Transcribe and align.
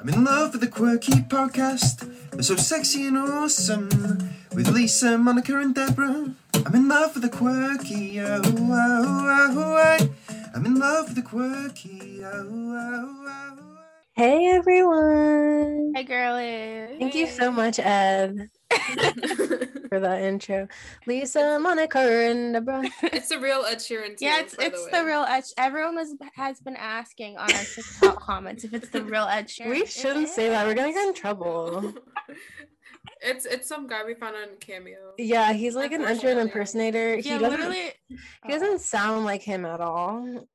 I'm 0.00 0.08
in 0.08 0.24
love 0.24 0.52
with 0.52 0.60
the 0.60 0.68
quirky 0.68 1.12
podcast. 1.22 2.08
They're 2.30 2.42
so 2.42 2.54
sexy 2.54 3.06
and 3.06 3.18
awesome. 3.18 3.88
With 4.54 4.68
Lisa, 4.68 5.18
Monica, 5.18 5.58
and 5.58 5.74
Deborah. 5.74 6.34
I'm 6.54 6.74
in 6.74 6.88
love 6.88 7.14
with 7.14 7.24
the 7.24 7.28
quirky. 7.28 8.20
Oh, 8.20 8.40
oh, 8.44 8.70
oh, 8.70 9.54
oh, 9.56 9.98
oh 10.00 10.08
I'm 10.54 10.66
in 10.66 10.76
love 10.76 11.06
with 11.06 11.16
the 11.16 11.22
quirky. 11.22 12.22
Oh, 12.24 12.30
oh, 12.32 13.24
oh, 13.26 13.58
oh. 13.58 13.78
Hey 14.12 14.46
everyone! 14.46 15.92
Hey, 15.96 16.04
girlie. 16.04 16.98
Thank 16.98 17.14
you 17.16 17.26
so 17.26 17.50
much, 17.50 17.80
Ed, 17.80 18.50
for 19.88 20.00
that 20.00 20.20
intro. 20.22 20.68
Lisa, 21.06 21.58
Monica, 21.58 21.98
and 21.98 22.52
Deborah. 22.52 22.88
it's 23.02 23.30
a 23.30 23.38
real 23.38 23.64
Ed 23.66 23.78
Sheeran. 23.78 24.16
Yeah, 24.20 24.40
it's 24.40 24.54
it's 24.58 24.84
the, 24.86 24.98
the, 24.98 25.04
real 25.04 25.22
Ed. 25.22 25.44
Everyone 25.56 25.96
was 25.96 26.14
has 26.34 26.60
been 26.60 26.76
asking 26.76 27.38
on 27.38 27.50
our 27.52 27.62
TikTok 27.62 28.20
comments 28.20 28.64
if 28.64 28.74
it's 28.74 28.90
the 28.90 29.02
real 29.02 29.24
Ed 29.24 29.48
Sheeran. 29.48 29.70
We 29.70 29.86
shouldn't 29.86 30.28
say 30.28 30.48
that. 30.50 30.66
We're 30.66 30.74
gonna 30.74 30.92
get 30.92 31.08
in 31.08 31.14
trouble. 31.14 31.94
it's 33.22 33.46
it's 33.46 33.68
some 33.68 33.86
guy 33.86 34.04
we 34.04 34.14
found 34.14 34.36
on 34.36 34.56
Cameo. 34.60 35.14
Yeah, 35.16 35.52
he's 35.52 35.74
like 35.74 35.92
an 35.92 36.02
Ed 36.02 36.20
Sheeran 36.20 36.40
impersonator. 36.40 37.16
He 37.16 37.30
doesn't. 37.30 37.50
literally. 37.50 37.92
He 38.08 38.52
doesn't 38.52 38.80
sound 38.80 39.24
like 39.24 39.42
him 39.42 39.64
at 39.64 39.80
all. 39.80 40.46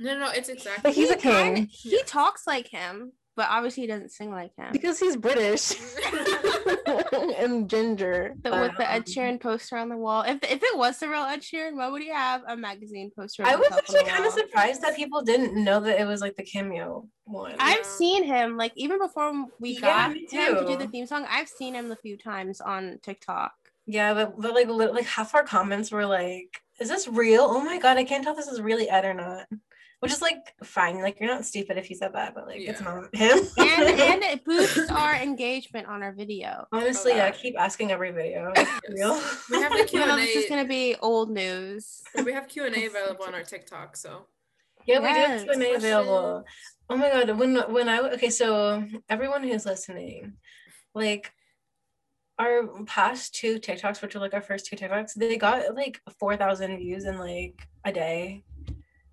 No, 0.00 0.16
no, 0.16 0.30
it's 0.30 0.48
exactly. 0.48 0.82
But 0.84 0.94
he's 0.94 1.10
a 1.10 1.14
He 1.16 1.20
kinda- 1.20 1.66
He 1.70 1.96
Yeah. 1.96 2.02
talks 2.06 2.46
like 2.46 2.68
him, 2.68 3.12
but 3.38 3.46
obviously 3.48 3.84
he 3.84 3.86
doesn't 3.86 4.10
sing 4.10 4.32
like 4.32 4.50
him. 4.56 4.72
Because 4.72 4.98
he's 4.98 5.16
British 5.16 5.72
and 7.38 7.70
ginger. 7.70 8.34
But 8.42 8.60
with 8.60 8.76
the 8.76 8.90
Ed 8.90 8.96
Um, 8.98 9.02
Sheeran 9.04 9.40
poster 9.40 9.76
on 9.76 9.88
the 9.88 9.96
wall, 9.96 10.22
if 10.22 10.38
if 10.42 10.60
it 10.62 10.76
was 10.76 10.98
the 10.98 11.08
real 11.08 11.22
Ed 11.22 11.40
Sheeran, 11.40 11.76
why 11.76 11.88
would 11.88 12.02
he 12.02 12.08
have 12.10 12.42
a 12.48 12.56
magazine 12.56 13.10
poster? 13.16 13.44
I 13.46 13.54
was 13.54 13.68
actually 13.70 14.04
kind 14.04 14.24
of 14.26 14.32
surprised 14.32 14.82
that 14.82 14.96
people 14.96 15.22
didn't 15.22 15.54
know 15.54 15.78
that 15.80 16.00
it 16.00 16.04
was 16.06 16.20
like 16.20 16.34
the 16.36 16.42
cameo 16.42 17.06
one. 17.24 17.54
I've 17.60 17.84
seen 17.86 18.24
him 18.24 18.56
like 18.56 18.72
even 18.76 18.98
before 18.98 19.32
we 19.60 19.74
Yeah, 19.74 19.80
got 19.80 20.16
him 20.16 20.56
to 20.58 20.64
do 20.66 20.76
the 20.76 20.88
theme 20.88 21.06
song. 21.06 21.24
I've 21.30 21.48
seen 21.48 21.74
him 21.74 21.92
a 21.92 21.96
few 21.96 22.16
times 22.18 22.60
on 22.60 22.98
TikTok. 23.04 23.52
Yeah, 23.86 24.12
but, 24.14 24.34
but 24.38 24.52
like 24.52 24.68
li- 24.68 24.88
like 24.88 25.06
half 25.06 25.34
our 25.34 25.44
comments 25.44 25.90
were 25.92 26.04
like, 26.06 26.60
"Is 26.80 26.88
this 26.88 27.06
real? 27.06 27.44
Oh 27.48 27.60
my 27.64 27.78
god, 27.78 27.96
I 27.98 28.04
can't 28.04 28.24
tell 28.24 28.32
if 28.34 28.38
this 28.38 28.48
is 28.52 28.60
really 28.60 28.90
Ed 28.90 29.04
or 29.04 29.14
not." 29.14 29.46
Which 30.00 30.12
is 30.12 30.22
like 30.22 30.54
fine, 30.62 31.00
like 31.02 31.18
you're 31.18 31.28
not 31.28 31.44
stupid 31.44 31.76
if 31.76 31.90
you 31.90 31.96
said 31.96 32.12
that, 32.14 32.34
but 32.34 32.46
like 32.46 32.60
it's 32.60 32.80
Yeah. 32.80 32.86
not 32.86 33.14
him. 33.16 33.38
and 33.58 34.00
and 34.00 34.22
it 34.22 34.44
boosts 34.50 34.88
our 34.90 35.14
engagement 35.16 35.88
on 35.88 36.02
our 36.04 36.12
video. 36.12 36.66
honestly, 36.72 37.12
oh, 37.12 37.16
yeah, 37.16 37.26
yeah. 37.26 37.30
keep 37.32 37.58
asking 37.58 37.90
every 37.90 38.12
video. 38.12 38.52
Is 38.56 38.68
it 38.68 38.92
real? 38.94 39.20
We 39.50 39.60
have 39.60 39.72
the 39.72 39.84
Q 39.88 40.02
and 40.02 40.12
A. 40.12 40.16
this 40.16 40.36
is 40.44 40.48
gonna 40.48 40.64
be 40.64 40.94
old 41.02 41.30
news. 41.30 42.02
We 42.24 42.32
have 42.32 42.46
Q 42.48 42.66
and 42.66 42.76
A 42.76 42.86
available 42.86 43.24
on 43.24 43.34
our 43.34 43.42
TikTok. 43.42 43.96
So 43.96 44.26
yeah, 44.86 45.00
we 45.00 45.06
Yes. 45.08 45.42
do 45.42 45.48
have 45.50 45.58
Q&A 45.58 45.74
available. 45.74 46.44
Oh 46.88 46.96
my 46.96 47.10
god, 47.10 47.36
when 47.36 47.56
when 47.72 47.88
I 47.88 47.98
okay, 48.14 48.30
so 48.30 48.84
everyone 49.08 49.42
who's 49.42 49.66
listening, 49.66 50.34
like 50.94 51.32
our 52.38 52.68
past 52.86 53.34
two 53.34 53.58
TikToks, 53.58 54.00
which 54.00 54.14
were 54.14 54.20
like 54.20 54.32
our 54.32 54.40
first 54.40 54.66
two 54.66 54.76
TikToks, 54.76 55.14
they 55.14 55.36
got 55.36 55.74
like 55.74 56.00
four 56.20 56.36
thousand 56.36 56.76
views 56.78 57.04
in 57.04 57.18
like 57.18 57.66
a 57.84 57.90
day, 57.92 58.44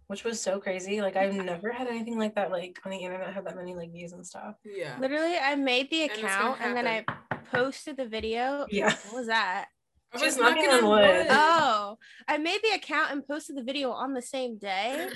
which 0.08 0.24
was 0.24 0.42
so 0.42 0.60
crazy. 0.60 1.02
Like 1.02 1.16
I've 1.16 1.34
never 1.34 1.72
had 1.72 1.88
anything 1.88 2.18
like 2.18 2.36
that, 2.36 2.52
like 2.52 2.80
on 2.86 2.92
the 2.92 2.98
internet, 2.98 3.34
have 3.34 3.46
that 3.46 3.56
many 3.56 3.76
like 3.76 3.92
views 3.92 4.14
and 4.14 4.26
stuff. 4.26 4.56
yeah. 4.64 4.98
Literally, 5.00 5.36
I 5.38 5.56
made 5.56 5.90
the 5.90 6.04
And 6.04 6.12
it's 6.12 6.22
gonna 6.22 6.34
account 6.34 6.62
and, 6.62 6.78
then 6.78 6.88
I 6.88 7.06
posted 7.52 7.98
the 7.98 8.08
video. 8.08 8.66
Yeah. 8.70 8.94
What 9.08 9.16
was 9.16 9.28
that? 9.28 9.68
I 10.14 10.18
She's 10.18 10.38
was 10.38 10.38
knocking 10.38 10.70
on 10.70 10.86
wood. 10.88 11.28
Oh, 11.30 11.98
I 12.28 12.38
made 12.38 12.62
the 12.64 12.76
account 12.76 13.12
and 13.12 13.26
posted 13.28 13.58
the 13.58 13.64
video 13.64 13.92
on 13.92 14.14
the 14.14 14.22
same 14.22 14.58
day. 14.58 15.10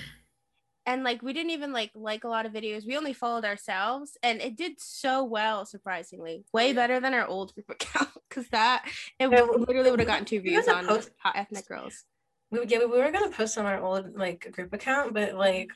And 0.86 1.04
like 1.04 1.22
we 1.22 1.32
didn't 1.32 1.50
even 1.50 1.72
like 1.72 1.90
like 1.94 2.24
a 2.24 2.28
lot 2.28 2.46
of 2.46 2.52
videos. 2.52 2.86
We 2.86 2.96
only 2.96 3.12
followed 3.12 3.44
ourselves 3.44 4.16
and 4.22 4.40
it 4.40 4.56
did 4.56 4.80
so 4.80 5.22
well 5.24 5.64
surprisingly. 5.66 6.44
Way 6.52 6.68
Yeah. 6.68 6.72
better 6.74 7.00
than 7.00 7.14
our 7.14 7.26
old 7.26 7.54
group 7.54 7.68
account 7.76 8.08
cuz 8.28 8.48
that 8.48 8.84
it 9.18 9.30
Yeah, 9.30 9.42
literally 9.42 9.90
would 9.90 10.00
have 10.00 10.06
gotten 10.08 10.24
two 10.24 10.40
views 10.40 10.66
on 10.68 10.86
post- 10.86 11.10
hot 11.18 11.36
ethnic 11.36 11.66
girls. 11.68 12.04
We 12.50 12.66
yeah, 12.66 12.78
we 12.80 12.86
were 12.86 13.10
gonna 13.12 13.30
post 13.30 13.56
on 13.58 13.66
our 13.66 13.80
old 13.80 14.16
like 14.16 14.50
group 14.52 14.72
account, 14.72 15.14
but 15.14 15.34
like 15.34 15.68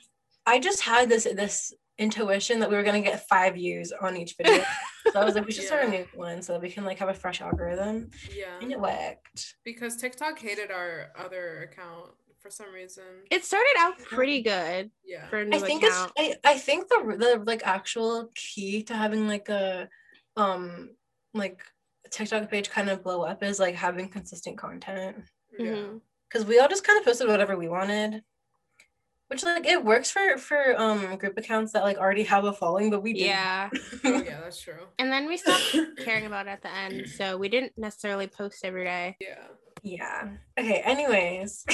I 0.47 0.59
just 0.59 0.81
had 0.81 1.09
this 1.09 1.25
this 1.25 1.73
intuition 1.99 2.59
that 2.59 2.69
we 2.69 2.77
were 2.77 2.83
gonna 2.83 3.01
get 3.01 3.29
five 3.29 3.55
views 3.55 3.93
on 3.93 4.17
each 4.17 4.35
video. 4.37 4.65
so 5.13 5.21
I 5.21 5.25
was 5.25 5.35
like, 5.37 5.47
we 5.47 5.53
should 5.53 5.65
start 5.65 5.85
a 5.85 5.89
new 5.89 6.07
one 6.15 6.43
so 6.43 6.53
that 6.55 6.63
we 6.63 6.71
can 6.71 6.85
like 6.85 6.99
have 6.99 7.09
a 7.09 7.15
fresh 7.15 7.41
algorithm. 7.41 8.11
Yeah. 8.35 8.59
And 8.61 8.73
it 8.73 8.81
worked. 8.81 9.55
Because 9.65 9.97
TikTok 9.97 10.39
hated 10.39 10.71
our 10.73 11.13
other 11.17 11.71
account 11.71 12.11
for 12.41 12.51
some 12.51 12.73
reason. 12.75 13.05
It 13.31 13.45
started 13.45 13.75
out 13.79 13.97
pretty 13.99 14.43
good 14.43 14.91
Yeah. 15.05 15.27
for 15.29 15.39
a 15.39 15.45
new 15.45 15.57
I 15.57 15.61
think 15.61 15.85
account. 15.85 16.13
it's 16.17 16.39
I, 16.45 16.53
I 16.53 16.59
think 16.59 16.89
the 16.89 17.17
the 17.17 17.43
like 17.47 17.63
actual 17.65 18.31
key 18.35 18.83
to 18.85 18.95
having 18.97 19.29
like 19.29 19.49
a 19.49 19.89
um 20.37 20.91
like 21.33 21.63
TikTok 22.11 22.51
page 22.51 22.69
kind 22.69 22.91
of 22.91 23.03
blow 23.05 23.23
up 23.23 23.43
is 23.45 23.61
like 23.61 23.77
having 23.77 24.09
consistent 24.09 24.59
content. 24.59 25.17
Yeah. 25.59 25.67
Mhm. 25.71 26.01
Because 26.35 26.47
we 26.49 26.59
all 26.59 26.69
just 26.69 26.85
kind 26.85 26.99
of 26.99 27.05
posted 27.05 27.29
whatever 27.29 27.57
we 27.57 27.69
wanted 27.69 28.23
which 29.29 29.43
like 29.43 29.67
it 29.67 29.85
works 29.85 30.11
for 30.11 30.37
for 30.37 30.79
um 30.81 31.17
group 31.17 31.39
accounts 31.39 31.73
that 31.73 31.83
like 31.83 31.97
already 31.97 32.25
have 32.25 32.45
a 32.45 32.53
following 32.53 32.91
but 32.91 33.03
we 33.03 33.15
didn't. 33.15 33.29
Yeah. 33.29 33.71
Oh, 34.05 34.23
yeah, 34.25 34.41
that's 34.43 34.61
true. 34.61 34.87
And 34.99 35.11
then 35.11 35.27
we 35.27 35.37
stopped 35.37 35.77
caring 36.05 36.27
about 36.27 36.47
it 36.47 36.51
at 36.51 36.63
the 36.63 36.75
end, 36.75 37.09
so 37.09 37.39
we 37.39 37.49
didn't 37.49 37.73
necessarily 37.77 38.27
post 38.27 38.65
every 38.65 38.85
day. 38.85 39.17
Yeah. 39.21 39.47
yeah 39.83 40.29
okay 40.59 40.81
anyways 40.85 41.65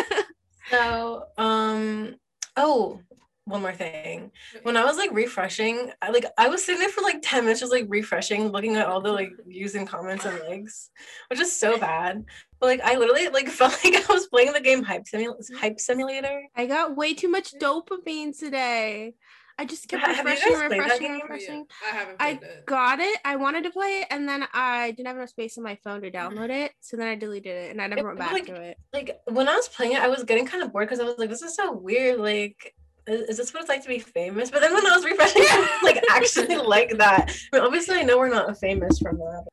so 0.70 1.24
um 1.36 2.16
oh 2.56 3.00
one 3.44 3.62
more 3.62 3.72
thing 3.72 4.30
when 4.62 4.76
i 4.76 4.84
was 4.84 4.98
like 4.98 5.10
refreshing 5.12 5.90
I, 6.02 6.10
like 6.10 6.26
i 6.36 6.48
was 6.48 6.62
sitting 6.62 6.80
there 6.80 6.90
for 6.90 7.00
like 7.00 7.20
10 7.22 7.44
minutes 7.44 7.60
just 7.60 7.72
like 7.72 7.86
refreshing 7.88 8.48
looking 8.48 8.76
at 8.76 8.86
all 8.86 9.00
the 9.00 9.12
like 9.12 9.30
views 9.46 9.74
and 9.74 9.88
comments 9.88 10.26
and 10.26 10.38
likes 10.40 10.90
which 11.30 11.40
is 11.40 11.50
so 11.50 11.78
bad 11.78 12.26
but 12.60 12.66
like 12.66 12.80
i 12.80 12.96
literally 12.96 13.28
like 13.28 13.48
felt 13.60 13.78
like 13.84 13.94
i 13.94 14.12
was 14.12 14.26
playing 14.28 14.52
the 14.52 14.60
game 14.60 14.82
hype, 14.82 15.06
Simul- 15.06 15.38
hype 15.58 15.80
simulator 15.80 16.42
I 16.58 16.66
got 16.66 16.96
way 16.96 17.14
too 17.14 17.28
much 17.28 17.54
dopamine 17.54 18.36
today. 18.36 19.14
I 19.60 19.64
just 19.64 19.88
kept 19.88 20.04
have 20.06 20.24
refreshing, 20.24 20.52
guys 20.52 20.58
played 20.58 20.70
that 20.70 20.78
refreshing, 20.78 21.10
oh, 21.10 21.20
refreshing. 21.22 21.66
Yeah, 21.82 21.88
I 21.88 21.96
haven't 21.96 22.16
I 22.20 22.34
played 22.34 22.50
it. 22.50 22.66
got 22.66 22.98
it. 23.00 23.18
I 23.24 23.36
wanted 23.36 23.64
to 23.64 23.70
play 23.70 24.00
it, 24.00 24.06
and 24.10 24.28
then 24.28 24.46
I 24.52 24.92
didn't 24.92 25.06
have 25.06 25.16
enough 25.16 25.30
space 25.30 25.58
on 25.58 25.64
my 25.64 25.76
phone 25.82 26.00
to 26.02 26.10
mm-hmm. 26.10 26.36
download 26.36 26.50
it. 26.50 26.72
So 26.80 26.96
then 26.96 27.08
I 27.08 27.14
deleted 27.14 27.54
it, 27.54 27.70
and 27.70 27.80
I 27.80 27.86
never 27.86 28.08
went 28.08 28.18
back 28.18 28.32
like- 28.32 28.46
to 28.46 28.54
it. 28.54 28.76
like 28.92 29.20
when 29.26 29.48
I 29.48 29.54
was 29.54 29.68
playing 29.68 29.92
it, 29.92 30.00
I 30.00 30.08
was 30.08 30.24
getting 30.24 30.46
kind 30.46 30.62
of 30.62 30.72
bored 30.72 30.88
because 30.88 31.00
I 31.00 31.04
was 31.04 31.18
like, 31.18 31.30
this 31.30 31.42
is 31.42 31.54
so 31.54 31.72
weird. 31.72 32.20
Like, 32.20 32.74
is, 33.06 33.22
is 33.30 33.36
this 33.36 33.54
what 33.54 33.60
it's 33.60 33.68
like 33.68 33.82
to 33.82 33.88
be 33.88 33.98
famous? 33.98 34.50
But 34.50 34.60
then 34.60 34.72
when 34.74 34.86
I 34.86 34.94
was 34.94 35.04
refreshing, 35.04 35.42
I 35.50 35.60
was 35.60 35.82
like 35.82 36.04
actually 36.10 36.56
like 36.56 36.98
that. 36.98 37.30
I 37.52 37.56
mean, 37.56 37.64
obviously, 37.64 37.96
I 37.96 38.02
know 38.02 38.18
we're 38.18 38.28
not 38.28 38.58
famous 38.58 38.98
from 38.98 39.18
that. 39.18 39.44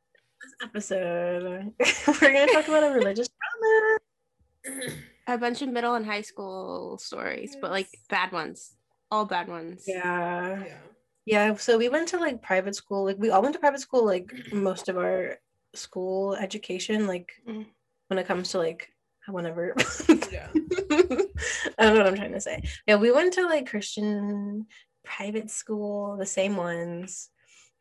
But 0.60 0.72
this 0.72 0.90
episode, 0.90 1.72
we're 2.22 2.32
gonna 2.32 2.52
talk 2.52 2.68
about 2.68 2.82
a 2.84 2.90
religious 2.90 3.28
drama. 3.28 4.90
A 5.28 5.36
bunch 5.36 5.60
of 5.60 5.68
middle 5.70 5.94
and 5.94 6.06
high 6.06 6.20
school 6.22 6.98
stories, 6.98 7.56
but 7.60 7.72
like 7.72 7.88
bad 8.08 8.30
ones, 8.30 8.76
all 9.10 9.24
bad 9.24 9.48
ones. 9.48 9.82
Yeah, 9.86 10.62
yeah. 10.64 10.78
yeah. 11.26 11.54
So 11.56 11.76
we 11.78 11.88
went 11.88 12.06
to 12.08 12.18
like 12.18 12.42
private 12.42 12.76
school. 12.76 13.04
Like 13.04 13.18
we 13.18 13.30
all 13.30 13.42
went 13.42 13.54
to 13.54 13.58
private 13.58 13.80
school. 13.80 14.04
Like 14.06 14.32
most 14.52 14.88
of 14.88 14.96
our 14.98 15.38
school 15.74 16.36
education. 16.36 17.06
Like 17.08 17.32
Mm. 17.48 17.66
when 18.06 18.18
it 18.20 18.26
comes 18.28 18.50
to 18.50 18.58
like 18.58 18.88
whenever. 19.28 19.74
Yeah. 20.30 20.48
I 21.78 21.84
don't 21.84 21.94
know 21.94 22.02
what 22.04 22.06
I'm 22.06 22.16
trying 22.16 22.32
to 22.32 22.40
say. 22.40 22.62
Yeah, 22.86 22.96
we 22.96 23.10
went 23.10 23.32
to 23.34 23.46
like 23.46 23.68
Christian 23.68 24.66
private 25.04 25.50
school, 25.50 26.16
the 26.16 26.26
same 26.26 26.56
ones, 26.56 27.30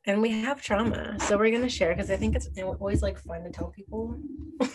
and 0.07 0.21
we 0.21 0.29
have 0.31 0.61
trauma. 0.61 1.17
So 1.19 1.37
we're 1.37 1.51
gonna 1.51 1.69
share 1.69 1.93
because 1.93 2.11
I 2.11 2.15
think 2.17 2.35
it's 2.35 2.49
always 2.57 3.01
like 3.01 3.17
fun 3.19 3.43
to 3.43 3.49
tell 3.49 3.67
people. 3.69 4.17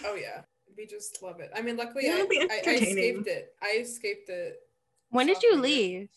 Oh 0.05 0.15
yeah. 0.15 0.43
We 0.77 0.87
just 0.87 1.23
love 1.23 1.41
it. 1.41 1.51
I 1.55 1.61
mean, 1.63 1.77
luckily 1.77 2.09
I, 2.09 2.27
I, 2.31 2.61
I 2.67 2.75
escaped 2.75 3.27
it. 3.29 3.55
I 3.63 3.77
escaped 3.81 4.29
it. 4.31 4.57
When 5.11 5.27
did 5.27 5.43
you 5.43 5.51
sophomore 5.53 5.67
year. 5.69 5.77
leave? 6.01 6.09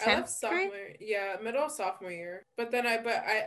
I 0.00 0.06
left 0.06 0.28
10th 0.28 0.50
grade? 0.50 0.62
sophomore. 0.70 0.88
Yeah, 1.00 1.36
middle 1.42 1.64
of 1.64 1.70
sophomore 1.72 2.10
year. 2.10 2.46
But 2.56 2.70
then 2.70 2.86
I, 2.86 2.96
but 2.98 3.14
I, 3.14 3.44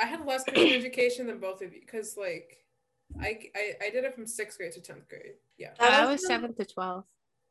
I 0.00 0.06
had 0.06 0.24
less 0.26 0.44
Christian 0.44 0.72
education 0.80 1.26
than 1.28 1.38
both 1.38 1.62
of 1.62 1.72
you 1.72 1.80
because 1.80 2.16
like, 2.16 2.64
I, 3.20 3.38
I, 3.54 3.72
I 3.86 3.90
did 3.90 4.04
it 4.04 4.14
from 4.14 4.26
sixth 4.26 4.58
grade 4.58 4.72
to 4.72 4.80
tenth 4.80 5.08
grade. 5.08 5.34
Yeah. 5.56 5.70
I 5.78 5.88
That 5.90 6.08
was 6.08 6.20
also- 6.22 6.26
seventh 6.28 6.56
to 6.56 6.64
twelfth. 6.64 7.06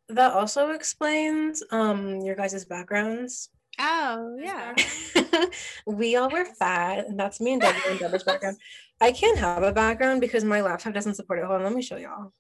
That 0.10 0.32
also 0.34 0.70
explains 0.72 1.62
um 1.72 2.22
your 2.22 2.36
guys' 2.36 2.64
backgrounds. 2.66 3.50
Oh 3.80 4.38
yeah. 4.40 4.76
we 5.86 6.16
all 6.16 6.30
were 6.30 6.46
fat, 6.46 7.08
and 7.08 7.20
that's 7.20 7.40
me 7.40 7.54
and 7.54 7.62
Debbie 7.62 7.80
and 7.88 8.00
Deborah's 8.00 8.24
background. 8.24 8.58
I 9.02 9.12
can't 9.12 9.38
have 9.38 9.62
a 9.62 9.72
background 9.72 10.22
because 10.22 10.44
my 10.44 10.62
laptop 10.62 10.94
doesn't 10.94 11.16
support 11.16 11.40
it. 11.40 11.46
Hold 11.46 11.58
on, 11.58 11.64
let 11.64 11.74
me 11.74 11.84
show 11.84 11.98
y'all. 11.98 12.34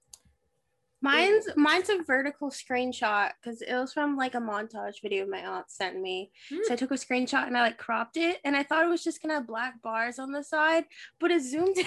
Mine's 0.99 1.47
mine's 1.55 1.89
a 1.89 2.01
vertical 2.01 2.49
screenshot 2.49 3.31
because 3.39 3.61
it 3.61 3.73
was 3.73 3.93
from 3.93 4.17
like 4.17 4.33
a 4.33 4.39
montage 4.39 5.01
video 5.03 5.27
my 5.27 5.45
aunt 5.45 5.69
sent 5.69 6.01
me. 6.01 6.31
So 6.63 6.73
I 6.73 6.75
took 6.75 6.89
a 6.89 6.95
screenshot 6.95 7.45
and 7.45 7.55
I 7.55 7.61
like 7.61 7.77
cropped 7.77 8.17
it 8.17 8.39
and 8.43 8.55
I 8.55 8.63
thought 8.63 8.83
it 8.83 8.89
was 8.89 9.03
just 9.03 9.21
gonna 9.21 9.35
have 9.35 9.45
black 9.45 9.79
bars 9.83 10.17
on 10.17 10.31
the 10.31 10.43
side, 10.43 10.85
but 11.19 11.29
it 11.29 11.43
zoomed 11.43 11.77
in. 11.77 11.85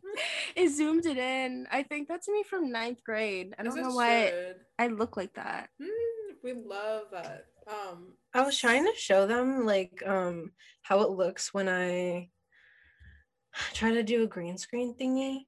it 0.56 0.70
zoomed 0.70 1.04
it 1.04 1.18
in. 1.18 1.66
I 1.70 1.82
think 1.82 2.08
that's 2.08 2.28
me 2.28 2.44
from 2.44 2.72
ninth 2.72 3.04
grade. 3.04 3.54
I 3.58 3.62
don't 3.62 3.76
know 3.76 3.90
why. 3.90 4.54
I 4.78 4.86
look 4.86 5.18
like 5.18 5.34
that. 5.34 5.68
Hmm, 5.78 6.25
We 6.46 6.52
love 6.52 7.06
that. 7.10 7.46
Um, 7.66 8.12
I 8.32 8.42
was 8.42 8.56
trying 8.56 8.84
to 8.84 8.92
show 8.96 9.26
them 9.26 9.66
like 9.66 10.00
um 10.06 10.52
how 10.82 11.00
it 11.00 11.10
looks 11.10 11.52
when 11.52 11.68
I 11.68 12.28
try 13.72 13.90
to 13.90 14.04
do 14.04 14.22
a 14.22 14.28
green 14.28 14.56
screen 14.56 14.94
thingy, 14.94 15.46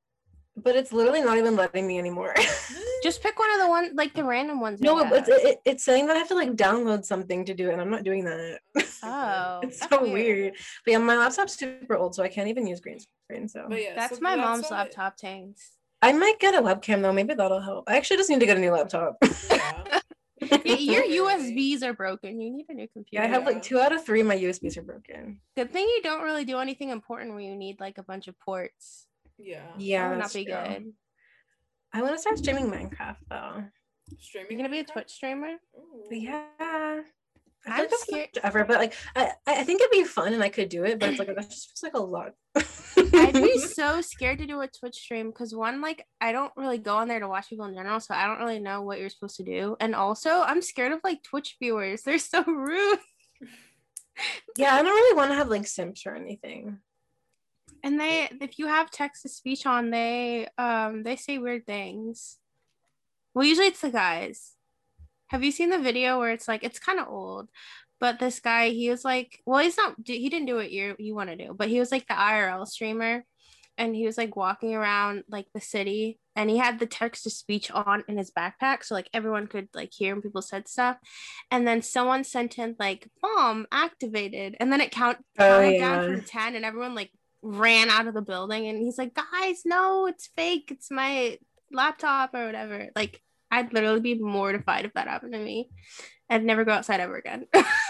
but 0.57 0.75
it's 0.75 0.93
literally 0.93 1.23
not 1.23 1.39
even 1.39 1.55
letting 1.55 1.87
me 1.87 2.01
anymore. 2.01 2.35
Just 3.05 3.23
pick 3.23 3.39
one 3.39 3.49
of 3.53 3.61
the 3.61 3.69
one 3.69 3.95
like 3.95 4.13
the 4.13 4.25
random 4.25 4.61
ones. 4.61 4.81
no, 4.81 4.99
it's 4.99 5.29
it, 5.29 5.61
it's 5.65 5.85
saying 5.85 6.09
that 6.09 6.17
I 6.17 6.19
have 6.19 6.27
to 6.29 6.35
like 6.35 6.57
download 6.57 7.05
something 7.05 7.45
to 7.45 7.55
do 7.55 7.69
it, 7.71 7.75
and 7.75 7.81
I'm 7.81 7.91
not 7.91 8.03
doing 8.03 8.25
that. 8.25 8.59
Oh, 9.05 9.61
it's 9.63 9.79
so 9.89 10.03
weird. 10.03 10.55
But 10.85 10.91
yeah, 10.91 10.99
my 10.99 11.17
laptop's 11.17 11.55
super 11.57 11.95
old, 11.95 12.17
so 12.17 12.25
I 12.25 12.29
can't 12.29 12.49
even 12.49 12.67
use 12.67 12.81
green 12.81 12.99
screen. 12.99 13.49
So 13.49 13.67
but 13.69 13.81
yeah, 13.81 13.95
That's 13.95 14.17
so 14.17 14.21
my 14.21 14.35
mom's 14.35 14.63
what- 14.65 14.73
laptop 14.73 15.17
tanks. 15.17 15.77
I 16.03 16.13
might 16.13 16.41
get 16.41 16.57
a 16.57 16.61
webcam 16.61 17.03
though. 17.03 17.13
Maybe 17.13 17.35
that'll 17.35 17.61
help. 17.61 17.85
I 17.89 17.97
actually 17.97 18.17
just 18.17 18.29
need 18.31 18.41
to 18.41 18.47
get 18.47 18.57
a 18.57 18.61
new 18.61 18.73
laptop. 18.73 19.17
Yeah. 19.49 19.85
Your 20.65 21.03
USBs 21.29 21.83
are 21.83 21.93
broken. 21.95 22.41
You 22.41 22.51
need 22.53 22.67
a 22.69 22.75
new 22.75 22.89
computer. 22.89 23.23
Yeah, 23.23 23.29
I 23.29 23.33
have 23.33 23.45
like 23.47 23.63
two 23.63 23.79
out 23.81 23.93
of 23.93 24.05
three 24.05 24.23
my 24.23 24.37
USBs 24.37 24.77
are 24.77 24.83
broken. 24.83 25.41
Good 25.57 25.73
thing 25.73 25.85
you 25.85 26.01
don't 26.03 26.23
really 26.23 26.45
do 26.45 26.59
anything 26.59 26.91
important 26.91 27.31
where 27.33 27.41
you 27.41 27.57
need 27.57 27.81
like 27.81 27.99
a 27.99 28.03
bunch 28.03 28.29
of 28.29 28.39
ports. 28.39 29.07
Yeah. 29.39 29.63
Yeah, 29.79 30.09
that 30.09 30.11
would 30.17 30.23
not 30.23 30.33
be 30.33 30.45
true. 30.45 30.55
good. 30.55 30.93
I 31.93 32.03
want 32.03 32.15
to 32.15 32.21
start 32.21 32.39
streaming 32.39 32.71
Minecraft 32.71 33.17
though. 33.31 33.65
Streaming. 34.19 34.51
You're 34.51 34.59
gonna 34.59 34.69
be 34.71 34.79
a 34.81 34.85
Twitch 34.85 35.11
streamer? 35.11 35.55
Ooh. 35.77 36.07
Yeah. 36.11 36.45
I 36.61 37.03
I'm 37.67 37.77
feel 37.77 37.83
like 37.91 37.91
scared- 38.01 38.29
ever, 38.43 38.65
but 38.65 38.79
like 38.79 38.95
I, 39.17 39.33
I 39.47 39.65
think 39.65 39.81
it'd 39.81 39.91
be 39.91 40.05
fun 40.05 40.33
and 40.33 40.43
I 40.43 40.49
could 40.49 40.69
do 40.69 40.85
it, 40.85 40.99
but 40.99 41.11
it's 41.11 41.19
like 41.19 41.29
that 41.29 41.51
just 41.51 41.69
feels 41.69 41.83
like 41.83 41.95
a 41.95 42.05
lot. 42.05 42.33
I'd 43.35 43.43
be 43.43 43.59
so 43.59 44.01
scared 44.01 44.39
to 44.39 44.47
do 44.47 44.61
a 44.61 44.69
Twitch 44.69 44.97
stream 44.97 45.29
because 45.29 45.55
one, 45.55 45.81
like, 45.81 46.07
I 46.21 46.33
don't 46.33 46.53
really 46.57 46.79
go 46.79 46.97
on 46.97 47.09
there 47.09 47.21
to 47.21 47.29
watch 47.29 47.49
people 47.49 47.67
in 47.67 47.75
general, 47.75 48.01
so 48.01 48.15
I 48.15 48.27
don't 48.27 48.39
really 48.39 48.61
know 48.61 48.83
what 48.83 48.99
you're 48.99 49.11
supposed 49.11 49.37
to 49.37 49.45
do. 49.45 49.77
And 49.81 49.95
also, 49.95 50.31
I'm 50.31 50.63
scared 50.63 50.93
of 50.93 51.01
like 51.05 51.23
Twitch 51.23 51.57
viewers. 51.61 52.03
They're 52.03 52.19
so 52.19 52.43
rude. 52.45 52.99
yeah, 54.57 54.75
I 54.75 54.83
don't 54.83 54.93
really 54.93 55.17
want 55.17 55.31
to 55.31 55.37
have 55.37 55.49
like 55.49 55.67
simps 55.67 56.07
or 56.07 56.15
anything. 56.15 56.79
And 57.85 58.01
they, 58.01 58.29
if 58.41 58.59
you 58.59 58.67
have 58.67 58.91
text 58.91 59.23
to 59.23 59.29
speech 59.29 59.65
on, 59.67 59.91
they, 59.91 60.49
um, 60.59 61.03
they 61.05 61.17
say 61.17 61.39
weird 61.39 61.67
things. 61.67 62.39
Well, 63.35 63.45
usually 63.45 63.69
it's 63.69 63.81
the 63.81 63.91
guys. 63.91 64.55
Have 65.29 65.45
you 65.45 65.53
seen 65.53 65.71
the 65.71 65.79
video 65.79 66.19
where 66.19 66.33
it's 66.33 66.49
like 66.49 66.65
it's 66.65 66.79
kind 66.79 66.99
of 66.99 67.09
old, 67.09 67.49
but 68.01 68.19
this 68.19 68.41
guy 68.41 68.71
he 68.71 68.91
was 68.91 69.05
like, 69.05 69.41
well, 69.47 69.63
he's 69.63 69.77
not, 69.77 69.95
he 70.05 70.29
didn't 70.29 70.47
do 70.47 70.55
what 70.57 70.71
you 70.71 70.95
you 70.99 71.15
want 71.15 71.31
to 71.31 71.37
do, 71.37 71.55
but 71.57 71.69
he 71.69 71.79
was 71.81 71.91
like 71.93 72.07
the 72.07 72.15
IRL 72.15 72.67
streamer, 72.67 73.25
and 73.77 73.95
he 73.95 74.07
was 74.07 74.17
like 74.19 74.37
walking 74.37 74.75
around 74.75 75.25
like 75.29 75.47
the 75.55 75.61
city, 75.61 76.19
and 76.37 76.49
he 76.51 76.59
had 76.59 76.79
the 76.79 76.87
text 76.87 77.25
to 77.25 77.31
speech 77.31 77.71
on 77.71 78.05
in 78.09 78.17
his 78.19 78.31
backpack, 78.31 78.85
so 78.85 78.95
like 78.95 79.09
everyone 79.13 79.47
could 79.47 79.69
like 79.75 79.91
hear 79.93 80.21
people 80.21 80.43
said 80.43 80.69
stuff, 80.69 80.97
and 81.51 81.67
then 81.67 81.83
someone 81.83 82.25
sent 82.25 82.59
in 82.59 82.77
like 82.79 83.09
bomb 83.23 83.67
activated, 83.73 84.57
and 84.61 84.73
then 84.73 84.81
it 84.81 84.91
count 84.91 85.19
Oh, 85.39 85.45
counted 85.49 85.75
yeah. 85.75 85.97
down 85.97 86.05
from 86.07 86.25
ten, 86.25 86.55
and 86.57 86.65
everyone 86.65 86.95
like 86.95 87.11
ran 87.43 87.89
out 87.91 88.07
of 88.09 88.15
the 88.15 88.23
building, 88.23 88.67
and 88.69 88.79
he's 88.79 88.99
like, 88.99 89.15
guys, 89.15 89.63
no, 89.65 90.07
it's 90.07 90.29
fake, 90.37 90.69
it's 90.71 90.91
my 90.91 91.39
laptop 91.73 92.35
or 92.35 92.47
whatever, 92.47 92.89
like. 92.97 93.21
I'd 93.51 93.73
literally 93.73 94.01
be 94.01 94.15
mortified 94.15 94.85
if 94.85 94.93
that 94.93 95.09
happened 95.09 95.33
to 95.33 95.39
me. 95.39 95.71
I'd 96.29 96.45
never 96.45 96.67
go 96.67 96.73
outside 96.73 97.01
ever 97.01 97.17
again. 97.17 97.47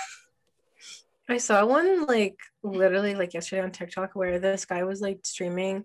I 1.28 1.38
saw 1.38 1.64
one 1.66 2.06
like 2.06 2.38
literally 2.62 3.14
like 3.14 3.34
yesterday 3.34 3.62
on 3.62 3.70
TikTok 3.70 4.14
where 4.14 4.38
this 4.38 4.64
guy 4.64 4.84
was 4.84 5.00
like 5.00 5.20
streaming 5.25 5.84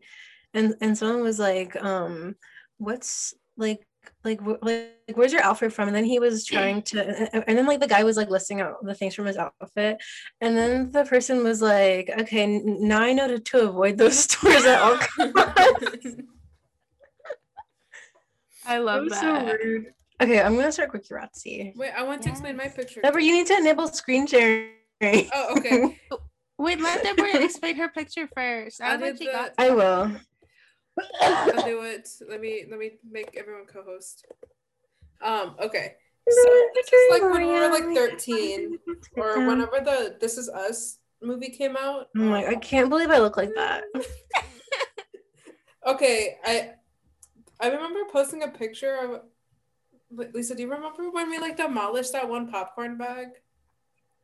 and 0.54 0.76
and 0.82 0.98
someone 0.98 1.22
was 1.22 1.40
like 1.40 1.76
um 1.84 2.36
what's 2.78 3.34
like 3.58 3.86
like 4.24 4.40
wh- 4.42 4.62
like 4.62 4.92
where's 5.16 5.34
your 5.34 5.42
outfit 5.44 5.72
from 5.74 5.88
and 5.88 5.96
then 5.96 6.06
he 6.06 6.20
was 6.20 6.46
trying 6.46 6.82
to 6.82 7.02
and- 7.34 7.44
and 7.48 7.58
then 7.58 7.66
like 7.66 7.80
the 7.80 7.88
guy 7.88 8.04
was 8.04 8.18
like 8.18 8.30
listing 8.30 8.62
out 8.62 8.76
the 8.84 8.94
things 8.96 9.16
from 9.16 9.26
his 9.26 9.38
outfit 9.38 9.98
and 10.42 10.56
then 10.58 10.92
the 10.92 11.04
person 11.06 11.44
was 11.44 11.62
like 11.62 12.10
okay 12.20 12.44
n- 12.44 12.78
now 12.88 13.02
I 13.02 13.14
know 13.14 13.28
to, 13.28 13.40
to 13.40 13.68
avoid 13.70 13.98
those 13.98 14.18
stores 14.26 14.66
at 14.66 14.82
all 14.82 14.98
costs. 14.98 16.16
I 18.66 18.78
love 18.78 19.04
was 19.04 19.12
that. 19.14 19.22
so 19.22 19.54
rude. 19.66 19.94
Okay, 20.22 20.42
I'm 20.42 20.56
gonna 20.56 20.72
start 20.72 20.90
Quickie 20.90 21.14
Ratsy. 21.14 21.76
Wait, 21.76 21.92
I 21.92 22.04
want 22.04 22.22
to 22.24 22.30
explain 22.30 22.56
my 22.56 22.70
picture. 22.70 23.02
Deborah, 23.02 23.22
you 23.22 23.34
need 23.34 23.48
to 23.48 23.58
enable 23.58 23.88
screen 23.90 24.26
sharing. 24.26 24.70
Oh, 25.02 25.56
okay. 25.58 26.00
Wait, 26.58 26.80
let 26.80 27.04
Deborah 27.04 27.44
explain 27.44 27.76
her 27.78 27.90
picture 27.90 28.28
first. 28.36 28.82
I 28.82 28.86
I 28.86 28.90
don't 28.92 29.02
think 29.02 29.18
did 29.18 29.20
she 29.20 29.26
the- 29.26 29.32
got 29.38 29.52
I 29.58 29.70
will. 29.72 30.12
I'll 31.22 31.64
do 31.66 31.82
it. 31.82 32.08
Let 32.30 32.40
me 32.40 32.66
let 32.70 32.80
me 32.80 32.92
make 33.10 33.36
everyone 33.36 33.66
co-host. 33.66 34.26
Um, 35.22 35.56
okay. 35.60 35.96
So 36.30 36.50
this 36.76 36.88
is 36.88 37.12
like 37.12 37.22
when 37.22 37.42
we 37.42 37.46
were 37.48 37.68
like 37.70 37.84
13 37.96 38.78
or 39.16 39.46
whenever 39.48 39.80
the 39.84 40.18
This 40.22 40.38
Is 40.38 40.48
Us 40.50 41.00
movie 41.22 41.50
came 41.50 41.76
out. 41.76 42.08
I'm 42.16 42.30
like, 42.30 42.48
I 42.48 42.56
can't 42.56 42.90
believe 42.90 43.10
I 43.10 43.18
look 43.20 43.38
like 43.38 43.54
that. 43.56 43.84
Okay, 45.86 46.38
I 46.46 46.72
I 47.60 47.68
remember 47.68 48.00
posting 48.10 48.44
a 48.44 48.48
picture 48.48 48.96
of 48.96 49.22
Lisa, 50.34 50.56
do 50.56 50.62
you 50.62 50.70
remember 50.72 51.10
when 51.12 51.30
we 51.30 51.40
like 51.40 51.58
demolished 51.58 52.14
that 52.14 52.30
one 52.30 52.50
popcorn 52.50 52.98
bag? 52.98 53.28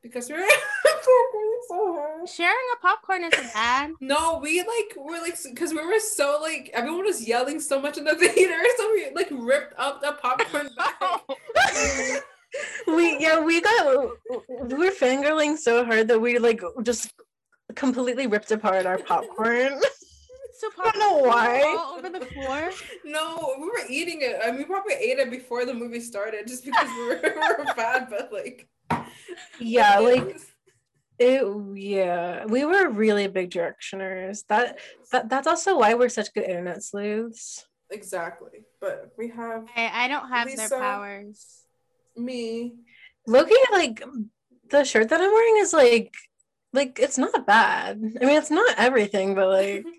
Because 0.02 0.30
we're 0.30 0.48
so 1.68 2.26
sharing 2.26 2.56
a 2.74 2.82
popcorn 2.82 3.24
isn't 3.24 3.54
bad. 3.54 3.92
No, 4.00 4.40
we 4.42 4.60
like 4.60 4.96
were 4.98 5.20
like 5.22 5.38
because 5.44 5.72
we 5.72 5.86
were 5.86 6.00
so 6.00 6.40
like 6.42 6.70
everyone 6.74 7.04
was 7.06 7.28
yelling 7.28 7.60
so 7.60 7.82
much 7.82 7.98
in 7.98 8.06
the 8.06 8.16
theater, 8.16 8.58
so 8.78 8.92
we 8.94 9.10
like 9.14 9.28
ripped 9.32 9.74
up 9.78 10.02
the 10.02 10.14
popcorn 10.22 10.70
bag. 10.78 12.22
we 12.88 13.20
yeah 13.20 13.40
we 13.40 13.62
got 13.62 14.10
we 14.62 14.74
were 14.76 14.92
fangirling 14.92 15.58
so 15.58 15.84
hard 15.86 16.08
that 16.08 16.20
we 16.20 16.40
like 16.40 16.62
just 16.84 17.12
completely 17.76 18.26
ripped 18.28 18.52
apart 18.52 18.86
our 18.86 18.98
popcorn. 19.00 19.80
So 20.60 20.68
I 20.84 20.92
don't 20.92 21.00
know 21.00 21.30
popcorn 21.30 21.30
why. 21.30 21.76
all 21.78 21.98
over 21.98 22.10
the 22.10 22.26
floor. 22.26 22.72
no, 23.06 23.56
we 23.60 23.66
were 23.66 23.84
eating 23.90 24.20
it. 24.22 24.40
I 24.44 24.52
mean, 24.52 24.60
we 24.60 24.66
probably 24.66 24.94
ate 24.96 25.18
it 25.20 25.30
before 25.32 25.66
the 25.66 25.74
movie 25.74 26.02
started, 26.02 26.48
just 26.48 26.66
because 26.66 26.88
we 26.98 27.06
were, 27.08 27.22
we 27.24 27.30
were 27.64 27.74
bad. 27.78 28.08
But 28.10 28.34
like, 28.34 28.68
yeah, 29.60 30.00
like 30.10 30.38
it. 31.20 31.46
Yeah, 31.76 32.46
we 32.46 32.64
were 32.66 32.90
really 32.90 33.28
big 33.28 33.52
directioners. 33.52 34.46
That 34.48 34.80
that 35.12 35.30
that's 35.30 35.48
also 35.48 35.78
why 35.78 35.94
we're 35.94 36.10
such 36.10 36.34
good 36.34 36.44
internet 36.46 36.84
sleuths. 36.84 37.66
exactly. 37.92 38.64
But 38.80 39.12
we 39.18 39.30
have 39.30 39.66
I, 39.76 40.06
I 40.06 40.08
don't 40.08 40.30
have 40.30 40.48
their 40.56 40.70
powers. 40.70 41.64
me. 42.16 42.74
Loki, 43.28 43.54
like 43.72 44.02
the 44.70 44.84
shirt 44.84 45.10
that 45.10 45.20
I'm 45.22 45.32
wearing 45.32 45.58
is 45.62 45.74
like 45.74 46.14
like 46.74 47.00
it's 47.00 47.18
not 47.18 47.46
bad. 47.46 47.98
I 48.22 48.26
mean, 48.26 48.38
it's 48.38 48.52
not 48.52 48.76
everything, 48.78 49.36
but 49.36 49.48
like 49.50 49.86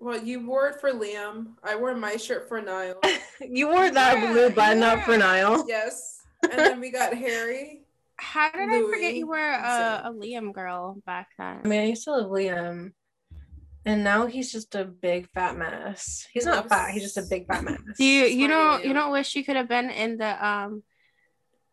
Well, 0.00 0.22
you 0.22 0.46
wore 0.46 0.68
it 0.68 0.80
for 0.80 0.92
Liam. 0.92 1.54
I 1.64 1.74
wore 1.74 1.94
my 1.96 2.16
shirt 2.16 2.46
for 2.48 2.60
Niall. 2.60 3.00
you 3.40 3.66
wore 3.66 3.90
that 3.90 4.14
Yeah, 4.18 4.30
blue 4.32 4.50
button 4.50 4.82
up 4.84 5.02
for 5.02 5.16
Niall. 5.18 5.64
yes, 5.68 6.20
and 6.44 6.52
then 6.58 6.78
we 6.80 6.90
got 6.90 7.14
Harry. 7.14 7.82
How 8.18 8.50
did 8.50 8.68
I 8.68 8.82
forget 8.90 9.14
you 9.14 9.28
were 9.28 9.38
a, 9.38 10.02
a 10.06 10.12
Liam 10.12 10.52
girl 10.52 11.00
back 11.06 11.28
then? 11.38 11.60
I 11.64 11.68
mean, 11.68 11.80
I 11.80 11.84
used 11.84 12.04
to 12.04 12.10
love 12.12 12.30
Liam, 12.30 12.92
and 13.84 14.04
now 14.04 14.26
he's 14.26 14.50
just 14.50 14.74
a 14.74 14.84
big 14.84 15.28
fat 15.30 15.56
mess. 15.56 16.26
He's 16.32 16.44
not 16.44 16.68
fat; 16.68 16.90
he's 16.90 17.04
just 17.04 17.16
a 17.16 17.22
big 17.22 17.46
fat 17.46 17.62
mess. 17.62 17.78
Do 17.96 18.04
you 18.04 18.24
you 18.24 18.48
don't 18.48 18.84
you 18.84 18.92
don't 18.92 19.12
wish 19.12 19.36
you 19.36 19.44
could 19.44 19.56
have 19.56 19.68
been 19.68 19.88
in 19.90 20.18
the 20.18 20.46
um 20.46 20.82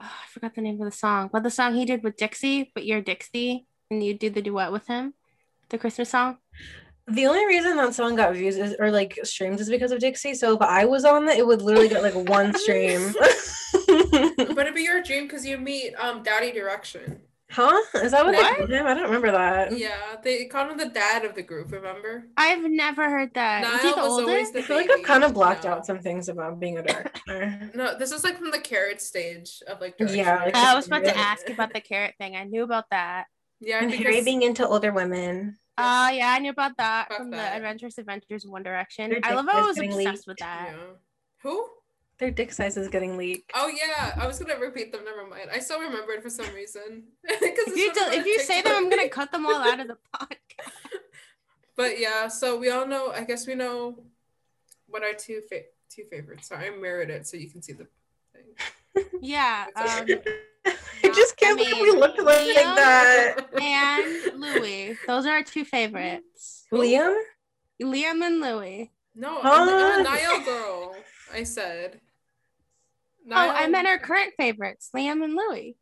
oh, 0.02 0.06
I 0.06 0.28
forgot 0.30 0.54
the 0.54 0.62
name 0.62 0.80
of 0.80 0.86
the 0.90 0.96
song, 0.96 1.30
but 1.34 1.42
the 1.42 1.50
song 1.50 1.74
he 1.74 1.84
did 1.84 2.04
with 2.04 2.16
Dixie, 2.16 2.72
but 2.76 2.86
you're 2.86 3.02
Dixie 3.02 3.66
and 3.90 4.04
you 4.04 4.14
do 4.14 4.30
the 4.30 4.42
duet 4.42 4.72
with 4.72 4.88
him, 4.88 5.14
the 5.70 5.78
Christmas 5.80 6.10
song. 6.10 6.38
The 7.08 7.28
only 7.28 7.46
reason 7.46 7.78
that 7.78 7.94
song 7.94 8.16
got 8.16 8.34
views 8.34 8.58
is, 8.58 8.76
or 8.80 8.92
like 8.92 9.20
streams 9.24 9.62
is 9.62 9.70
because 9.70 9.92
of 9.92 10.00
Dixie. 10.00 10.34
So 10.34 10.56
if 10.56 10.62
I 10.62 10.86
was 10.86 11.06
on 11.06 11.28
it, 11.28 11.38
it 11.38 11.46
would 11.46 11.62
literally 11.62 11.90
get 11.90 12.02
like 12.02 12.16
one 12.30 12.54
stream. 12.58 13.14
But 14.12 14.60
it'd 14.60 14.76
be 14.76 14.82
your 14.84 15.02
dream 15.02 15.24
because 15.28 15.46
you 15.46 15.58
meet 15.58 15.94
um 15.96 16.24
Daddy 16.24 16.52
Direction. 16.52 17.22
huh? 17.52 17.80
Is 17.96 18.12
that 18.12 18.26
what, 18.26 18.32
they 18.34 18.38
What? 18.40 18.58
called 18.58 18.70
him? 18.72 18.86
I 18.88 18.94
don't 18.94 19.04
remember 19.04 19.32
that. 19.32 19.78
Yeah, 19.78 20.16
they 20.24 20.46
called 20.46 20.72
him 20.72 20.78
the 20.78 20.90
dad 20.90 21.24
of 21.26 21.36
the 21.36 21.44
group. 21.44 21.72
Remember? 21.72 22.26
I've 22.38 22.64
never 22.70 23.10
heard 23.10 23.34
that. 23.36 23.64
Is 23.64 23.82
he 23.82 23.90
the 23.92 23.96
was 23.98 24.06
always 24.20 24.52
the 24.52 24.60
I 24.60 24.62
feel 24.64 24.78
like 24.78 24.90
I've 24.90 25.04
kind 25.04 25.24
of 25.24 25.34
blocked 25.34 25.64
No. 25.64 25.72
out 25.72 25.86
some 25.86 26.00
things 26.00 26.28
about 26.28 26.60
being 26.60 26.78
a 26.78 26.84
director. 26.84 27.72
No, 27.76 27.98
this 27.98 28.12
is 28.12 28.24
like 28.24 28.38
from 28.38 28.52
the 28.52 28.60
carrot 28.60 29.02
stage 29.02 29.62
of 29.68 29.80
like. 29.82 29.96
Yeah, 30.00 30.06
Direction. 30.08 30.26
like- 30.46 30.56
I 30.56 30.76
was 30.76 30.88
about 30.88 31.04
to 31.06 31.16
ask 31.18 31.50
about 31.50 31.74
the 31.74 31.82
carrot 31.82 32.16
thing. 32.18 32.36
I 32.36 32.44
knew 32.46 32.64
about 32.64 32.86
that. 32.92 33.26
Yeah, 33.62 33.80
and 33.82 33.92
Harry 33.92 34.04
because 34.06 34.26
being 34.26 34.42
into 34.42 34.68
older 34.68 34.92
women. 34.92 35.58
Oh 35.78 36.10
yeah, 36.10 36.30
I 36.36 36.40
knew 36.40 36.52
about 36.52 36.78
that 36.78 37.10
Fuck 37.10 37.18
from 37.18 37.32
the 37.32 37.38
that. 37.38 37.58
Adventurous 37.58 37.98
Adventures 37.98 38.46
One 38.46 38.64
Direction. 38.64 39.14
I 39.24 39.34
love 39.34 39.46
how 39.52 39.64
I 39.64 39.68
was 39.68 39.78
obsessed 39.78 39.98
leaked. 39.98 40.28
with 40.28 40.38
that. 40.38 40.70
yeah. 40.74 40.84
Who? 41.44 41.68
Their 42.18 42.32
dick 42.32 42.54
size 42.54 42.78
is 42.78 42.88
getting 42.88 43.18
leaked. 43.18 43.52
Oh 43.56 43.68
yeah, 43.68 44.16
I 44.18 44.26
was 44.26 44.40
gonna 44.40 44.58
repeat 44.60 44.92
them. 44.94 45.04
Never 45.04 45.28
mind. 45.28 45.50
I 45.52 45.60
still 45.60 45.80
remember 45.82 46.14
it 46.14 46.24
for 46.24 46.30
some 46.30 46.48
reason. 46.54 47.04
If 47.24 47.42
you 47.76 47.88
one 47.88 47.90
of 47.90 47.96
tell- 47.96 48.10
my 48.10 48.16
if 48.16 48.26
you 48.26 48.40
say 48.40 48.62
them, 48.62 48.74
I'm 48.76 48.90
gonna 48.90 49.10
cut 49.10 49.32
them 49.32 49.46
all 49.46 49.56
out 49.56 49.80
of 49.82 49.88
the 49.88 49.98
podcast. 50.16 50.72
But 51.76 52.00
yeah, 52.00 52.28
so 52.30 52.58
we 52.58 52.70
all 52.70 52.88
know. 52.88 53.12
I 53.12 53.24
guess 53.26 53.46
we 53.48 53.56
know 53.56 54.00
what 54.88 55.04
our 55.04 55.14
two 55.14 55.42
fa- 55.50 55.64
two 55.90 56.04
favorites 56.10 56.52
are. 56.52 56.58
I 56.60 56.70
mirrored 56.70 57.10
it 57.10 57.28
so 57.28 57.36
you 57.38 57.50
can 57.50 57.62
see 57.62 57.74
the 57.74 57.88
thing. 58.34 59.06
Yeah. 59.22 59.66
Um, 59.76 60.06
I 60.66 61.10
just 61.14 61.36
can't 61.36 61.60
I 61.60 61.64
believe 61.64 61.76
mean, 61.76 61.84
we 61.96 62.00
looked 62.00 62.18
like, 62.20 62.56
like 62.56 62.76
that. 62.78 63.36
and 63.62 64.40
Louis. 64.40 64.98
Those 65.06 65.26
are 65.26 65.32
our 65.32 65.44
two 65.44 65.66
favorites. 65.66 66.66
Liam? 66.72 67.14
Liam 67.82 68.26
and 68.26 68.40
Louis. 68.40 68.90
No, 69.14 69.42
Huh? 69.42 69.50
I'm 69.54 70.04
the 70.04 70.10
Niall 70.10 70.46
girl. 70.46 70.96
I 71.34 71.44
said. 71.44 72.00
Oh, 73.32 73.34
I 73.36 73.68
meant 73.68 73.88
our 73.88 73.98
current 74.00 74.34
favorites, 74.38 74.90
Liam 74.96 75.24
and 75.24 75.34
Louis. 75.36 75.78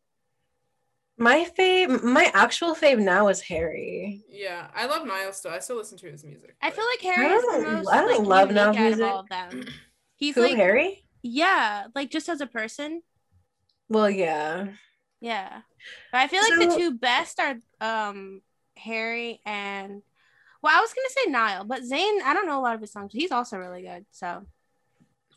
My 1.16 1.48
fave, 1.56 2.02
my 2.02 2.30
actual 2.34 2.74
fave 2.74 2.98
now 2.98 3.28
is 3.28 3.40
Harry. 3.42 4.24
Yeah, 4.28 4.66
I 4.74 4.86
love 4.86 5.06
Niall 5.06 5.32
still. 5.32 5.52
I 5.52 5.60
still 5.60 5.76
listen 5.76 5.96
to 5.98 6.10
his 6.10 6.24
music. 6.24 6.56
I 6.60 6.70
feel 6.70 6.84
like 6.92 7.14
Harry 7.14 7.32
is 7.32 7.42
don't- 7.44 7.62
most 7.62 7.88
I 7.88 8.00
don't 8.00 8.26
like, 8.26 8.26
love 8.28 8.48
unique 8.48 8.62
out 8.64 8.74
music. 8.76 9.04
of 9.04 9.10
all 9.10 9.20
of 9.20 9.28
them. 9.28 9.62
He's 10.16 10.34
Who, 10.34 10.42
like, 10.42 10.56
Harry? 10.56 11.04
yeah, 11.22 11.84
like 11.94 12.10
just 12.10 12.28
as 12.28 12.40
a 12.40 12.46
person, 12.46 13.02
Well, 13.88 14.10
yeah. 14.10 14.68
yeah. 15.20 15.60
But 16.10 16.18
I 16.22 16.28
feel 16.28 16.40
like 16.40 16.68
the 16.68 16.76
two 16.76 16.98
best 16.98 17.38
are 17.40 17.56
um 17.80 18.40
Harry 18.76 19.40
and 19.46 20.02
well, 20.62 20.76
I 20.76 20.80
was 20.80 20.94
gonna 20.94 21.08
say 21.10 21.30
Niall, 21.30 21.64
but 21.64 21.82
Zayn, 21.82 22.22
I 22.22 22.32
don't 22.32 22.46
know 22.46 22.58
a 22.58 22.62
lot 22.62 22.74
of 22.74 22.80
his 22.80 22.90
songs. 22.90 23.12
He's 23.12 23.30
also 23.32 23.58
really 23.58 23.82
good. 23.82 24.06
So 24.12 24.46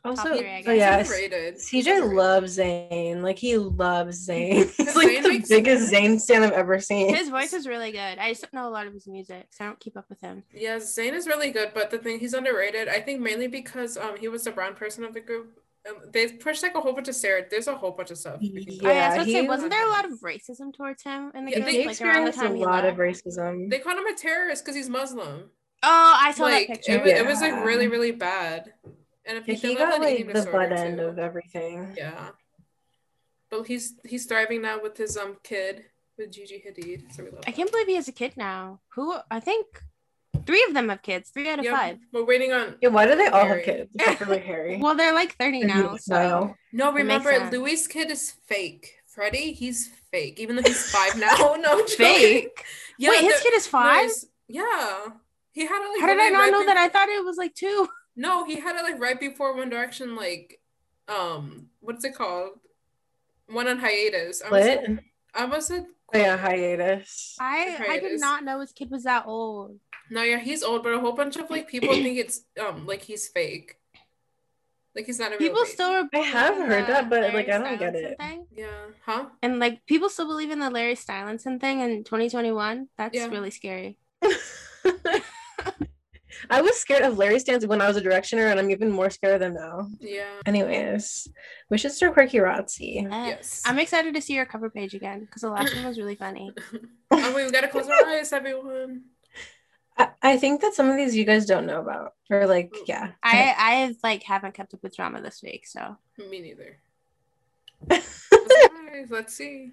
Also, 0.10 0.38
three, 0.38 0.50
I 0.50 0.62
so 0.62 0.76
guess. 0.76 0.78
yeah, 0.78 0.98
He's 1.00 1.08
underrated. 1.12 1.54
He's 1.56 1.86
CJ 1.86 1.92
underrated. 1.96 2.16
loves 2.18 2.58
Zayn. 2.58 3.22
Like 3.22 3.38
he 3.40 3.58
loves 3.58 4.28
Zayn. 4.30 4.74
He's 4.76 4.96
like 4.96 5.08
Zayn 5.10 5.24
the 5.24 5.30
makes- 5.30 5.50
biggest 5.50 5.92
Zayn 5.94 6.20
stan 6.20 6.44
I've 6.44 6.52
ever 6.52 6.80
seen. 6.80 7.14
his 7.16 7.30
voice 7.30 7.54
is 7.54 7.68
really 7.68 7.92
good. 7.92 8.18
I 8.20 8.30
just 8.30 8.42
don't 8.42 8.54
know 8.54 8.68
a 8.68 8.72
lot 8.72 8.88
of 8.88 8.94
his 8.94 9.08
music, 9.08 9.48
so 9.52 9.64
I 9.66 9.68
don't 9.68 9.80
keep 9.80 9.98
up 9.98 10.06
with 10.10 10.22
him. 10.22 10.44
Yeah, 10.54 10.78
Zayn 10.78 11.14
is 11.14 11.28
really 11.28 11.52
good, 11.52 11.72
but 11.74 11.92
the 11.92 11.98
thing 11.98 12.20
he's 12.20 12.34
underrated. 12.34 12.88
I 12.88 13.00
think 13.02 13.20
mainly 13.22 13.48
because 13.48 13.98
um 13.98 14.18
he 14.20 14.28
was 14.28 14.44
the 14.44 14.52
brown 14.52 14.76
person 14.76 15.04
of 15.04 15.14
the 15.14 15.22
group. 15.22 15.60
Um, 15.88 15.96
they 16.12 16.28
pushed 16.28 16.64
like 16.64 16.76
a 16.76 16.82
whole 16.82 16.92
bunch 16.92 17.08
of 17.08 17.16
stereotypes. 17.16 17.50
There's 17.52 17.68
a 17.68 17.76
whole 17.76 17.92
bunch 17.92 18.12
of 18.12 18.18
stuff. 18.18 18.42
we 18.42 18.66
can 18.66 18.86
Oh, 18.86 18.90
yeah, 18.90 18.90
I 18.90 18.94
Yeah, 18.94 19.08
was 19.08 19.16
about 19.16 19.26
to 19.26 19.32
say, 19.32 19.42
he- 19.42 19.48
wasn't 19.48 19.72
there 19.72 19.86
a 19.88 19.90
lot 19.90 20.04
of 20.06 20.12
racism 20.20 20.74
towards 20.76 21.02
him 21.04 21.32
in 21.34 21.46
the 21.46 21.52
Yeah, 21.52 21.60
group? 21.60 21.68
they 21.72 21.86
like 21.86 22.02
around 22.02 22.24
the 22.24 22.30
experienced 22.30 22.40
time 22.40 22.56
a 22.56 22.60
lot 22.60 22.84
of 22.86 22.96
racism. 22.98 23.70
They 23.70 23.80
called 23.80 23.98
him 23.98 24.06
a 24.08 24.14
terrorist 24.16 24.66
because 24.66 24.76
he's 24.76 24.90
Muslim. 24.90 25.50
Oh, 25.84 26.14
I 26.20 26.34
saw 26.34 26.44
like 26.44 26.68
that 26.68 26.80
it, 26.80 26.86
picture. 26.86 27.00
was, 27.04 27.12
it 27.12 27.26
was 27.26 27.40
like 27.42 27.64
really 27.64 27.88
really 27.88 28.12
bad. 28.12 28.74
And 29.28 29.38
if 29.40 29.48
Yeah, 29.48 29.54
he, 29.56 29.68
he 29.70 29.76
got 29.76 30.00
like 30.00 30.18
the 30.28 30.34
disorder, 30.34 30.52
butt 30.70 30.72
end 30.72 30.98
too. 30.98 31.04
of 31.06 31.20
everything. 31.20 31.94
Yeah. 31.98 32.30
But 33.50 33.68
he's 33.68 33.94
he's 34.06 34.26
thriving 34.26 34.62
now 34.62 34.82
with 34.82 34.98
his 34.98 35.18
um 35.18 35.38
kid 35.44 35.86
with 36.18 36.32
Gigi 36.32 36.64
Hadid. 36.66 37.14
So 37.14 37.24
we 37.24 37.30
love 37.32 37.40
I 37.46 37.52
that. 37.52 37.56
can't 37.56 37.72
believe 37.72 37.88
he 37.88 37.96
has 37.96 38.08
a 38.08 38.12
kid 38.12 38.34
now. 38.38 38.80
Who 38.96 39.16
I 39.32 39.40
think 39.40 39.66
three 40.46 40.64
of 40.68 40.74
them 40.74 40.90
have 40.90 41.02
kids. 41.02 41.30
Three 41.30 41.50
out 41.50 41.60
of 41.60 41.66
Yeah, 41.66 41.76
five. 41.78 41.98
We're 42.12 42.26
waiting 42.26 42.52
on 42.54 42.76
Yeah, 42.82 42.90
why 42.90 43.06
do 43.06 43.16
they 43.16 43.28
all 43.28 43.46
have 43.46 43.64
kids? 43.64 43.92
Except 43.96 44.20
for 44.20 44.26
like 44.26 44.44
Harry. 44.52 44.78
Well, 44.82 44.96
they're 44.96 45.14
like 45.14 45.36
30 45.38 45.64
now. 45.64 45.96
So 45.98 46.56
No, 46.74 46.92
remember 46.92 47.32
sense. 47.32 47.52
Louis' 47.54 47.88
kid 47.88 48.12
is 48.12 48.32
fake. 48.48 48.94
Freddie, 49.08 49.52
he's 49.54 49.88
fake, 50.12 50.40
even 50.40 50.56
though 50.56 50.62
he's 50.62 50.92
five 50.92 51.18
now. 51.18 51.56
No, 51.60 51.80
I'm 51.80 51.88
fake. 51.88 52.64
Yeah, 53.00 53.10
Wait, 53.12 53.22
his 53.24 53.42
kid 53.42 53.54
is 53.56 53.66
five? 53.68 54.06
it's- 54.06 54.26
yeah. 54.48 55.08
He 55.54 55.66
had 55.66 55.82
it 55.84 55.90
like 55.90 56.02
How 56.02 56.08
did 56.08 56.20
I 56.20 56.30
not 56.30 56.40
right 56.40 56.52
know 56.52 56.66
that? 56.66 56.78
I 56.78 56.88
thought 56.90 57.10
it 57.10 57.26
was 57.26 57.36
like 57.38 57.56
two. 57.56 57.88
No, 58.20 58.44
he 58.46 58.60
had 58.60 58.76
it 58.76 58.84
like 58.84 59.00
right 59.00 59.20
before 59.20 59.56
One 59.56 59.70
Direction, 59.70 60.16
like 60.16 60.60
um, 61.08 61.68
what's 61.80 62.04
it 62.04 62.16
called? 62.16 62.60
One 63.48 63.68
on 63.68 63.78
hiatus. 63.80 64.42
I 64.42 64.46
almost 64.48 64.64
Split? 64.66 64.86
said, 64.86 65.00
I 65.36 65.42
almost 65.44 65.68
said 65.68 65.86
Oh, 66.14 66.18
yeah, 66.18 66.36
hiatus. 66.38 67.36
I 67.40 67.86
I 67.90 68.00
did 68.00 68.20
not 68.20 68.44
know 68.44 68.60
his 68.60 68.72
kid 68.74 68.90
was 68.90 69.04
that 69.04 69.26
old. 69.28 69.80
no, 70.10 70.24
yeah, 70.24 70.40
he's 70.40 70.64
old, 70.64 70.84
but 70.84 70.94
a 70.94 71.00
whole 71.00 71.12
bunch 71.14 71.36
of 71.38 71.50
like 71.50 71.68
people 71.70 71.90
think 71.94 72.18
it's 72.18 72.42
um 72.60 72.86
like 72.88 73.04
he's 73.04 73.28
fake. 73.28 73.76
Like 74.96 75.06
he's 75.06 75.20
not 75.20 75.28
a 75.28 75.38
real 75.38 75.40
People 75.40 75.62
baby. 75.62 75.72
still 75.74 76.10
I 76.12 76.18
have 76.20 76.56
heard 76.58 76.88
that, 76.88 77.08
but, 77.10 77.22
Larry 77.22 77.34
like, 77.36 77.50
I 77.50 77.58
don't 77.60 77.78
get 77.78 77.96
it. 77.96 78.18
Thing. 78.20 78.48
Yeah. 78.52 78.66
Huh? 79.06 79.26
And 79.44 79.60
like 79.60 79.86
people 79.86 80.10
still 80.10 80.26
believe 80.28 80.50
in 80.50 80.58
the 80.60 80.72
Larry 80.72 80.96
Stylinson 80.96 81.60
thing 81.62 81.82
in 81.82 82.04
2021. 82.04 82.88
That's 82.98 83.16
Yeah. 83.16 83.28
really 83.28 83.52
scary. 83.52 84.00
I 86.50 86.62
was 86.62 86.78
scared 86.78 87.04
of 87.04 87.18
Larry 87.18 87.40
Stans 87.40 87.66
when 87.66 87.82
I 87.82 87.88
was 87.88 87.98
a 87.98 88.02
directioner, 88.02 88.50
and 88.52 88.60
I'm 88.60 88.70
even 88.72 88.92
more 88.92 89.10
scared 89.10 89.36
of 89.36 89.40
them 89.40 89.54
now. 89.54 89.90
Yeah. 90.00 90.26
Anyways, 90.46 91.28
we 91.70 91.78
should 91.78 91.92
start 91.92 92.14
Quirky 92.14 92.38
Rotsy. 92.38 93.06
Uh, 93.06 93.28
Yes. 93.28 93.62
I'm 93.66 93.80
excited 93.80 94.14
to 94.16 94.22
see 94.22 94.34
your 94.34 94.46
cover 94.46 94.70
page 94.70 94.94
again 94.94 95.22
because 95.22 95.42
the 95.42 95.50
last 95.50 95.76
one 95.76 95.86
was 95.86 95.98
really 95.98 96.16
funny. 96.16 96.52
oh, 97.12 97.34
wait, 97.36 97.46
we 97.46 97.52
gotta 97.52 97.68
close 97.68 97.88
our 97.88 98.06
eyes, 98.08 98.32
everyone. 98.34 99.04
I, 99.98 100.10
I 100.22 100.38
think 100.38 100.62
that 100.62 100.74
some 100.74 100.90
of 100.90 100.96
these 100.98 101.16
you 101.16 101.26
guys 101.26 101.46
don't 101.46 101.66
know 101.66 101.82
about, 101.82 102.14
or 102.30 102.46
like, 102.48 102.74
yeah. 102.86 103.12
I 103.24 103.56
I 103.58 103.96
like 104.04 104.24
haven't 104.24 104.54
kept 104.54 104.74
up 104.74 104.84
with 104.84 104.96
drama 104.96 105.22
this 105.22 105.42
week, 105.42 105.66
so 105.68 105.98
Me 106.18 106.40
neither. 106.42 106.78
Close 107.90 108.22
our 108.30 108.96
eyes, 108.96 109.12
Let's 109.12 109.34
see. 109.36 109.72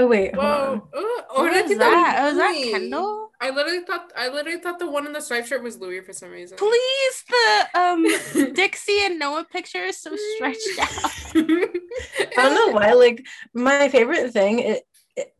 Oh 0.00 0.06
wait. 0.06 0.34
Whoa. 0.34 0.88
Oh, 0.94 1.22
or 1.36 1.44
what 1.44 1.52
did 1.52 1.64
I 1.66 1.70
is 1.72 1.78
that? 1.78 2.16
Oh, 2.20 2.28
is 2.28 2.36
that 2.36 2.68
Kendall? 2.72 3.30
I 3.42 3.50
literally 3.50 3.80
thought 3.84 4.12
I 4.16 4.28
literally 4.28 4.58
thought 4.60 4.78
the 4.78 4.90
one 4.90 5.06
in 5.06 5.12
the 5.12 5.20
striped 5.20 5.48
shirt 5.48 5.62
was 5.62 5.78
Louis 5.78 6.00
for 6.00 6.12
some 6.12 6.30
reason. 6.30 6.58
Please, 6.58 7.24
the 7.28 7.80
um 7.80 8.52
Dixie 8.54 9.00
and 9.04 9.18
Noah 9.18 9.44
picture 9.50 9.82
is 9.82 9.98
so 9.98 10.14
stretched 10.36 10.68
out. 10.80 10.88
I 11.36 12.30
don't 12.36 12.54
know 12.54 12.68
why. 12.74 12.92
Like, 12.92 13.24
my 13.54 13.88
favorite 13.88 14.32
thing 14.32 14.58
it, 14.58 14.82
it 15.16 15.34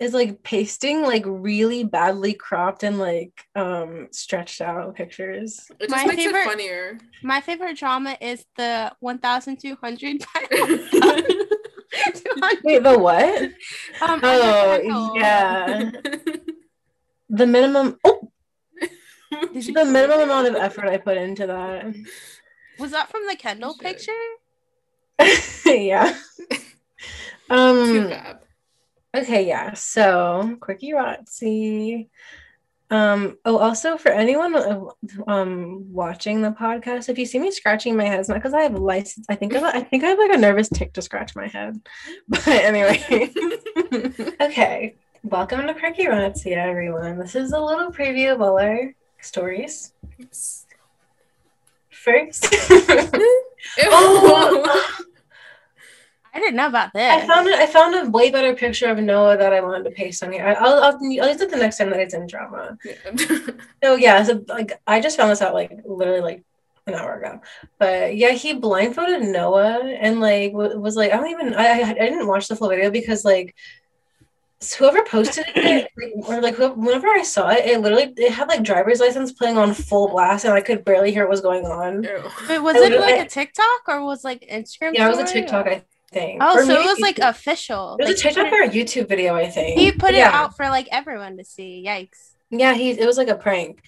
is 0.00 0.12
like 0.14 0.42
pasting 0.42 1.02
like 1.02 1.22
really 1.26 1.84
badly 1.84 2.34
cropped 2.34 2.82
and 2.82 2.98
like 2.98 3.32
um 3.54 4.08
stretched 4.10 4.60
out 4.60 4.96
pictures. 4.96 5.64
It 5.78 5.88
just 5.88 5.90
My 5.90 6.06
makes 6.06 6.24
favorite- 6.24 6.40
it 6.40 6.44
funnier. 6.48 6.98
My 7.22 7.40
favorite 7.40 7.76
drama 7.76 8.16
is 8.20 8.44
the 8.56 8.92
1,200 8.98 10.24
Wait, 12.64 12.82
the 12.82 12.98
what? 12.98 13.42
um, 14.02 14.20
Oh, 14.22 15.12
yeah. 15.16 15.90
The 17.28 17.46
minimum. 17.46 17.98
Oh, 18.04 18.30
Did 19.52 19.66
you- 19.66 19.74
the 19.74 19.84
minimum 19.84 20.20
amount 20.20 20.48
of 20.48 20.54
effort 20.56 20.86
I 20.88 20.98
put 20.98 21.16
into 21.16 21.46
that. 21.46 21.86
Was 22.78 22.90
that 22.92 23.10
from 23.10 23.26
the 23.28 23.36
Kendall 23.36 23.74
Shit. 23.74 23.82
picture? 23.82 24.12
yeah. 25.66 26.16
Too 26.50 26.58
Um. 27.50 28.08
bad. 28.08 28.38
Okay. 29.16 29.46
Yeah. 29.46 29.74
So 29.74 30.56
quickie 30.60 30.92
Rotsy. 30.92 32.08
Um. 32.94 33.38
Oh, 33.44 33.58
also 33.58 33.96
for 33.96 34.12
anyone 34.12 34.54
uh, 34.54 34.84
um 35.26 35.92
watching 35.92 36.42
the 36.42 36.52
podcast, 36.52 37.08
if 37.08 37.18
you 37.18 37.26
see 37.26 37.40
me 37.40 37.50
scratching 37.50 37.96
my 37.96 38.04
head, 38.04 38.20
it's 38.20 38.28
not 38.28 38.36
because 38.36 38.54
I 38.54 38.62
have 38.62 38.74
license. 38.74 39.26
I 39.28 39.34
think 39.34 39.56
I, 39.56 39.68
I 39.68 39.80
think 39.80 40.04
I 40.04 40.10
have 40.10 40.18
like 40.18 40.30
a 40.30 40.36
nervous 40.36 40.68
tic 40.68 40.92
to 40.92 41.02
scratch 41.02 41.34
my 41.34 41.48
head. 41.48 41.80
But 42.28 42.46
anyway. 42.46 43.32
okay. 44.40 44.94
Welcome 45.24 45.66
to 45.66 45.74
Quirky 45.74 46.04
Rotsy, 46.04 46.52
everyone. 46.52 47.18
This 47.18 47.34
is 47.34 47.50
a 47.50 47.58
little 47.58 47.90
preview 47.90 48.32
of 48.32 48.40
all 48.40 48.60
our 48.60 48.94
stories. 49.20 49.92
First. 51.90 52.46
oh, 53.82 55.04
I 56.34 56.40
didn't 56.40 56.56
know 56.56 56.66
about 56.66 56.92
this. 56.92 57.02
I 57.22 57.26
found 57.26 57.46
it. 57.46 57.54
I 57.54 57.66
found 57.66 57.94
a 57.94 58.10
way 58.10 58.30
better 58.30 58.54
picture 58.54 58.88
of 58.88 58.98
Noah 58.98 59.36
that 59.36 59.52
I 59.52 59.60
wanted 59.60 59.84
to 59.84 59.90
paste 59.90 60.22
on 60.24 60.32
here. 60.32 60.44
I- 60.44 60.54
I'll, 60.54 60.82
I'll, 60.82 60.94
I'll 60.96 61.28
use 61.28 61.40
it 61.40 61.50
the 61.50 61.56
next 61.56 61.78
time 61.78 61.90
that 61.90 62.00
it's 62.00 62.14
in 62.14 62.26
drama. 62.26 62.76
So 63.84 63.96
yeah, 63.96 64.22
so 64.22 64.42
like 64.48 64.72
I 64.86 65.00
just 65.00 65.16
found 65.16 65.30
this 65.30 65.42
out 65.42 65.54
like 65.54 65.70
literally 65.84 66.20
like 66.22 66.42
an 66.86 66.94
hour 66.94 67.14
ago. 67.20 67.40
But 67.78 68.16
yeah, 68.16 68.30
he 68.30 68.54
blindfolded 68.54 69.22
Noah 69.22 69.78
and 70.00 70.20
like 70.20 70.52
w- 70.52 70.78
was 70.80 70.96
like 70.96 71.12
I 71.12 71.16
don't 71.18 71.30
even 71.30 71.54
I 71.54 71.66
I 71.66 71.90
I 71.90 71.92
didn't 71.94 72.26
watch 72.26 72.48
the 72.48 72.56
full 72.56 72.68
video 72.70 72.90
because 72.90 73.24
like 73.24 73.54
whoever 74.78 75.02
posted 75.04 75.44
it 75.54 75.90
or 76.26 76.40
like 76.40 76.56
whenever 76.58 77.08
I 77.08 77.22
saw 77.22 77.50
it, 77.50 77.66
it 77.66 77.80
literally 77.80 78.12
it 78.16 78.32
had 78.32 78.48
like 78.48 78.62
driver's 78.62 79.00
license 79.00 79.32
playing 79.32 79.58
on 79.58 79.74
full 79.74 80.08
blast 80.08 80.44
and 80.46 80.54
I 80.54 80.62
could 80.62 80.84
barely 80.84 81.12
hear 81.12 81.24
what 81.24 81.30
was 81.30 81.40
going 81.42 81.66
on. 81.66 82.02
Wait, 82.48 82.58
was 82.58 82.76
I 82.76 82.86
it 82.86 83.00
like 83.00 83.20
a 83.26 83.28
TikTok 83.28 83.82
or 83.88 84.02
was 84.04 84.24
like 84.24 84.40
Instagram? 84.50 84.94
Yeah, 84.94 85.06
it 85.06 85.16
was 85.16 85.18
a 85.30 85.32
TikTok, 85.32 85.66
or- 85.66 85.70
I 85.70 85.82
think. 86.16 86.34
Oh, 86.42 86.56
Or 86.58 86.64
so 86.64 86.72
it 86.80 86.84
was 86.86 87.00
like 87.00 87.16
YouTube. 87.16 87.28
official. 87.30 87.96
It 87.98 88.06
was 88.06 88.08
Like, 88.24 88.34
a 88.34 88.34
TikTok 88.34 88.52
or 88.52 88.62
a 88.62 88.68
YouTube 88.68 89.08
video, 89.08 89.34
I 89.34 89.46
think. 89.56 89.78
He 89.78 89.92
put 89.92 90.14
yeah. 90.14 90.28
it 90.28 90.34
out 90.34 90.56
for 90.56 90.66
like 90.76 90.88
everyone 90.90 91.36
to 91.38 91.44
see. 91.44 91.84
Yikes. 91.86 92.20
Yeah, 92.50 92.74
he 92.74 92.90
it 92.90 93.06
was 93.06 93.18
like 93.18 93.28
a 93.28 93.34
prank. 93.46 93.82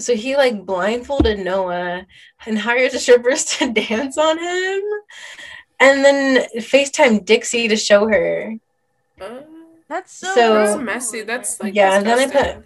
So 0.00 0.14
he 0.16 0.36
like 0.36 0.64
blindfolded 0.66 1.38
Noah 1.38 2.06
and 2.46 2.58
hired 2.58 2.92
the 2.92 2.98
strippers 2.98 3.44
to 3.54 3.72
dance 3.72 4.16
on 4.18 4.38
him. 4.38 4.82
And 5.80 6.04
then 6.04 6.46
FaceTime 6.58 7.24
Dixie 7.24 7.68
to 7.68 7.76
show 7.76 8.08
her. 8.08 8.54
Uh, 9.20 9.40
That's 9.88 10.12
so, 10.12 10.34
So- 10.34 10.54
that's 10.54 10.80
messy. 10.80 11.22
That's 11.22 11.60
like 11.62 11.74
Yeah, 11.74 11.98
and 11.98 12.06
then 12.06 12.18
I 12.18 12.26
put 12.30 12.64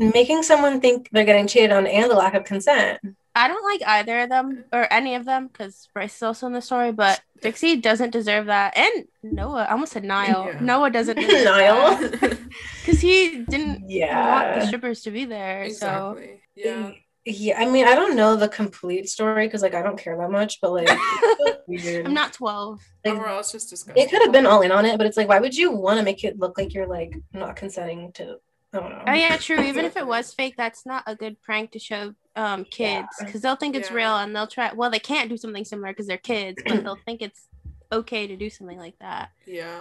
Making 0.00 0.44
someone 0.44 0.80
think 0.80 1.08
they're 1.10 1.24
getting 1.24 1.48
cheated 1.48 1.72
on 1.72 1.84
and 1.88 2.08
the 2.08 2.14
lack 2.14 2.34
of 2.34 2.44
consent. 2.44 3.00
I 3.38 3.46
don't 3.46 3.64
like 3.64 3.82
either 3.86 4.20
of 4.22 4.30
them 4.30 4.64
or 4.72 4.92
any 4.92 5.14
of 5.14 5.24
them 5.24 5.46
because 5.46 5.88
Bryce 5.94 6.16
is 6.16 6.22
also 6.24 6.48
in 6.48 6.52
the 6.52 6.60
story, 6.60 6.90
but 6.90 7.20
Dixie 7.40 7.76
doesn't 7.76 8.10
deserve 8.10 8.46
that. 8.46 8.76
And 8.76 9.06
Noah, 9.22 9.66
I 9.68 9.72
almost 9.72 9.92
said 9.92 10.02
Niall. 10.02 10.46
Yeah. 10.46 10.60
Noah 10.60 10.90
doesn't 10.90 11.16
deserve 11.20 11.44
Niall? 11.44 11.98
Because 12.08 13.00
he 13.00 13.44
didn't 13.44 13.88
yeah. 13.88 14.48
want 14.50 14.60
the 14.60 14.66
strippers 14.66 15.02
to 15.02 15.12
be 15.12 15.24
there. 15.24 15.70
So. 15.70 16.18
Yeah. 16.56 16.90
Yeah, 17.24 17.60
I 17.60 17.70
mean, 17.70 17.86
I 17.86 17.94
don't 17.94 18.16
know 18.16 18.36
the 18.36 18.48
complete 18.48 19.08
story 19.08 19.46
because 19.46 19.60
like 19.60 19.74
I 19.74 19.82
don't 19.82 19.98
care 19.98 20.16
that 20.16 20.30
much, 20.30 20.60
but 20.60 20.72
like. 20.72 20.88
I'm 21.68 22.14
not 22.14 22.32
12. 22.32 22.80
Like, 23.04 23.14
Overall, 23.14 23.40
it's 23.40 23.52
just 23.52 23.68
disgusting. 23.68 24.02
it 24.02 24.10
could 24.10 24.22
have 24.22 24.32
been 24.32 24.46
all 24.46 24.62
in 24.62 24.72
on 24.72 24.86
it, 24.86 24.96
but 24.96 25.06
it's 25.06 25.18
like, 25.18 25.28
why 25.28 25.38
would 25.38 25.54
you 25.54 25.70
want 25.70 25.98
to 25.98 26.04
make 26.04 26.24
it 26.24 26.38
look 26.38 26.56
like 26.56 26.72
you're 26.72 26.86
like 26.86 27.14
not 27.32 27.54
consenting 27.54 28.12
to? 28.12 28.38
I 28.72 28.78
don't 28.80 28.90
know. 28.90 29.04
Oh 29.06 29.14
yeah, 29.14 29.36
true. 29.38 29.62
Even 29.62 29.84
if 29.84 29.96
it 29.96 30.06
was 30.14 30.34
fake, 30.34 30.54
that's 30.56 30.84
not 30.84 31.04
a 31.06 31.14
good 31.16 31.40
prank 31.42 31.72
to 31.72 31.78
show 31.78 32.14
um 32.36 32.64
kids 32.66 33.08
Yeah. 33.18 33.26
because 33.26 33.40
they'll 33.42 33.56
think 33.56 33.74
it's 33.74 33.90
Yeah. 33.90 33.96
real 33.96 34.16
and 34.16 34.34
they'll 34.34 34.46
try. 34.46 34.72
Well, 34.72 34.90
they 34.90 34.98
can't 34.98 35.28
do 35.30 35.36
something 35.36 35.64
similar 35.64 35.88
because 35.92 36.06
they're 36.06 36.18
kids, 36.18 36.62
but 36.66 36.84
they'll 36.84 36.96
think 37.06 37.22
it's 37.22 37.46
okay 37.90 38.26
to 38.26 38.36
do 38.36 38.50
something 38.50 38.78
like 38.78 38.98
that. 39.00 39.30
Yeah. 39.46 39.80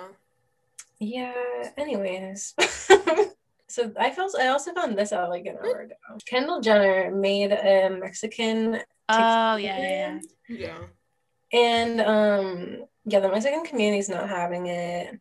Yeah. 1.00 1.34
Anyways, 1.78 2.56
so 3.68 3.92
I 4.00 4.10
felt 4.12 4.36
I 4.40 4.48
also 4.48 4.74
found 4.74 4.98
this 4.98 5.12
out 5.14 5.30
like 5.30 5.46
an 5.46 5.58
hour 5.62 5.82
ago. 5.82 5.96
Kendall 6.26 6.62
Jenner 6.62 7.12
made 7.12 7.52
a 7.52 7.90
Mexican 7.90 8.82
Oh 9.10 9.56
yeah, 9.56 9.78
yeah, 9.80 10.20
yeah. 10.20 10.20
Yeah. 10.50 10.78
And 11.54 12.02
um 12.02 12.86
yeah, 13.06 13.20
the 13.20 13.30
Mexican 13.30 13.64
community's 13.64 14.10
not 14.10 14.28
having 14.30 14.68
it 14.68 15.20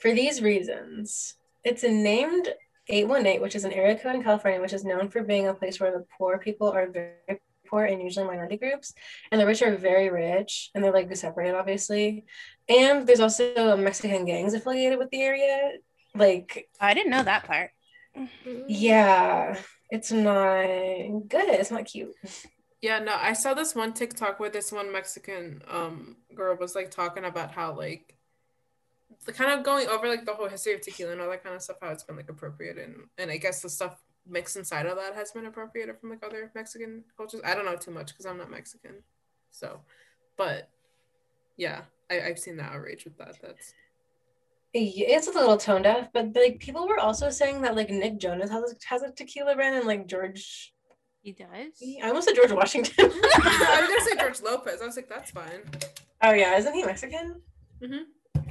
for 0.00 0.12
these 0.12 0.42
reasons. 0.42 1.34
It's 1.64 1.84
a 1.84 1.90
named 1.90 2.48
818, 2.88 3.40
which 3.40 3.54
is 3.54 3.64
an 3.64 3.72
area 3.72 3.98
code 3.98 4.14
in 4.14 4.22
California, 4.22 4.60
which 4.60 4.72
is 4.72 4.84
known 4.84 5.08
for 5.08 5.22
being 5.22 5.48
a 5.48 5.54
place 5.54 5.78
where 5.80 5.92
the 5.92 6.04
poor 6.16 6.38
people 6.38 6.70
are 6.70 6.88
very 6.88 7.40
poor 7.68 7.84
and 7.84 8.02
usually 8.02 8.26
minority 8.26 8.56
groups, 8.56 8.94
and 9.30 9.40
the 9.40 9.46
rich 9.46 9.62
are 9.62 9.76
very 9.76 10.10
rich, 10.10 10.70
and 10.74 10.82
they're 10.82 10.92
like 10.92 11.14
separated, 11.14 11.54
obviously. 11.54 12.24
And 12.68 13.06
there's 13.06 13.20
also 13.20 13.76
Mexican 13.76 14.24
gangs 14.24 14.54
affiliated 14.54 14.98
with 14.98 15.10
the 15.10 15.22
area. 15.22 15.72
Like, 16.14 16.68
I 16.80 16.94
didn't 16.94 17.10
know 17.10 17.22
that 17.22 17.44
part. 17.44 17.70
yeah, 18.66 19.58
it's 19.90 20.10
not 20.10 20.66
good. 21.28 21.48
It's 21.48 21.70
not 21.70 21.84
cute. 21.84 22.14
Yeah, 22.80 23.00
no, 23.00 23.16
I 23.18 23.32
saw 23.32 23.54
this 23.54 23.74
one 23.74 23.92
TikTok 23.92 24.38
where 24.38 24.50
this 24.50 24.70
one 24.70 24.92
Mexican 24.92 25.62
um 25.68 26.16
girl 26.34 26.56
was 26.56 26.74
like 26.74 26.90
talking 26.90 27.24
about 27.24 27.50
how 27.50 27.76
like 27.76 28.04
the 28.08 28.17
kind 29.32 29.52
of 29.52 29.64
going 29.64 29.88
over 29.88 30.08
like 30.08 30.24
the 30.24 30.34
whole 30.34 30.48
history 30.48 30.74
of 30.74 30.80
tequila 30.80 31.12
and 31.12 31.20
all 31.20 31.30
that 31.30 31.42
kind 31.42 31.54
of 31.54 31.62
stuff, 31.62 31.78
how 31.80 31.88
it's 31.88 32.04
been 32.04 32.16
like 32.16 32.30
appropriated 32.30 32.84
and 32.84 32.96
and 33.18 33.30
I 33.30 33.36
guess 33.36 33.62
the 33.62 33.68
stuff 33.68 34.02
mixed 34.26 34.56
inside 34.56 34.86
of 34.86 34.96
that 34.96 35.14
has 35.14 35.32
been 35.32 35.46
appropriated 35.46 35.98
from 35.98 36.10
like 36.10 36.24
other 36.24 36.50
Mexican 36.54 37.04
cultures. 37.16 37.40
I 37.44 37.54
don't 37.54 37.64
know 37.64 37.76
too 37.76 37.90
much 37.90 38.08
because 38.08 38.26
I'm 38.26 38.38
not 38.38 38.50
Mexican. 38.50 39.02
So 39.50 39.80
but 40.36 40.70
yeah, 41.56 41.82
I, 42.10 42.20
I've 42.22 42.38
seen 42.38 42.56
that 42.56 42.72
outrage 42.72 43.04
with 43.04 43.18
that. 43.18 43.36
That's 43.42 43.74
It's 44.72 45.26
a 45.26 45.32
little 45.32 45.56
tone 45.56 45.82
deaf, 45.82 46.08
but 46.14 46.34
like 46.34 46.60
people 46.60 46.86
were 46.88 47.00
also 47.00 47.28
saying 47.28 47.62
that 47.62 47.76
like 47.76 47.90
Nick 47.90 48.18
Jonas 48.18 48.50
has 48.50 48.72
a, 48.72 48.76
has 48.88 49.02
a 49.02 49.10
tequila 49.10 49.54
brand 49.54 49.76
and 49.76 49.86
like 49.86 50.06
George. 50.06 50.72
He 51.20 51.32
does. 51.32 51.82
I 52.02 52.08
almost 52.08 52.28
said 52.28 52.36
George 52.36 52.52
Washington. 52.52 52.94
I 53.00 53.80
was 53.80 53.88
gonna 53.88 54.04
say 54.04 54.16
George 54.18 54.40
Lopez. 54.40 54.80
I 54.80 54.86
was 54.86 54.96
like, 54.96 55.08
that's 55.08 55.32
fine. 55.32 55.62
oh 56.22 56.32
yeah, 56.32 56.56
isn't 56.56 56.72
he 56.72 56.84
Mexican? 56.84 57.42
Mm-hmm. 57.82 58.02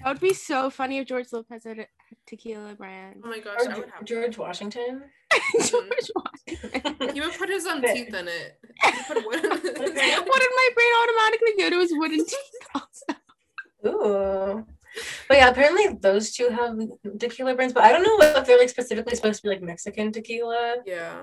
That 0.04 0.14
would 0.14 0.20
be 0.20 0.34
so 0.34 0.70
funny 0.70 1.00
if 1.00 1.08
George 1.08 1.28
Lopez 1.32 1.64
had 1.66 1.80
a 1.80 1.86
tequila 2.26 2.76
brand. 2.76 3.22
Oh 3.24 3.30
my 3.30 3.40
gosh, 3.40 3.60
Or 3.66 3.72
I 3.72 3.78
would 3.80 3.88
Ge- 4.04 4.08
George 4.08 4.38
Washington? 4.38 5.04
George 5.66 6.10
Washington. 6.16 7.14
He 7.14 7.22
would 7.22 7.34
put 7.34 7.50
his 7.50 7.66
own 7.66 7.82
teeth 7.82 8.14
in 8.14 8.28
it. 8.28 8.60
He 8.84 8.92
put 9.08 9.18
in 9.18 9.24
it. 9.24 9.28
what 9.28 9.42
did 9.42 9.52
my 9.62 10.70
brain 10.76 10.94
automatically 11.04 11.54
go 11.58 11.70
to 11.72 11.80
his 11.80 11.92
wooden 11.94 12.26
teeth? 12.26 12.68
also? 12.76 13.20
Ooh. 13.86 14.66
But 15.28 15.38
yeah, 15.38 15.50
apparently 15.50 15.98
those 16.02 16.32
two 16.32 16.50
have 16.50 16.80
tequila 17.20 17.56
brands, 17.56 17.74
but 17.74 17.84
I 17.84 17.92
don't 17.92 18.04
know 18.04 18.26
if 18.40 18.48
they're 18.48 18.58
like 18.58 18.70
specifically 18.70 19.16
supposed 19.16 19.42
to 19.42 19.44
be 19.44 19.50
like 19.50 19.62
Mexican 19.62 20.12
tequila. 20.12 20.78
Yeah. 20.86 21.22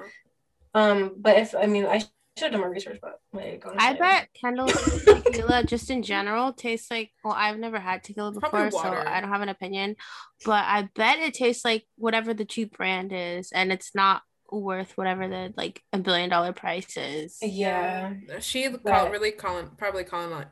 Um, 0.75 1.15
but 1.19 1.39
if 1.39 1.55
I 1.55 1.67
mean 1.67 1.87
I 1.87 2.03
should 2.37 2.47
have 2.47 2.53
done 2.53 2.61
more 2.63 2.71
research, 2.71 2.99
but 3.01 3.21
like 3.33 3.65
honestly, 3.65 3.89
I 3.89 3.93
bet 3.95 4.29
Kendall's 4.35 4.73
tequila, 5.05 5.65
just 5.65 5.91
in 5.91 6.03
general, 6.03 6.53
tastes 6.53 6.91
like. 6.91 7.11
Well, 7.25 7.35
I've 7.37 7.59
never 7.59 7.79
had 7.79 8.03
tequila 8.03 8.33
before, 8.33 8.71
so. 8.71 8.79
I 8.79 9.21
don't 9.21 9.31
have 9.31 9.43
an 9.43 9.49
opinion. 9.49 9.97
But 10.45 10.65
I 10.67 10.89
bet 10.95 11.19
it 11.21 11.35
tastes 11.35 11.65
like 11.65 11.87
whatever 11.97 12.35
the 12.35 12.45
cheap 12.45 12.77
brand 12.77 13.13
is, 13.13 13.53
and 13.53 13.73
it's 13.73 13.95
not 13.95 14.23
worth 14.51 14.97
whatever 14.97 15.29
the 15.29 15.53
like 15.57 15.83
a 15.93 15.99
billion 15.99 16.31
dollar 16.31 16.53
price 16.53 16.97
is. 16.97 17.39
Yeah. 17.43 18.15
She 18.41 18.69
call, 18.69 18.79
But- 18.83 19.11
really 19.11 19.33
calling 19.33 19.71
probably 19.77 20.05
calling 20.05 20.31
like 20.31 20.49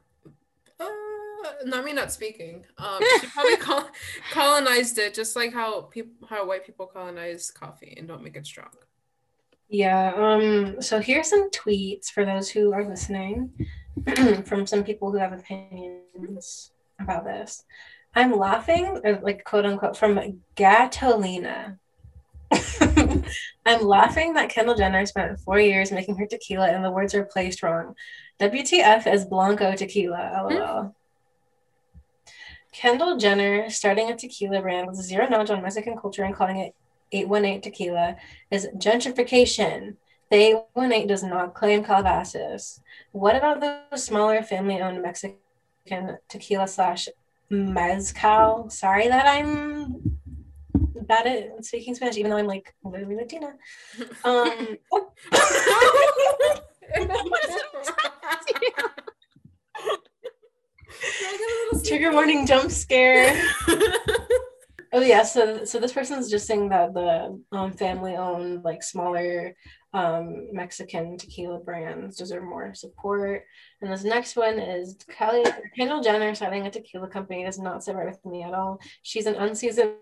uh, 0.81 0.87
not 1.65 1.85
me 1.85 1.93
not 1.93 2.13
speaking. 2.13 2.65
Um 2.79 3.01
she 3.21 3.27
probably 3.29 3.57
col- 3.59 3.91
colonized 4.33 4.99
it 4.99 5.15
just 5.15 5.37
like 5.37 5.53
how 5.53 5.83
people 5.83 6.27
how 6.29 6.47
white 6.47 6.65
people 6.67 6.87
colonize 6.87 7.51
coffee 7.51 7.95
and 7.97 8.09
don't 8.09 8.23
make 8.23 8.37
it 8.37 8.47
strong. 8.47 8.71
Yeah. 9.73 10.13
Um. 10.15 10.83
So 10.83 11.01
here's 11.01 11.31
some 11.31 11.51
tweets 11.51 12.11
for 12.11 12.27
those 12.27 12.51
who 12.51 12.75
are 12.75 12.87
listening 12.87 13.51
from 14.45 14.67
some 14.67 14.85
people 14.85 15.11
who 15.11 15.17
have 15.17 15.33
opinions 15.33 16.73
about 17.01 17.25
this. 17.25 17.65
I'm 18.15 18.37
laughing, 18.39 19.01
like 19.23 19.45
quote 19.45 19.65
unquote, 19.65 19.97
from 19.97 20.43
Gatolina. 20.57 21.79
I'm 23.65 23.83
laughing 23.83 24.35
that 24.35 24.51
Kendall 24.51 24.75
Jenner 24.75 25.07
spent 25.07 25.41
four 25.41 25.59
years 25.59 25.91
making 25.91 26.17
her 26.17 26.27
tequila 26.27 26.69
and 26.69 26.85
the 26.85 26.91
words 26.91 27.15
are 27.15 27.25
placed 27.25 27.63
wrong. 27.63 27.95
WTF 28.41 29.11
is 29.11 29.25
Blanco 29.25 29.75
tequila, 29.75 30.47
lol. 30.51 30.95
Kendall 32.73 33.17
Jenner 33.17 33.71
starting 33.71 34.11
a 34.11 34.17
tequila 34.17 34.61
brand 34.61 34.89
with 34.89 34.97
zero 34.97 35.27
knowledge 35.29 35.51
on 35.51 35.63
Mexican 35.63 35.97
culture 35.97 36.25
and 36.25 36.35
calling 36.35 36.59
it 36.59 36.75
818 37.13 37.61
tequila 37.61 38.17
is 38.51 38.69
gentrification. 38.77 39.97
The 40.31 40.37
818 40.37 41.07
does 41.07 41.23
not 41.23 41.55
claim 41.55 41.85
Calabasas. 41.85 42.81
What 43.13 43.37
about 43.37 43.61
those 43.61 44.05
smaller 44.05 44.43
family 44.43 44.81
owned 44.81 45.03
Mexican 45.03 45.37
tequila 46.29 46.67
slash 46.67 47.09
mezcal? 47.51 48.71
Sorry 48.71 49.09
that 49.09 49.27
I'm 49.27 50.19
bad 51.03 51.27
at 51.27 51.65
speaking 51.65 51.95
Spanish, 51.95 52.17
even 52.17 52.31
though 52.31 52.39
I'm 52.39 52.47
like 52.47 52.75
literally 52.85 53.17
Latina. 53.17 53.55
Um, 54.25 54.79
trigger 61.85 62.13
warning 62.13 62.47
jump 62.47 62.71
scare. 62.71 63.35
Oh 64.95 65.01
yeah, 65.01 65.23
so 65.23 65.65
so 65.65 65.79
this 65.79 65.93
person's 65.93 66.31
just 66.31 66.47
saying 66.47 66.69
that 66.69 66.93
the 66.93 67.41
um, 67.53 67.73
family-owned, 67.73 68.63
like 68.63 68.83
smaller 68.83 69.55
um, 69.95 70.49
Mexican 70.53 71.19
tequila 71.19 71.59
brands 71.59 72.17
deserve 72.17 72.45
more 72.45 72.75
support. 72.75 73.45
And 73.81 73.93
this 73.93 74.05
next 74.05 74.37
one 74.37 74.59
is 74.59 74.97
Kelly 75.09 75.45
Kendall 75.77 76.03
Jenner 76.03 76.35
starting 76.35 76.67
a 76.67 76.71
tequila 76.71 77.09
company 77.09 77.45
does 77.45 77.59
not 77.59 77.85
sit 77.85 77.95
right 77.95 78.07
with 78.07 78.25
me 78.25 78.43
at 78.43 78.55
all. 78.55 78.81
She's 79.03 79.27
an 79.27 79.35
unseasoned 79.35 79.93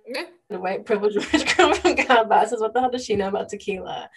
white 0.48 0.86
privileged 0.86 1.16
rich 1.32 1.56
girl 1.56 1.74
from 1.74 1.96
Calabasas. 1.96 2.60
What 2.60 2.74
the 2.74 2.80
hell 2.80 2.90
does 2.90 3.04
she 3.04 3.16
know 3.16 3.28
about 3.28 3.48
tequila? 3.48 4.08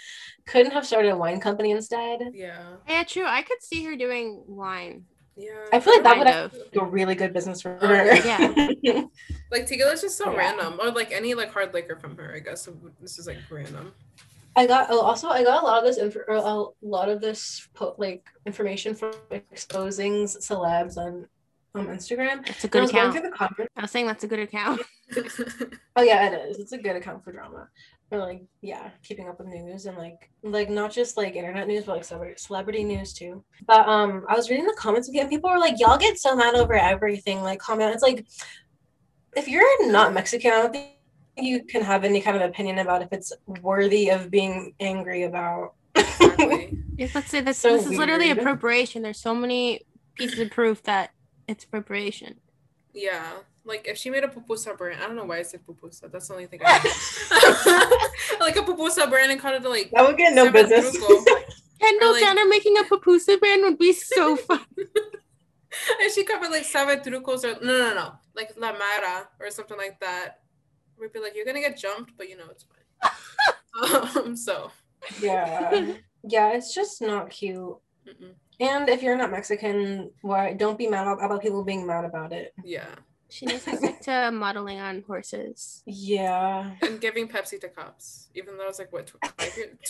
Couldn't 0.46 0.74
have 0.74 0.86
started 0.86 1.12
a 1.12 1.18
wine 1.18 1.40
company 1.40 1.72
instead. 1.72 2.20
yeah. 2.34 2.76
Yeah, 2.88 3.04
true. 3.04 3.26
I 3.26 3.42
could 3.42 3.62
see 3.62 3.84
her 3.86 3.96
doing 3.96 4.44
wine. 4.48 5.06
Yeah. 5.36 5.52
I 5.72 5.80
feel 5.80 5.94
like 5.94 6.04
that 6.04 6.18
would 6.18 6.28
Kind 6.28 6.36
have 6.36 6.54
of. 6.54 6.82
a 6.82 6.86
really 6.86 7.16
good 7.16 7.34
business 7.34 7.62
for 7.62 7.78
Oh, 7.82 7.88
her. 7.88 8.16
yeah. 8.16 9.04
Like 9.52 9.66
tequila 9.68 9.92
is 9.94 10.02
just 10.02 10.18
so 10.18 10.32
Yeah. 10.32 10.38
random. 10.38 10.80
Or 10.82 10.92
like 10.92 11.12
any 11.12 11.34
like 11.34 11.52
hard 11.52 11.74
liquor 11.74 11.96
from 11.96 12.16
her, 12.18 12.34
I 12.36 12.40
guess. 12.40 12.64
So 12.64 12.76
this 13.02 13.18
is 13.20 13.28
like 13.28 13.38
random. 13.50 13.94
I 14.56 14.68
got 14.68 14.88
oh, 14.92 15.02
also 15.02 15.30
I 15.30 15.44
got 15.44 15.64
a 15.64 15.66
lot 15.66 15.80
of 15.80 15.86
this 15.86 15.98
inf- 15.98 16.28
a 16.28 16.66
lot 16.84 17.10
of 17.10 17.22
this 17.22 17.68
po- 17.74 17.96
like 17.98 18.28
information 18.46 18.94
from 18.96 19.14
exposing 19.32 20.26
celebs 20.26 20.98
on 20.98 21.28
um 21.76 21.88
Instagram. 21.88 22.48
It's 22.48 22.64
a 22.64 22.68
And 22.68 22.76
I 22.76 22.80
good 22.80 22.82
was 22.82 22.90
account. 22.92 23.58
the. 23.58 23.68
I 23.76 23.82
was 23.82 23.90
saying 23.92 24.06
that's 24.08 24.24
a 24.24 24.28
good 24.28 24.40
account. 24.40 24.82
Oh 25.96 26.02
yeah, 26.02 26.28
it 26.28 26.50
is. 26.50 26.58
It's 26.60 26.72
a 26.72 26.78
good 26.80 26.96
account 26.96 27.24
for 27.24 27.32
drama. 27.32 27.70
Or 28.14 28.20
like 28.20 28.44
yeah, 28.62 28.92
keeping 29.04 29.28
up 29.28 29.40
with 29.40 29.48
news 29.48 29.88
and 29.88 29.98
like 29.98 30.30
like 30.44 30.70
not 30.70 30.92
just 30.92 31.18
like 31.18 31.36
internet 31.36 31.68
news, 31.68 31.86
but 31.86 31.96
like 31.96 32.06
celebrity 32.06 32.36
celebrity 32.38 32.84
news 32.84 33.12
too. 33.12 33.44
But 33.66 33.90
um, 33.90 34.24
I 34.30 34.36
was 34.36 34.52
reading 34.52 34.68
the 34.68 34.76
comments 34.78 35.10
again. 35.10 35.30
People 35.30 35.50
were 35.50 35.58
like, 35.58 35.80
"Y'all 35.80 35.98
get 35.98 36.20
so 36.20 36.36
mad 36.36 36.54
over 36.54 36.76
everything." 36.76 37.42
Like 37.42 37.60
comment. 37.60 37.92
It's 37.92 38.04
like 38.04 38.26
if 39.36 39.48
you're 39.48 39.92
not 39.92 40.14
Mexican, 40.14 40.52
I 40.52 40.56
don't 40.62 40.72
think 40.72 40.92
you 41.38 41.64
can 41.64 41.82
have 41.82 42.04
any 42.04 42.22
kind 42.22 42.38
of 42.38 42.44
opinion 42.44 42.78
about 42.78 43.02
if 43.02 43.10
it's 43.12 43.34
worthy 43.62 44.10
of 44.10 44.30
being 44.30 44.76
angry 44.80 45.24
about. 45.24 45.74
exactly. 45.96 46.78
If 46.98 47.16
let's 47.16 47.30
say 47.30 47.42
this, 47.42 47.58
So 47.58 47.76
this 47.76 47.88
is 47.88 47.98
literally 47.98 48.30
appropriation. 48.30 49.02
There's 49.02 49.20
so 49.20 49.34
many 49.34 49.82
pieces 50.16 50.40
of 50.40 50.52
proof 50.52 50.84
that 50.84 51.12
it's 51.48 51.64
appropriation. 51.64 52.36
Yeah. 52.94 53.32
Like 53.66 53.88
if 53.88 53.98
she 53.98 54.10
made 54.10 54.24
a 54.24 54.28
pupusa 54.28 54.78
brand, 54.78 55.02
I 55.02 55.08
don't 55.08 55.16
know 55.16 55.24
why 55.26 55.40
I 55.40 55.44
said 55.44 55.62
pupusa. 55.66 56.12
That's 56.12 56.28
the 56.28 56.34
only 56.34 56.48
thing 56.48 56.60
I 56.64 58.38
like 58.40 58.56
a 58.58 58.62
pupusa 58.62 59.10
brand 59.10 59.32
and 59.32 59.40
called 59.40 59.56
it 59.64 59.68
like 59.70 59.90
That 59.92 60.06
would 60.06 60.18
get 60.18 60.34
no 60.34 60.46
Seven 60.46 60.70
business. 60.70 60.98
Kendall 61.80 62.12
like- 62.12 62.22
Jenner 62.24 62.46
making 62.48 62.78
a 62.78 62.84
pupusa 62.84 63.40
brand 63.40 63.62
would 63.64 63.78
be 63.78 63.94
so 63.94 64.36
fun. 64.48 64.60
and 64.78 66.12
she 66.14 66.24
covered 66.24 66.52
like 66.52 66.66
seven 66.66 67.00
trucos 67.00 67.44
or 67.44 67.64
no 67.64 67.78
no 67.78 67.94
no 67.94 68.14
like 68.36 68.52
La 68.58 68.72
Mara 68.74 69.28
or 69.40 69.50
something 69.50 69.78
like 69.78 70.00
that. 70.02 70.40
We'd 71.00 71.12
be 71.14 71.20
like, 71.20 71.36
you're 71.36 71.46
gonna 71.46 71.60
get 71.60 71.78
jumped, 71.78 72.12
but 72.18 72.30
you 72.30 72.38
know 72.38 72.46
it's 72.52 72.64
fine. 72.64 74.16
um, 74.26 74.36
so 74.36 74.72
Yeah. 75.22 75.94
Yeah, 76.24 76.52
it's 76.54 76.74
just 76.74 77.02
not 77.02 77.30
cute. 77.30 77.76
Mm-mm. 78.08 78.34
And 78.60 78.88
if 78.88 79.02
you're 79.02 79.18
not 79.18 79.32
Mexican, 79.32 80.12
why 80.22 80.54
don't 80.54 80.78
be 80.78 80.88
mad 80.88 81.08
about 81.08 81.42
people 81.42 81.64
being 81.64 81.86
mad 81.86 82.06
about 82.06 82.32
it. 82.32 82.54
Yeah. 82.64 82.88
She 83.34 83.48
needs 83.48 83.66
to 83.66 83.76
stick 83.78 84.00
to 84.02 84.30
modeling 84.32 84.80
on 84.80 85.04
horses. 85.08 85.82
Yeah. 85.88 86.76
And 86.84 87.02
giving 87.02 87.28
Pepsi 87.28 87.60
to 87.62 87.68
cops, 87.68 88.30
even 88.36 88.58
though 88.58 88.66
I 88.66 88.68
was 88.68 88.78
like, 88.78 88.94
what, 88.94 89.08
tw- 89.08 89.18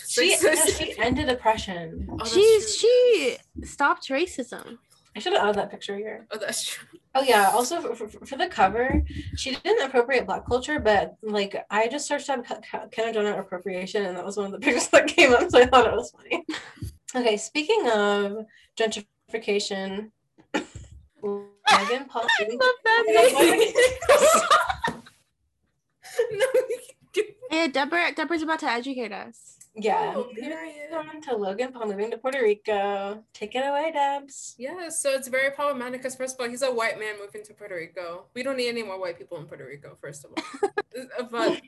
She, 0.08 0.36
Six- 0.38 0.77
she 0.77 0.97
ended 0.97 1.27
oppression. 1.27 2.08
Oh, 2.10 2.15
that's 2.19 2.34
She's 2.34 2.77
she 2.77 3.38
stopped 3.63 4.08
racism. 4.08 4.77
I 5.13 5.19
should 5.19 5.34
have 5.34 5.43
added 5.43 5.56
that 5.56 5.69
picture 5.69 5.97
here. 5.97 6.25
Oh, 6.32 6.38
that's 6.38 6.63
true. 6.65 6.88
Oh 7.15 7.21
yeah. 7.21 7.49
Also 7.53 7.82
for, 7.82 8.08
for, 8.08 8.25
for 8.25 8.38
the 8.38 8.47
cover, 8.47 9.03
she 9.36 9.56
didn't 9.56 9.86
appropriate 9.86 10.25
Black 10.25 10.47
culture, 10.47 10.79
but 10.79 11.17
like 11.21 11.53
I 11.69 11.89
just 11.89 12.08
searched 12.08 12.29
up 12.29 12.45
Ke- 12.45 12.63
Ke- 12.63 12.89
Kendall 12.91 13.23
Jenner 13.23 13.39
appropriation, 13.41 14.06
and 14.06 14.15
that 14.15 14.23
was 14.25 14.38
one 14.38 14.45
of 14.45 14.53
the 14.53 14.60
pictures 14.60 14.88
that 14.88 15.08
came 15.08 15.34
up. 15.34 15.51
So 15.51 15.60
I 15.60 15.65
thought 15.65 15.86
it 15.86 15.93
was 15.93 16.12
funny. 16.12 16.45
Okay, 17.13 17.36
speaking 17.36 17.89
of 17.93 18.45
gentrification, 18.79 20.12
Logan 21.71 22.06
Paul. 22.06 22.28
I 22.39 22.47
love 22.49 22.60
that 22.84 23.04
no, 26.32 26.45
Yeah, 27.52 27.67
Deborah 27.67 28.12
Deborah's 28.15 28.41
about 28.41 28.60
to 28.60 28.67
educate 28.69 29.12
us. 29.12 29.58
yeah. 29.76 30.13
Oh, 30.15 30.23
period. 30.36 30.91
On 30.93 31.21
to 31.21 31.36
Logan 31.36 31.71
Paul 31.71 31.88
moving 31.88 32.12
to 32.12 32.17
Puerto 32.17 32.41
Rico. 32.41 33.23
Take 33.34 33.56
it 33.56 33.60
away, 33.65 33.91
Debs. 33.91 34.56
Yeah, 34.58 34.89
so 34.89 35.12
it's 35.12 35.28
very 35.28 35.52
problematic 35.52 36.02
because 36.02 36.15
first 36.15 36.36
of 36.36 36.41
all, 36.43 36.49
he's 36.49 36.62
a 36.62 36.71
white 36.71 36.99
man 36.99 37.15
moving 37.19 37.43
to 37.45 37.54
Puerto 37.54 37.76
Rico. 37.76 38.26
We 38.36 38.43
don't 38.43 38.58
need 38.58 38.69
any 38.69 38.84
more 38.84 38.99
white 38.99 39.17
people 39.17 39.38
in 39.38 39.45
Puerto 39.45 39.65
Rico, 39.65 39.97
first 40.02 40.26
of 40.26 40.32
all. 40.36 40.69
Uh, 41.19 41.23
but 41.23 41.60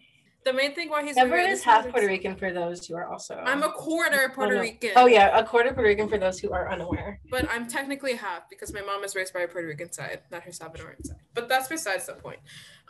the 0.45 0.53
main 0.53 0.75
thing 0.75 0.89
why 0.89 1.03
he's 1.03 1.17
moving 1.17 1.47
is 1.47 1.63
half 1.63 1.89
Puerto 1.89 2.05
Rican 2.05 2.35
for 2.35 2.53
those 2.53 2.85
who 2.85 2.95
are 2.95 3.11
also. 3.11 3.35
I'm 3.45 3.63
a 3.63 3.71
quarter 3.71 4.31
Puerto. 4.33 4.59
Rican. 4.59 4.91
Oh 4.95 5.07
yeah, 5.07 5.37
a 5.37 5.43
quarter 5.43 5.73
Puerto 5.73 5.89
Rican 5.89 6.07
for 6.07 6.19
those 6.19 6.39
who 6.39 6.53
are 6.53 6.71
unaware. 6.71 7.19
But 7.31 7.49
I'm 7.49 7.67
technically 7.67 8.13
half 8.13 8.47
because 8.47 8.71
my 8.71 8.81
mom 8.81 9.03
is 9.03 9.15
raised 9.15 9.33
by 9.33 9.41
a 9.41 9.47
Puerto 9.47 9.67
Rican 9.67 9.91
side, 9.91 10.21
not 10.31 10.43
her 10.43 10.51
Salvadoran 10.51 11.03
side. 11.03 11.17
But 11.33 11.49
that's 11.49 11.67
besides 11.67 12.05
the 12.05 12.13
point. 12.13 12.39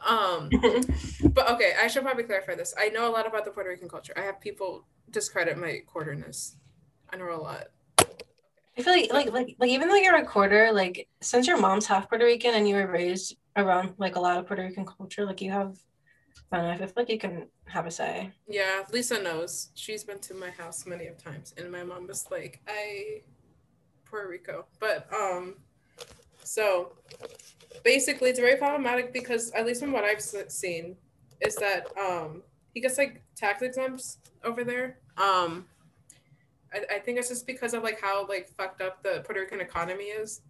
Um, 0.06 0.50
but 1.34 1.50
okay, 1.52 1.74
I 1.82 1.88
should 1.88 2.04
probably 2.04 2.26
clarify 2.26 2.56
this. 2.56 2.76
I 2.78 2.89
know 2.89 3.10
a 3.10 3.12
lot 3.12 3.26
about 3.26 3.46
the 3.46 3.52
Puerto 3.52 3.70
Rican 3.70 3.88
culture. 3.88 4.13
I 4.18 4.22
have 4.22 4.41
people 4.41 4.86
discredit 5.10 5.58
my 5.58 5.80
quarterness. 5.88 6.58
I 7.10 7.15
know 7.15 7.34
a 7.34 7.39
lot. 7.41 7.68
I 8.78 8.82
feel 8.82 8.91
like, 8.91 9.13
like 9.13 9.32
like 9.32 9.56
like 9.60 9.70
even 9.70 9.88
though 9.88 9.96
you're 9.96 10.18
a 10.18 10.26
quarter, 10.26 10.74
like 10.74 11.08
since 11.22 11.48
your 11.48 11.58
mom's 11.58 11.86
half 11.86 12.10
Puerto 12.10 12.26
Rican 12.26 12.54
and 12.54 12.68
you 12.68 12.76
were 12.76 12.88
raised 12.88 13.38
around 13.56 13.94
like 13.98 14.18
a 14.18 14.20
lot 14.20 14.38
of 14.38 14.46
Puerto 14.46 14.63
Rican 14.63 14.86
culture, 14.86 15.26
like 15.26 15.39
you 15.39 15.52
have 15.52 15.78
I 16.56 16.78
know, 16.78 16.78
feel 16.78 16.94
like 16.96 17.10
you 17.10 17.20
can 17.20 17.48
have 17.65 17.86
a 17.86 17.91
say. 17.91 18.32
Yeah, 18.48 18.84
Lisa 18.91 19.22
knows. 19.22 19.70
She's 19.76 20.04
been 20.04 20.20
to 20.20 20.34
my 20.34 20.52
house 20.52 20.86
many 20.86 21.08
of 21.08 21.18
times, 21.18 21.54
and 21.58 21.72
my 21.72 21.84
mom 21.84 22.08
was 22.08 22.26
like, 22.32 22.62
"I 22.68 23.22
Puerto 24.06 24.30
Rico," 24.30 24.65
but 24.80 25.08
um, 25.13 25.56
so 26.44 26.94
basically, 27.84 28.30
it's 28.30 28.39
very 28.39 28.56
problematic 28.56 29.12
because 29.12 29.52
at 29.52 29.65
least 29.65 29.82
from 29.82 29.91
what 29.91 30.06
I've 30.06 30.22
seen, 30.22 30.96
is 31.41 31.56
that 31.58 31.88
um 31.98 32.41
he 32.74 32.80
gets 32.80 32.98
like 32.98 33.22
tax 33.36 33.62
exempts 33.62 34.18
over 34.44 34.63
there. 34.63 35.00
Um, 35.18 35.65
I, 36.74 36.96
I 36.96 37.00
think 37.00 37.20
it's 37.20 37.30
just 37.30 37.46
because 37.46 37.74
of 37.74 37.84
like 37.84 38.00
how 38.00 38.26
like 38.28 38.50
fucked 38.50 38.82
up 38.82 39.04
the 39.04 39.22
Puerto 39.26 39.41
Rican 39.41 39.60
economy 39.60 40.06
is. 40.06 40.41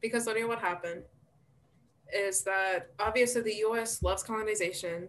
Because 0.00 0.26
literally, 0.26 0.48
what 0.48 0.58
happened 0.58 1.04
is 2.12 2.42
that 2.44 2.90
obviously 3.00 3.42
the 3.42 3.54
U.S. 3.66 4.02
loves 4.02 4.22
colonization. 4.22 5.08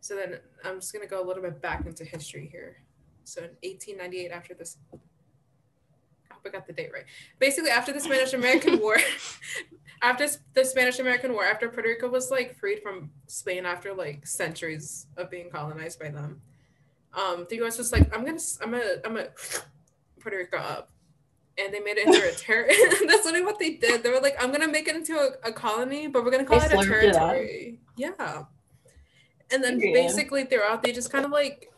So 0.00 0.14
then 0.16 0.38
I'm 0.64 0.80
just 0.80 0.92
gonna 0.92 1.06
go 1.06 1.22
a 1.22 1.26
little 1.26 1.42
bit 1.42 1.60
back 1.62 1.86
into 1.86 2.04
history 2.04 2.48
here. 2.50 2.76
So 3.24 3.40
in 3.42 3.50
1898, 3.62 4.30
after 4.30 4.54
this, 4.54 4.76
I 4.92 6.34
hope 6.34 6.42
I 6.46 6.50
got 6.50 6.66
the 6.66 6.72
date 6.72 6.90
right. 6.92 7.04
Basically, 7.38 7.70
after 7.70 7.92
the 7.92 8.00
Spanish 8.00 8.32
American 8.34 8.80
War, 8.80 8.96
after 10.02 10.26
the 10.54 10.64
Spanish 10.64 10.98
American 10.98 11.32
War, 11.32 11.44
after 11.44 11.68
Puerto 11.68 11.88
Rico 11.88 12.08
was 12.08 12.30
like 12.30 12.58
freed 12.58 12.82
from 12.82 13.10
Spain 13.28 13.64
after 13.64 13.94
like 13.94 14.26
centuries 14.26 15.06
of 15.16 15.30
being 15.30 15.50
colonized 15.50 15.98
by 16.00 16.08
them, 16.08 16.42
um, 17.14 17.46
the 17.48 17.56
U.S. 17.56 17.78
was 17.78 17.92
like, 17.92 18.12
I'm 18.14 18.24
gonna, 18.24 18.34
s- 18.36 18.58
I'm 18.62 18.72
gonna, 18.72 18.84
I'm 19.04 19.14
gonna 19.14 19.28
Puerto 20.20 20.36
Rico 20.38 20.56
up. 20.58 20.90
And 21.58 21.72
they 21.72 21.80
made 21.80 21.98
it 21.98 22.06
into 22.06 22.28
a 22.28 22.32
territory. 22.32 22.76
That's 23.06 23.26
literally 23.26 23.44
what 23.44 23.58
they 23.58 23.74
did. 23.74 24.02
They 24.02 24.10
were 24.10 24.20
like, 24.20 24.42
"I'm 24.42 24.50
gonna 24.52 24.68
make 24.68 24.88
it 24.88 24.96
into 24.96 25.14
a, 25.16 25.48
a 25.48 25.52
colony, 25.52 26.06
but 26.06 26.24
we're 26.24 26.30
gonna 26.30 26.44
call 26.46 26.58
They 26.60 26.66
it 26.66 26.72
a 26.72 26.76
slurped 26.76 27.02
it 27.02 27.12
territory." 27.12 27.80
Yeah. 27.96 28.44
And 29.50 29.62
then 29.62 29.78
Yeah. 29.78 29.92
basically 29.92 30.44
throughout, 30.44 30.82
they 30.82 30.92
just 30.92 31.12
kind 31.12 31.26
of 31.26 31.30
like, 31.30 31.70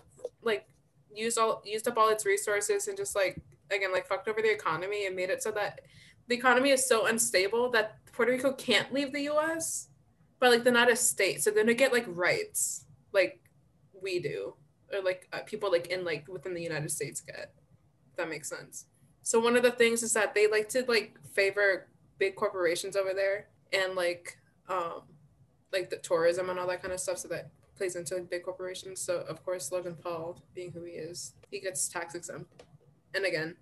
like 0.42 0.66
used 1.12 1.38
all 1.38 1.62
used 1.64 1.88
up 1.88 1.96
all 1.98 2.08
its 2.10 2.24
resources 2.24 2.86
and 2.88 2.96
just 2.96 3.14
like 3.16 3.40
again 3.70 3.92
like 3.92 4.06
fucked 4.06 4.28
over 4.28 4.42
the 4.42 4.50
economy 4.52 5.06
and 5.06 5.14
made 5.16 5.30
it 5.30 5.42
so 5.42 5.50
that 5.52 5.80
the 6.28 6.34
economy 6.34 6.70
is 6.70 6.86
so 6.86 7.06
unstable 7.06 7.70
that 7.70 7.98
Puerto 8.12 8.32
Rico 8.32 8.52
can't 8.52 8.92
leave 8.92 9.12
the 9.12 9.22
U.S. 9.22 9.88
But 10.38 10.50
like 10.50 10.64
they're 10.64 10.72
not 10.72 10.90
a 10.90 10.96
state, 10.96 11.42
so 11.42 11.50
then 11.50 11.66
they 11.66 11.74
get 11.74 11.92
like 11.92 12.04
rights 12.08 12.84
like 13.12 13.40
we 14.00 14.20
do, 14.20 14.54
or 14.92 15.02
like 15.02 15.26
uh, 15.32 15.40
people 15.46 15.70
like 15.70 15.88
in 15.88 16.04
like 16.04 16.28
within 16.28 16.54
the 16.54 16.62
United 16.62 16.90
States 16.90 17.20
get. 17.20 17.52
If 18.10 18.16
that 18.18 18.28
makes 18.28 18.48
sense. 18.48 18.86
So 19.24 19.40
one 19.40 19.56
of 19.56 19.62
the 19.62 19.70
things 19.70 20.02
is 20.02 20.12
that 20.12 20.34
they 20.34 20.46
like 20.46 20.68
to 20.70 20.84
like 20.86 21.18
favor 21.32 21.88
big 22.18 22.36
corporations 22.36 22.94
over 22.94 23.12
there 23.12 23.48
and 23.72 23.96
like 23.96 24.38
um 24.68 25.02
like 25.72 25.90
the 25.90 25.96
tourism 25.96 26.50
and 26.50 26.58
all 26.60 26.66
that 26.68 26.82
kind 26.82 26.92
of 26.92 27.00
stuff. 27.00 27.18
So 27.18 27.28
that 27.28 27.50
plays 27.76 27.96
into 27.96 28.14
like 28.14 28.30
big 28.30 28.44
corporations. 28.44 29.00
So 29.00 29.20
of 29.22 29.44
course 29.44 29.72
Logan 29.72 29.96
Paul, 30.00 30.42
being 30.54 30.72
who 30.72 30.84
he 30.84 30.92
is, 30.92 31.32
he 31.50 31.58
gets 31.58 31.88
tax 31.88 32.14
exempt. 32.14 32.62
And 33.14 33.24
again, 33.24 33.56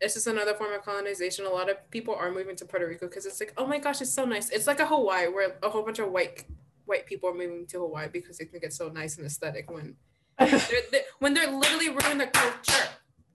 it's 0.00 0.14
just 0.14 0.28
another 0.28 0.54
form 0.54 0.72
of 0.72 0.82
colonization. 0.84 1.46
A 1.46 1.50
lot 1.50 1.68
of 1.68 1.90
people 1.90 2.14
are 2.14 2.30
moving 2.30 2.56
to 2.56 2.64
Puerto 2.64 2.86
Rico 2.86 3.08
because 3.08 3.26
it's 3.26 3.40
like, 3.40 3.52
oh 3.56 3.66
my 3.66 3.78
gosh, 3.78 4.00
it's 4.00 4.12
so 4.12 4.24
nice. 4.24 4.50
It's 4.50 4.68
like 4.68 4.80
a 4.80 4.86
Hawaii 4.86 5.26
where 5.26 5.56
a 5.62 5.68
whole 5.68 5.82
bunch 5.82 5.98
of 5.98 6.10
white 6.10 6.44
white 6.84 7.06
people 7.06 7.28
are 7.28 7.34
moving 7.34 7.66
to 7.66 7.78
Hawaii 7.80 8.08
because 8.08 8.38
they 8.38 8.44
think 8.44 8.62
it's 8.62 8.76
so 8.76 8.88
nice 8.88 9.16
and 9.16 9.26
aesthetic 9.26 9.70
when 9.70 9.96
they're, 10.38 10.60
they 10.92 11.02
when 11.18 11.34
they're 11.34 11.50
literally 11.50 11.88
ruining 11.88 12.18
their 12.18 12.28
culture. 12.28 12.88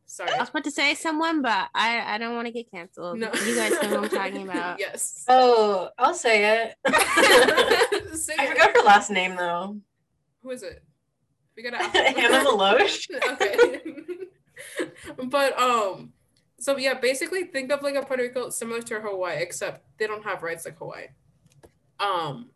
Sorry. 0.09 0.31
I 0.31 0.39
was 0.39 0.49
about 0.49 0.63
to 0.63 0.71
say 0.71 0.95
someone, 0.95 1.41
but 1.41 1.67
I 1.75 2.15
I 2.15 2.17
don't 2.17 2.33
want 2.33 2.47
to 2.47 2.51
get 2.51 2.71
canceled. 2.71 3.19
No. 3.19 3.29
You 3.45 3.55
guys 3.55 3.71
know 3.83 3.99
what 4.01 4.03
I'm 4.05 4.09
talking 4.09 4.43
about. 4.49 4.79
yes. 4.79 5.25
oh, 5.27 5.89
I'll 5.97 6.13
say 6.13 6.63
it. 6.63 6.75
Say 8.17 8.33
I 8.39 8.45
it. 8.45 8.49
forgot 8.49 8.75
her 8.75 8.83
last 8.83 9.11
name 9.11 9.35
though. 9.35 9.77
Who 10.41 10.49
is 10.51 10.63
it? 10.63 10.81
We 11.55 11.63
gotta 11.63 11.77
ask. 11.81 11.93
Hannah 11.93 12.43
Meloche. 12.45 13.07
okay. 13.33 13.81
but 15.27 15.59
um, 15.59 16.13
so 16.59 16.77
yeah, 16.77 16.93
basically 16.95 17.43
think 17.43 17.71
of 17.71 17.81
like 17.83 17.95
a 17.95 18.01
Puerto 18.03 18.23
Rico 18.23 18.49
similar 18.49 18.81
to 18.83 18.99
Hawaii, 19.01 19.37
except 19.41 19.85
they 19.97 20.07
don't 20.07 20.23
have 20.23 20.41
rights 20.41 20.65
like 20.65 20.77
Hawaii. 20.77 21.07
Um, 21.99 22.49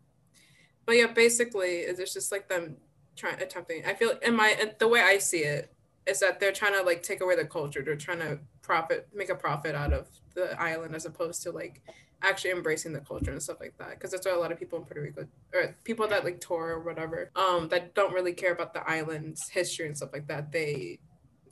but 0.86 0.96
yeah, 0.96 1.08
basically 1.08 1.80
it's 1.80 2.12
just 2.14 2.32
like 2.32 2.48
them 2.48 2.76
trying 3.14 3.40
attempting. 3.40 3.84
I 3.84 3.94
feel 3.94 4.12
in 4.22 4.34
my 4.34 4.56
in 4.60 4.72
the 4.78 4.88
way 4.88 5.00
I 5.00 5.18
see 5.18 5.40
it 5.44 5.71
is 6.06 6.20
that 6.20 6.40
they're 6.40 6.52
trying 6.52 6.74
to 6.74 6.82
like 6.82 7.02
take 7.02 7.20
away 7.20 7.36
the 7.36 7.44
culture. 7.44 7.82
They're 7.82 7.96
trying 7.96 8.18
to 8.20 8.38
profit, 8.62 9.08
make 9.14 9.30
a 9.30 9.34
profit 9.34 9.74
out 9.74 9.92
of 9.92 10.08
the 10.34 10.60
island 10.60 10.94
as 10.94 11.06
opposed 11.06 11.42
to 11.42 11.50
like 11.50 11.82
actually 12.22 12.50
embracing 12.50 12.92
the 12.92 13.00
culture 13.00 13.30
and 13.30 13.42
stuff 13.42 13.58
like 13.60 13.76
that. 13.78 13.90
Because 13.90 14.10
that's 14.10 14.26
why 14.26 14.32
a 14.32 14.38
lot 14.38 14.52
of 14.52 14.58
people 14.58 14.78
in 14.78 14.84
Puerto 14.84 15.02
Rico 15.02 15.26
or 15.54 15.76
people 15.84 16.08
that 16.08 16.24
like 16.24 16.40
tour 16.40 16.68
or 16.68 16.80
whatever 16.80 17.30
um 17.36 17.68
that 17.68 17.94
don't 17.94 18.12
really 18.12 18.32
care 18.32 18.52
about 18.52 18.72
the 18.72 18.88
island's 18.88 19.48
history 19.48 19.86
and 19.86 19.96
stuff 19.96 20.10
like 20.12 20.26
that 20.28 20.52
they 20.52 20.98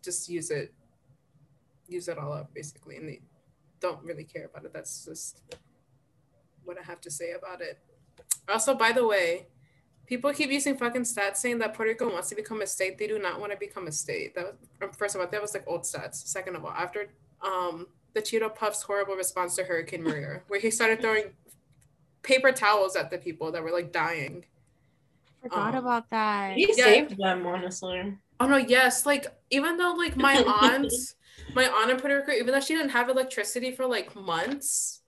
just 0.03 0.29
use 0.29 0.51
it 0.51 0.73
use 1.89 2.09
it 2.09 2.19
all 2.19 2.33
up 2.33 2.53
basically 2.55 2.97
and 2.97 3.09
they 3.09 3.21
don't 3.81 4.03
really 4.05 4.25
care 4.25 4.45
about 4.45 4.65
it. 4.65 4.73
That's 4.73 5.05
just 5.05 5.43
what 6.65 6.79
I 6.79 6.83
have 6.83 7.01
to 7.03 7.11
say 7.11 7.33
about 7.33 7.61
it. 7.61 7.79
Also 8.49 8.75
by 8.75 8.93
the 8.93 9.07
way 9.07 9.47
people 10.11 10.33
keep 10.35 10.51
using 10.51 10.77
fucking 10.77 11.03
stats 11.03 11.37
saying 11.37 11.59
that 11.61 11.73
Puerto 11.73 11.93
Rico 11.93 12.13
wants 12.13 12.29
to 12.29 12.35
become 12.35 12.61
a 12.61 12.67
state 12.67 12.99
they 12.99 13.07
do 13.07 13.19
not 13.19 13.41
want 13.41 13.53
to 13.53 13.59
become 13.59 13.87
a 13.87 13.93
state 13.93 14.35
that 14.35 14.45
was 14.45 14.97
first 14.97 15.15
of 15.15 15.21
all 15.21 15.27
that 15.29 15.41
was 15.41 15.55
like 15.55 15.65
old 15.67 15.83
stats 15.83 16.17
second 16.27 16.57
of 16.57 16.65
all 16.65 16.73
after 16.73 17.07
um 17.43 17.87
the 18.13 18.21
Cheeto 18.21 18.53
Puff's 18.53 18.83
horrible 18.83 19.15
response 19.15 19.55
to 19.55 19.63
Hurricane 19.63 20.03
Maria, 20.03 20.43
where 20.49 20.59
he 20.59 20.69
started 20.71 21.01
throwing 21.01 21.27
paper 22.23 22.51
towels 22.51 22.97
at 22.97 23.09
the 23.09 23.19
people 23.19 23.53
that 23.53 23.63
were 23.63 23.71
like 23.71 23.93
dying. 23.93 24.45
Forgot 25.41 25.75
Um, 25.77 25.85
about 25.85 26.11
that. 26.11 26.57
He 26.57 26.75
Yeah. 26.77 26.85
saved 26.85 27.17
them, 27.17 27.47
honestly. 27.47 28.19
Oh 28.41 28.49
no, 28.49 28.57
yes, 28.57 29.07
like 29.07 29.27
even 29.51 29.77
though 29.77 29.93
like 29.93 30.17
my 30.17 30.35
aunt, 30.61 30.93
my 31.55 31.69
aunt 31.69 31.91
in 31.93 31.99
Puerto 32.01 32.17
Rico, 32.17 32.33
even 32.33 32.53
though 32.53 32.61
she 32.61 32.75
didn't 32.75 32.91
have 32.91 33.09
electricity 33.09 33.71
for 33.71 33.87
like 33.87 34.17
months, 34.17 35.00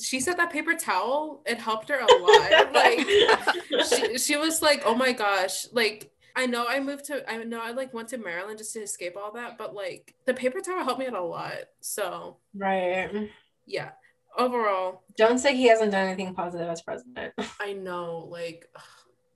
she 0.00 0.20
said 0.20 0.36
that 0.38 0.50
paper 0.50 0.74
towel 0.74 1.42
it 1.46 1.58
helped 1.58 1.88
her 1.88 1.98
a 1.98 2.06
lot. 2.22 2.72
like 2.72 3.00
she, 3.88 4.18
she 4.18 4.36
was 4.36 4.62
like, 4.62 4.82
oh 4.84 4.94
my 4.94 5.12
gosh, 5.12 5.66
like 5.72 6.10
I 6.36 6.46
know 6.46 6.66
I 6.68 6.80
moved 6.80 7.04
to 7.06 7.28
I 7.30 7.42
know 7.44 7.60
I 7.62 7.70
like 7.72 7.94
went 7.94 8.08
to 8.08 8.18
Maryland 8.18 8.58
just 8.58 8.72
to 8.74 8.80
escape 8.80 9.16
all 9.16 9.32
that, 9.32 9.56
but 9.58 9.74
like 9.74 10.14
the 10.26 10.34
paper 10.34 10.60
towel 10.60 10.84
helped 10.84 11.00
me 11.00 11.06
out 11.06 11.14
a 11.14 11.22
lot. 11.22 11.54
So 11.80 12.38
Right. 12.54 13.30
yeah, 13.66 13.90
overall, 14.36 15.02
Don't 15.16 15.38
say 15.38 15.54
he 15.56 15.68
hasn't 15.68 15.92
done 15.92 16.08
anything 16.08 16.34
positive 16.34 16.68
as 16.68 16.82
president. 16.82 17.34
I 17.60 17.72
know, 17.72 18.26
like, 18.30 18.68
ugh, 18.74 18.82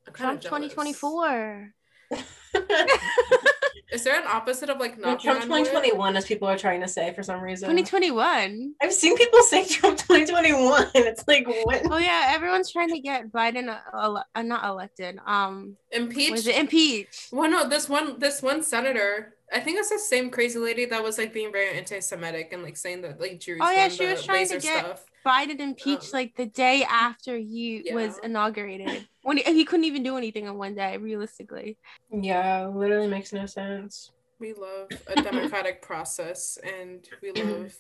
I'm 0.07 0.13
kind 0.13 0.41
Trump 0.43 0.65
of 0.65 0.73
2024. 0.73 1.73
It's 2.11 2.23
Is 3.91 4.05
there 4.05 4.21
an 4.21 4.27
opposite 4.27 4.69
of 4.69 4.79
like 4.79 4.99
not 4.99 5.21
Trump 5.21 5.41
being 5.41 5.65
2021, 5.65 6.17
as 6.17 6.27
people 6.27 6.47
are 6.47 6.59
trying 6.59 6.81
to 6.83 6.89
say 6.89 7.13
for 7.15 7.23
some 7.23 7.41
reason. 7.41 7.69
2021. 7.71 8.75
I've 8.83 8.93
seen 8.93 9.17
people 9.17 9.41
say 9.43 9.65
Trump 9.67 9.99
2021. 9.99 10.91
It's 10.95 11.27
like 11.27 11.47
what? 11.65 11.83
Oh 11.91 11.97
yeah, 11.97 12.27
everyone's 12.31 12.71
trying 12.71 12.91
to 12.91 13.01
get 13.01 13.33
Biden 13.33 13.69
uh, 13.69 13.79
ele- 13.95 14.25
uh, 14.35 14.43
not 14.43 14.65
elected. 14.65 15.19
Um, 15.27 15.77
Impeach? 15.93 16.31
was 16.31 16.47
it 16.47 16.57
impeached? 16.57 17.33
Well, 17.33 17.51
no, 17.51 17.69
this 17.69 17.89
one, 17.89 18.19
this 18.19 18.43
one 18.43 18.63
senator. 18.63 19.35
I 19.51 19.61
think 19.61 19.79
it's 19.79 19.89
the 19.89 19.99
same 19.99 20.29
crazy 20.29 20.59
lady 20.59 20.85
that 20.85 21.03
was 21.03 21.17
like 21.17 21.33
being 21.33 21.51
very 21.51 21.75
anti-Semitic 21.75 22.53
and 22.53 22.63
like 22.63 22.77
saying 22.77 23.01
that 23.03 23.19
like 23.19 23.41
Jews. 23.41 23.59
Oh, 23.63 23.71
yeah, 23.71 23.89
she 23.89 24.05
was 24.07 24.23
trying 24.23 24.47
to 24.49 24.59
get- 24.59 24.85
stuff. 24.85 25.05
Biden 25.27 25.61
impeached 25.61 26.15
Um, 26.15 26.19
like 26.21 26.35
the 26.37 26.47
day 26.47 26.85
after 26.85 27.37
he 27.37 27.85
was 27.93 28.19
inaugurated. 28.23 29.07
When 29.23 29.37
he, 29.37 29.43
he 29.45 29.65
couldn't 29.65 29.85
even 29.85 30.03
do 30.03 30.17
anything 30.17 30.47
in 30.47 30.57
one 30.57 30.75
day, 30.75 30.97
realistically. 30.97 31.77
Yeah, 32.11 32.67
literally 32.67 33.09
makes 33.09 33.33
no 33.33 33.47
sense. 33.47 34.11
We 34.41 34.53
love 34.53 34.89
a 35.07 35.21
democratic 35.21 35.83
process 35.89 36.57
and 36.65 37.07
we 37.21 37.33
love 37.33 37.67
It's 37.67 37.79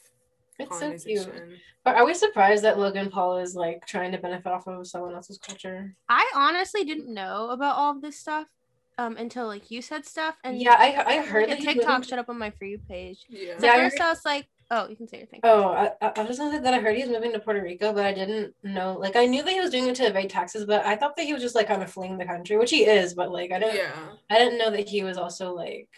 so 0.59 0.64
cute. 0.64 0.68
colonization. 0.68 1.57
But 1.85 1.94
are 1.96 2.05
we 2.05 2.14
surprised 2.14 2.64
that 2.64 2.79
Logan 2.79 3.11
Paul 3.11 3.38
is 3.38 3.55
like 3.55 3.87
trying 3.87 4.12
to 4.12 4.18
benefit 4.18 4.51
off 4.53 4.66
of 4.66 4.87
someone 4.87 5.14
else's 5.14 5.38
culture? 5.38 5.94
I 6.09 6.31
honestly 6.35 6.85
didn't 6.85 7.12
know 7.14 7.51
about 7.51 7.77
all 7.77 7.92
of 7.92 8.03
this 8.03 8.18
stuff 8.18 8.46
um 8.98 9.16
until 9.16 9.46
like 9.46 9.70
you 9.70 9.81
said 9.81 10.05
stuff 10.05 10.35
and 10.42 10.61
yeah, 10.61 10.74
I 10.77 11.05
I 11.07 11.18
heard 11.20 11.48
like, 11.48 11.59
that 11.61 11.64
TikTok 11.64 11.98
moved- 11.98 12.11
showed 12.11 12.18
up 12.18 12.29
on 12.29 12.37
my 12.38 12.51
for 12.51 12.64
you 12.64 12.81
page. 12.88 13.24
Yeah. 13.29 13.57
So 13.59 13.66
Yeah, 13.66 13.72
I 13.72 13.77
at 13.77 13.90
first 13.92 14.01
I 14.01 14.11
was 14.11 14.24
like, 14.24 14.46
oh, 14.70 14.88
you 14.88 14.96
can 14.96 15.09
say 15.09 15.18
your 15.18 15.26
thing. 15.26 15.40
Oh, 15.44 15.68
I, 15.68 15.90
I 16.00 16.12
I 16.16 16.22
was 16.22 16.38
gonna 16.38 16.50
say 16.52 16.59
that 16.59 16.74
I 16.74 16.81
heard 16.81 16.96
he's 16.96 17.09
moving 17.09 17.33
to 17.33 17.38
Puerto 17.40 17.62
Rico, 17.62 17.92
but 17.92 18.04
I 18.04 18.12
didn't 18.12 18.54
know. 18.62 18.96
Like, 18.98 19.16
I 19.16 19.26
knew 19.26 19.42
that 19.42 19.50
he 19.50 19.61
was 19.61 19.70
doing 19.70 19.87
it 19.88 19.94
to 19.96 20.04
evade 20.07 20.31
taxes, 20.31 20.64
but 20.64 20.85
I 20.85 20.96
thought 20.96 21.16
that 21.16 21.26
he 21.26 21.33
was 21.33 21.42
just 21.42 21.54
like 21.54 21.68
kind 21.68 21.83
of 21.83 21.90
fleeing 21.90 22.18
the 22.18 22.24
country, 22.24 22.57
which 22.59 22.70
he 22.70 22.85
is. 22.85 23.14
But 23.14 23.31
like, 23.33 23.52
I 23.52 23.59
didn't, 23.59 23.76
Yeah. 23.76 23.92
I 24.31 24.38
didn't 24.38 24.59
know 24.59 24.70
that 24.70 24.88
he 24.88 25.04
was 25.04 25.16
also 25.18 25.54
like 25.54 25.88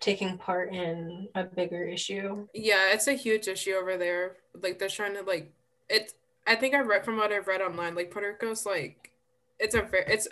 taking 0.00 0.38
part 0.38 0.72
in 0.72 1.28
a 1.34 1.44
bigger 1.44 1.84
issue. 1.84 2.46
Yeah, 2.54 2.92
it's 2.92 3.06
a 3.06 3.12
huge 3.12 3.48
issue 3.48 3.72
over 3.74 3.96
there. 3.96 4.36
Like 4.62 4.78
they're 4.78 4.88
trying 4.88 5.14
to 5.14 5.22
like 5.22 5.52
it. 5.88 6.12
I 6.46 6.56
think 6.56 6.74
I 6.74 6.80
read 6.80 7.04
from 7.04 7.16
what 7.18 7.32
I've 7.32 7.46
read 7.46 7.60
online. 7.60 7.94
Like 7.94 8.10
Puerto 8.10 8.28
Rico's 8.28 8.64
like 8.66 9.12
it's 9.58 9.74
a 9.74 9.82
very 9.82 10.04
it's 10.08 10.26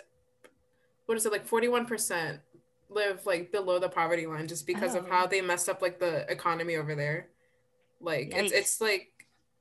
what 1.05 1.17
is 1.17 1.25
it 1.25 1.31
like 1.31 1.45
forty 1.45 1.67
one 1.67 1.85
percent 1.85 2.39
live 2.89 3.23
like 3.25 3.51
below 3.51 3.77
the 3.79 3.87
poverty 3.87 4.25
line 4.25 4.47
just 4.47 4.65
because 4.65 4.95
of 4.95 5.05
Oh. 5.05 5.11
how 5.11 5.27
they 5.27 5.41
messed 5.41 5.69
up 5.69 5.81
like 5.81 5.99
the 5.99 6.29
economy 6.31 6.75
over 6.75 6.95
there. 6.95 7.27
Like 8.01 8.31
it's 8.33 8.53
Yikes. 8.53 8.57
it's 8.57 8.81
like 8.81 9.09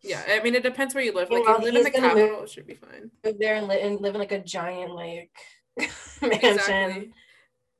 yeah. 0.02 0.22
I 0.28 0.40
mean 0.42 0.54
it 0.54 0.62
depends 0.62 0.94
where 0.94 1.02
you 1.04 1.12
live. 1.12 1.30
Like 1.30 1.44
Well, 1.44 1.56
if 1.56 1.64
you 1.64 1.72
live 1.72 1.86
in 1.86 1.92
the 1.92 1.98
gonna 2.00 2.14
move- 2.14 2.42
it 2.44 2.50
should 2.50 2.66
be 2.66 2.74
fine. 2.74 3.10
Move 3.24 3.38
there 3.38 3.54
and, 3.56 3.66
li- 3.68 3.80
and 3.80 4.00
live 4.00 4.14
in 4.14 4.20
like 4.20 4.32
a 4.32 4.38
giant 4.38 4.92
like 4.94 5.30
mansion 6.22 6.32
Exactly. 6.32 7.10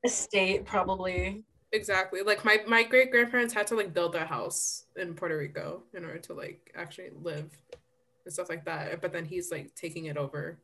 estate, 0.05 0.65
probably. 0.65 1.45
Exactly. 1.73 2.23
Like 2.23 2.45
my 2.45 2.61
my 2.67 2.83
great 2.83 3.11
grandparents 3.11 3.53
had 3.55 3.67
to 3.69 3.77
like 3.77 3.93
build 3.93 4.15
a 4.15 4.25
house 4.25 4.85
in 4.97 5.15
Puerto 5.15 5.37
Rico 5.37 5.83
in 5.95 6.05
order 6.05 6.19
to 6.19 6.35
like 6.35 6.73
actually 6.75 7.11
live 7.23 7.51
and 8.25 8.33
stuff 8.33 8.49
like 8.49 8.65
that. 8.65 9.01
But 9.01 9.13
then 9.13 9.25
he's 9.27 9.51
like 9.51 9.75
taking 9.75 10.07
it 10.07 10.17
over 10.17 10.59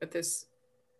with 0.00 0.10
this 0.10 0.46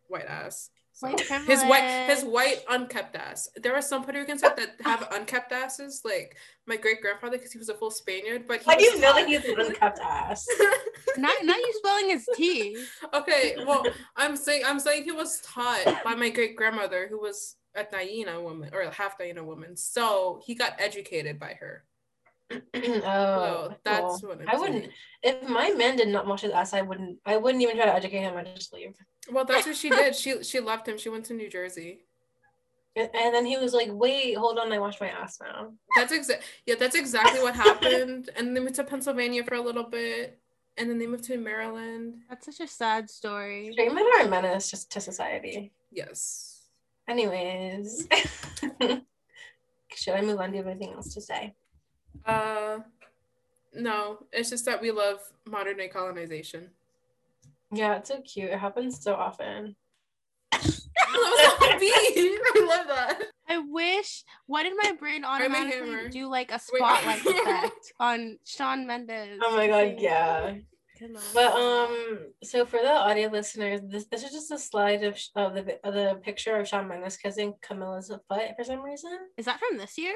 white 0.08 0.24
ass. 0.26 0.70
So- 0.98 1.06
White 1.08 1.20
his 1.46 1.62
white 1.62 2.06
his 2.08 2.24
white 2.24 2.64
unkept 2.68 3.14
ass. 3.14 3.48
There 3.56 3.74
are 3.74 3.80
some 3.82 4.02
Puerto 4.02 4.18
Ricans 4.18 4.40
that, 4.40 4.56
that 4.56 4.70
have 4.84 5.06
unkept 5.12 5.52
asses, 5.52 6.00
like 6.04 6.36
my 6.66 6.76
great 6.76 7.00
grandfather 7.00 7.36
because 7.38 7.52
he 7.52 7.58
was 7.58 7.68
a 7.68 7.74
full 7.74 7.92
Spaniard. 7.92 8.48
But 8.48 8.62
he 8.62 8.70
How 8.70 8.76
do 8.76 8.82
you 8.84 8.94
know 9.00 9.14
that 9.14 9.20
hot. 9.20 9.26
he 9.28 9.34
has 9.34 9.44
an 9.44 9.60
unkept 9.60 10.00
ass? 10.02 10.44
Not 11.16 11.36
not 11.44 11.56
you 11.56 11.72
spelling 11.76 12.08
his 12.10 12.28
T. 12.36 12.76
okay, 13.14 13.56
well, 13.64 13.86
I'm 14.16 14.36
saying 14.36 14.62
I'm 14.66 14.80
saying 14.80 15.04
he 15.04 15.12
was 15.12 15.40
taught 15.42 16.02
by 16.04 16.14
my 16.16 16.30
great 16.30 16.56
grandmother, 16.56 17.06
who 17.08 17.20
was 17.20 17.54
a 17.76 17.84
Taina 17.84 18.42
woman 18.42 18.70
or 18.72 18.80
a 18.80 18.90
half 18.92 19.16
Taina 19.18 19.44
woman. 19.44 19.76
So 19.76 20.40
he 20.44 20.54
got 20.56 20.80
educated 20.80 21.38
by 21.38 21.54
her. 21.60 21.84
oh, 22.74 23.68
So 23.68 23.74
that's 23.84 24.20
cool. 24.20 24.30
what 24.30 24.40
I'm 24.40 24.48
I 24.48 24.56
wouldn't. 24.58 24.84
saying. 24.84 24.92
If 25.22 25.48
my 25.48 25.70
man 25.70 25.96
did 25.96 26.08
not 26.08 26.26
wash 26.26 26.42
his 26.42 26.52
ass, 26.52 26.72
I 26.72 26.82
wouldn't. 26.82 27.18
I 27.26 27.36
wouldn't 27.36 27.62
even 27.62 27.76
try 27.76 27.84
to 27.86 27.94
educate 27.94 28.20
him. 28.20 28.36
I'd 28.36 28.54
just 28.56 28.72
leave. 28.72 28.94
Well, 29.30 29.44
that's 29.44 29.66
what 29.66 29.76
she 29.76 29.90
did. 29.90 30.14
She 30.22 30.42
she 30.42 30.60
left 30.60 30.88
him. 30.88 30.96
She 30.98 31.08
went 31.10 31.24
to 31.26 31.34
New 31.34 31.50
Jersey. 31.50 32.04
And, 32.96 33.10
and 33.14 33.34
then 33.34 33.44
he 33.46 33.58
was 33.58 33.74
like, 33.74 33.88
"Wait, 33.92 34.34
hold 34.36 34.58
on, 34.58 34.72
I 34.72 34.78
wash 34.78 35.00
my 35.00 35.08
ass 35.08 35.38
now." 35.40 35.72
That's 35.96 36.12
exact. 36.12 36.42
Yeah, 36.66 36.76
that's 36.76 36.96
exactly 36.96 37.40
what 37.42 37.54
happened. 37.54 38.30
And 38.36 38.56
they 38.56 38.60
moved 38.60 38.76
to 38.76 38.84
Pennsylvania 38.84 39.44
for 39.44 39.54
a 39.54 39.60
little 39.60 39.84
bit, 39.84 40.38
and 40.78 40.88
then 40.88 40.98
they 40.98 41.06
moved 41.06 41.24
to 41.24 41.36
Maryland. 41.36 42.14
That's 42.30 42.46
such 42.46 42.60
a 42.60 42.66
sad 42.66 43.10
story. 43.10 43.70
Straight 43.72 43.92
men 43.94 44.06
are 44.16 44.22
a 44.26 44.28
menace 44.28 44.70
just 44.70 44.90
to 44.92 45.00
society. 45.00 45.70
Yes. 45.92 46.62
Anyways, 47.06 48.08
should 49.94 50.14
I 50.14 50.20
move 50.22 50.40
on? 50.40 50.50
Do 50.50 50.56
you 50.56 50.62
have 50.62 50.70
anything 50.70 50.94
else 50.94 51.14
to 51.14 51.20
say? 51.20 51.54
Uh, 52.24 52.78
no, 53.74 54.18
it's 54.32 54.50
just 54.50 54.64
that 54.66 54.80
we 54.80 54.90
love 54.90 55.20
modern 55.46 55.76
day 55.76 55.88
colonization. 55.88 56.70
Yeah, 57.72 57.96
it's 57.96 58.08
so 58.08 58.20
cute. 58.22 58.50
It 58.50 58.58
happens 58.58 59.02
so 59.02 59.14
often. 59.14 59.76
that 60.52 60.62
was 60.62 61.60
so 61.60 61.78
mean. 61.78 62.38
I 62.56 62.66
love 62.66 62.86
that. 62.88 63.22
I 63.48 63.58
wish. 63.58 64.24
Why 64.46 64.62
did 64.62 64.74
my 64.82 64.92
brain 64.92 65.22
Hammer. 65.22 65.44
automatically 65.44 66.10
do 66.10 66.28
like 66.28 66.50
a 66.50 66.60
Wait. 66.72 66.80
spotlight 66.80 67.20
effect 67.26 67.92
on 68.00 68.38
Shawn 68.44 68.86
Mendes? 68.86 69.38
Oh 69.42 69.56
my 69.56 69.66
god, 69.66 69.96
yeah. 69.98 70.54
But 71.32 71.52
um, 71.52 72.18
so 72.42 72.66
for 72.66 72.80
the 72.80 72.90
audio 72.92 73.28
listeners, 73.28 73.80
this 73.84 74.06
this 74.06 74.24
is 74.24 74.32
just 74.32 74.50
a 74.50 74.58
slide 74.58 75.04
of 75.04 75.16
of 75.36 75.54
the 75.54 75.78
of 75.86 75.94
the 75.94 76.20
picture 76.22 76.56
of 76.56 76.66
Shawn 76.66 76.88
Mendes 76.88 77.16
kissing 77.16 77.54
Camila's 77.62 78.08
foot 78.08 78.56
for 78.56 78.64
some 78.64 78.82
reason. 78.82 79.16
is 79.36 79.44
that 79.46 79.60
from 79.60 79.78
this 79.78 79.96
year? 79.96 80.14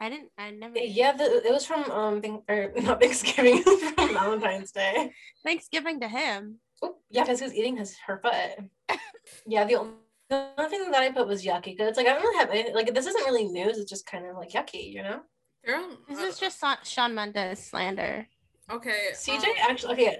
I 0.00 0.08
didn't. 0.08 0.30
I 0.38 0.50
never. 0.50 0.78
Yeah, 0.78 1.12
the, 1.12 1.46
it 1.46 1.52
was 1.52 1.66
from 1.66 1.90
um, 1.90 2.22
thing, 2.22 2.42
or 2.48 2.72
not 2.82 3.00
Thanksgiving, 3.00 3.62
from 3.94 4.14
Valentine's 4.14 4.72
Day. 4.72 5.12
Thanksgiving 5.44 6.00
to 6.00 6.08
him. 6.08 6.58
Oh, 6.82 6.96
yeah, 7.10 7.22
because 7.24 7.40
he 7.40 7.44
was 7.44 7.54
eating 7.54 7.76
his 7.76 7.96
her 8.06 8.18
foot. 8.18 8.64
yeah, 9.46 9.64
the 9.66 9.76
only, 9.76 9.92
the 10.30 10.46
only 10.56 10.70
thing 10.70 10.90
that 10.90 11.02
I 11.02 11.10
put 11.10 11.28
was 11.28 11.44
yucky 11.44 11.76
because 11.76 11.88
it's 11.88 11.98
like 11.98 12.06
I 12.06 12.14
don't 12.14 12.22
really 12.22 12.38
have 12.38 12.50
any, 12.50 12.72
like 12.72 12.94
this 12.94 13.06
isn't 13.06 13.26
really 13.26 13.44
news. 13.44 13.76
It's 13.76 13.90
just 13.90 14.06
kind 14.06 14.24
of 14.24 14.36
like 14.36 14.52
yucky, 14.52 14.90
you 14.90 15.02
know. 15.02 15.20
Girl, 15.66 15.98
This 16.08 16.18
uh, 16.18 16.22
is 16.22 16.38
just 16.38 16.58
Sa- 16.58 16.82
Shawn 16.82 17.14
Mendes 17.14 17.62
slander. 17.62 18.26
okay. 18.72 19.08
CJ 19.12 19.44
um, 19.44 19.54
actually 19.58 19.92
okay. 19.92 20.16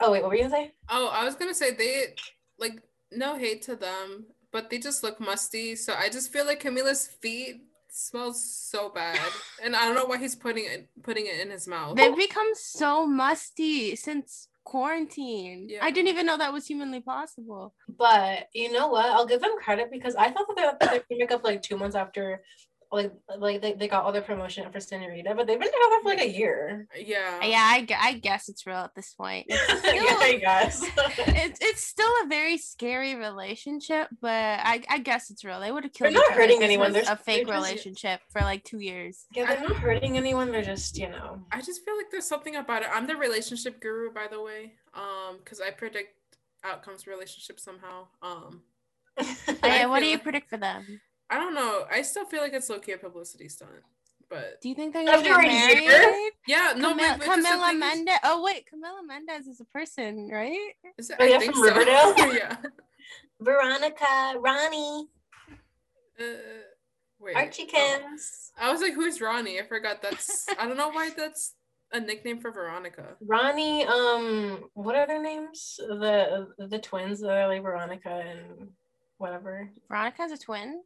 Oh 0.00 0.12
wait, 0.12 0.22
what 0.22 0.28
were 0.28 0.36
you 0.36 0.42
gonna 0.42 0.54
say? 0.54 0.72
Oh, 0.88 1.08
I 1.08 1.24
was 1.24 1.34
gonna 1.34 1.54
say 1.54 1.72
they 1.72 2.14
like 2.60 2.80
no 3.10 3.36
hate 3.36 3.62
to 3.62 3.74
them, 3.74 4.26
but 4.52 4.70
they 4.70 4.78
just 4.78 5.02
look 5.02 5.18
musty. 5.18 5.74
So 5.74 5.94
I 5.98 6.08
just 6.08 6.32
feel 6.32 6.46
like 6.46 6.60
Camila's 6.60 7.08
feet 7.20 7.62
smells 7.98 8.42
so 8.44 8.88
bad, 8.88 9.18
and 9.62 9.74
I 9.74 9.84
don't 9.84 9.94
know 9.94 10.06
why 10.06 10.18
he's 10.18 10.36
putting 10.36 10.64
it 10.64 10.88
putting 11.02 11.26
it 11.26 11.40
in 11.40 11.50
his 11.50 11.66
mouth. 11.66 11.96
They've 11.96 12.16
become 12.16 12.50
so 12.54 13.06
musty 13.06 13.96
since 13.96 14.48
quarantine. 14.64 15.66
Yeah. 15.68 15.82
I 15.82 15.90
didn't 15.90 16.08
even 16.08 16.26
know 16.26 16.36
that 16.36 16.52
was 16.52 16.66
humanly 16.66 17.00
possible. 17.00 17.74
But 17.88 18.48
you 18.52 18.70
know 18.70 18.88
what? 18.88 19.06
I'll 19.06 19.26
give 19.26 19.40
them 19.40 19.56
credit 19.62 19.90
because 19.90 20.14
I 20.14 20.30
thought 20.30 20.46
that 20.56 20.56
they 20.56 20.86
were 20.86 20.92
they 20.92 20.98
would 20.98 21.18
make 21.18 21.32
up 21.32 21.42
like 21.42 21.62
two 21.62 21.76
months 21.76 21.96
after, 21.96 22.42
like 22.90 23.12
like 23.38 23.60
they, 23.60 23.74
they 23.74 23.86
got 23.88 24.04
all 24.04 24.12
their 24.12 24.22
promotion 24.22 24.70
for 24.72 24.80
Senorita, 24.80 25.34
but 25.36 25.46
they've 25.46 25.58
been 25.58 25.68
together 25.68 25.96
for 26.02 26.08
like 26.08 26.20
a 26.20 26.28
year. 26.28 26.86
yeah. 26.98 27.44
yeah, 27.44 27.58
I, 27.60 27.86
I 28.00 28.12
guess 28.14 28.48
it's 28.48 28.66
real 28.66 28.76
at 28.76 28.94
this 28.94 29.12
point. 29.14 29.46
It's 29.50 29.78
still, 29.80 29.94
yeah, 29.94 30.16
I 30.20 30.36
guess. 30.40 30.82
it's, 30.96 31.58
it's 31.60 31.82
still 31.82 32.10
a 32.24 32.26
very 32.28 32.56
scary 32.56 33.14
relationship, 33.14 34.08
but 34.22 34.30
I, 34.32 34.82
I 34.88 34.98
guess 34.98 35.30
it's 35.30 35.44
real. 35.44 35.60
They 35.60 35.70
would 35.70 35.84
have 35.84 35.92
killed 35.92 36.14
They're 36.14 36.22
not 36.22 36.32
hurting 36.32 36.62
anyone. 36.62 36.92
was 36.94 37.04
They're- 37.04 37.12
a 37.12 37.16
fake 37.16 37.46
just- 37.46 37.54
relationship 37.56 38.20
for 38.30 38.40
like 38.40 38.64
two 38.64 38.80
years. 38.80 39.26
yeah, 39.34 39.46
they're 39.46 39.68
not 39.68 39.76
hurting 39.76 40.16
anyone. 40.16 40.50
They're 40.50 40.62
just 40.62 40.96
you 40.98 41.08
know. 41.10 41.42
I 41.52 41.60
just 41.60 41.84
feel 41.84 41.96
like 41.96 42.10
there's 42.10 42.26
something 42.28 42.56
about 42.56 42.82
it. 42.82 42.88
I'm 42.92 43.06
the 43.06 43.16
relationship 43.16 43.80
guru, 43.80 44.10
by 44.12 44.26
the 44.30 44.40
way, 44.42 44.72
um, 44.94 45.36
because 45.44 45.60
I 45.60 45.70
predict 45.70 46.14
outcomes 46.64 47.02
for 47.02 47.10
relationships 47.10 47.62
somehow. 47.62 48.06
Um, 48.22 48.62
Hey, 49.62 49.84
what 49.86 50.00
do 50.00 50.06
you 50.06 50.18
predict 50.18 50.48
for 50.48 50.56
them? 50.56 51.00
I 51.30 51.36
don't 51.38 51.54
know. 51.54 51.84
I 51.90 52.02
still 52.02 52.24
feel 52.24 52.40
like 52.40 52.52
it's 52.54 52.68
low 52.70 52.78
key 52.78 52.92
a 52.92 52.98
publicity 52.98 53.48
stunt, 53.48 53.70
but 54.30 54.60
Do 54.62 54.68
you 54.68 54.74
think 54.74 54.94
they're 54.94 55.04
gonna 55.04 55.18
After 55.18 55.28
get 55.42 55.46
married? 55.46 55.82
year? 55.82 56.30
yeah, 56.46 56.72
no, 56.76 56.94
Camila, 56.94 56.96
but, 56.96 57.20
because 57.20 57.44
Camila 57.44 57.66
thing 57.68 57.74
is- 57.76 57.80
Mendes. 57.80 58.18
Oh 58.24 58.42
wait, 58.42 58.64
Camila 58.72 59.06
Mendes 59.06 59.46
is 59.46 59.60
a 59.60 59.64
person, 59.66 60.28
right? 60.32 60.56
is 60.96 61.10
it- 61.10 61.16
Oh, 61.20 61.24
I 61.24 61.28
yeah, 61.28 61.38
think 61.38 61.52
from 61.54 61.62
so. 61.64 61.68
Riverdale? 61.68 62.14
yeah. 62.34 62.56
Veronica, 63.40 64.34
Ronnie, 64.38 65.08
Uh, 66.18 66.24
wait. 67.20 67.36
Archie 67.36 67.68
oh. 67.74 68.50
I 68.58 68.72
was 68.72 68.80
like, 68.80 68.94
who's 68.94 69.20
Ronnie? 69.20 69.60
I 69.60 69.66
forgot. 69.66 70.02
That's 70.02 70.46
I 70.58 70.66
don't 70.66 70.76
know 70.76 70.88
why 70.90 71.10
that's 71.10 71.54
a 71.92 72.00
nickname 72.00 72.40
for 72.40 72.50
Veronica. 72.50 73.16
Ronnie. 73.20 73.84
Um, 73.86 74.64
what 74.74 74.96
are 74.96 75.06
their 75.06 75.22
names? 75.22 75.76
The 75.78 76.48
the 76.58 76.78
twins 76.78 77.20
that 77.20 77.30
are 77.30 77.48
like 77.48 77.62
Veronica 77.62 78.10
and 78.10 78.70
whatever. 79.18 79.70
Veronica's 79.88 80.32
a 80.32 80.38
twin. 80.38 80.82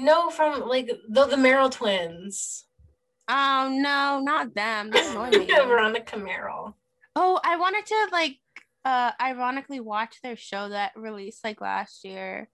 No, 0.00 0.30
from 0.30 0.68
like 0.68 0.86
the 1.08 1.26
the 1.26 1.36
Merrell 1.36 1.70
twins. 1.70 2.64
Oh 3.28 3.68
no, 3.72 4.20
not 4.22 4.54
them. 4.54 4.90
They 4.90 5.06
annoy 5.10 5.30
me. 5.30 5.46
Veronica 5.46 6.16
Merrell. 6.16 6.74
Oh, 7.14 7.40
I 7.42 7.56
wanted 7.56 7.86
to 7.86 8.08
like 8.12 8.38
uh 8.84 9.12
ironically 9.20 9.80
watch 9.80 10.20
their 10.22 10.36
show 10.36 10.68
that 10.68 10.92
released 10.96 11.42
like 11.44 11.60
last 11.60 12.04
year. 12.04 12.48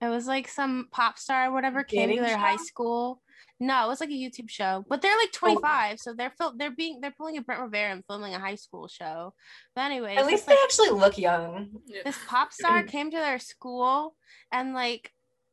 It 0.00 0.08
was 0.08 0.26
like 0.26 0.46
some 0.48 0.88
pop 0.92 1.18
star 1.18 1.48
or 1.48 1.52
whatever 1.52 1.82
came 1.82 2.08
to 2.08 2.14
Dating 2.14 2.22
their 2.22 2.38
high 2.38 2.56
school. 2.56 3.20
No, 3.60 3.84
it 3.84 3.88
was 3.88 4.00
like 4.00 4.10
a 4.10 4.12
YouTube 4.12 4.48
show, 4.48 4.84
but 4.88 5.02
they're 5.02 5.16
like 5.16 5.32
25, 5.32 5.98
so 5.98 6.14
they're 6.14 6.32
fil- 6.38 6.54
they're 6.56 6.70
being 6.70 7.00
they're 7.00 7.14
pulling 7.16 7.36
a 7.36 7.42
Brent 7.42 7.60
Rivera 7.60 7.90
and 7.90 8.04
filming 8.06 8.32
a 8.32 8.38
high 8.38 8.54
school 8.54 8.86
show. 8.86 9.34
But 9.74 9.82
anyway, 9.82 10.14
At 10.14 10.26
least 10.26 10.46
they 10.46 10.56
actually 10.62 10.90
look 10.90 11.18
young. 11.18 11.70
This 12.04 12.16
pop 12.28 12.52
star 12.52 12.84
came 12.84 13.10
to 13.10 13.16
their 13.16 13.40
school 13.40 14.14
and 14.52 14.74
like 14.74 15.10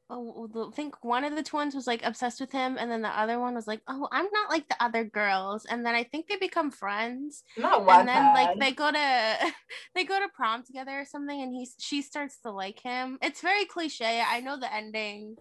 oh, 0.10 0.70
I 0.72 0.76
think 0.76 1.04
one 1.04 1.24
of 1.24 1.36
the 1.36 1.44
twins 1.44 1.76
was 1.76 1.88
like 1.88 2.06
obsessed 2.06 2.40
with 2.40 2.52
him, 2.52 2.78
and 2.80 2.92
then 2.92 3.02
the 3.02 3.10
other 3.10 3.40
one 3.40 3.56
was 3.56 3.68
like, 3.68 3.82
"Oh, 3.88 4.08
I'm 4.12 4.28
not 4.32 4.50
like 4.50 4.68
the 4.68 4.82
other 4.84 5.04
girls." 5.04 5.66
And 5.66 5.86
then 5.86 5.96
I 5.96 6.04
think 6.04 6.28
they 6.28 6.36
become 6.36 6.72
friends, 6.72 7.44
Not 7.58 7.90
and 7.90 8.08
then 8.08 8.34
like 8.34 8.60
they 8.60 8.72
go 8.72 8.92
to 8.92 9.38
they 9.96 10.04
go 10.04 10.20
to 10.20 10.28
prom 10.34 10.64
together 10.64 11.00
or 11.00 11.06
something, 11.06 11.42
and 11.42 11.54
he 11.54 11.68
she 11.80 12.02
starts 12.02 12.38
to 12.42 12.52
like 12.52 12.80
him. 12.80 13.18
It's 13.22 13.42
very 13.42 13.66
cliche. 13.66 14.24
I 14.26 14.42
know 14.42 14.60
the 14.60 14.74
ending 14.74 15.38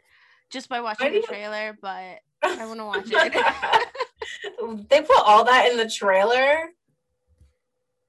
just 0.51 0.69
by 0.69 0.81
watching 0.81 1.13
the 1.13 1.23
trailer, 1.29 1.77
but 1.81 2.21
I 2.43 2.67
want 2.67 2.79
to 2.79 2.85
watch 2.85 3.07
it. 3.07 4.89
they 4.89 5.01
put 5.01 5.23
all 5.25 5.45
that 5.45 5.71
in 5.71 5.77
the 5.77 5.91
trailer. 5.91 6.71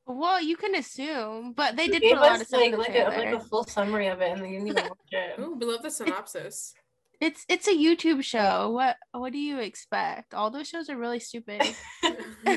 Well, 0.08 0.42
you 0.42 0.56
can 0.56 0.76
assume, 0.76 1.54
but 1.54 1.76
they 1.76 1.88
They 1.88 2.00
did 2.00 2.14
put 2.14 2.20
a 2.20 2.22
lot 2.22 2.42
of 2.42 2.48
stuff 2.48 2.60
like 2.60 2.66
in 2.66 2.72
the 2.72 2.78
like 2.78 2.96
a, 2.96 3.18
like 3.18 3.34
a 3.34 3.40
full 3.40 3.64
summary 3.64 4.08
of 4.08 4.22
it, 4.22 4.32
and 4.32 4.44
they 4.44 4.52
didn't 4.52 4.68
even 4.68 4.84
watch 4.90 5.12
it. 5.12 5.40
Ooh, 5.40 5.56
we 5.60 5.66
love 5.66 5.82
the 5.82 5.92
synopsis. 5.92 6.74
It's 7.22 7.46
it's 7.48 7.68
a 7.68 7.74
YouTube 7.74 8.24
show. 8.24 8.72
What 8.72 8.98
what 9.12 9.32
do 9.32 9.40
you 9.40 9.60
expect? 9.60 10.34
All 10.34 10.52
those 10.52 10.68
shows 10.68 10.90
are 10.90 10.98
really 10.98 11.20
stupid. 11.20 11.62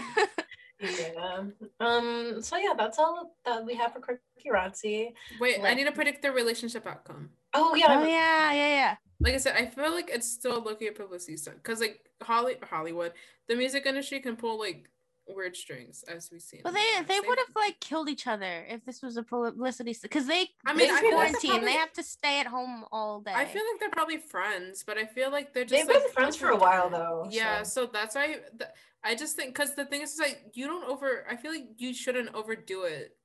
Yeah. 0.81 1.45
Um. 1.81 2.41
So 2.41 2.57
yeah, 2.57 2.75
that's 2.77 2.99
all 2.99 3.35
that 3.45 3.65
we 3.67 3.75
have 3.75 3.93
for 3.93 4.01
Quirky 4.01 4.49
Rotsy. 4.49 5.13
Wait, 5.41 5.61
I 5.65 5.75
need 5.75 5.85
to 5.85 5.93
predict 5.93 6.23
their 6.23 6.33
relationship 6.33 6.87
outcome. 6.87 7.31
Oh 7.53 7.75
yeah. 7.75 7.87
oh 7.89 8.05
yeah. 8.05 8.07
yeah, 8.07 8.53
yeah, 8.53 8.69
yeah. 8.69 8.97
Like 9.21 9.35
I 9.35 9.39
said, 9.39 9.57
I 9.57 9.67
feel 9.67 9.91
like 9.91 10.09
it's 10.09 10.31
still 10.31 10.63
looking 10.63 10.87
at 10.87 10.95
publicity 10.95 11.37
stunt 11.37 11.57
because 11.57 11.81
like 11.81 12.09
Holly 12.23 12.57
Hollywood, 12.63 13.13
the 13.49 13.57
music 13.57 13.87
industry 13.87 14.21
can 14.21 14.37
pull 14.37 14.57
like 14.59 14.89
weird 15.29 15.57
strings 15.57 16.05
as 16.09 16.31
we 16.33 16.39
see. 16.39 16.61
But 16.63 16.75
they 16.75 16.85
they 17.07 17.21
would 17.21 17.39
have 17.39 17.55
like 17.55 17.79
killed 17.81 18.09
each 18.09 18.27
other 18.27 18.65
if 18.69 18.85
this 18.85 19.03
was 19.03 19.17
a 19.17 19.23
publicity 19.23 19.95
because 20.01 20.27
they 20.27 20.41
I 20.67 20.71
I 20.71 20.73
mean, 20.75 20.87
mean 20.89 20.95
I 20.97 21.01
feel 21.01 21.11
like 21.17 21.27
quarantine. 21.29 21.51
probably- 21.51 21.67
They 21.67 21.73
have 21.79 21.93
to 21.95 22.03
stay 22.03 22.41
at 22.41 22.47
home 22.47 22.85
all 22.91 23.21
day. 23.21 23.33
I 23.35 23.45
feel 23.45 23.63
like 23.71 23.81
they're 23.81 23.91
probably 23.91 24.19
friends, 24.19 24.83
but 24.87 24.97
I 24.99 25.05
feel 25.07 25.31
like 25.31 25.53
they're 25.53 25.65
just 25.65 25.87
They've 25.87 25.95
like, 25.95 26.05
been 26.05 26.13
friends 26.13 26.37
for 26.37 26.49
a 26.49 26.57
while 26.57 26.89
though. 26.91 27.29
Yeah, 27.31 27.63
so- 27.63 27.85
so 27.87 27.91
that's 27.93 28.15
why 28.15 28.27
th- 28.59 28.71
I 29.05 29.15
just 29.15 29.37
think 29.37 29.55
because 29.55 29.75
the 29.77 29.85
thing 29.85 30.03
is, 30.03 30.15
is 30.15 30.19
like 30.19 30.43
you 30.55 30.67
don't 30.67 30.89
over. 30.89 31.25
I 31.31 31.37
feel 31.37 31.53
like 31.53 31.69
you 31.77 31.95
shouldn't 31.95 32.35
overdo 32.35 32.83
it 32.83 33.17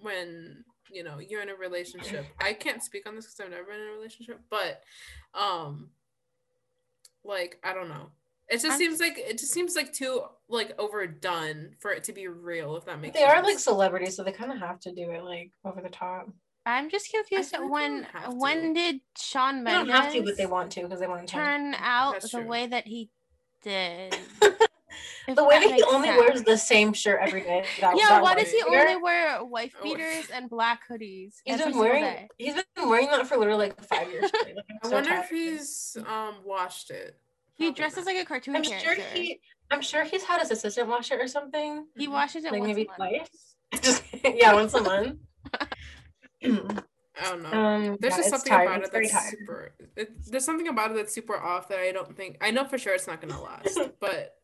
when 0.00 0.64
you 0.90 1.02
know 1.02 1.18
you're 1.18 1.42
in 1.42 1.48
a 1.48 1.54
relationship. 1.56 2.26
I 2.40 2.52
can't 2.52 2.82
speak 2.82 3.08
on 3.08 3.16
this 3.16 3.24
because 3.26 3.40
I've 3.40 3.50
never 3.50 3.64
been 3.64 3.80
in 3.80 3.88
a 3.88 3.92
relationship, 3.92 4.40
but 4.50 4.82
um, 5.34 5.90
like 7.24 7.58
I 7.64 7.72
don't 7.74 7.88
know. 7.88 8.10
It 8.48 8.60
just 8.60 8.66
I'm 8.66 8.78
seems 8.78 9.00
like 9.00 9.18
it 9.18 9.38
just 9.38 9.52
seems 9.52 9.74
like 9.74 9.92
too 9.92 10.22
like 10.48 10.72
overdone 10.78 11.70
for 11.80 11.90
it 11.90 12.04
to 12.04 12.12
be 12.12 12.28
real. 12.28 12.76
If 12.76 12.84
that 12.84 13.00
makes 13.00 13.18
They 13.18 13.24
are 13.24 13.42
like 13.42 13.58
celebrities, 13.58 14.14
so 14.16 14.22
they 14.22 14.32
kind 14.32 14.52
of 14.52 14.58
have 14.58 14.78
to 14.80 14.92
do 14.92 15.10
it 15.10 15.24
like 15.24 15.50
over 15.64 15.80
the 15.80 15.88
top. 15.88 16.28
I'm 16.64 16.88
just 16.90 17.10
confused 17.12 17.54
at 17.54 17.62
like 17.62 17.70
when 17.70 17.92
don't 18.02 18.04
have 18.12 18.30
to. 18.30 18.36
when 18.36 18.72
did 18.72 19.00
Shawn 19.18 19.64
They 19.64 19.70
don't 19.72 19.88
have 19.88 20.12
to, 20.12 20.22
but 20.22 20.36
they 20.36 20.46
want 20.46 20.70
to 20.72 20.82
because 20.82 21.00
they 21.00 21.06
want 21.06 21.26
to. 21.26 21.32
turn 21.32 21.74
out 21.78 22.12
That's 22.14 22.30
the 22.30 22.38
true. 22.38 22.46
way 22.46 22.66
that 22.68 22.86
he 22.86 23.10
did? 23.62 24.16
The 25.28 25.44
way 25.44 25.58
that 25.58 25.68
that 25.70 25.74
he 25.74 25.82
only 25.82 26.06
sense. 26.06 26.20
wears 26.20 26.42
the 26.44 26.56
same 26.56 26.92
shirt 26.92 27.18
every 27.20 27.40
day. 27.42 27.64
That, 27.80 27.96
Yeah, 27.98 28.08
that 28.10 28.22
why 28.22 28.36
does 28.36 28.48
he 28.48 28.58
year, 28.70 28.82
only 28.86 29.02
wear 29.02 29.44
wife 29.44 29.74
Oh. 29.80 29.82
beaters 29.82 30.30
and 30.32 30.48
black 30.48 30.82
hoodies? 30.88 31.34
He's 31.44 31.60
every 31.60 31.72
been 31.72 31.80
wearing. 31.80 32.02
day? 32.04 32.28
He's 32.38 32.54
been 32.54 32.88
wearing 32.88 33.08
that 33.08 33.26
for 33.26 33.36
literally 33.36 33.66
like 33.66 33.82
five 33.84 34.08
years. 34.12 34.30
Like, 34.44 34.56
I'm 34.84 34.90
I 34.92 34.94
wonder 34.94 35.10
tired 35.10 35.24
if 35.24 35.30
he's 35.30 35.96
um 36.06 36.34
washed 36.44 36.92
it. 36.92 37.18
He 37.56 37.72
dresses 37.72 38.06
like 38.06 38.16
a 38.16 38.24
cartoon 38.24 38.56
I'm 38.56 38.62
character. 38.62 38.94
sure 38.94 39.04
he. 39.14 39.40
I'm 39.70 39.82
sure 39.82 40.04
he's 40.04 40.22
had 40.24 40.40
his 40.40 40.50
assistant 40.50 40.88
wash 40.88 41.10
it 41.10 41.20
or 41.20 41.26
something. 41.26 41.86
he 41.96 42.06
washes 42.08 42.44
it 42.44 42.52
Like 42.52 42.60
once 42.60 42.68
maybe 42.76 42.88
a 42.96 42.98
month. 43.00 43.28
twice. 43.28 43.54
Just 43.82 44.04
yeah, 44.24 44.54
once 44.54 44.74
a 44.74 44.82
month. 44.82 45.18
I 47.18 47.30
don't 47.30 47.42
know. 47.42 47.50
um, 47.50 47.96
There's 48.00 48.12
yeah, 48.12 48.16
just 48.18 48.30
something 48.30 48.52
tired. 48.52 48.66
about 48.68 48.78
It's 48.80 48.88
it 48.88 48.92
that's 48.92 49.12
tired. 49.12 49.34
super. 49.38 49.74
It, 49.96 50.30
there's 50.30 50.44
something 50.44 50.68
about 50.68 50.90
it 50.92 50.96
that's 50.96 51.14
super 51.14 51.36
off 51.36 51.68
that 51.68 51.78
I 51.80 51.90
don't 51.90 52.14
think. 52.16 52.36
I 52.42 52.50
know 52.50 52.64
for 52.66 52.78
sure 52.78 52.94
it's 52.94 53.06
not 53.06 53.20
gonna 53.20 53.40
last, 53.42 53.78
but 54.00 54.34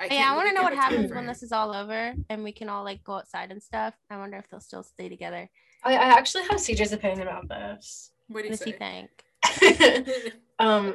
I 0.00 0.08
yeah, 0.10 0.32
I 0.32 0.36
want 0.36 0.48
to 0.48 0.54
know 0.54 0.62
what 0.62 0.72
a 0.72 0.76
time 0.76 0.92
happens 0.92 1.12
when 1.12 1.26
this 1.26 1.42
is 1.42 1.52
all 1.52 1.74
over 1.74 2.14
and 2.30 2.42
we 2.42 2.52
can 2.52 2.68
all 2.68 2.84
like 2.84 3.04
go 3.04 3.14
outside 3.14 3.50
and 3.52 3.62
stuff. 3.62 3.94
I 4.10 4.16
wonder 4.16 4.38
if 4.38 4.48
they'll 4.48 4.60
still 4.60 4.82
stay 4.82 5.08
together. 5.08 5.48
I, 5.84 5.94
I 5.94 6.04
actually 6.18 6.42
have 6.44 6.52
CJ's 6.58 6.92
opinion 6.92 7.28
about 7.28 7.48
this. 7.48 8.10
What 8.28 8.42
do 8.42 8.48
What 8.50 8.50
you 8.50 8.50
does 8.50 8.58
say? 8.60 9.08
he 9.72 10.02
think? 10.02 10.30
um, 10.58 10.94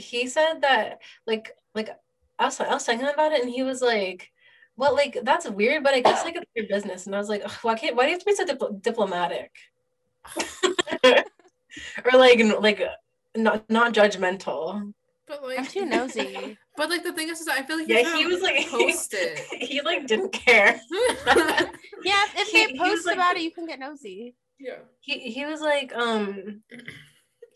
he 0.00 0.26
said 0.26 0.60
that 0.62 0.98
like 1.26 1.52
like 1.74 1.90
I 2.38 2.46
was 2.46 2.60
I 2.60 2.72
was 2.72 2.84
telling 2.84 3.00
him 3.00 3.08
about 3.08 3.32
it, 3.32 3.42
and 3.42 3.50
he 3.50 3.62
was 3.62 3.80
like, 3.82 4.30
"Well, 4.76 4.94
like 4.94 5.18
that's 5.22 5.48
weird, 5.48 5.82
but 5.84 5.94
I 5.94 6.00
guess 6.00 6.24
like 6.24 6.36
it's 6.36 6.50
your 6.54 6.66
business." 6.68 7.06
And 7.06 7.14
I 7.14 7.18
was 7.18 7.28
like, 7.28 7.44
"Why 7.62 7.74
can't? 7.74 7.94
Why 7.96 8.04
do 8.04 8.10
you 8.10 8.14
have 8.16 8.24
to 8.24 8.26
be 8.26 8.34
so 8.34 8.44
dipl- 8.46 8.82
diplomatic?" 8.82 9.52
or 11.04 12.18
like 12.18 12.40
n- 12.40 12.60
like 12.60 12.82
not 13.36 13.68
not 13.70 13.94
judgmental. 13.94 14.92
But 15.26 15.44
like, 15.44 15.58
I'm 15.58 15.66
too 15.66 15.84
nosy. 15.86 16.56
But 16.76 16.88
like 16.88 17.02
the 17.02 17.12
thing 17.12 17.28
is, 17.28 17.40
is 17.42 17.48
I 17.48 17.62
feel 17.62 17.76
like 17.76 17.88
Yeah, 17.88 18.16
he 18.16 18.24
was 18.26 18.40
like 18.40 18.66
post 18.70 19.12
it. 19.12 19.38
he 19.60 19.82
like 19.82 20.06
didn't 20.06 20.32
care. 20.32 20.80
Yeah, 21.26 22.24
if, 22.24 22.36
if 22.36 22.48
He- 22.48 22.66
they 22.66 22.72
he 22.72 22.78
post 22.78 22.90
was 22.90 23.04
like- 23.06 23.16
about 23.16 23.36
it, 23.36 23.42
you 23.42 23.50
can 23.50 23.66
get 23.66 23.78
nosy. 23.78 24.34
yeah. 24.58 24.78
He 25.00 25.18
he 25.30 25.44
was 25.44 25.60
like 25.60 25.92
um 25.94 26.62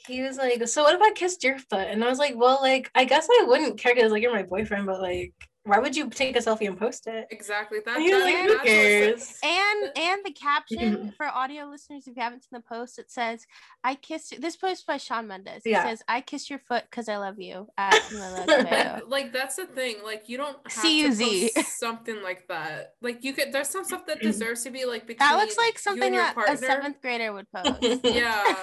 he 0.06 0.22
was 0.22 0.36
like 0.36 0.66
so 0.68 0.82
what 0.82 0.94
if 0.94 1.00
I 1.00 1.12
kissed 1.12 1.42
your 1.44 1.58
foot 1.58 1.88
and 1.88 2.04
I 2.04 2.08
was 2.08 2.18
like 2.18 2.34
well 2.36 2.58
like 2.60 2.90
I 2.94 3.04
guess 3.04 3.26
I 3.30 3.44
wouldn't 3.46 3.78
care 3.78 3.94
because 3.94 4.12
like 4.12 4.22
you're 4.22 4.32
my 4.32 4.42
boyfriend 4.42 4.86
but 4.86 5.00
like 5.00 5.32
why 5.66 5.78
would 5.78 5.96
you 5.96 6.10
take 6.10 6.36
a 6.36 6.40
selfie 6.40 6.66
and 6.66 6.78
post 6.78 7.06
it? 7.06 7.26
Exactly. 7.30 7.78
That, 7.84 7.96
And 7.96 8.04
he 8.04 8.12
was 8.12 8.22
that- 8.22 8.34
like 8.34 8.36
who 8.36 8.48
what 8.48 8.66
it 8.66 9.16
said. 9.16 9.16
cares? 9.16 9.38
And 9.42 9.98
and 9.98 10.22
the 10.24 10.32
caption 10.32 11.12
for 11.16 11.26
audio 11.26 11.64
listeners, 11.64 12.06
if 12.06 12.14
you 12.16 12.22
haven't 12.22 12.42
seen 12.42 12.50
the 12.52 12.60
post, 12.60 12.98
it 12.98 13.10
says, 13.10 13.46
"I 13.82 13.94
kissed. 13.94 14.38
This 14.42 14.56
post 14.56 14.86
by 14.86 14.98
Shawn 14.98 15.26
Mendes. 15.26 15.62
It 15.64 15.70
Yeah. 15.70 15.84
says, 15.84 16.02
"I 16.06 16.20
kissed 16.20 16.50
your 16.50 16.58
foot 16.58 16.84
because 16.90 17.08
I 17.08 17.16
love 17.16 17.40
you." 17.40 17.66
At 17.78 17.94
Like, 18.12 19.02
like 19.08 19.32
that's 19.32 19.56
the 19.56 19.64
thing. 19.64 19.96
Like 20.04 20.28
you 20.28 20.36
don't 20.36 20.58
have 20.64 20.82
C-U-Z. 20.82 21.52
something 21.62 22.22
like 22.22 22.46
that. 22.48 22.92
Like 23.00 23.24
you 23.24 23.32
could. 23.32 23.50
There's 23.50 23.70
some 23.70 23.84
stuff 23.84 24.04
that 24.04 24.18
mm. 24.18 24.22
deserves 24.22 24.64
to 24.64 24.70
be 24.70 24.84
like 24.84 25.06
between 25.06 25.26
that 25.26 25.38
looks 25.38 25.56
like 25.56 25.78
something 25.78 26.14
and 26.14 26.14
your 26.14 26.44
a 26.46 26.58
seventh 26.58 27.00
grader 27.00 27.32
would 27.32 27.50
post. 27.50 27.78
Yeah. 28.04 28.54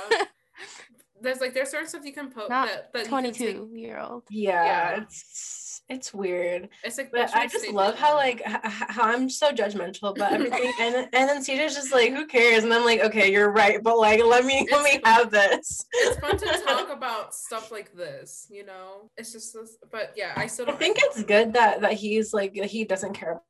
There's 1.22 1.40
like 1.40 1.54
there's 1.54 1.70
certain 1.70 1.88
stuff 1.88 2.04
you 2.06 2.14
can 2.14 2.32
post 2.32 2.50
Not 2.50 2.68
that, 2.68 2.94
that 2.94 3.04
you 3.04 3.10
can 3.10 3.24
take- 3.34 3.56
Twenty-two 3.56 3.70
year 3.76 4.00
old. 4.00 4.24
yeah, 4.30 4.64
Yeah. 4.96 5.02
it's 5.04 5.82
it's 5.90 6.14
weird. 6.14 6.70
It's 6.84 6.98
like 6.98 7.12
But 7.12 7.36
I 7.36 7.48
just 7.48 7.70
love 7.70 7.96
how 7.98 8.16
like 8.16 8.42
h- 8.46 8.56
h- 8.64 8.72
how 8.96 9.04
I'm 9.04 9.30
so 9.30 9.52
judgmental 9.52 10.16
about 10.16 10.34
everything, 10.34 10.72
and 10.80 10.96
and 10.96 11.30
then 11.30 11.42
CJ's 11.44 11.76
just 11.76 11.92
like, 11.92 12.14
who 12.14 12.26
cares? 12.28 12.64
And 12.64 12.74
I'm 12.74 12.86
like, 12.86 13.02
okay, 13.02 13.32
you're 13.32 13.52
right, 13.52 13.82
but 13.84 13.98
like, 13.98 14.24
let 14.24 14.46
me 14.46 14.66
let 14.72 14.84
me 14.84 15.00
have 15.04 15.32
this. 15.32 15.86
it's 15.94 16.20
fun 16.20 16.38
to 16.38 16.46
talk 16.66 16.90
about 16.90 17.36
stuff 17.36 17.72
like 17.72 17.94
this, 17.94 18.48
you 18.50 18.66
know. 18.66 19.10
It's 19.18 19.32
just, 19.34 19.54
this, 19.54 19.78
but 19.92 20.14
yeah, 20.16 20.32
I 20.38 20.48
still 20.48 20.66
I 20.66 20.70
don't 20.70 20.80
think 20.80 20.98
it's 21.02 21.24
good 21.24 21.54
that 21.54 21.82
that 21.82 21.94
he's 21.94 22.34
like 22.34 22.54
he 22.54 22.86
doesn't 22.86 23.14
care 23.14 23.42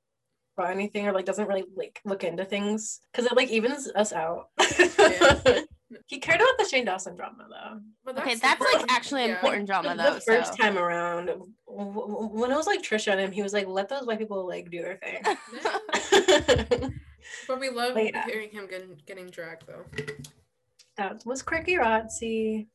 about 0.58 0.72
anything 0.72 1.08
or 1.08 1.14
like 1.14 1.26
doesn't 1.26 1.48
really 1.48 1.66
like 1.76 2.02
look 2.06 2.24
into 2.24 2.44
things 2.44 3.02
because 3.12 3.26
it 3.26 3.36
like 3.38 3.50
evens 3.52 3.90
us 3.96 4.12
out. 4.14 4.48
Yeah. 4.60 5.62
he 6.08 6.20
cared 6.20 6.42
about 6.42 6.58
the 6.58 6.66
Shane 6.66 6.86
Dawson 6.86 7.16
drama 7.16 7.48
though. 7.50 7.80
But 8.04 8.18
Okay, 8.20 8.36
that's 8.36 8.62
like 8.74 8.92
actually 8.92 9.26
Yeah. 9.26 9.36
important 9.36 9.68
drama 9.68 9.90
the, 9.96 10.04
though. 10.04 10.14
the 10.16 10.22
first 10.22 10.52
so. 10.52 10.58
time 10.64 10.78
around, 10.78 11.28
w- 11.28 11.48
w- 11.68 12.30
when 12.34 12.52
it 12.52 12.56
was 12.56 12.68
like 12.68 12.82
Trisha 12.82 13.12
and 13.12 13.20
him, 13.22 13.32
he 13.32 13.42
was 13.44 13.54
like, 13.54 13.68
"Let 13.68 13.90
those 13.90 14.06
white 14.06 14.20
people 14.20 14.48
like 14.48 14.70
do 14.72 14.82
their 14.82 14.98
thing." 14.98 15.22
But 17.48 17.60
we 17.60 17.70
love 17.70 17.94
But 17.94 18.06
yeah. 18.06 18.26
hearing 18.26 18.50
him 18.50 18.68
getting 18.68 19.00
getting 19.06 19.28
dragged 19.28 19.64
though. 19.68 19.86
that 20.98 21.24
was 21.26 21.42
Quirky 21.42 21.76
Rotsy. 21.76 22.68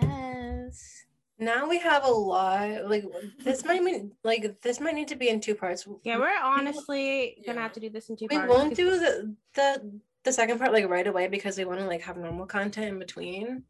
Yes. 0.00 1.04
Now 1.40 1.68
we 1.68 1.78
have 1.78 2.04
a 2.04 2.10
lot. 2.10 2.88
Like 2.88 3.04
this 3.44 3.64
might 3.64 3.82
mean 3.82 4.12
like 4.24 4.60
this 4.62 4.80
might 4.80 4.94
need 4.94 5.08
to 5.08 5.16
be 5.16 5.28
in 5.28 5.40
two 5.40 5.54
parts. 5.54 5.86
Yeah, 6.04 6.18
we're 6.18 6.32
honestly 6.42 7.42
gonna 7.44 7.58
Yeah. 7.58 7.62
have 7.62 7.72
to 7.74 7.80
do 7.80 7.90
this 7.90 8.08
in 8.08 8.16
two 8.16 8.26
we 8.30 8.36
parts. 8.36 8.48
We 8.50 8.56
won't 8.56 8.74
do 8.76 8.90
the 8.98 9.34
the 9.54 10.00
the 10.24 10.32
second 10.32 10.58
part 10.58 10.72
like 10.72 10.88
right 10.88 11.06
away 11.06 11.28
because 11.28 11.56
we 11.58 11.64
want 11.64 11.80
to 11.80 11.86
like 11.86 12.02
have 12.02 12.16
normal 12.16 12.46
content 12.46 12.88
in 12.88 12.98
between. 12.98 13.64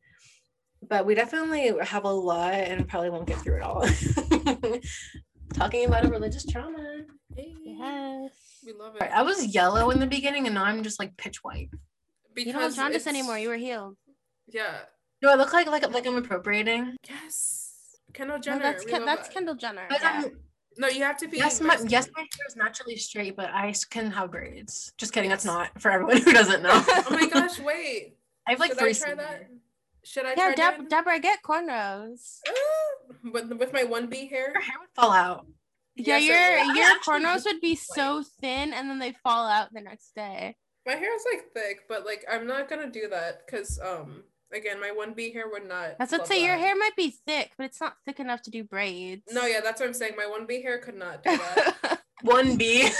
But 0.88 1.06
we 1.06 1.14
definitely 1.14 1.72
have 1.84 2.04
a 2.04 2.08
lot 2.10 2.54
and 2.54 2.86
probably 2.86 3.10
won't 3.10 3.26
get 3.26 3.38
through 3.38 3.56
it 3.56 3.62
all. 3.62 3.84
Talking 5.54 5.86
about 5.86 6.04
a 6.04 6.08
religious 6.08 6.44
trauma. 6.44 7.02
Hey, 7.34 7.54
Yes. 7.64 8.32
We 8.66 8.72
love 8.72 8.96
it. 8.96 9.02
I 9.02 9.22
was 9.22 9.54
yellow 9.54 9.90
in 9.90 9.98
the 10.00 10.06
beginning 10.06 10.46
and 10.46 10.54
now 10.54 10.64
I'm 10.64 10.82
just 10.82 10.98
like 11.00 11.16
pitch 11.16 11.38
white. 11.42 11.70
Because 12.34 12.46
you 12.46 12.52
don't 12.52 12.74
jaundice 12.74 13.02
it's- 13.02 13.14
anymore. 13.14 13.38
You 13.38 13.48
were 13.48 13.56
healed. 13.56 13.96
Yeah. 14.46 14.80
Do 15.20 15.28
I 15.28 15.34
look 15.34 15.52
like 15.52 15.66
like 15.66 15.88
like 15.90 16.06
I'm 16.06 16.16
appropriating? 16.16 16.96
Yes. 17.08 17.96
Kendall 18.14 18.36
No, 18.36 18.42
Jenner. 18.42 18.60
that's 18.60 18.84
Ken- 18.84 19.04
that's 19.04 19.28
that. 19.28 19.34
Kendall 19.34 19.54
Jenner. 19.56 19.86
Because 19.88 20.02
Yeah. 20.24 20.30
No, 20.80 20.86
you 20.88 21.02
have 21.02 21.16
to 21.18 21.28
be. 21.28 21.38
yes, 21.38 21.60
my 21.60 21.76
yes, 21.88 22.08
my 22.14 22.20
hair 22.22 22.46
is 22.48 22.54
naturally 22.56 22.96
straight, 22.96 23.34
but 23.36 23.50
I 23.52 23.74
can 23.90 24.10
have 24.12 24.30
braids. 24.30 24.92
Just 24.96 25.12
kidding, 25.12 25.28
that's 25.28 25.44
not 25.44 25.70
for 25.82 25.90
everyone 25.90 26.18
who 26.18 26.32
doesn't 26.32 26.62
know. 26.62 26.70
Oh 26.88 27.06
my 27.10 27.28
gosh! 27.28 27.58
Wait. 27.70 28.16
I 28.46 28.52
have 28.52 28.60
like 28.60 28.70
Should 28.70 28.78
three. 28.78 28.90
I 28.90 28.92
try 28.92 29.14
that? 29.16 29.48
Should 30.04 30.24
I 30.26 30.30
Yeah, 30.30 30.34
try 30.36 30.54
Deb- 30.54 30.76
doing- 30.76 30.88
Deborah, 30.88 31.18
get 31.20 31.42
cornrows. 31.42 32.38
Ah, 32.48 32.52
with 33.32 33.52
with 33.54 33.72
my 33.72 33.82
one 33.84 34.06
B 34.06 34.26
hair? 34.28 34.52
Your 34.54 34.62
hair 34.62 34.76
would 34.80 34.88
fall 34.94 35.10
out. 35.12 35.46
Yeah, 35.96 36.18
Yes, 36.18 36.64
your 36.64 36.74
your 36.76 37.00
cornrows 37.00 37.44
would 37.44 37.60
be 37.60 37.74
so 37.74 38.22
thin, 38.40 38.72
and 38.72 38.88
then 38.88 39.00
they 39.00 39.12
fall 39.24 39.48
out 39.48 39.72
the 39.74 39.80
next 39.80 40.14
day. 40.14 40.54
My 40.86 40.94
hair 40.94 41.14
is 41.14 41.24
like 41.32 41.52
thick, 41.52 41.80
but 41.88 42.06
like 42.06 42.24
I'm 42.30 42.46
not 42.46 42.68
gonna 42.70 42.88
do 42.88 43.08
that 43.10 43.44
because 43.44 43.80
um 43.84 44.22
again 44.52 44.80
my 44.80 44.90
one 44.90 45.14
B 45.14 45.32
hair 45.32 45.48
would 45.50 45.66
not. 45.66 45.98
That's 45.98 46.12
what 46.12 46.22
love 46.22 46.28
say 46.28 46.44
your 46.44 46.56
hair 46.56 46.76
might 46.76 46.96
be 46.96 47.10
thick, 47.26 47.52
but 47.56 47.64
it's 47.64 47.80
not 47.80 47.94
thick 48.04 48.20
enough 48.20 48.42
to 48.42 48.50
do 48.50 48.64
braids. 48.64 49.22
No, 49.30 49.46
yeah, 49.46 49.60
that's 49.60 49.80
what 49.80 49.88
I'm 49.88 49.94
saying. 49.94 50.14
My 50.16 50.26
one 50.26 50.46
B 50.46 50.62
hair 50.62 50.78
could 50.78 50.96
not 50.96 51.22
do 51.22 51.36
that. 51.36 52.00
One 52.22 52.56
B. 52.56 52.82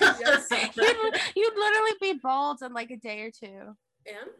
Yes. 0.00 0.46
you'd, 0.50 1.20
you'd 1.36 1.54
literally 1.54 1.92
be 2.00 2.14
bald 2.22 2.62
in 2.62 2.72
like 2.72 2.90
a 2.90 2.96
day 2.96 3.20
or 3.20 3.30
two, 3.30 3.76
and 4.06 4.30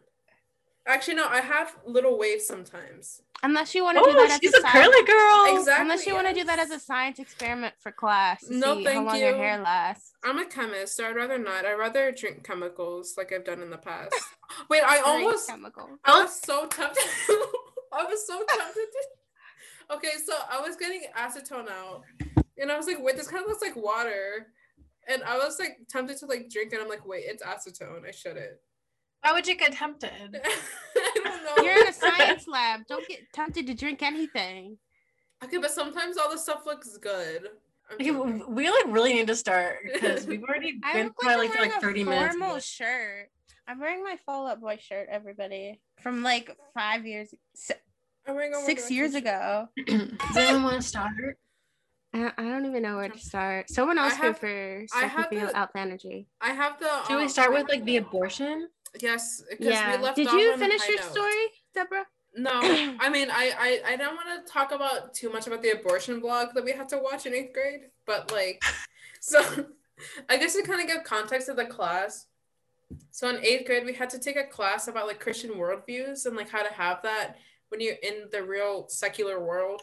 actually, 0.87 1.15
no, 1.15 1.27
I 1.27 1.41
have 1.41 1.75
little 1.85 2.17
waves 2.17 2.47
sometimes. 2.47 3.21
Unless 3.43 3.75
you 3.75 3.83
want 3.83 3.97
to 3.97 4.03
do 4.03 4.09
Oh, 4.17 4.27
that 4.27 4.39
she's 4.41 4.53
as 4.53 4.63
a 4.63 4.67
a 4.67 4.69
curly 4.71 4.91
science. 4.91 5.07
girl. 5.09 5.57
Exactly. 5.59 5.81
Unless 5.83 6.05
you 6.07 6.13
want 6.15 6.27
to 6.27 6.33
do 6.33 6.43
that 6.45 6.59
as 6.59 6.71
a 6.71 6.79
science 6.79 7.19
experiment 7.19 7.73
for 7.79 7.91
class 7.91 8.41
to 8.45 8.55
No, 8.55 8.75
see 8.75 8.83
how 8.85 8.89
thank 8.91 9.07
long 9.07 9.19
your 9.19 9.29
you. 9.31 9.35
hair 9.35 9.59
lasts. 9.59 10.11
I'm 10.23 10.39
a 10.39 10.45
chemist, 10.45 10.95
so 10.97 11.07
I'd 11.07 11.15
rather 11.15 11.37
not. 11.37 11.65
I'd 11.65 11.73
rather 11.73 12.11
drink 12.11 12.43
chemicals 12.43 13.13
like 13.17 13.31
I've 13.31 13.45
done 13.45 13.61
in 13.61 13.69
the 13.69 13.77
past. 13.77 14.15
Wait, 14.69 14.81
I 14.83 14.99
almost 14.99 15.47
chemical. 15.49 15.89
I 16.05 16.23
was 16.23 16.39
so 16.41 16.65
tempted. 16.67 17.03
I 17.93 18.03
was 18.05 18.25
so 18.25 18.43
tempted. 18.49 18.87
Okay, 19.91 20.11
so 20.25 20.33
I 20.49 20.59
was 20.61 20.75
getting 20.77 21.03
acetone 21.17 21.69
out, 21.69 22.01
and 22.57 22.71
I 22.71 22.77
was 22.77 22.87
like, 22.87 22.97
"Wait, 23.01 23.17
this 23.17 23.27
kind 23.27 23.43
of 23.43 23.49
looks 23.49 23.61
like 23.61 23.75
water," 23.75 24.47
and 25.07 25.21
I 25.23 25.37
was 25.37 25.59
like 25.59 25.77
tempted 25.89 26.17
to 26.19 26.25
like 26.25 26.49
drink 26.49 26.71
it. 26.73 26.79
I'm 26.81 26.87
like, 26.87 27.05
"Wait, 27.05 27.25
it's 27.27 27.43
acetone. 27.43 28.07
I 28.07 28.11
shouldn't." 28.11 28.57
Why 29.23 29.31
would 29.31 29.47
you 29.47 29.55
get 29.55 29.71
tempted? 29.73 30.11
I 30.95 31.11
don't 31.23 31.43
know. 31.57 31.63
You're 31.63 31.81
in 31.81 31.87
a 31.87 31.93
science 31.93 32.47
lab. 32.47 32.81
Don't 32.87 33.07
get 33.07 33.21
tempted 33.33 33.65
to 33.67 33.73
drink 33.73 34.01
anything. 34.03 34.77
Okay, 35.43 35.57
but 35.57 35.71
sometimes 35.71 36.17
all 36.17 36.29
the 36.29 36.37
stuff 36.37 36.65
looks 36.65 36.97
good. 36.97 37.49
Okay, 37.93 38.05
joking. 38.11 38.43
we 38.53 38.69
like 38.69 38.85
really 38.87 39.13
need 39.13 39.27
to 39.27 39.35
start 39.35 39.77
because 39.93 40.25
we've 40.27 40.43
already 40.43 40.79
been 40.93 41.05
look 41.07 41.17
probably 41.17 41.47
like 41.47 41.55
like, 41.59 41.71
for 41.71 41.77
like 41.77 41.81
wearing 41.81 41.81
30 41.81 42.01
a 42.01 42.05
minutes. 42.05 42.35
formal 42.37 42.59
shirt. 42.59 43.29
I'm 43.67 43.79
wearing 43.79 44.03
my 44.03 44.17
Fall 44.25 44.47
Out 44.47 44.59
Boy 44.59 44.77
shirt, 44.81 45.07
everybody, 45.09 45.79
from 46.01 46.21
like 46.21 46.49
five 46.73 47.05
years, 47.05 47.33
si- 47.55 47.73
I'm 48.27 48.35
wearing 48.35 48.53
six 48.65 48.91
years 48.91 49.13
shirt. 49.13 49.21
ago. 49.21 49.69
Does 49.87 50.37
anyone 50.37 50.63
want 50.63 50.81
to 50.81 50.87
start? 50.87 51.37
I, 52.13 52.31
I 52.37 52.43
don't 52.43 52.65
even 52.65 52.83
know 52.83 52.97
where 52.97 53.09
to 53.09 53.17
start. 53.19 53.69
Someone 53.69 53.97
else 53.97 54.13
I 54.15 54.17
go 54.21 54.27
have- 54.27 54.39
first. 54.39 54.93
I 54.95 55.03
I 55.03 55.07
have 55.07 55.29
can 55.29 55.39
feel 55.39 55.47
the- 55.47 55.57
out 55.57 55.71
the 55.73 55.79
energy. 55.79 56.27
I 56.41 56.51
have 56.51 56.77
the. 56.79 56.89
Should 57.07 57.15
we 57.17 57.23
um, 57.23 57.29
start 57.29 57.53
with 57.53 57.67
like 57.69 57.79
the 57.85 57.97
the- 57.99 58.05
abortion? 58.05 58.67
Yes. 58.99 59.41
'cause 59.49 59.57
Yeah. 59.59 59.97
We 59.97 60.03
left 60.03 60.15
Did 60.17 60.27
off 60.27 60.33
you 60.33 60.51
on 60.53 60.59
finish 60.59 60.87
your 60.87 60.99
note. 60.99 61.11
story, 61.11 61.45
Deborah? 61.73 62.05
No, 62.35 62.51
I 62.99 63.09
mean, 63.09 63.29
I, 63.31 63.51
I, 63.85 63.93
I 63.93 63.95
don't 63.95 64.15
want 64.15 64.45
to 64.45 64.51
talk 64.51 64.71
about 64.71 65.13
too 65.13 65.31
much 65.31 65.47
about 65.47 65.61
the 65.61 65.71
abortion 65.71 66.19
blog 66.19 66.49
that 66.55 66.63
we 66.63 66.71
had 66.71 66.89
to 66.89 66.97
watch 66.97 67.25
in 67.25 67.33
eighth 67.33 67.53
grade, 67.53 67.89
but 68.05 68.31
like, 68.31 68.63
so 69.19 69.41
I 70.29 70.37
guess 70.37 70.55
to 70.55 70.63
kind 70.63 70.81
of 70.81 70.87
give 70.87 71.03
context 71.03 71.49
of 71.49 71.55
the 71.55 71.65
class. 71.65 72.25
So 73.11 73.29
in 73.29 73.43
eighth 73.43 73.65
grade, 73.65 73.85
we 73.85 73.93
had 73.93 74.09
to 74.11 74.19
take 74.19 74.35
a 74.35 74.43
class 74.45 74.87
about 74.87 75.07
like 75.07 75.19
Christian 75.19 75.51
worldviews 75.51 76.25
and 76.25 76.35
like 76.35 76.49
how 76.49 76.63
to 76.63 76.73
have 76.73 77.01
that 77.03 77.37
when 77.69 77.81
you're 77.81 77.95
in 78.03 78.27
the 78.31 78.43
real 78.43 78.87
secular 78.87 79.43
world. 79.43 79.81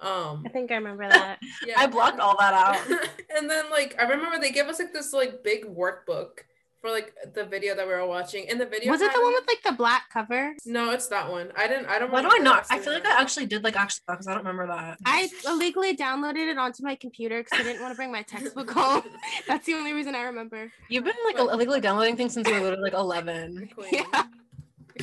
Um, 0.00 0.42
I 0.44 0.50
think 0.50 0.70
I 0.70 0.74
remember 0.74 1.08
that. 1.08 1.38
yeah. 1.66 1.74
I 1.78 1.86
blocked 1.86 2.20
all 2.20 2.36
that 2.38 2.52
out. 2.52 3.00
and 3.36 3.48
then 3.48 3.70
like 3.70 3.94
I 3.98 4.02
remember 4.04 4.38
they 4.38 4.50
gave 4.50 4.66
us 4.66 4.78
like 4.78 4.92
this 4.92 5.12
like 5.14 5.42
big 5.42 5.64
workbook 5.64 6.40
for 6.80 6.90
like 6.90 7.14
the 7.34 7.44
video 7.44 7.74
that 7.74 7.86
we 7.86 7.92
were 7.92 8.06
watching, 8.06 8.48
and 8.48 8.60
the 8.60 8.66
video 8.66 8.92
Was 8.92 9.00
it 9.00 9.12
the 9.12 9.20
one 9.20 9.32
with 9.32 9.46
like 9.46 9.62
the 9.62 9.72
black 9.72 10.10
cover? 10.10 10.54
No, 10.66 10.90
it's 10.90 11.06
that 11.08 11.30
one. 11.30 11.50
I 11.56 11.66
didn't. 11.68 11.86
I 11.86 11.98
don't. 11.98 12.12
Why 12.12 12.22
do 12.22 12.28
I 12.32 12.38
not? 12.38 12.66
I 12.70 12.76
actually 12.76 12.84
feel 12.84 12.92
like. 12.94 13.06
I 13.06 13.20
actually 13.20 13.46
did 13.46 13.64
like 13.64 13.76
actually 13.76 14.02
because 14.08 14.26
I 14.28 14.34
don't 14.34 14.44
remember 14.44 14.66
that. 14.74 14.98
I 15.04 15.28
illegally 15.46 15.96
downloaded 15.96 16.48
it 16.50 16.58
onto 16.58 16.82
my 16.82 16.94
computer 16.94 17.42
because 17.42 17.58
I 17.58 17.62
didn't 17.62 17.80
want 17.82 17.92
to 17.92 17.96
bring 17.96 18.12
my 18.12 18.22
textbook 18.22 18.70
home. 18.78 19.02
That's 19.48 19.66
the 19.66 19.74
only 19.74 19.92
reason 19.92 20.14
I 20.14 20.22
remember. 20.22 20.70
You've 20.88 21.04
been 21.04 21.14
like 21.26 21.36
But- 21.36 21.52
illegally 21.52 21.80
downloading 21.80 22.16
things 22.16 22.34
since 22.34 22.46
you 22.48 22.54
were 22.54 22.60
literally 22.60 22.90
like 22.90 22.94
11. 22.94 23.70
Queen. 23.74 23.88
Yeah. 24.12 24.24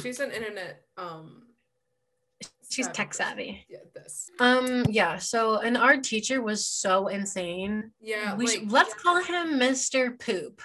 She's 0.01 0.19
an 0.19 0.31
internet. 0.31 0.81
Um, 0.97 1.43
She's 2.69 2.87
tech 2.87 3.13
savvy. 3.13 3.63
Yeah, 3.69 3.77
this. 3.93 4.31
Um, 4.39 4.83
yeah. 4.89 5.17
So, 5.19 5.59
and 5.59 5.77
our 5.77 5.97
teacher 5.97 6.41
was 6.41 6.65
so 6.65 7.07
insane. 7.07 7.91
Yeah, 8.01 8.35
we 8.35 8.47
like 8.47 8.55
should, 8.61 8.71
let's 8.71 8.95
call 8.95 9.17
him 9.21 9.59
Mr. 9.59 10.19
Poop. 10.19 10.59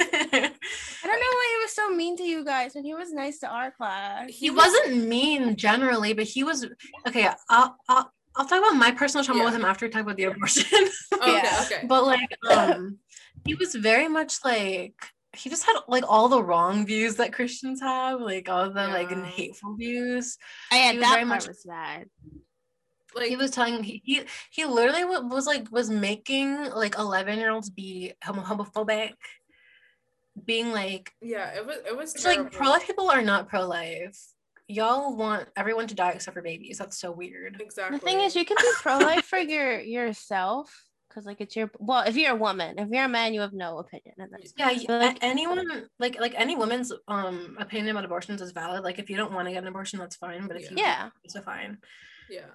don't 0.00 1.20
know 1.20 1.36
why 1.38 1.56
he 1.58 1.62
was 1.64 1.74
so 1.74 1.90
mean 1.90 2.16
to 2.16 2.22
you 2.22 2.44
guys 2.44 2.74
when 2.74 2.84
he 2.84 2.94
was 2.94 3.12
nice 3.12 3.38
to 3.40 3.48
our 3.48 3.70
class. 3.70 4.28
he 4.30 4.50
wasn't 4.50 5.06
mean 5.06 5.56
generally, 5.56 6.12
but 6.12 6.24
he 6.24 6.44
was 6.44 6.66
okay. 7.06 7.28
I'll 7.48 7.76
I'll, 7.88 8.10
I'll 8.36 8.46
talk 8.46 8.58
about 8.60 8.76
my 8.76 8.90
personal 8.92 9.24
trauma 9.24 9.40
Yeah. 9.40 9.46
with 9.46 9.54
him 9.54 9.64
after 9.64 9.86
we 9.86 9.90
talk 9.90 10.02
about 10.02 10.16
the 10.16 10.24
abortion. 10.24 10.88
okay, 11.14 11.32
Yeah. 11.32 11.62
okay. 11.66 11.86
but 11.86 12.04
like, 12.04 12.30
um, 12.50 12.98
he 13.44 13.54
was 13.54 13.74
very 13.74 14.08
much 14.08 14.38
like 14.44 14.94
he 15.34 15.50
just 15.50 15.64
had 15.64 15.76
like 15.88 16.04
all 16.08 16.28
the 16.28 16.42
wrong 16.42 16.86
views 16.86 17.16
that 17.16 17.32
Christians 17.32 17.80
have, 17.80 18.20
like 18.20 18.48
all 18.48 18.70
the 18.70 18.88
like 18.88 19.10
Yeah. 19.10 19.24
hateful 19.24 19.74
views. 19.76 20.36
I 20.70 20.76
had 20.76 20.96
that 20.96 21.00
very 21.14 21.24
part 21.24 21.28
much- 21.28 21.48
was 21.48 21.64
bad. 21.66 22.06
Like 23.14 23.28
he 23.28 23.36
was 23.36 23.50
telling 23.50 23.82
he 23.82 24.02
he, 24.04 24.22
he 24.50 24.64
literally 24.64 25.04
wa- 25.04 25.20
was 25.20 25.46
like 25.46 25.70
was 25.70 25.90
making 25.90 26.70
like 26.70 26.96
11 26.98 27.38
year 27.38 27.50
olds 27.50 27.70
be 27.70 28.12
homo- 28.22 28.42
homophobic. 28.42 29.12
Being 30.46 30.72
like 30.72 31.12
yeah, 31.20 31.52
it 31.54 31.66
was 31.66 31.76
it 31.86 31.96
was 31.96 32.14
it's 32.14 32.24
like 32.24 32.50
pro-life 32.52 32.86
people 32.86 33.10
are 33.10 33.20
not 33.20 33.48
pro-life. 33.48 34.18
Y'all 34.66 35.14
want 35.14 35.46
everyone 35.56 35.86
to 35.88 35.94
die 35.94 36.12
except 36.12 36.34
for 36.34 36.40
babies. 36.42 36.78
That's 36.78 36.98
so 36.98 37.12
weird. 37.12 37.60
Exactly. 37.60 37.98
The 37.98 38.04
thing 38.04 38.20
is, 38.20 38.34
you 38.34 38.46
can 38.46 38.56
be 38.58 38.70
pro 38.80 38.96
life 38.98 39.26
for 39.26 39.38
your 39.38 39.78
yourself 39.80 40.88
because, 41.08 41.26
like, 41.26 41.42
it's 41.42 41.54
your 41.54 41.70
well. 41.78 42.04
If 42.06 42.16
you're 42.16 42.32
a 42.32 42.36
woman, 42.36 42.78
if 42.78 42.88
you're 42.88 43.04
a 43.04 43.08
man, 43.08 43.34
you 43.34 43.42
have 43.42 43.52
no 43.52 43.76
opinion, 43.78 44.14
and 44.18 44.32
that's 44.32 44.54
yeah 44.56 44.68
y- 44.70 44.86
Like- 44.88 45.18
anyone 45.20 45.66
like 45.98 46.18
like 46.18 46.32
any 46.34 46.56
woman's 46.56 46.90
um 47.08 47.58
opinion 47.60 47.90
about 47.90 48.06
abortions 48.06 48.40
is 48.40 48.52
valid. 48.52 48.82
Like 48.84 48.98
if 48.98 49.10
you 49.10 49.18
don't 49.18 49.32
want 49.32 49.48
to 49.48 49.52
get 49.52 49.62
an 49.62 49.68
abortion 49.68 49.98
that's 49.98 50.16
fine 50.16 50.48
but 50.48 50.56
if 50.56 50.70
you 50.70 50.78
yeah. 50.78 51.10
it's 51.24 51.34
a 51.34 51.42
fine. 51.42 51.76
Yeah, 52.30 52.46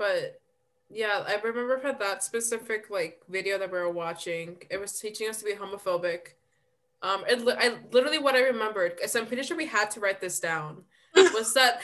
but 0.00 0.40
yeah, 0.88 1.22
I 1.28 1.34
remember 1.44 1.78
for 1.78 1.92
that 1.92 2.24
specific 2.24 2.86
like 2.88 3.20
video 3.28 3.58
that 3.58 3.70
we 3.70 3.78
were 3.78 3.92
watching, 3.92 4.56
it 4.70 4.80
was 4.80 4.98
teaching 4.98 5.28
us 5.28 5.36
to 5.40 5.44
be 5.44 5.52
homophobic. 5.52 6.34
Um, 7.02 7.24
it, 7.28 7.44
li- 7.44 7.54
I 7.56 7.76
literally 7.92 8.18
what 8.18 8.34
I 8.34 8.40
remembered, 8.40 8.96
because 8.96 9.14
I'm 9.14 9.26
pretty 9.26 9.42
sure 9.42 9.58
we 9.58 9.66
had 9.66 9.90
to 9.92 10.00
write 10.00 10.22
this 10.22 10.40
down, 10.40 10.84
was 11.14 11.52
that 11.52 11.82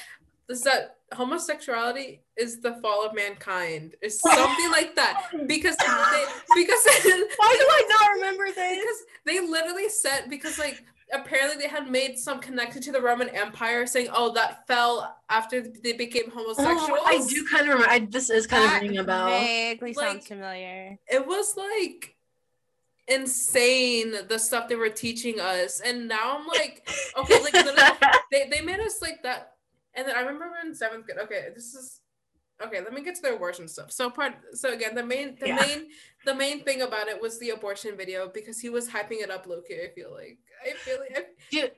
is 0.48 0.62
that 0.62 0.96
homosexuality 1.12 2.22
is 2.38 2.60
the 2.60 2.76
fall 2.80 3.04
of 3.04 3.14
mankind, 3.14 3.96
is 4.00 4.18
something 4.34 4.70
like 4.70 4.96
that, 4.96 5.26
because 5.46 5.76
they, 5.76 6.24
because 6.54 6.84
why 7.36 7.56
do 7.60 7.66
i 7.68 7.86
not 7.90 8.10
remember 8.14 8.46
this? 8.46 8.56
because 8.56 9.02
they 9.26 9.40
literally 9.40 9.90
said 9.90 10.30
because 10.30 10.58
like 10.58 10.82
apparently 11.12 11.56
they 11.62 11.68
had 11.68 11.90
made 11.90 12.18
some 12.18 12.40
connection 12.40 12.82
to 12.82 12.92
the 12.92 13.00
Roman 13.00 13.28
Empire, 13.30 13.86
saying, 13.86 14.08
"Oh, 14.12 14.32
that 14.34 14.66
fell 14.66 15.16
after 15.28 15.60
they 15.62 15.92
became 15.92 16.30
homosexuals." 16.30 16.88
oh, 16.90 17.02
i 17.06 17.24
do 17.28 17.46
kind 17.48 17.62
of 17.62 17.74
remember 17.74 17.88
I, 17.90 18.00
this 18.00 18.28
is 18.30 18.46
kind 18.46 18.64
That 18.64 18.76
of 18.76 18.82
ringing 18.82 18.98
a 18.98 19.04
bell 19.04 19.28
vaguely 19.28 19.92
Like- 19.94 20.06
sounds 20.06 20.26
familiar. 20.26 20.98
It 21.08 21.26
was 21.26 21.56
like 21.56 22.16
insane 23.08 24.14
the 24.28 24.38
stuff 24.38 24.68
they 24.68 24.74
were 24.76 24.88
teaching 24.90 25.40
us, 25.40 25.80
and 25.80 26.08
now 26.08 26.38
I'm 26.38 26.46
like, 26.46 26.88
okay, 27.18 27.40
like 27.42 27.52
they 28.32 28.48
they 28.50 28.60
made 28.62 28.80
us 28.80 29.00
like 29.02 29.22
that. 29.22 29.52
And 29.94 30.06
then 30.06 30.14
I 30.16 30.20
remember 30.20 30.56
in 30.64 30.74
seventh 30.74 31.06
grade. 31.06 31.18
Okay, 31.18 31.48
this 31.54 31.74
is 31.74 32.00
okay. 32.62 32.80
Let 32.80 32.92
me 32.92 33.02
get 33.02 33.14
to 33.16 33.22
the 33.22 33.34
abortion 33.34 33.68
stuff. 33.68 33.90
So 33.92 34.10
part. 34.10 34.34
So 34.54 34.72
again, 34.72 34.94
the 34.94 35.04
main 35.04 35.36
the 35.40 35.48
Yeah. 35.48 35.56
main 35.56 35.86
the 36.26 36.34
main 36.34 36.62
thing 36.62 36.82
about 36.82 37.08
it 37.08 37.22
was 37.22 37.38
the 37.38 37.50
abortion 37.50 37.96
video 37.96 38.28
because 38.28 38.58
he 38.58 38.68
was 38.68 38.88
hyping 38.88 39.22
it 39.22 39.30
up, 39.30 39.46
Loki. 39.46 39.74
I 39.74 39.88
feel 39.94 40.12
like 40.12 40.38
I 40.66 40.72
feel 40.72 40.98
like. 41.00 41.16
I, 41.16 41.22
Dude, 41.50 41.72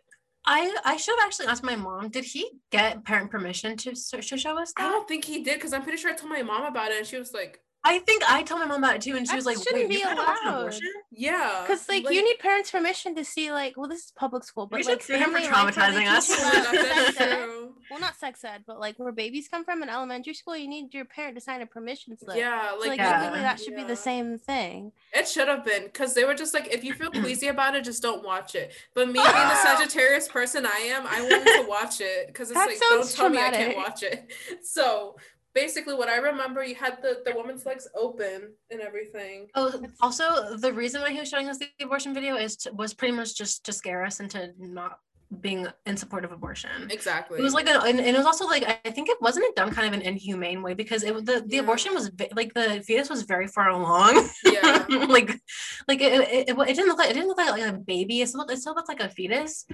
I 0.44 0.74
I 0.84 0.96
should 0.96 1.16
have 1.18 1.26
actually 1.26 1.46
asked 1.46 1.62
my 1.62 1.76
mom. 1.76 2.08
Did 2.08 2.24
he 2.24 2.50
get 2.72 3.04
parent 3.04 3.30
permission 3.30 3.76
to 3.76 3.94
to 3.94 4.36
show 4.36 4.58
us 4.58 4.72
that? 4.76 4.86
I 4.86 4.88
don't 4.88 5.06
think 5.06 5.24
he 5.24 5.44
did 5.44 5.54
because 5.54 5.72
I'm 5.72 5.82
pretty 5.82 5.98
sure 5.98 6.10
I 6.10 6.14
told 6.14 6.32
my 6.32 6.42
mom 6.42 6.64
about 6.64 6.90
it 6.90 6.98
and 6.98 7.06
she 7.06 7.18
was 7.18 7.32
like, 7.32 7.60
I 7.88 7.98
think 8.00 8.22
I 8.28 8.42
told 8.42 8.60
my 8.60 8.66
mom 8.66 8.84
about 8.84 8.96
it 8.96 9.02
too, 9.02 9.16
and 9.16 9.26
she 9.26 9.32
That 9.32 9.36
was 9.36 9.46
like, 9.46 9.56
shouldn't 9.56 9.84
"Wait, 9.84 9.88
be 9.88 10.00
can 10.02 10.14
watch 10.16 10.38
an 10.42 10.48
allowed. 10.48 10.58
abortion?" 10.60 10.88
"Yeah." 11.10 11.62
Because 11.62 11.88
like, 11.88 12.04
you 12.10 12.22
need 12.22 12.38
parents' 12.38 12.70
permission 12.70 13.14
to 13.14 13.24
see 13.24 13.50
like 13.50 13.76
well 13.78 13.88
this 13.88 14.04
is 14.06 14.12
public 14.14 14.44
school, 14.44 14.66
but 14.66 14.80
We 14.80 14.84
like 14.84 15.02
sue 15.02 15.14
him 15.14 15.30
for 15.32 15.38
family 15.38 15.48
life, 15.50 15.76
where 15.76 15.92
they 15.92 15.98
traumatizing 16.04 16.10
us. 16.16 16.28
teach 16.28 16.38
you 16.38 16.44
Yeah, 16.44 16.60
about 16.60 16.74
that's 16.74 17.16
sex 17.16 17.20
ed- 17.20 17.34
true. 17.36 17.74
Well, 17.90 18.00
not 18.00 18.16
sex 18.16 18.44
ed, 18.44 18.64
but 18.66 18.78
like 18.78 18.98
where 18.98 19.12
babies 19.12 19.48
come 19.48 19.64
from 19.64 19.82
in 19.82 19.88
elementary 19.88 20.34
school, 20.34 20.54
you 20.54 20.68
need 20.68 20.92
your 20.92 21.06
parent 21.06 21.36
to 21.36 21.40
sign 21.40 21.62
a 21.62 21.66
permission 21.66 22.18
slip. 22.18 22.36
Yeah, 22.36 22.72
So, 22.72 22.78
like, 22.80 22.88
like 22.90 22.98
Yeah. 22.98 23.12
technically 23.12 23.40
that 23.40 23.58
should 23.60 23.74
be 23.76 23.84
the 23.84 23.96
same 23.96 24.38
thing. 24.38 24.92
It 25.14 25.26
should 25.26 25.48
have 25.48 25.64
been 25.64 25.84
because 25.84 26.12
they 26.12 26.24
were 26.24 26.34
just 26.34 26.52
like, 26.52 26.68
if 26.70 26.84
you 26.84 26.92
feel 26.92 27.10
queasy 27.22 27.48
about 27.48 27.74
it, 27.74 27.84
just 27.84 28.02
don't 28.02 28.22
watch 28.22 28.54
it. 28.54 28.72
But 28.94 29.06
me 29.08 29.14
being 29.14 29.24
the 29.32 29.54
Sagittarius 29.62 30.28
person 30.28 30.66
I 30.66 30.80
am, 30.80 31.06
I 31.06 31.22
wanted 31.22 31.62
to 31.62 31.66
watch 31.66 32.02
it 32.02 32.26
because 32.26 32.50
it's 32.50 32.58
That 32.60 32.66
like, 32.68 32.78
don't 32.78 33.04
sounds 33.04 33.14
tell 33.14 33.30
me 33.30 33.38
I 33.38 33.50
can't 33.50 33.76
watch 33.76 34.02
it. 34.02 34.30
So 34.62 35.16
basically, 35.54 35.94
what 35.94 36.08
I 36.08 36.16
remember, 36.16 36.64
you 36.64 36.74
had 36.74 36.98
the 37.02 37.22
the 37.24 37.34
woman's 37.34 37.66
legs 37.66 37.88
open 37.94 38.54
and 38.70 38.80
everything. 38.80 39.48
Oh, 39.54 39.82
also 40.00 40.56
the 40.56 40.72
reason 40.72 41.00
why 41.00 41.10
he 41.10 41.20
was 41.20 41.28
showing 41.28 41.48
us 41.48 41.58
the 41.58 41.68
abortion 41.82 42.14
video 42.14 42.36
is 42.36 42.56
to, 42.58 42.72
was 42.72 42.94
pretty 42.94 43.14
much 43.14 43.36
just 43.36 43.64
to 43.64 43.72
scare 43.72 44.04
us 44.04 44.20
into 44.20 44.52
not 44.58 44.98
being 45.40 45.66
in 45.84 45.96
support 45.96 46.24
of 46.24 46.32
abortion. 46.32 46.90
Exactly. 46.90 47.38
It 47.38 47.42
was 47.42 47.52
like, 47.52 47.68
a, 47.68 47.82
and, 47.82 47.98
and 47.98 48.08
it 48.08 48.16
was 48.16 48.26
also 48.26 48.46
like, 48.46 48.64
I 48.84 48.90
think 48.90 49.08
it 49.10 49.18
wasn't 49.20 49.44
it 49.44 49.54
done 49.54 49.70
kind 49.70 49.86
of 49.86 50.00
an 50.00 50.06
inhumane 50.06 50.62
way 50.62 50.72
because 50.74 51.02
it 51.02 51.14
the 51.26 51.44
the 51.46 51.56
Yeah. 51.56 51.60
abortion 51.60 51.92
was 51.92 52.10
like 52.34 52.54
the 52.54 52.82
fetus 52.86 53.10
was 53.10 53.22
very 53.22 53.46
far 53.46 53.68
along. 53.68 54.28
Yeah. 54.44 54.86
like, 55.08 55.38
like 55.86 56.00
it, 56.00 56.12
it, 56.12 56.48
it, 56.50 56.58
it 56.58 56.74
didn't 56.74 56.88
look 56.88 56.98
like 56.98 57.10
it 57.10 57.14
didn't 57.14 57.28
look 57.28 57.38
like, 57.38 57.50
like 57.50 57.74
a 57.74 57.76
baby. 57.76 58.22
It 58.22 58.28
still 58.28 58.40
looked, 58.40 58.52
it 58.52 58.58
still 58.58 58.74
looked 58.74 58.88
like 58.88 59.00
a 59.00 59.08
fetus, 59.08 59.66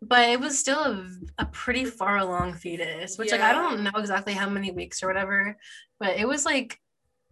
but 0.00 0.28
it 0.28 0.38
was 0.38 0.58
still 0.58 0.78
a, 0.78 1.08
a 1.38 1.46
pretty 1.46 1.84
far 1.84 2.18
along 2.18 2.54
fetus. 2.54 3.18
Which 3.18 3.32
like 3.32 3.40
I 3.40 3.52
don't 3.52 3.82
know 3.82 3.92
exactly 3.96 4.34
how 4.34 4.48
many 4.48 4.70
weeks 4.70 5.02
or 5.02 5.08
whatever, 5.08 5.56
but 5.98 6.16
it 6.16 6.28
was 6.28 6.44
like 6.44 6.78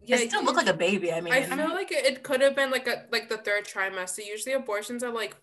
yeah, 0.02 0.16
it 0.16 0.30
still 0.30 0.42
looked 0.42 0.56
like 0.56 0.66
a 0.66 0.74
baby. 0.74 1.12
I 1.12 1.20
mean, 1.20 1.32
I 1.32 1.42
feel 1.42 1.68
like 1.68 1.92
it, 1.92 2.04
it 2.06 2.22
could 2.22 2.40
have 2.40 2.56
been 2.56 2.70
like 2.70 2.88
a 2.88 3.04
like 3.12 3.28
the 3.28 3.36
third 3.36 3.64
trimester. 3.66 4.26
Usually 4.26 4.54
abortions 4.54 5.04
are 5.04 5.12
like 5.12 5.36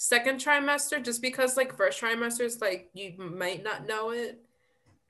second 0.00 0.38
trimester, 0.40 1.02
just 1.04 1.20
because 1.20 1.56
like 1.56 1.76
first 1.76 2.00
trimester 2.00 2.42
is 2.42 2.60
like 2.60 2.88
you 2.94 3.14
might 3.18 3.64
not 3.64 3.86
know 3.86 4.10
it. 4.10 4.40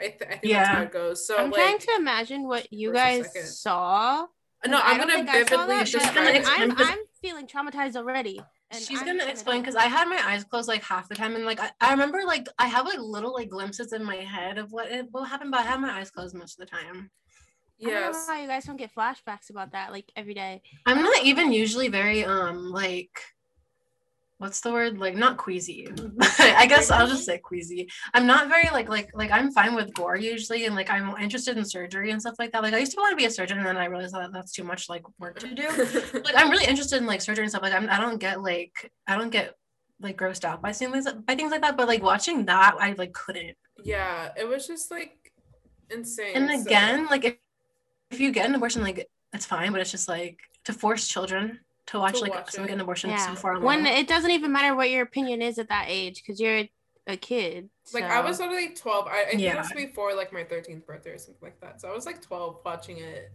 I, 0.01 0.05
th- 0.09 0.23
I 0.31 0.37
think 0.37 0.53
that's 0.55 0.69
how 0.69 0.83
it 0.83 0.93
goes. 0.93 1.27
So 1.27 1.37
I'm 1.37 1.51
like, 1.51 1.61
trying 1.61 1.79
to 1.81 1.93
imagine 1.99 2.47
what 2.49 2.73
you 2.73 2.93
guys 2.93 3.29
saw. 3.61 4.27
no, 4.67 4.79
I 4.79 4.93
I'm 4.93 4.99
gonna 4.99 5.13
think 5.13 5.29
I 5.29 5.43
saw 5.45 5.67
vividly 5.67 5.75
that, 5.77 5.89
She's 5.89 6.03
but 6.07 6.15
gonna 6.15 6.33
describe 6.33 6.61
it. 6.61 6.65
explain- 6.71 6.89
I'm, 6.89 6.93
I'm 6.93 6.99
feeling 7.21 7.47
traumatized 7.47 7.97
already. 7.97 8.41
and 8.71 8.81
she's 8.83 9.01
I'm 9.01 9.07
gonna 9.07 9.19
gonna 9.19 9.31
explain 9.31 9.61
because 9.61 9.77
I 9.77 9.85
had 9.87 10.09
my 10.09 10.21
eyes 10.25 10.45
closed 10.45 10.69
like 10.69 10.83
half 10.83 11.09
the 11.09 11.15
time, 11.17 11.35
and 11.37 11.45
like 11.45 11.61
I, 11.61 11.71
I 11.81 11.91
remember 11.91 12.23
like 12.25 12.47
I 12.59 12.67
have 12.69 12.87
like 12.87 12.99
little 12.99 13.35
like 13.35 13.51
glimpses 13.51 13.93
in 13.93 14.03
my 14.05 14.17
head 14.17 14.57
of 14.57 14.73
what 14.73 14.91
it, 14.91 15.07
what 15.11 15.29
happened, 15.29 15.51
but 15.51 15.61
I 15.61 15.65
have 15.65 15.81
my 15.81 15.91
eyes 15.99 16.11
closed 16.11 16.35
most 16.35 16.59
of 16.61 16.67
the 16.67 16.71
time. 16.77 17.11
I 17.81 17.85
don't 17.85 17.95
know 17.95 18.01
Yes. 18.09 18.27
how 18.27 18.41
you 18.41 18.49
guys 18.49 18.65
don't 18.65 18.77
get 18.77 18.93
flashbacks 18.95 19.51
about 19.51 19.73
that 19.73 19.93
like 19.93 20.11
every 20.17 20.35
day. 20.35 20.63
I'm 20.87 21.03
not 21.03 21.25
even 21.25 21.53
usually 21.53 21.89
very 21.89 22.25
um 22.25 22.71
like 22.71 23.11
what's 24.39 24.61
the 24.61 24.73
word 24.73 24.99
like 24.99 25.15
not 25.17 25.37
queasy. 25.37 25.87
Mm-hmm. 25.91 26.21
I 26.63 26.67
guess 26.67 26.91
I'll 26.91 27.07
just 27.09 27.25
say 27.29 27.39
queasy. 27.39 27.89
I'm 28.15 28.27
not 28.27 28.49
very 28.49 28.69
like 28.71 28.89
like 28.89 29.11
like 29.15 29.31
I'm 29.31 29.51
fine 29.53 29.75
with 29.75 29.93
gore 29.95 30.17
usually, 30.17 30.65
and 30.67 30.75
like 30.75 30.91
I'm 30.91 31.17
interested 31.21 31.57
in 31.59 31.65
surgery 31.65 32.11
and 32.13 32.21
stuff 32.21 32.37
like 32.39 32.53
that. 32.53 32.63
Like 32.63 32.75
I 32.75 32.79
used 32.79 32.93
to 32.93 32.99
want 33.01 33.13
to 33.13 33.17
be 33.17 33.25
a 33.27 33.31
surgeon, 33.31 33.59
and 33.59 33.67
then 33.67 33.77
I 33.77 33.87
realized 33.87 34.15
that 34.15 34.33
that's 34.33 34.53
too 34.53 34.65
much 34.65 34.89
like 34.89 35.03
work 35.19 35.39
to 35.41 35.55
do. 35.55 35.69
like 36.25 36.35
I'm 36.37 36.51
really 36.51 36.67
interested 36.67 36.97
in 36.99 37.07
like 37.07 37.21
surgery 37.21 37.45
and 37.45 37.51
stuff. 37.51 37.63
Like 37.63 37.75
I'm, 37.75 37.89
I 37.91 37.99
don't 38.01 38.19
get 38.19 38.43
like 38.43 38.91
I 39.07 39.17
don't 39.17 39.31
get 39.31 39.55
like 40.01 40.17
grossed 40.17 40.45
out 40.45 40.63
by 40.63 40.73
things 40.73 41.07
by 41.27 41.35
things 41.35 41.51
like 41.51 41.63
that. 41.63 41.77
But 41.77 41.89
like 41.89 42.03
watching 42.03 42.45
that, 42.47 42.77
I 42.79 42.95
like 42.97 43.13
couldn't. 43.13 43.57
yeah, 43.85 44.31
it 44.37 44.47
was 44.49 44.67
just 44.67 44.91
like 44.91 45.33
insane. 45.91 46.33
And 46.35 46.49
So- 46.51 46.67
again, 46.67 47.07
like 47.07 47.25
if, 47.25 47.37
if 48.11 48.21
you 48.21 48.31
get 48.31 48.47
an 48.47 48.55
abortion, 48.55 48.83
like 48.83 49.09
it's 49.33 49.47
fine, 49.47 49.73
but 49.73 49.81
it's 49.81 49.91
just 49.91 50.09
like 50.09 50.39
to 50.65 50.73
force 50.73 51.09
children 51.09 51.59
to 51.89 51.99
watch 51.99 52.15
To 52.17 52.21
like 52.21 52.35
watch 52.35 52.51
someone 52.51 52.69
it. 52.69 52.73
get 52.73 52.75
an 52.77 52.81
abortion 52.83 53.11
Yeah. 53.11 53.27
so 53.27 53.35
far 53.35 53.59
When 53.61 53.87
it 53.87 54.07
doesn't 54.09 54.31
even 54.31 54.53
matter 54.53 54.75
what 54.75 54.91
your 54.91 55.03
opinion 55.03 55.43
is 55.43 55.59
at 55.59 55.69
that 55.69 55.87
age 55.89 56.23
because 56.23 56.41
you're 56.41 56.65
a 57.07 57.17
kid. 57.17 57.71
like 57.95 58.05
I 58.05 58.21
was 58.21 58.39
so- 58.39 58.45
only 58.45 58.69
12. 58.75 59.07
I, 59.07 59.23
I 59.23 59.25
think 59.31 59.43
it 59.43 59.57
was 59.57 59.73
before 59.73 60.15
like 60.15 60.33
my 60.33 60.45
13th 60.45 60.85
birthday 60.87 61.11
or 61.11 61.19
something 61.19 61.43
like 61.43 61.61
that. 61.61 61.81
So 61.81 61.89
I 61.89 61.95
was 61.95 62.07
like 62.07 62.21
12 62.23 62.61
watching 62.65 62.99
it. 62.99 63.33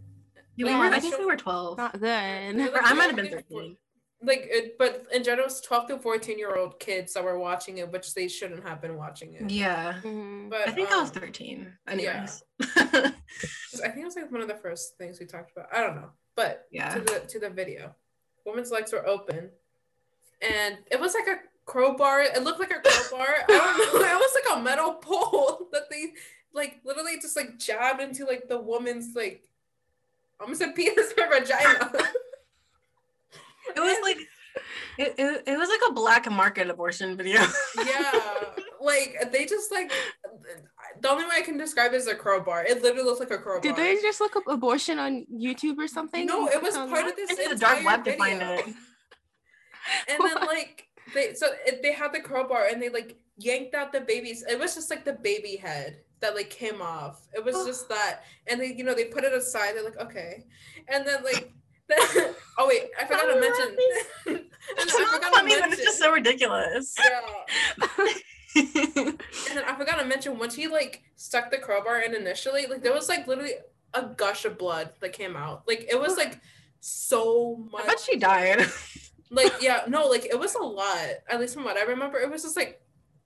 Yeah, 0.56 0.66
we 0.68 0.74
were, 0.90 0.94
I 0.94 1.00
think 1.00 1.18
we 1.18 1.26
were 1.26 1.36
12. 1.36 1.78
not 1.78 1.94
good. 1.94 2.02
Yeah, 2.04 2.68
Or 2.68 2.80
I 2.84 2.94
might 2.94 3.08
have 3.08 3.16
been 3.16 3.30
13. 3.32 3.76
Like, 4.26 4.48
it, 4.50 4.78
but 4.78 5.06
in 5.12 5.22
general, 5.24 5.48
it's 5.48 5.60
12 5.62 5.88
to 5.88 5.98
14 6.00 6.38
year 6.40 6.56
old 6.56 6.80
kids 6.80 7.14
that 7.14 7.24
were 7.24 7.38
watching 7.40 7.80
it, 7.80 7.92
which 7.92 8.14
they 8.14 8.28
shouldn't 8.30 8.64
have 8.66 8.80
been 8.80 8.96
watching 8.96 9.34
it. 9.34 9.50
Yeah. 9.50 10.00
Mhm. 10.04 10.50
But 10.52 10.68
I 10.68 10.72
think 10.72 10.92
I 10.92 11.02
was 11.02 11.10
um, 11.10 11.16
13. 11.16 11.74
Anyways. 11.90 12.44
I 12.78 13.90
think 13.90 13.98
it 13.98 14.06
was 14.06 14.16
like 14.16 14.32
one 14.32 14.42
of 14.42 14.48
the 14.48 14.56
first 14.56 14.98
things 14.98 15.20
we 15.20 15.26
talked 15.26 15.52
about. 15.52 15.68
I 15.74 15.82
don't 15.82 15.96
know, 15.96 16.10
but 16.36 16.68
Yeah. 16.72 16.94
to 16.94 17.00
the 17.02 17.20
to 17.28 17.40
the 17.40 17.50
video, 17.50 17.96
woman's 18.46 18.72
legs 18.72 18.92
were 18.92 19.06
open, 19.08 19.50
and 20.42 20.78
it 20.92 21.00
was 21.00 21.14
like 21.14 21.28
a 21.28 21.40
crowbar. 21.66 22.22
It 22.22 22.44
looked 22.44 22.60
like 22.60 22.72
a 22.72 22.82
crowbar. 22.82 23.28
I 23.28 23.46
don't 23.48 23.94
know. 23.94 24.00
It 24.14 24.16
was 24.16 24.36
like 24.36 24.58
a 24.58 24.62
metal 24.62 24.94
pole 24.94 25.68
that 25.72 25.90
they 25.90 26.14
like 26.54 26.80
literally 26.84 27.18
just 27.22 27.36
like 27.36 27.58
jabbed 27.58 28.02
into 28.02 28.26
like 28.26 28.48
the 28.48 28.60
woman's 28.60 29.16
like 29.16 29.44
almost 30.40 30.62
a 30.62 30.68
penis 30.70 31.14
or 31.18 31.28
vagina. 31.28 31.92
it 33.76 33.80
was 33.80 33.98
like, 34.04 34.18
it, 34.98 35.16
it, 35.18 35.44
it 35.48 35.58
was 35.58 35.70
like 35.70 35.80
a 35.90 35.94
black 35.94 36.30
market 36.32 36.70
abortion 36.70 37.18
video. 37.18 37.42
yeah, 37.86 38.22
like 38.82 39.32
they 39.32 39.46
just 39.46 39.72
like 39.72 39.92
the 41.02 41.10
only 41.10 41.26
way 41.26 41.32
I 41.38 41.42
can 41.42 41.58
describe 41.58 41.94
it 41.94 41.98
is 41.98 42.08
a 42.08 42.16
crowbar. 42.16 42.66
It 42.66 42.82
literally 42.82 43.04
looks 43.04 43.20
like 43.20 43.32
a 43.32 43.38
crowbar. 43.38 43.62
Did 43.62 43.76
they 43.76 43.96
just 44.02 44.20
look 44.20 44.36
up 44.36 44.44
abortion 44.48 45.00
on 45.00 45.26
YouTube 45.34 45.78
or 45.78 45.88
something? 45.88 46.26
No, 46.26 46.48
it 46.48 46.62
was 46.62 46.76
On 46.76 46.90
part 46.90 47.06
that? 47.06 47.12
of 47.12 47.16
this 47.16 47.32
Into 47.32 47.50
the 47.50 47.60
dark 47.60 47.84
web 47.84 48.04
to 48.06 48.18
find 48.18 48.42
it. 48.42 48.66
And 50.08 50.20
then 50.20 50.36
like 50.48 50.88
they 51.14 51.34
so 51.34 51.48
it, 51.66 51.82
they 51.82 51.94
had 51.94 52.14
the 52.14 52.20
crowbar 52.20 52.68
and 52.68 52.82
they 52.82 52.90
like 52.90 53.18
yanked 53.38 53.74
out 53.76 53.92
the 53.92 54.02
babies. 54.02 54.44
It 54.48 54.60
was 54.60 54.76
just 54.76 54.90
like 54.90 55.06
the 55.06 55.14
baby 55.14 55.56
head 55.56 55.98
that 56.20 56.36
like 56.36 56.50
came 56.50 56.82
off. 56.82 57.28
It 57.34 57.44
was 57.44 57.66
just 57.66 57.90
that, 57.90 58.24
and 58.48 58.60
they 58.60 58.74
you 58.74 58.84
know 58.84 58.94
they 58.94 59.06
put 59.06 59.24
it 59.24 59.34
aside. 59.34 59.76
They're 59.76 59.84
like 59.84 60.00
okay, 60.00 60.46
and 60.88 61.06
then 61.06 61.24
like. 61.24 61.52
Oh 62.56 62.68
wait, 62.68 62.84
I 63.00 63.06
forgot 63.06 63.34
to 63.34 63.40
mention. 63.40 63.76
It's 64.28 64.96
I 64.96 65.00
not 65.00 65.10
forgot 65.10 65.30
to 65.32 65.38
funny, 65.40 65.50
but 65.50 65.58
it's 65.58 65.70
mention. 65.70 65.86
just 65.86 65.98
so 65.98 66.12
ridiculous. 66.12 66.96
Yeah. 67.00 67.22
And 68.56 69.58
then 69.58 69.64
I 69.66 69.76
forgot 69.76 70.00
to 70.00 70.06
mention 70.06 70.38
once 70.38 70.54
he 70.54 70.68
like 70.68 71.02
stuck 71.16 71.50
the 71.50 71.58
crowbar 71.58 72.02
in 72.02 72.14
initially, 72.14 72.68
like 72.68 72.84
there 72.84 72.94
was 72.94 73.10
like 73.10 73.28
literally 73.28 73.54
a 73.94 74.04
gush 74.04 74.46
of 74.46 74.58
blood 74.58 74.92
that 75.00 75.14
came 75.14 75.36
out. 75.36 75.64
Like 75.68 75.88
it 75.90 76.00
was 76.00 76.16
like 76.16 76.40
so 76.80 77.68
much. 77.72 77.86
I 77.86 77.88
bet 77.88 78.00
she 78.00 78.18
died. 78.18 78.68
Like 79.32 79.54
yeah, 79.62 79.86
no, 79.88 80.06
like 80.06 80.26
it 80.26 80.40
was 80.40 80.54
a 80.54 80.62
lot. 80.62 81.10
At 81.28 81.40
least 81.40 81.56
from 81.56 81.64
what 81.64 81.78
I 81.78 81.84
remember, 81.84 82.20
it 82.20 82.30
was 82.30 82.44
just 82.44 82.56
like 82.56 82.83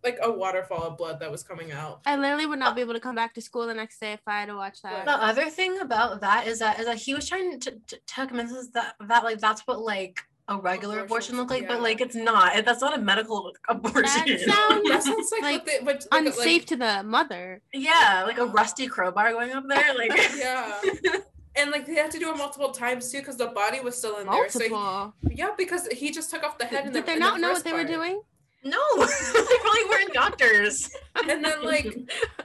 like 0.08 0.20
a 0.24 0.32
waterfall 0.32 0.84
of 0.84 0.98
blood 0.98 1.20
that 1.20 1.30
was 1.32 1.44
coming 1.44 1.72
out. 1.72 2.02
I 2.06 2.16
literally 2.16 2.46
would 2.46 2.60
not 2.60 2.76
be 2.76 2.82
able 2.82 2.94
to 2.94 3.00
come 3.08 3.16
back 3.16 3.34
to 3.36 3.42
school 3.42 3.68
the 3.68 3.74
next 3.74 4.00
day 4.00 4.14
if 4.14 4.22
I 4.28 4.40
had 4.42 4.48
to 4.48 4.56
watch 4.56 4.82
that. 4.84 5.06
The 5.06 5.12
other 5.32 5.50
thing 5.50 5.80
about 5.80 6.22
that 6.22 6.48
is 6.48 6.60
that 6.60 6.80
is 6.80 6.86
that 6.86 6.98
he 6.98 7.14
was 7.14 7.28
trying 7.28 7.60
to, 7.60 7.72
to, 7.72 7.98
to 8.14 8.28
convince 8.28 8.52
us 8.54 8.68
that 8.70 8.96
that 9.02 9.24
like 9.24 9.40
that's 9.40 9.62
what 9.68 9.80
like 9.80 10.22
a 10.50 10.58
regular 10.58 11.00
abortion 11.00 11.36
Abortions, 11.36 11.38
look 11.40 11.50
like, 11.50 11.64
yeah. 11.64 11.68
but 11.68 11.82
like 11.82 12.00
it's 12.00 12.16
not. 12.16 12.64
That's 12.66 12.82
not 12.82 12.98
a 12.98 13.02
medical 13.02 13.52
abortion. 13.68 14.04
That 14.28 14.40
sounds 14.70 14.90
That 14.90 15.04
sounds 15.04 15.32
like, 15.34 15.42
Like, 15.42 15.54
what 15.54 15.66
they, 15.66 15.80
what, 15.86 16.06
like, 16.10 16.26
Unsafe 16.26 16.62
Like, 16.62 16.66
to 16.68 16.76
the 16.78 17.04
mother. 17.04 17.62
yeah, 17.74 18.24
like 18.26 18.38
a 18.38 18.46
rusty 18.46 18.88
crowbar 18.88 19.32
going 19.34 19.52
up 19.52 19.66
there. 19.68 19.94
Like 19.96 20.12
yeah. 20.38 20.80
And 21.60 21.72
like 21.72 21.88
they 21.88 21.96
had 21.96 22.12
to 22.12 22.20
do 22.20 22.30
it 22.30 22.38
multiple 22.38 22.70
times 22.72 23.12
too 23.12 23.18
because 23.18 23.36
the 23.36 23.48
body 23.48 23.80
was 23.80 23.98
still 23.98 24.18
in 24.20 24.28
there. 24.28 24.48
So 24.48 24.60
Multiple. 24.60 25.14
he, 25.28 25.36
yeah, 25.40 25.50
because 25.58 25.88
he 25.88 26.12
just 26.12 26.30
took 26.30 26.44
off 26.44 26.60
the 26.60 26.66
head. 26.66 26.86
in 26.86 26.94
Did 26.94 27.02
the, 27.04 27.08
they 27.08 27.14
in 27.14 27.20
not 27.20 27.34
the 27.36 27.42
know 27.42 27.48
what 27.48 27.56
first 27.56 27.66
they 27.66 27.74
were 27.74 27.84
doing? 27.84 28.22
No, 28.64 28.80
they 28.98 29.58
probably 29.62 29.86
weren't 29.90 30.14
doctors. 30.14 30.90
And 31.28 31.44
then 31.44 31.64
like 31.64 31.98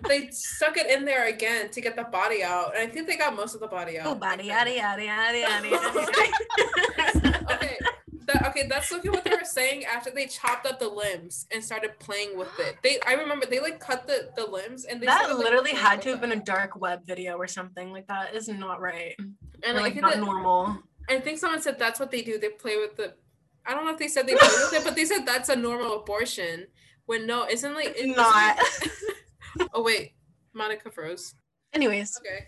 they 0.08 0.28
stuck 0.30 0.76
it 0.76 0.90
in 0.90 1.04
there 1.04 1.26
again 1.28 1.70
to 1.70 1.80
get 1.80 1.96
the 1.96 2.04
body 2.04 2.42
out, 2.42 2.76
and 2.76 2.88
I 2.88 2.92
think 2.92 3.06
they 3.08 3.16
got 3.16 3.34
most 3.36 3.54
of 3.54 3.60
the 3.60 3.66
body 3.68 3.98
out. 3.98 4.06
Oh, 4.06 4.14
body 4.14 4.44
yada 4.44 4.74
yada 4.74 5.04
yada 5.04 5.38
yada. 5.38 5.68
yada. 5.68 7.44
okay. 7.54 7.78
That, 8.26 8.46
okay, 8.48 8.66
that's 8.68 8.92
looking 8.92 9.10
what 9.10 9.24
they 9.24 9.30
were 9.32 9.38
saying 9.42 9.84
after 9.84 10.10
they 10.12 10.26
chopped 10.26 10.64
up 10.64 10.78
the 10.78 10.86
limbs 10.88 11.46
and 11.52 11.62
started 11.62 11.98
playing 11.98 12.38
with 12.38 12.48
it. 12.60 12.76
They, 12.82 13.00
I 13.04 13.14
remember 13.14 13.46
they 13.46 13.58
like 13.58 13.80
cut 13.80 14.06
the, 14.06 14.28
the 14.36 14.46
limbs 14.48 14.84
and 14.84 15.00
they 15.02 15.06
that 15.06 15.18
started, 15.18 15.34
like, 15.36 15.44
literally 15.44 15.70
playing 15.72 15.84
had 15.84 16.02
to 16.02 16.10
have 16.10 16.20
been 16.20 16.30
a 16.30 16.36
dark 16.36 16.80
web 16.80 17.04
video 17.04 17.36
or 17.36 17.48
something. 17.48 17.90
Like 17.90 18.06
that 18.06 18.32
is 18.36 18.46
not 18.48 18.80
right. 18.80 19.16
and 19.18 19.36
Or, 19.64 19.72
like, 19.72 19.74
I 19.74 19.82
like 19.82 19.92
think 19.94 20.02
not 20.02 20.12
that- 20.14 20.20
normal. 20.20 20.78
I 21.10 21.18
think 21.18 21.40
someone 21.40 21.60
said 21.60 21.80
that's 21.80 21.98
what 21.98 22.12
they 22.12 22.22
do. 22.22 22.38
They 22.38 22.50
play 22.50 22.76
with 22.76 22.96
the. 22.96 23.14
I 23.66 23.74
don't 23.74 23.84
know 23.84 23.92
if 23.92 23.98
they 23.98 24.08
said 24.08 24.26
they 24.26 24.34
play 24.34 24.48
with 24.48 24.72
it, 24.74 24.84
but 24.84 24.94
they 24.96 25.04
said 25.04 25.24
that's 25.26 25.48
a 25.48 25.56
normal 25.56 26.00
abortion. 26.00 26.66
When 27.06 27.26
no, 27.26 27.46
isn't 27.48 27.74
like 27.74 27.88
It's 27.88 28.00
isn't- 28.00 28.16
not. 28.16 28.58
oh 29.74 29.82
wait, 29.82 30.12
Monica 30.54 30.90
froze. 30.90 31.34
Anyways. 31.72 32.18
Okay, 32.20 32.46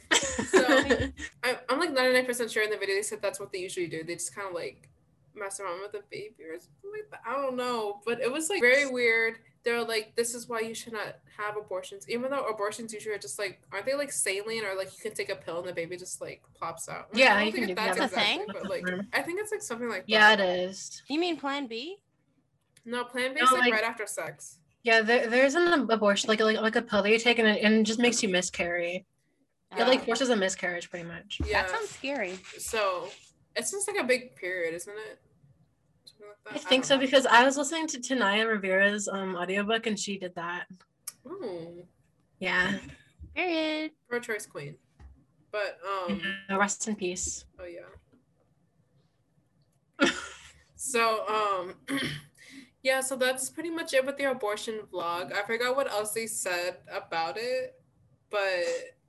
So- 0.48 1.08
I, 1.42 1.58
I'm 1.68 1.78
like 1.80 1.90
99% 1.94 2.50
sure 2.52 2.62
in 2.62 2.70
the 2.70 2.76
video 2.76 2.96
they 2.96 3.02
said 3.02 3.22
that's 3.22 3.40
what 3.40 3.52
they 3.52 3.58
usually 3.58 3.86
do. 3.86 4.04
They 4.04 4.14
just 4.14 4.34
kind 4.34 4.48
of 4.48 4.54
like 4.54 4.88
mess 5.34 5.60
around 5.60 5.80
with 5.82 5.92
the 5.92 6.02
baby 6.10 6.44
or 6.44 6.60
something 6.60 6.90
like 6.92 7.10
that. 7.10 7.20
I 7.26 7.34
don't 7.40 7.56
know, 7.56 8.00
but 8.04 8.20
it 8.20 8.30
was 8.30 8.50
like 8.50 8.60
very 8.60 8.86
weird. 8.90 9.38
They 9.64 9.72
were 9.72 9.82
like, 9.82 10.14
"This 10.14 10.34
is 10.34 10.46
why 10.48 10.60
you 10.60 10.74
should 10.74 10.92
not 10.92 11.16
have 11.38 11.56
abortions," 11.56 12.08
even 12.08 12.30
though 12.30 12.44
abortions 12.46 12.92
usually 12.92 13.14
are 13.14 13.18
just 13.18 13.38
like, 13.38 13.60
aren't 13.72 13.86
they 13.86 13.94
like 13.94 14.12
saline 14.12 14.64
or 14.64 14.74
like 14.76 14.88
you 14.92 14.98
can 15.02 15.14
take 15.14 15.30
a 15.30 15.36
pill 15.36 15.60
and 15.60 15.68
the 15.68 15.72
baby 15.72 15.96
just 15.96 16.20
like 16.20 16.42
plops 16.54 16.88
out? 16.88 17.08
Like, 17.12 17.22
Yeah, 17.22 17.34
I 17.34 17.38
don't 17.38 17.46
you 17.46 17.52
can 17.52 17.64
think 17.66 17.68
do 17.68 17.74
that's 17.84 17.98
that. 17.98 18.10
That's 18.10 18.16
a 18.16 18.32
exactly, 18.32 18.54
thing? 18.54 18.62
but 18.62 18.70
like 18.70 19.06
I 19.14 19.22
think 19.22 19.40
it's 19.40 19.50
like 19.50 19.62
something 19.62 19.88
like 19.88 20.04
yeah, 20.06 20.32
it 20.34 20.36
that. 20.36 20.58
is. 20.58 21.02
You 21.08 21.18
mean 21.18 21.38
Plan 21.38 21.66
B? 21.66 21.96
No, 22.84 23.04
Plan 23.04 23.32
B 23.32 23.40
No, 23.40 23.46
is 23.46 23.52
like, 23.52 23.60
like- 23.62 23.72
right 23.72 23.84
after 23.84 24.06
sex. 24.06 24.58
Yeah, 24.82 25.00
there, 25.00 25.28
there's 25.28 25.54
an 25.54 25.90
abortion 25.90 26.28
like 26.28 26.40
like 26.40 26.60
like 26.60 26.76
a 26.76 26.82
pill 26.82 27.02
that 27.02 27.10
you 27.10 27.18
take 27.18 27.38
and 27.38 27.48
it, 27.48 27.62
and 27.62 27.74
it 27.76 27.84
just 27.84 27.98
makes 27.98 28.22
you 28.22 28.28
miscarry. 28.28 29.06
Yeah. 29.72 29.86
It 29.86 29.88
like 29.88 30.00
ah. 30.00 30.04
forces 30.04 30.28
a 30.28 30.36
miscarriage 30.36 30.90
pretty 30.90 31.06
much. 31.08 31.40
Yeah. 31.46 31.62
That 31.62 31.70
sounds 31.70 31.88
scary. 31.88 32.38
so 32.58 33.08
it's 33.56 33.70
just 33.70 33.88
like 33.88 33.96
a 33.98 34.04
big 34.04 34.36
period, 34.36 34.74
isn't 34.74 34.92
it? 34.92 35.20
Something 36.46 36.56
like 36.62 36.66
I 36.66 36.68
think 36.68 36.84
so 36.84 36.94
know. 36.96 37.00
because 37.00 37.26
I 37.26 37.44
was 37.44 37.56
listening 37.56 37.86
to 37.88 38.14
Naya 38.14 38.46
Rivera's 38.46 39.08
um 39.08 39.34
audiobook 39.36 39.86
and 39.86 39.98
she 39.98 40.18
did 40.18 40.34
that. 40.34 40.66
Ooh, 41.26 41.86
Yeah. 42.38 42.78
Period. 43.34 43.92
pro-choice 44.08 44.46
queen. 44.46 44.76
But 45.50 45.78
um. 46.08 46.20
Yeah, 46.48 46.56
Rest 46.56 46.86
in 46.88 46.96
peace. 46.96 47.44
Oh 47.58 47.64
yeah. 47.64 47.80
so 50.76 51.24
um 51.28 51.74
Yeah, 52.82 53.00
so 53.00 53.16
that's 53.16 53.48
pretty 53.48 53.70
much 53.70 53.94
it 53.94 54.04
with 54.04 54.18
the 54.18 54.30
abortion 54.30 54.80
vlog. 54.92 55.32
I 55.32 55.42
forgot 55.46 55.74
what 55.74 55.90
else 55.90 56.10
they 56.12 56.26
said 56.26 56.76
about 56.92 57.38
it, 57.38 57.80
but 58.28 58.64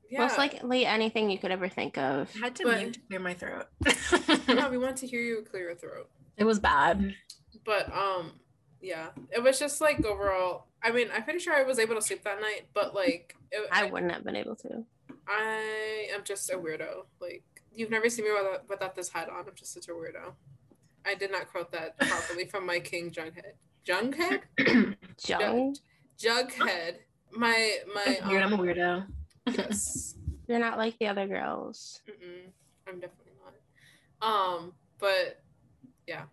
yeah. 0.10 0.20
Most 0.20 0.38
likely 0.38 0.86
anything 0.86 1.30
you 1.30 1.38
could 1.38 1.52
ever 1.52 1.68
think 1.68 1.98
of. 1.98 2.32
I 2.38 2.46
had 2.46 2.56
to 2.56 2.64
But- 2.64 2.78
mute 2.78 2.94
to 2.94 3.00
clear 3.02 3.20
my 3.20 3.34
throat. 3.34 3.66
yeah, 4.48 4.70
we 4.72 4.78
want 4.78 4.96
to 4.98 5.08
hear 5.08 5.20
you 5.20 5.44
clear 5.50 5.64
your 5.64 5.76
throat. 5.76 6.10
It 6.38 6.44
was 6.44 6.60
bad. 6.60 7.14
But 7.66 7.92
um 7.96 8.34
yeah, 8.82 9.10
it 9.32 9.42
was 9.42 9.60
just 9.60 9.82
like 9.82 10.04
overall 10.06 10.68
I 10.84 10.92
mean, 10.92 11.08
I'm 11.14 11.24
pretty 11.24 11.40
sure 11.40 11.54
I 11.54 11.64
was 11.64 11.80
able 11.80 11.96
to 11.96 12.02
sleep 12.02 12.24
that 12.24 12.40
night, 12.40 12.68
but 12.74 12.94
like 12.94 13.36
it, 13.52 13.68
I 13.72 13.86
wouldn't 13.86 14.12
have 14.12 14.24
been 14.24 14.36
able 14.36 14.56
to. 14.58 14.84
I 15.28 16.08
am 16.14 16.24
just 16.24 16.50
a 16.52 16.58
weirdo. 16.58 17.06
Like 17.20 17.44
you've 17.74 17.90
never 17.90 18.10
seen 18.10 18.26
me 18.26 18.32
without, 18.32 18.70
without 18.70 18.96
this 18.96 19.10
hat 19.10 19.30
on. 19.30 19.46
I'm 19.48 19.56
just 19.56 19.74
such 19.74 19.88
a 19.88 19.92
weirdo. 19.92 20.34
I 21.06 21.16
did 21.16 21.32
not 21.32 21.52
quote 21.52 21.72
that 21.72 21.98
properly 22.00 22.46
from 22.46 22.66
my 22.66 22.80
king 22.80 23.12
Jughead. 23.12 23.54
Jughead? 23.88 24.42
Jung, 25.28 25.76
Jughead. 26.20 26.96
My 27.32 27.78
my 27.94 28.20
Weird, 28.28 28.44
I'm 28.44 28.54
a 28.54 28.56
um, 28.56 28.62
weirdo. 28.62 29.08
yes. 29.48 30.16
you're 30.48 30.60
not 30.60 30.78
like 30.78 30.98
the 31.00 31.08
other 31.08 31.28
girls. 31.28 32.02
Mm-mm, 32.10 32.50
I'm 32.88 33.00
definitely 33.00 33.34
not. 33.44 34.28
Um, 34.28 34.74
but 35.00 35.44
yeah, 36.08 36.24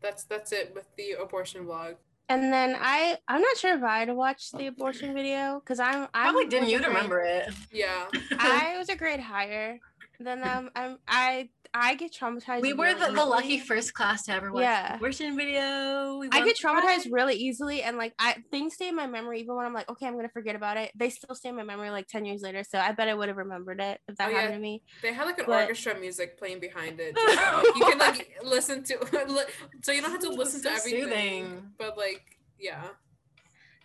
that's 0.00 0.24
that's 0.24 0.52
it 0.52 0.72
with 0.74 0.86
the 0.96 1.12
abortion 1.12 1.64
vlog. 1.64 1.96
And 2.28 2.52
then 2.52 2.76
I, 2.80 3.18
I'm 3.28 3.42
not 3.42 3.58
sure 3.58 3.76
if 3.76 3.82
I'd 3.82 4.10
watched 4.10 4.56
the 4.56 4.68
abortion 4.68 5.12
video 5.12 5.60
because 5.60 5.78
I'm, 5.78 6.08
I 6.14 6.30
Probably 6.30 6.46
didn't 6.46 6.70
you 6.70 6.78
remember 6.78 7.20
it? 7.20 7.52
Yeah, 7.70 8.06
I 8.38 8.76
was 8.78 8.88
a 8.88 8.96
grade 8.96 9.20
higher 9.20 9.80
than 10.20 10.40
them. 10.40 10.66
Um, 10.66 10.70
I'm, 10.76 10.98
I, 11.08 11.48
I 11.74 11.94
get 11.94 12.12
traumatized. 12.12 12.60
we 12.62 12.74
were 12.74 12.84
really 12.84 13.00
the, 13.08 13.12
the 13.12 13.24
lucky 13.24 13.58
first 13.58 13.94
class 13.94 14.24
to 14.24 14.32
ever 14.32 14.52
watch 14.52 14.62
Yeah. 14.62 14.88
the 14.90 14.94
abortion 14.96 15.36
video. 15.36 16.18
We 16.18 16.28
I 16.30 16.44
get 16.44 16.56
the 16.56 16.60
prize. 16.60 16.84
traumatized 17.04 17.08
really 17.12 17.34
easily, 17.36 17.82
and 17.82 17.96
like 17.96 18.12
I 18.18 18.36
things 18.50 18.74
stay 18.74 18.88
in 18.88 18.96
my 18.96 19.06
memory 19.06 19.40
even 19.40 19.56
when 19.56 19.64
I'm 19.64 19.72
like, 19.72 19.88
okay, 19.90 20.06
I'm 20.06 20.14
gonna 20.16 20.28
forget 20.28 20.54
about 20.54 20.76
it. 20.76 20.90
They 20.94 21.08
still 21.10 21.34
stay 21.34 21.48
in 21.48 21.56
my 21.56 21.64
memory 21.64 21.90
like 21.90 22.08
ten 22.08 22.24
years 22.24 22.42
later. 22.42 22.62
So 22.68 22.78
I 22.78 22.92
bet 22.92 23.08
I 23.08 23.14
would 23.14 23.28
have 23.28 23.38
remembered 23.38 23.80
it 23.80 24.00
if 24.06 24.16
that 24.16 24.28
Oh, 24.28 24.30
yeah. 24.30 24.40
happened 24.42 24.56
to 24.56 24.60
me. 24.60 24.82
they 25.02 25.12
had 25.14 25.24
like 25.24 25.38
an 25.38 25.46
But- 25.46 25.62
orchestra 25.62 25.98
music 25.98 26.38
playing 26.38 26.60
behind 26.60 27.00
it. 27.00 27.14
just 27.16 27.34
so, 27.38 27.56
like, 27.56 27.76
you 27.76 27.84
can 27.86 27.98
like 27.98 28.38
listen 28.44 28.82
to, 28.84 28.98
so 29.82 29.92
you 29.92 30.02
don't 30.02 30.10
have 30.10 30.20
to 30.20 30.28
listen 30.30 30.62
to 30.62 30.70
everything. 30.72 31.02
soothing. 31.04 31.62
But 31.78 31.96
like, 31.96 32.38
yeah, 32.60 32.82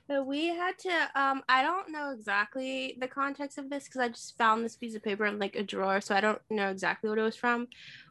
So 0.10 0.24
we 0.24 0.48
had 0.48 0.78
to. 0.80 1.10
Um, 1.16 1.44
I 1.50 1.62
don't 1.64 1.92
know 1.92 2.12
exactly 2.12 2.98
the 3.00 3.10
context 3.10 3.58
of 3.58 3.70
this 3.70 3.86
because 3.86 4.00
I 4.00 4.08
just 4.08 4.38
found 4.38 4.64
this 4.64 4.78
piece 4.78 4.96
of 4.96 5.04
paper 5.04 5.26
in 5.26 5.38
like 5.38 5.56
a 5.58 5.64
drawer, 5.64 6.00
so 6.00 6.16
I 6.16 6.22
don't 6.22 6.42
know 6.50 6.70
exactly 6.70 7.10
what 7.10 7.20
it 7.20 7.24
was 7.24 7.36
from. 7.36 7.68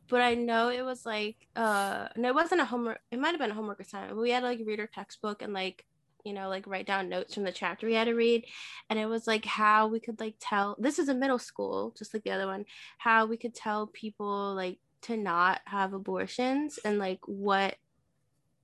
But 0.09 0.21
I 0.21 0.35
know 0.35 0.69
it 0.69 0.83
was 0.83 1.07
like, 1.07 1.37
uh, 1.57 2.09
no, 2.17 2.29
it 2.29 2.35
wasn't 2.35 2.61
a 2.61 2.67
homework. 2.67 3.01
It 3.11 3.19
might 3.19 3.31
have 3.31 3.41
been 3.41 3.51
a 3.51 3.55
homework 3.55 3.81
assignment. 3.81 4.19
We 4.19 4.31
had 4.31 4.41
to 4.41 4.47
like 4.47 4.61
read 4.65 4.79
our 4.79 4.87
textbook 4.87 5.41
and 5.41 5.55
like, 5.55 5.87
you 6.23 6.35
know, 6.35 6.51
like 6.51 6.67
write 6.67 6.87
down 6.87 7.09
notes 7.09 7.35
from 7.35 7.45
the 7.45 7.53
chapter 7.53 7.87
we 7.87 7.95
had 7.95 8.09
to 8.09 8.15
read, 8.15 8.45
and 8.91 8.99
it 8.99 9.07
was 9.07 9.27
like 9.27 9.47
how 9.47 9.87
we 9.87 9.99
could 9.99 10.21
like 10.21 10.35
tell. 10.39 10.77
This 10.79 10.99
is 10.99 11.09
a 11.09 11.15
middle 11.15 11.39
school, 11.39 11.95
just 11.97 12.13
like 12.13 12.25
the 12.25 12.33
other 12.33 12.47
one. 12.47 12.67
How 12.99 13.25
we 13.25 13.39
could 13.39 13.55
tell 13.55 13.87
people 13.87 14.55
like 14.55 14.79
to 15.03 15.17
not 15.17 15.61
have 15.65 15.95
abortions 15.95 16.79
and 16.85 16.99
like 16.99 17.21
what 17.27 17.77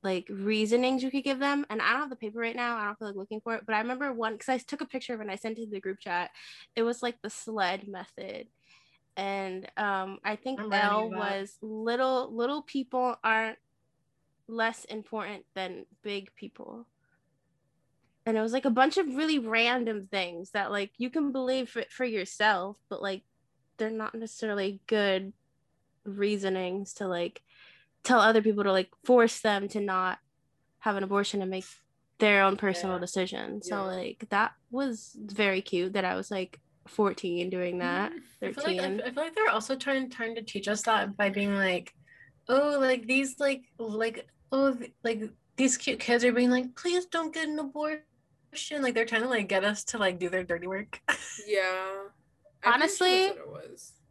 like 0.03 0.27
reasonings 0.29 1.03
you 1.03 1.11
could 1.11 1.25
give 1.25 1.39
them. 1.39 1.65
And 1.71 1.81
I 1.81 1.93
don't 1.93 2.01
have 2.01 2.11
the 2.11 2.17
paper 2.17 2.41
right 2.41 2.57
now. 2.57 2.77
I 2.77 2.85
don't 2.85 2.99
feel 2.99 3.09
like 3.09 3.17
looking 3.17 3.41
for 3.41 3.55
it. 3.55 3.65
But 3.67 3.75
I 3.75 3.81
remember 3.81 4.13
one 4.13 4.33
because 4.33 4.49
I 4.49 4.59
took 4.59 4.81
a 4.81 4.87
picture 4.87 5.15
of 5.15 5.21
it 5.21 5.25
and 5.25 5.31
I 5.31 5.37
sent 5.37 5.59
it 5.59 5.65
to 5.67 5.71
the 5.71 5.81
group 5.81 6.01
chat. 6.01 6.31
It 6.75 6.83
was 6.83 7.03
like 7.03 7.23
the 7.23 7.31
sled 7.31 7.87
method. 7.87 8.49
And 9.17 9.71
um 9.77 10.19
I 10.25 10.37
think 10.37 10.61
I'm 10.61 10.73
L 10.73 11.11
was 11.11 11.57
little 11.61 12.35
little 12.35 12.63
people 12.63 13.17
aren't 13.23 13.59
less 14.49 14.85
important 14.85 15.45
than 15.55 15.87
big 16.03 16.35
people. 16.35 16.87
And 18.25 18.37
it 18.37 18.41
was 18.41 18.53
like 18.53 18.65
a 18.65 18.71
bunch 18.71 18.99
of 18.99 19.15
really 19.15 19.39
random 19.39 20.09
things 20.11 20.51
that 20.51 20.71
like 20.71 20.93
you 20.97 21.11
can 21.11 21.33
believe 21.33 21.69
for, 21.69 21.85
for 21.91 22.05
yourself, 22.05 22.77
but 22.89 23.03
like 23.03 23.23
they're 23.77 23.91
not 23.91 24.15
necessarily 24.15 24.81
good 24.87 25.33
reasonings 26.05 26.95
to 26.95 27.07
like 27.07 27.43
tell 28.05 28.21
other 28.21 28.43
people 28.43 28.65
to 28.65 28.73
like 28.73 28.91
force 29.05 29.41
them 29.41 29.69
to 29.69 29.81
not 29.81 30.19
have 30.81 30.97
an 30.97 31.05
abortion 31.05 31.41
and 31.43 31.51
make 31.51 31.65
their 32.19 32.43
own 32.43 32.57
personal 32.57 32.97
Yeah. 32.97 33.01
decision. 33.01 33.63
So 33.63 33.77
Yeah. 33.77 33.83
like 33.83 34.27
that 34.31 34.53
was 34.71 35.17
very 35.19 35.61
cute 35.63 35.93
that 35.95 36.05
I 36.05 36.15
was 36.15 36.31
like 36.31 36.61
14 36.87 37.51
doing 37.51 37.79
mm-hmm. 37.79 37.81
that. 37.81 38.13
I 38.43 38.53
feel 38.53 38.65
like 38.65 38.79
I 38.81 38.83
13. 38.83 39.01
f- 39.01 39.07
I 39.07 39.11
feel 39.11 39.23
like 39.25 39.35
they're 39.35 39.49
also 39.49 39.77
trying 39.77 40.11
trying 40.11 40.35
to 40.35 40.43
teach 40.43 40.69
us 40.69 40.83
that 40.83 41.17
by 41.17 41.31
being 41.31 41.55
like, 41.55 41.95
oh, 42.49 42.79
like 42.81 43.07
these 43.07 43.39
like 43.39 43.63
like 43.79 44.27
oh 44.51 44.75
th- 44.75 44.93
like 45.05 45.23
these 45.57 45.77
cute 45.77 46.01
kids 46.01 46.25
are 46.25 46.33
being 46.33 46.51
like, 46.51 46.75
please 46.75 47.07
don't 47.07 47.33
get 47.33 47.49
an 47.49 47.59
abortion. 47.59 48.03
Like 48.81 48.95
they're 48.95 49.07
trying 49.07 49.23
to 49.23 49.29
like 49.29 49.49
get 49.49 49.65
us 49.65 49.85
to 49.85 49.99
like 49.99 50.19
do 50.19 50.29
their 50.29 50.45
dirty 50.45 50.67
work. 50.67 51.01
yeah. 51.47 52.09
I'm 52.65 52.79
pretty 52.81 52.95
sure 52.97 53.13
Honestly, 53.15 53.33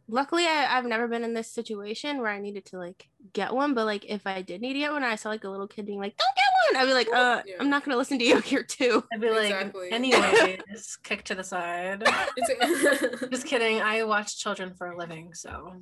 that's 0.08 0.30
what 0.30 0.38
it 0.38 0.42
was. 0.42 0.42
Luckily 0.42 0.44
I, 0.46 0.78
I've 0.78 0.84
never 0.86 1.08
been 1.08 1.24
in 1.24 1.34
this 1.34 1.50
situation 1.50 2.18
where 2.20 2.30
I 2.30 2.38
needed 2.40 2.64
to 2.66 2.78
like 2.78 3.08
get 3.32 3.52
one, 3.54 3.74
but 3.74 3.84
like 3.86 4.04
if 4.08 4.26
I 4.26 4.42
did 4.42 4.60
need 4.60 4.74
to 4.74 4.78
get 4.80 4.92
one, 4.92 5.02
I 5.04 5.16
saw 5.16 5.28
like 5.30 5.44
a 5.44 5.48
little 5.48 5.68
kid 5.68 5.86
being 5.86 5.98
like, 6.00 6.16
Don't 6.16 6.34
get 6.36 6.42
one. 6.74 6.82
I'd 6.82 6.86
be 6.86 6.94
like, 6.94 7.08
uh, 7.14 7.42
Yeah. 7.46 7.56
I'm 7.60 7.70
not 7.70 7.84
gonna 7.84 7.96
listen 7.96 8.18
to 8.18 8.24
you 8.24 8.40
here 8.42 8.62
too. 8.62 9.04
I'd 9.12 9.20
be 9.20 9.30
like, 9.30 9.44
Exactly. 9.50 9.92
anyways, 9.92 10.96
kick 11.02 11.24
to 11.24 11.34
the 11.34 11.44
side. 11.44 12.04
Just 13.30 13.46
kidding. 13.46 13.80
I 13.80 14.04
watch 14.04 14.38
children 14.38 14.74
for 14.74 14.88
a 14.88 14.96
living, 14.96 15.34
so 15.34 15.76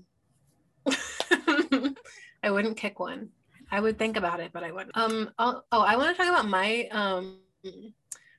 I 2.43 2.51
wouldn't 2.51 2.77
kick 2.77 2.99
one. 3.01 3.31
I 3.71 3.81
would 3.81 3.99
think 3.99 4.17
about 4.17 4.41
it, 4.41 4.51
but 4.53 4.65
I 4.65 4.73
wouldn't. 4.73 4.97
Um. 4.97 5.31
Oh, 5.39 5.63
oh 5.71 5.83
I 5.83 5.97
want 5.97 6.17
to 6.17 6.23
talk 6.23 6.31
about 6.33 6.49
my 6.49 6.89
um 6.91 7.39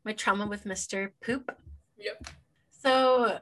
my 0.03 0.13
trauma 0.13 0.47
with 0.47 0.65
Mr. 0.65 1.11
Poop. 1.23 1.55
Yep. 1.97 2.27
So 2.71 3.25
th- 3.27 3.37
I- 3.37 3.41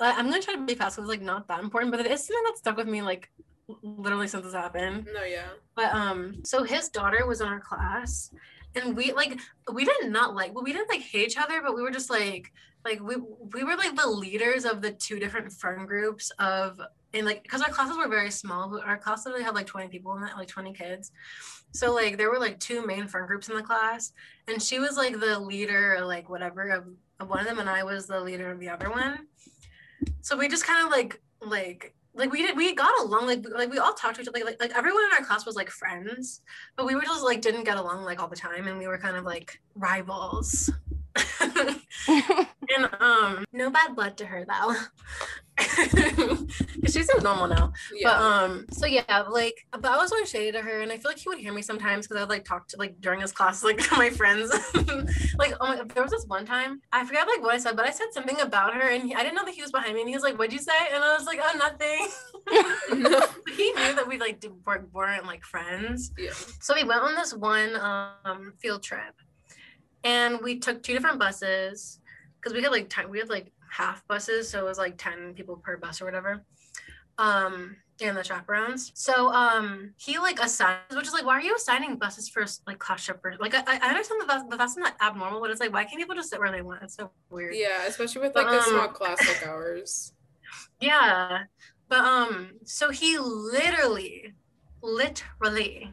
I'm 0.00 0.28
gonna 0.28 0.42
try 0.42 0.54
to 0.54 0.64
be 0.64 0.74
fast 0.74 0.96
because 0.96 1.10
it's 1.10 1.18
like 1.18 1.22
not 1.22 1.48
that 1.48 1.60
important, 1.60 1.90
but 1.90 2.00
it 2.00 2.10
is 2.10 2.26
something 2.26 2.44
that 2.44 2.58
stuck 2.58 2.76
with 2.76 2.86
me 2.86 3.02
like 3.02 3.30
literally 3.82 4.28
since 4.28 4.44
this 4.44 4.54
happened. 4.54 5.08
no, 5.12 5.24
yeah. 5.24 5.48
But 5.74 5.92
um, 5.94 6.44
so 6.44 6.62
his 6.62 6.88
daughter 6.88 7.26
was 7.26 7.40
in 7.40 7.48
our 7.48 7.60
class, 7.60 8.32
and 8.74 8.96
we 8.96 9.12
like 9.12 9.38
we 9.72 9.84
did 9.84 10.10
not 10.10 10.34
like 10.34 10.54
well, 10.54 10.64
we 10.64 10.72
didn't 10.72 10.88
like 10.88 11.02
hate 11.02 11.28
each 11.28 11.38
other, 11.38 11.60
but 11.62 11.74
we 11.74 11.82
were 11.82 11.90
just 11.90 12.10
like 12.10 12.52
like 12.84 13.00
we 13.00 13.16
we 13.52 13.64
were 13.64 13.76
like 13.76 13.96
the 13.96 14.06
leaders 14.06 14.64
of 14.64 14.82
the 14.82 14.92
two 14.92 15.18
different 15.18 15.52
friend 15.52 15.86
groups 15.88 16.30
of 16.38 16.80
and 17.14 17.24
like 17.24 17.42
because 17.42 17.62
our 17.62 17.70
classes 17.70 17.96
were 17.96 18.08
very 18.08 18.30
small. 18.30 18.80
Our 18.84 18.98
class 18.98 19.24
literally 19.24 19.44
had 19.44 19.54
like 19.54 19.66
20 19.66 19.88
people 19.88 20.16
in 20.16 20.24
it, 20.24 20.36
like 20.36 20.48
20 20.48 20.72
kids. 20.72 21.12
So 21.72 21.92
like 21.94 22.16
there 22.16 22.30
were 22.30 22.38
like 22.38 22.60
two 22.60 22.86
main 22.86 23.08
friend 23.08 23.26
groups 23.26 23.48
in 23.48 23.56
the 23.56 23.62
class, 23.62 24.12
and 24.48 24.60
she 24.60 24.78
was 24.78 24.96
like 24.96 25.18
the 25.18 25.38
leader, 25.38 25.96
or, 25.96 26.04
like 26.04 26.28
whatever 26.28 26.70
of, 26.70 26.84
of 27.20 27.28
one 27.28 27.40
of 27.40 27.46
them, 27.46 27.58
and 27.58 27.70
I 27.70 27.84
was 27.84 28.06
the 28.06 28.20
leader 28.20 28.50
of 28.50 28.60
the 28.60 28.68
other 28.68 28.90
one. 28.90 29.26
So 30.20 30.36
we 30.36 30.48
just 30.48 30.66
kind 30.66 30.84
of 30.84 30.90
like 30.90 31.20
like 31.40 31.94
like 32.14 32.30
we 32.30 32.42
did 32.42 32.56
we 32.56 32.74
got 32.74 32.98
along 33.00 33.26
like 33.26 33.44
like 33.50 33.70
we 33.70 33.78
all 33.78 33.92
talked 33.92 34.16
to 34.16 34.22
each 34.22 34.28
other 34.28 34.38
like, 34.38 34.44
like 34.44 34.60
like 34.60 34.76
everyone 34.76 35.02
in 35.04 35.10
our 35.18 35.24
class 35.24 35.44
was 35.44 35.56
like 35.56 35.68
friends 35.68 36.42
but 36.76 36.86
we 36.86 36.94
were 36.94 37.02
just 37.02 37.24
like 37.24 37.40
didn't 37.40 37.64
get 37.64 37.76
along 37.76 38.04
like 38.04 38.20
all 38.20 38.28
the 38.28 38.36
time 38.36 38.68
and 38.68 38.78
we 38.78 38.86
were 38.86 38.98
kind 38.98 39.16
of 39.16 39.24
like 39.24 39.60
rivals 39.74 40.70
and 42.08 42.88
um 43.00 43.44
no 43.52 43.70
bad 43.70 43.94
blood 43.94 44.16
to 44.16 44.26
her 44.26 44.44
though 44.44 44.74
she's 46.84 47.06
seems 47.06 47.22
normal 47.22 47.46
now 47.46 47.72
Yeah. 47.94 48.08
but 48.08 48.20
um 48.20 48.66
so 48.72 48.86
yeah 48.86 49.20
like 49.30 49.54
but 49.70 49.86
I 49.86 49.96
was 49.96 50.10
always 50.10 50.28
shady 50.28 50.50
to 50.52 50.60
her 50.60 50.80
and 50.80 50.90
I 50.90 50.98
feel 50.98 51.10
like 51.12 51.18
he 51.18 51.28
would 51.28 51.38
hear 51.38 51.52
me 51.52 51.62
sometimes 51.62 52.06
because 52.06 52.16
I 52.16 52.20
would 52.24 52.30
like 52.30 52.44
talk 52.44 52.66
to 52.68 52.76
like 52.76 53.00
during 53.00 53.20
his 53.20 53.30
class 53.30 53.62
like 53.62 53.78
to 53.88 53.96
my 53.96 54.10
friends 54.10 54.50
like 55.38 55.54
oh 55.60 55.68
my, 55.68 55.82
there 55.94 56.02
was 56.02 56.10
this 56.10 56.24
one 56.26 56.44
time 56.44 56.80
I 56.92 57.04
forgot 57.06 57.28
like 57.28 57.42
what 57.42 57.54
I 57.54 57.58
said 57.58 57.76
but 57.76 57.86
I 57.86 57.90
said 57.90 58.08
something 58.12 58.40
about 58.40 58.74
her 58.74 58.88
and 58.90 59.04
he, 59.04 59.14
I 59.14 59.22
didn't 59.22 59.36
know 59.36 59.44
that 59.44 59.54
he 59.54 59.62
was 59.62 59.70
behind 59.70 59.94
me 59.94 60.00
and 60.00 60.08
he 60.08 60.16
was 60.16 60.24
like 60.24 60.36
what'd 60.36 60.52
you 60.52 60.58
say 60.58 60.72
and 60.92 61.04
I 61.04 61.14
was 61.16 61.26
like 61.26 61.38
oh 61.40 61.56
nothing 61.56 62.08
no. 63.02 63.24
he 63.56 63.72
knew 63.72 63.94
that 63.94 64.06
we 64.08 64.18
like 64.18 64.40
did, 64.40 64.52
weren't, 64.66 64.92
weren't 64.92 65.26
like 65.26 65.44
friends 65.44 66.10
Yeah. 66.18 66.32
so 66.60 66.74
we 66.74 66.82
went 66.82 67.00
on 67.02 67.14
this 67.14 67.32
one 67.32 67.76
um, 67.76 68.52
field 68.58 68.82
trip, 68.82 69.14
and 70.04 70.40
we 70.42 70.58
took 70.58 70.82
two 70.82 70.92
different 70.92 71.18
buses 71.18 71.98
because 72.40 72.52
we 72.54 72.62
had 72.62 72.72
like 72.72 72.88
ten, 72.88 73.10
we 73.10 73.18
had 73.18 73.28
like 73.28 73.50
half 73.70 74.06
buses, 74.06 74.48
so 74.48 74.60
it 74.60 74.64
was 74.64 74.78
like 74.78 74.96
ten 74.98 75.34
people 75.34 75.56
per 75.56 75.76
bus 75.76 76.00
or 76.00 76.04
whatever. 76.04 76.44
Um, 77.18 77.76
and 78.00 78.16
the 78.16 78.24
chaperones. 78.24 78.90
So 78.94 79.32
um, 79.32 79.94
he 79.96 80.18
like 80.18 80.40
assigned, 80.40 80.80
which 80.94 81.06
is 81.06 81.12
like, 81.12 81.24
why 81.24 81.34
are 81.34 81.40
you 81.40 81.54
assigning 81.54 81.96
buses 81.96 82.28
for 82.28 82.44
like 82.66 82.78
class 82.78 83.02
chaperones? 83.02 83.40
Like 83.40 83.54
I, 83.54 83.62
I 83.66 83.88
understand 83.88 84.20
that 84.20 84.28
that's, 84.28 84.44
that 84.50 84.58
that's 84.58 84.76
not 84.76 84.94
abnormal, 85.00 85.40
but 85.40 85.50
it's 85.50 85.60
like, 85.60 85.72
why 85.72 85.84
can't 85.84 85.98
people 85.98 86.14
just 86.14 86.30
sit 86.30 86.40
where 86.40 86.50
they 86.50 86.62
want? 86.62 86.82
It's 86.82 86.96
so 86.96 87.10
weird. 87.30 87.54
Yeah, 87.54 87.86
especially 87.86 88.22
with 88.22 88.34
like 88.34 88.46
a 88.46 88.58
Um, 88.58 88.64
small 88.64 88.88
class 88.98 89.26
like 89.26 89.46
ours. 89.46 90.12
Yeah. 90.80 91.44
But 91.88 91.98
um 91.98 92.52
so 92.64 92.90
he 92.90 93.18
literally 93.18 94.32
literally 94.82 95.92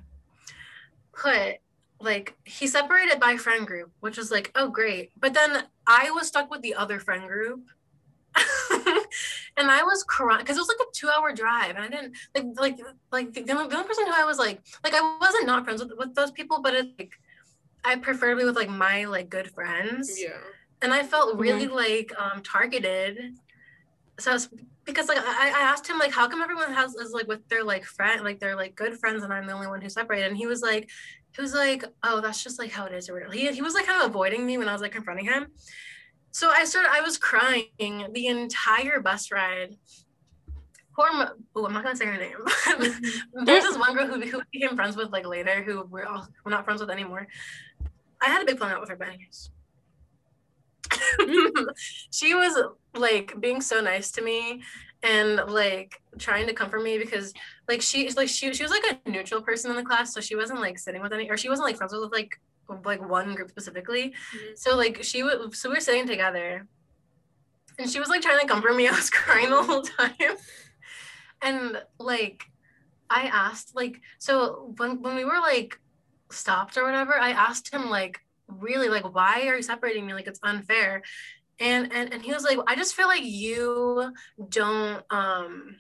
put 1.13 1.57
like 2.03 2.35
he 2.45 2.67
separated 2.67 3.19
by 3.19 3.37
friend 3.37 3.65
group, 3.65 3.91
which 3.99 4.17
was 4.17 4.31
like, 4.31 4.51
oh 4.55 4.69
great. 4.69 5.11
But 5.19 5.33
then 5.33 5.63
I 5.87 6.11
was 6.11 6.27
stuck 6.27 6.49
with 6.49 6.61
the 6.61 6.75
other 6.75 6.99
friend 6.99 7.27
group. 7.27 7.69
and 9.57 9.69
I 9.69 9.83
was 9.83 10.03
crying 10.03 10.39
because 10.39 10.55
it 10.55 10.61
was 10.61 10.69
like 10.69 10.87
a 10.87 10.91
two 10.93 11.09
hour 11.09 11.33
drive 11.33 11.75
and 11.75 11.83
I 11.83 11.87
didn't 11.89 12.15
like 12.33 12.45
like 12.57 12.79
like 13.11 13.33
the, 13.33 13.41
the 13.41 13.53
only 13.53 13.67
person 13.67 14.05
who 14.05 14.13
I 14.13 14.23
was 14.23 14.39
like 14.39 14.61
like 14.85 14.93
I 14.95 15.17
wasn't 15.19 15.47
not 15.47 15.65
friends 15.65 15.83
with, 15.83 15.91
with 15.97 16.15
those 16.15 16.31
people, 16.31 16.61
but 16.61 16.73
it's 16.73 16.89
like 16.97 17.11
I 17.83 17.97
preferred 17.97 18.31
to 18.31 18.37
be 18.37 18.45
with 18.45 18.55
like 18.55 18.69
my 18.69 19.05
like 19.05 19.29
good 19.29 19.51
friends. 19.51 20.17
Yeah. 20.17 20.37
And 20.81 20.93
I 20.93 21.03
felt 21.03 21.37
really 21.37 21.67
like 21.67 22.13
um 22.17 22.41
targeted. 22.41 23.35
So 24.17 24.33
it's 24.33 24.47
because 24.85 25.07
like 25.07 25.19
I, 25.19 25.49
I 25.49 25.61
asked 25.63 25.87
him 25.87 25.99
like 25.99 26.11
how 26.11 26.27
come 26.27 26.41
everyone 26.41 26.73
has 26.73 26.95
is 26.95 27.11
like 27.11 27.27
with 27.27 27.47
their 27.49 27.63
like 27.63 27.83
friend 27.83 28.23
like 28.23 28.39
they're 28.39 28.55
like 28.55 28.75
good 28.75 28.97
friends 28.97 29.23
and 29.23 29.31
I'm 29.31 29.45
the 29.45 29.53
only 29.53 29.67
one 29.67 29.81
who's 29.81 29.93
separated 29.93 30.27
and 30.27 30.37
he 30.37 30.47
was 30.47 30.61
like 30.61 30.89
he 31.35 31.41
was 31.41 31.53
like 31.53 31.83
oh 32.03 32.21
that's 32.21 32.43
just 32.43 32.59
like 32.59 32.71
how 32.71 32.85
it 32.85 32.93
is 32.93 33.09
or 33.09 33.13
whatever. 33.13 33.33
He, 33.33 33.51
he 33.51 33.61
was 33.61 33.73
like 33.73 33.85
kind 33.85 34.01
of 34.01 34.09
avoiding 34.09 34.45
me 34.45 34.57
when 34.57 34.67
I 34.67 34.73
was 34.73 34.81
like 34.81 34.91
confronting 34.91 35.25
him. 35.25 35.47
So 36.31 36.51
I 36.55 36.65
started 36.65 36.89
I 36.91 37.01
was 37.01 37.17
crying 37.17 37.67
the 37.77 38.27
entire 38.27 38.99
bus 38.99 39.31
ride. 39.31 39.75
Poor 40.95 41.07
oh 41.55 41.65
I'm 41.65 41.73
not 41.73 41.83
gonna 41.83 41.95
say 41.95 42.05
her 42.05 42.17
name. 42.17 42.37
Mm-hmm. 42.71 43.45
There's 43.45 43.63
this 43.63 43.77
one 43.77 43.93
girl 43.93 44.07
who, 44.07 44.19
who 44.21 44.41
became 44.51 44.75
friends 44.75 44.95
with 44.95 45.11
like 45.11 45.25
later 45.27 45.61
who 45.61 45.83
we're 45.89 46.05
all 46.05 46.27
we're 46.43 46.51
not 46.51 46.65
friends 46.65 46.81
with 46.81 46.89
anymore. 46.89 47.27
I 48.21 48.27
had 48.27 48.41
a 48.41 48.45
big 48.45 48.57
falling 48.57 48.73
out 48.73 48.81
with 48.81 48.89
her, 48.89 48.95
but 48.95 49.09
anyways. 49.09 49.51
Mm-hmm. 50.89 51.63
she 52.11 52.33
was 52.33 52.57
like 52.95 53.39
being 53.39 53.61
so 53.61 53.81
nice 53.81 54.11
to 54.11 54.21
me 54.21 54.61
and 55.03 55.37
like 55.47 56.01
trying 56.19 56.47
to 56.47 56.53
comfort 56.53 56.83
me 56.83 56.97
because 56.97 57.33
like 57.67 57.81
she 57.81 58.09
like 58.11 58.27
she 58.27 58.53
she 58.53 58.63
was 58.63 58.71
like 58.71 58.99
a 59.05 59.09
neutral 59.09 59.41
person 59.41 59.71
in 59.71 59.77
the 59.77 59.83
class, 59.83 60.13
so 60.13 60.21
she 60.21 60.35
wasn't 60.35 60.59
like 60.59 60.77
sitting 60.77 61.01
with 61.01 61.13
any 61.13 61.29
or 61.29 61.37
she 61.37 61.49
wasn't 61.49 61.67
like 61.67 61.77
friends 61.77 61.93
with 61.93 62.11
like 62.11 62.39
like 62.85 63.07
one 63.07 63.35
group 63.35 63.49
specifically. 63.49 64.13
Mhm. 64.35 64.57
So 64.57 64.77
like 64.77 65.03
she 65.03 65.23
would 65.23 65.55
so 65.55 65.69
we 65.69 65.75
were 65.75 65.81
sitting 65.81 66.07
together 66.07 66.67
and 67.79 67.89
she 67.89 67.99
was 67.99 68.09
like 68.09 68.21
trying 68.21 68.39
to 68.39 68.47
comfort 68.47 68.75
me. 68.75 68.87
I 68.87 68.91
was 68.91 69.09
crying 69.09 69.49
the 69.49 69.63
whole 69.63 69.81
time. 69.81 70.37
And 71.41 71.81
like 71.99 72.43
I 73.09 73.23
asked 73.23 73.75
like 73.75 74.01
so 74.19 74.73
when 74.77 75.01
when 75.01 75.15
we 75.15 75.25
were 75.25 75.39
like 75.39 75.79
stopped 76.31 76.77
or 76.77 76.83
whatever, 76.83 77.13
I 77.19 77.31
asked 77.31 77.73
him 77.73 77.89
like 77.89 78.19
really 78.47 78.89
like 78.89 79.13
why 79.13 79.47
are 79.47 79.55
you 79.55 79.61
separating 79.61 80.05
me? 80.05 80.13
Like 80.13 80.27
it's 80.27 80.39
unfair. 80.43 81.01
And 81.61 81.93
and 81.93 82.13
and 82.13 82.21
he 82.23 82.33
was 82.33 82.43
like, 82.43 82.57
I 82.67 82.75
just 82.75 82.95
feel 82.95 83.07
like 83.07 83.23
you 83.23 84.13
don't 84.49 85.03
um 85.11 85.77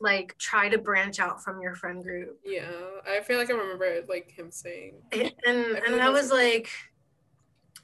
like 0.00 0.36
try 0.38 0.68
to 0.68 0.78
branch 0.78 1.20
out 1.20 1.44
from 1.44 1.60
your 1.60 1.74
friend 1.74 2.02
group. 2.02 2.40
Yeah. 2.44 2.70
I 3.06 3.20
feel 3.20 3.38
like 3.38 3.50
I 3.50 3.54
remember 3.54 4.00
like 4.08 4.30
him 4.30 4.50
saying. 4.50 4.94
And 5.12 5.22
I 5.22 5.24
and, 5.50 5.64
feel 5.66 5.76
and 5.86 5.92
like 5.96 6.02
I 6.02 6.08
was 6.10 6.30
a- 6.30 6.34
like, 6.34 6.68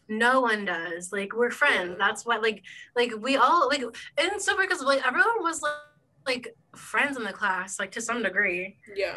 no 0.09 0.41
one 0.41 0.65
does. 0.65 1.13
Like 1.13 1.35
we're 1.37 1.51
friends. 1.51 1.91
Yeah. 1.91 2.07
That's 2.07 2.25
what 2.27 2.43
like 2.43 2.63
like 2.97 3.13
we 3.21 3.37
all 3.37 3.69
like 3.69 3.83
and 3.83 3.93
it's 4.17 4.47
so 4.47 4.57
weird 4.57 4.69
because 4.71 4.83
like 4.83 5.07
everyone 5.07 5.43
was 5.43 5.63
like 5.63 5.73
like 6.27 6.55
friends 6.77 7.17
in 7.17 7.25
the 7.25 7.33
class, 7.33 7.79
like 7.79 7.91
to 7.93 8.01
some 8.01 8.23
degree. 8.23 8.77
Yeah. 8.95 9.15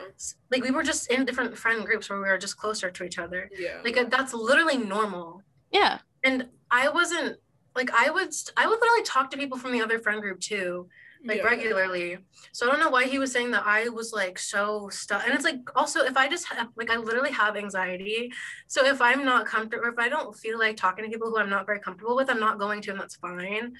Like 0.52 0.64
we 0.64 0.72
were 0.72 0.84
just 0.84 1.12
in 1.12 1.26
different 1.26 1.58
friend 1.58 1.86
groups 1.86 2.10
where 2.10 2.20
we 2.22 2.28
were 2.28 2.38
just 2.38 2.58
closer 2.58 2.90
to 2.92 3.04
each 3.04 3.18
other. 3.20 3.50
Yeah. 3.58 3.80
Like 3.84 3.98
uh, 3.98 4.06
that's 4.10 4.34
literally 4.34 4.78
normal. 4.78 5.42
Yeah. 5.72 6.00
And 6.24 6.48
I 6.70 6.90
wasn't 6.90 7.38
like 7.76 7.90
I 7.94 8.10
would 8.10 8.34
I 8.58 8.68
would 8.68 8.80
literally 8.80 9.04
talk 9.04 9.32
to 9.32 9.38
people 9.38 9.58
from 9.58 9.72
the 9.72 9.82
other 9.82 10.00
friend 10.00 10.22
group 10.22 10.40
too 10.40 10.88
like 11.26 11.38
Yeah. 11.38 11.44
regularly. 11.44 12.18
So 12.52 12.68
I 12.68 12.72
don't 12.72 12.80
know 12.80 12.90
why 12.90 13.06
he 13.06 13.20
was 13.20 13.32
saying 13.32 13.52
that 13.52 13.64
I 13.66 13.90
was 13.90 14.12
like 14.12 14.40
so 14.40 14.90
stuck. 14.90 15.24
And 15.26 15.34
it's 15.34 15.44
like 15.44 15.60
also 15.76 16.04
if 16.04 16.18
I 16.18 16.28
just 16.28 16.48
have, 16.48 16.70
like 16.76 16.90
I 16.90 16.98
literally 16.98 17.32
have 17.32 17.56
anxiety. 17.56 18.32
So 18.68 18.86
if 18.86 19.02
I'm 19.02 19.24
not 19.24 19.46
comfortable, 19.46 19.86
or 19.86 19.90
if 19.90 20.00
I 20.00 20.10
don't 20.10 20.36
feel 20.36 20.58
like 20.58 20.78
talking 20.78 21.06
to 21.06 21.12
people 21.12 21.30
who 21.30 21.38
I'm 21.38 21.50
not 21.50 21.66
very 21.66 21.80
comfortable 21.80 22.16
with, 22.16 22.30
I'm 22.30 22.40
not 22.40 22.60
going 22.60 22.82
to, 22.84 22.92
and 22.92 23.00
that's 23.00 23.16
fine. 23.16 23.74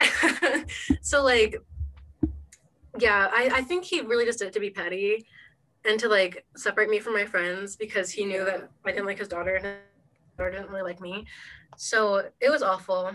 so 1.00 1.22
like, 1.22 1.56
yeah, 2.98 3.30
I 3.32 3.50
I 3.54 3.62
think 3.62 3.84
he 3.84 4.00
really 4.02 4.26
just 4.26 4.38
did 4.40 4.48
it 4.48 4.54
to 4.54 4.60
be 4.60 4.70
petty, 4.70 5.26
and 5.84 5.98
to 6.00 6.08
like 6.08 6.44
separate 6.56 6.90
me 6.90 6.98
from 6.98 7.14
my 7.14 7.24
friends 7.24 7.76
because 7.76 8.10
he 8.10 8.24
knew 8.24 8.44
that 8.44 8.68
I 8.84 8.90
didn't 8.92 9.06
like 9.06 9.18
his 9.18 9.28
daughter 9.28 9.54
and 9.54 9.66
daughter 10.38 10.50
didn't 10.50 10.70
really 10.70 10.82
like 10.82 11.00
me. 11.00 11.26
So 11.76 12.28
it 12.40 12.50
was 12.50 12.62
awful. 12.62 13.10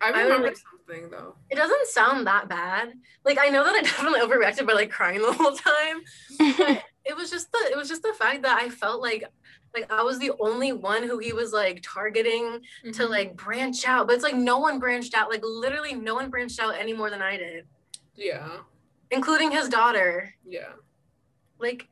I 0.00 0.06
I 0.06 0.08
remember 0.10 0.34
remember- 0.34 0.54
something 0.86 1.10
though. 1.10 1.34
It 1.50 1.56
doesn't 1.56 1.86
sound 1.88 2.26
that 2.26 2.48
bad. 2.48 2.92
Like 3.24 3.38
I 3.40 3.48
know 3.48 3.64
that 3.64 3.74
I 3.74 3.82
definitely 3.82 4.20
overreacted 4.20 4.66
by 4.66 4.74
like 4.74 4.90
crying 4.90 5.20
the 5.20 5.32
whole 5.32 5.52
time. 5.52 6.00
But 6.38 6.84
it 7.04 7.16
was 7.16 7.30
just 7.30 7.50
the 7.52 7.58
it 7.70 7.76
was 7.76 7.88
just 7.88 8.02
the 8.02 8.12
fact 8.14 8.42
that 8.42 8.60
I 8.60 8.68
felt 8.68 9.00
like 9.02 9.24
like 9.74 9.90
I 9.92 10.02
was 10.02 10.18
the 10.18 10.32
only 10.40 10.72
one 10.72 11.02
who 11.02 11.18
he 11.18 11.32
was 11.32 11.52
like 11.52 11.82
targeting 11.82 12.60
to 12.84 12.90
Mhm. 13.04 13.08
like 13.10 13.36
branch 13.36 13.86
out. 13.86 14.06
But 14.06 14.14
it's 14.14 14.24
like 14.24 14.34
no 14.36 14.58
one 14.58 14.78
branched 14.78 15.14
out. 15.14 15.28
Like 15.30 15.42
literally 15.44 15.94
no 15.94 16.14
one 16.14 16.30
branched 16.30 16.60
out 16.60 16.74
any 16.78 16.92
more 16.92 17.10
than 17.10 17.20
I 17.20 17.36
did, 17.36 17.66
Yeah. 18.14 18.48
including 19.10 19.50
his 19.50 19.68
daughter. 19.68 20.32
Yeah. 20.46 20.72
Like 21.58 21.88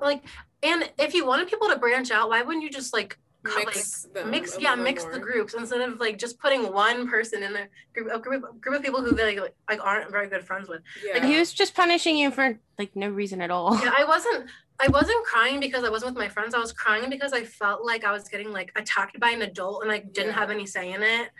like 0.00 0.22
and 0.62 0.90
if 0.98 1.14
you 1.14 1.26
wanted 1.26 1.48
people 1.48 1.68
to 1.68 1.76
branch 1.78 2.10
out, 2.10 2.28
why 2.28 2.42
wouldn't 2.42 2.62
you 2.62 2.70
just 2.70 2.92
like 2.92 3.18
cut, 3.48 3.66
like 3.66 3.74
Mix 3.76 4.02
them. 4.14 4.30
mix 4.30 4.56
a 4.56 4.60
yeah 4.60 4.70
little 4.70 4.84
mix 4.84 5.04
the 5.04 5.18
groups 5.18 5.54
instead 5.54 5.80
of 5.80 6.00
like 6.00 6.18
just 6.18 6.38
putting 6.38 6.72
one 6.72 7.08
person 7.08 7.42
in 7.42 7.54
a 7.56 7.66
group 7.94 8.08
a 8.12 8.18
group, 8.18 8.60
group 8.60 8.76
of 8.76 8.82
people 8.82 9.02
who 9.02 9.10
like 9.16 9.38
like 9.68 9.80
aren't 9.84 10.10
very 10.10 10.28
good 10.28 10.44
friends 10.44 10.68
with 10.68 10.82
Yeah. 11.04 11.24
he 11.26 11.38
was 11.38 11.52
just 11.52 11.74
punishing 11.74 12.16
you 12.16 12.30
for 12.30 12.58
like 12.78 12.94
no 12.94 13.08
reason 13.08 13.40
at 13.40 13.50
all. 13.50 13.74
yeah 13.82 13.92
i 13.98 14.04
wasn't 14.04 14.48
i 14.80 14.88
wasn't 14.88 15.24
crying 15.24 15.58
because 15.60 15.82
i 15.84 15.90
wasn't 15.90 16.12
with 16.14 16.18
my 16.24 16.28
friends 16.28 16.54
i 16.54 16.58
was 16.58 16.72
crying 16.72 17.08
because 17.10 17.32
i 17.32 17.42
felt 17.44 17.84
like 17.84 18.04
i 18.04 18.12
was 18.12 18.28
getting 18.28 18.52
like 18.52 18.70
attacked 18.76 19.18
by 19.20 19.30
an 19.30 19.42
adult 19.42 19.82
and 19.82 19.90
i 19.92 19.98
didn't 19.98 20.28
Yeah. 20.32 20.40
have 20.40 20.50
any 20.50 20.66
say 20.66 20.92
in 20.92 21.02
it 21.02 21.30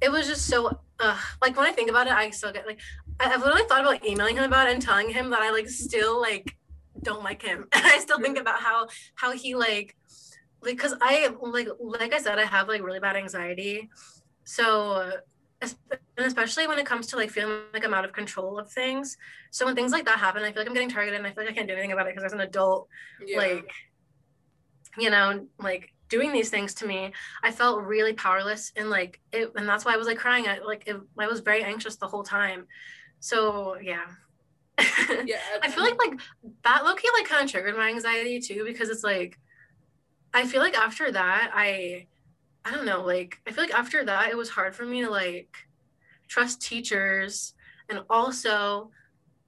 it 0.00 0.10
was 0.10 0.26
just 0.26 0.46
so 0.46 0.78
uh 1.00 1.18
like 1.42 1.56
when 1.56 1.66
i 1.66 1.72
think 1.72 1.88
about 1.90 2.06
it 2.06 2.12
i 2.12 2.30
still 2.30 2.52
get 2.52 2.66
like 2.66 2.80
I- 3.20 3.32
i've 3.32 3.40
literally 3.40 3.66
thought 3.68 3.80
about 3.82 4.04
emailing 4.04 4.36
him 4.36 4.44
about 4.44 4.68
it 4.68 4.74
and 4.74 4.82
telling 4.82 5.10
him 5.10 5.30
that 5.30 5.40
i 5.40 5.50
like 5.50 5.68
still 5.68 6.20
like 6.20 6.54
don't 7.02 7.22
like 7.22 7.42
him 7.42 7.66
and 7.72 7.84
i 7.94 7.98
still 7.98 8.20
think 8.20 8.38
about 8.38 8.60
how 8.60 8.88
how 9.14 9.32
he 9.32 9.54
like 9.54 9.68
like 9.68 9.96
because 10.72 10.94
i 11.00 11.28
like 11.40 11.68
like 11.78 12.12
i 12.12 12.18
said 12.18 12.38
i 12.38 12.44
have 12.44 12.68
like 12.68 12.82
really 12.82 13.00
bad 13.00 13.16
anxiety. 13.16 13.88
So 14.44 15.12
and 15.62 15.74
especially 16.18 16.66
when 16.68 16.78
it 16.78 16.86
comes 16.86 17.06
to 17.08 17.16
like 17.16 17.30
feeling 17.30 17.62
like 17.72 17.84
i'm 17.84 17.94
out 17.94 18.04
of 18.04 18.12
control 18.12 18.58
of 18.58 18.70
things. 18.70 19.16
So 19.50 19.66
when 19.66 19.74
things 19.74 19.92
like 19.92 20.04
that 20.04 20.18
happen 20.18 20.42
i 20.42 20.52
feel 20.52 20.62
like 20.62 20.68
i'm 20.68 20.74
getting 20.74 20.90
targeted 20.90 21.18
and 21.18 21.26
i 21.26 21.32
feel 21.32 21.44
like 21.44 21.52
i 21.52 21.56
can't 21.56 21.68
do 21.68 21.74
anything 21.74 21.92
about 21.92 22.06
it 22.06 22.14
because 22.14 22.22
there's 22.22 22.32
an 22.32 22.46
adult 22.46 22.88
yeah. 23.26 23.38
like 23.38 23.70
you 24.98 25.10
know 25.10 25.46
like 25.58 25.92
doing 26.08 26.32
these 26.32 26.50
things 26.50 26.74
to 26.74 26.86
me. 26.86 27.12
I 27.42 27.50
felt 27.50 27.82
really 27.82 28.12
powerless 28.12 28.72
and 28.76 28.90
like 28.90 29.20
it 29.32 29.52
and 29.56 29.68
that's 29.68 29.84
why 29.84 29.94
i 29.94 29.96
was 29.96 30.06
like 30.06 30.18
crying. 30.18 30.46
I 30.46 30.58
like 30.58 30.84
it, 30.86 30.96
i 31.18 31.26
was 31.26 31.40
very 31.40 31.62
anxious 31.62 31.96
the 31.96 32.06
whole 32.06 32.22
time. 32.22 32.66
So 33.20 33.76
yeah. 33.80 34.06
Yeah. 35.24 35.38
I 35.62 35.70
feel 35.70 35.82
like 35.82 35.98
like 35.98 36.20
that 36.64 36.84
low 36.84 36.94
key 36.94 37.08
like 37.14 37.26
kind 37.26 37.44
of 37.44 37.50
triggered 37.50 37.76
my 37.76 37.88
anxiety 37.88 38.40
too 38.40 38.64
because 38.64 38.88
it's 38.88 39.04
like 39.04 39.38
I 40.36 40.46
feel 40.46 40.60
like 40.60 40.76
after 40.76 41.10
that 41.10 41.50
I 41.54 42.06
I 42.64 42.70
don't 42.70 42.86
know 42.86 43.02
like 43.02 43.40
I 43.46 43.52
feel 43.52 43.64
like 43.64 43.74
after 43.74 44.04
that 44.04 44.30
it 44.30 44.36
was 44.36 44.50
hard 44.50 44.74
for 44.74 44.84
me 44.84 45.02
to 45.02 45.10
like 45.10 45.56
trust 46.28 46.60
teachers 46.60 47.54
and 47.88 48.00
also 48.10 48.90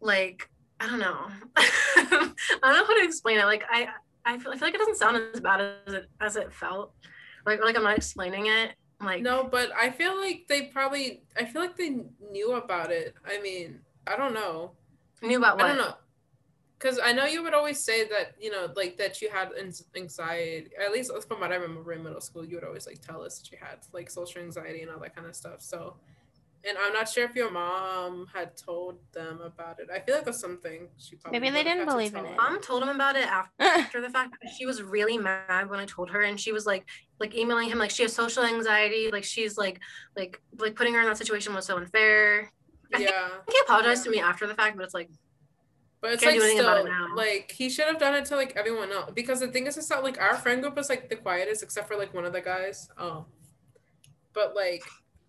like 0.00 0.48
I 0.80 0.86
don't 0.86 1.00
know 1.00 1.26
I 1.56 2.28
don't 2.62 2.76
know 2.76 2.84
how 2.84 2.98
to 2.98 3.04
explain 3.04 3.38
it 3.38 3.44
like 3.44 3.64
I 3.70 3.88
I 4.24 4.38
feel, 4.38 4.52
I 4.52 4.56
feel 4.56 4.68
like 4.68 4.74
it 4.74 4.78
doesn't 4.78 4.96
sound 4.96 5.20
as 5.34 5.40
bad 5.40 5.60
as 5.86 5.94
it 5.94 6.08
as 6.20 6.36
it 6.36 6.52
felt 6.52 6.92
like 7.46 7.60
like 7.62 7.76
I'm 7.76 7.84
not 7.84 7.96
explaining 7.96 8.46
it 8.46 8.72
like 9.00 9.22
no, 9.22 9.44
but 9.44 9.70
I 9.76 9.90
feel 9.90 10.18
like 10.18 10.46
they 10.48 10.62
probably. 10.62 11.22
I 11.36 11.44
feel 11.44 11.62
like 11.62 11.76
they 11.76 12.00
knew 12.30 12.54
about 12.54 12.90
it. 12.90 13.14
I 13.24 13.40
mean, 13.40 13.80
I 14.06 14.16
don't 14.16 14.34
know. 14.34 14.72
knew 15.22 15.38
about 15.38 15.56
what 15.56 15.66
I 15.66 15.68
don't 15.68 15.78
know. 15.78 15.94
Because 16.78 17.00
I 17.02 17.12
know 17.12 17.24
you 17.24 17.42
would 17.42 17.54
always 17.54 17.80
say 17.80 18.06
that, 18.08 18.34
you 18.40 18.50
know, 18.52 18.68
like 18.76 18.96
that 18.98 19.20
you 19.20 19.30
had 19.30 19.50
anxiety. 19.96 20.70
At 20.80 20.92
least 20.92 21.10
from 21.26 21.40
what 21.40 21.50
I 21.50 21.56
remember 21.56 21.92
in 21.92 22.04
middle 22.04 22.20
school, 22.20 22.44
you 22.44 22.54
would 22.56 22.64
always 22.64 22.86
like 22.86 23.00
tell 23.00 23.22
us 23.22 23.38
that 23.38 23.50
you 23.50 23.58
had 23.60 23.78
like 23.92 24.08
social 24.10 24.40
anxiety 24.42 24.82
and 24.82 24.90
all 24.90 25.00
that 25.00 25.14
kind 25.14 25.26
of 25.26 25.34
stuff. 25.34 25.60
So, 25.60 25.96
and 26.68 26.76
I'm 26.80 26.92
not 26.92 27.08
sure 27.08 27.24
if 27.24 27.34
your 27.34 27.50
mom 27.50 28.26
had 28.32 28.56
told 28.56 28.98
them 29.12 29.40
about 29.40 29.80
it. 29.80 29.88
I 29.92 30.00
feel 30.00 30.16
like 30.16 30.24
that's 30.24 30.40
something 30.40 30.88
she 30.98 31.16
probably 31.16 31.40
Maybe 31.40 31.50
they 31.52 31.64
didn't 31.64 31.86
believe 31.86 32.14
in 32.14 32.24
it. 32.24 32.36
mom 32.36 32.60
told 32.60 32.82
him 32.82 32.88
about 32.90 33.16
it 33.16 33.26
after 33.26 33.52
after 33.60 34.00
the 34.00 34.10
fact 34.10 34.36
she 34.56 34.66
was 34.66 34.82
really 34.82 35.18
mad 35.18 35.68
when 35.70 35.78
i 35.78 35.84
told 35.86 36.10
her 36.10 36.22
and 36.22 36.38
she 36.38 36.52
was 36.52 36.66
like 36.66 36.86
like 37.20 37.34
emailing 37.34 37.68
him 37.68 37.78
like 37.78 37.90
she 37.90 38.02
has 38.02 38.12
social 38.12 38.44
anxiety 38.44 39.10
like 39.12 39.24
she's 39.24 39.56
like 39.56 39.80
like 40.16 40.40
like 40.58 40.74
putting 40.74 40.94
her 40.94 41.00
in 41.00 41.06
that 41.06 41.18
situation 41.18 41.54
was 41.54 41.66
so 41.66 41.76
unfair 41.76 42.50
I 42.94 42.98
Yeah. 43.00 43.28
Think 43.28 43.52
he 43.52 43.58
apologized 43.64 44.04
to 44.04 44.10
me 44.10 44.20
after 44.20 44.46
the 44.46 44.54
fact 44.54 44.76
but 44.76 44.84
it's 44.84 44.94
like 44.94 45.10
But 46.00 46.12
it's 46.12 46.22
Can't 46.22 46.34
like 46.34 46.40
do 46.40 46.44
anything 46.44 46.60
about 46.64 46.84
still 46.84 47.06
it 47.06 47.16
like 47.16 47.50
he 47.50 47.68
should 47.68 47.86
have 47.86 47.98
done 47.98 48.14
it 48.14 48.24
to 48.26 48.36
like 48.36 48.54
everyone 48.56 48.92
else 48.92 49.10
because 49.14 49.40
the 49.40 49.48
thing 49.48 49.66
is 49.66 49.76
it's 49.76 49.90
not 49.90 50.04
like 50.04 50.20
our 50.20 50.36
friend 50.36 50.62
group 50.62 50.76
was 50.76 50.88
like 50.88 51.08
the 51.08 51.16
quietest 51.16 51.62
except 51.62 51.88
for 51.88 51.96
like 51.96 52.14
one 52.14 52.24
of 52.24 52.32
the 52.32 52.40
guys. 52.40 52.88
Um 52.96 53.24
but 54.32 54.54
like 54.54 54.84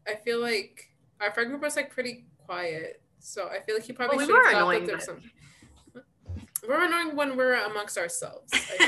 I 0.08 0.16
feel 0.16 0.40
like 0.40 0.90
our 1.20 1.32
friend 1.32 1.50
group 1.50 1.62
was 1.62 1.76
like 1.76 1.90
pretty 1.90 2.26
quiet. 2.46 3.02
So 3.20 3.48
I 3.48 3.62
feel 3.62 3.76
like 3.76 3.84
he 3.84 3.94
probably 3.94 4.18
Well, 4.18 4.28
we 4.28 4.34
should 4.34 4.46
have 4.46 4.54
thought 4.54 4.72
that 4.72 4.86
there's 4.86 5.06
but- 5.08 5.22
some 5.22 6.04
we're 6.68 6.86
annoying 6.86 7.16
when 7.16 7.36
we're 7.36 7.54
amongst 7.66 7.98
ourselves. 7.98 8.54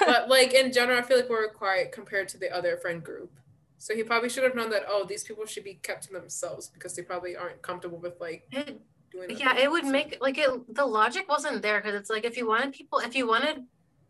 But 0.00 0.28
like 0.28 0.52
in 0.52 0.72
general, 0.72 0.98
I 0.98 1.02
feel 1.02 1.16
like 1.16 1.30
we're 1.30 1.48
quiet 1.48 1.92
compared 1.92 2.28
to 2.30 2.38
the 2.38 2.54
other 2.54 2.76
friend 2.76 3.02
group. 3.02 3.32
So 3.78 3.94
he 3.94 4.02
probably 4.02 4.28
should 4.28 4.44
have 4.44 4.54
known 4.54 4.70
that 4.70 4.82
oh, 4.86 5.04
these 5.08 5.24
people 5.24 5.46
should 5.46 5.64
be 5.64 5.74
kept 5.82 6.04
to 6.04 6.12
themselves 6.12 6.68
because 6.68 6.94
they 6.94 7.02
probably 7.02 7.36
aren't 7.36 7.62
comfortable 7.62 7.98
with 7.98 8.20
like 8.20 8.44
doing. 8.50 8.80
Yeah 9.28 9.54
that. 9.54 9.58
it 9.58 9.70
would 9.70 9.84
So- 9.84 9.90
make 9.90 10.18
like 10.20 10.38
it 10.38 10.50
the 10.74 10.86
logic 10.86 11.28
wasn't 11.28 11.62
there 11.62 11.80
because 11.80 11.94
it's 11.94 12.10
like 12.10 12.24
if 12.24 12.36
you 12.36 12.46
wanted 12.46 12.72
people 12.72 12.98
if 13.00 13.14
you 13.14 13.26
wanted 13.26 13.64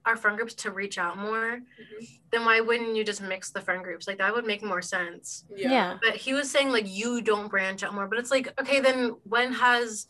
our 0.04 0.16
friend 0.16 0.36
groups 0.36 0.54
to 0.54 0.72
reach 0.72 0.98
out 0.98 1.16
more, 1.16 1.60
Mhm. 1.60 2.18
then 2.32 2.44
why 2.44 2.58
wouldn't 2.58 2.96
you 2.96 3.04
just 3.04 3.20
mix 3.22 3.50
the 3.50 3.60
friend 3.60 3.84
groups? 3.84 4.08
Like 4.08 4.18
that 4.18 4.34
would 4.34 4.44
make 4.44 4.60
more 4.60 4.82
sense. 4.82 5.44
Yeah. 5.54 5.70
Yeah. 5.70 5.98
But 6.02 6.16
he 6.16 6.32
was 6.34 6.50
saying 6.50 6.70
like 6.70 6.86
you 6.88 7.22
don't 7.22 7.46
branch 7.48 7.84
out 7.84 7.94
more, 7.94 8.08
but 8.08 8.18
it's 8.18 8.30
like 8.32 8.48
okay, 8.60 8.80
then 8.80 9.10
when 9.24 9.52
has 9.52 10.06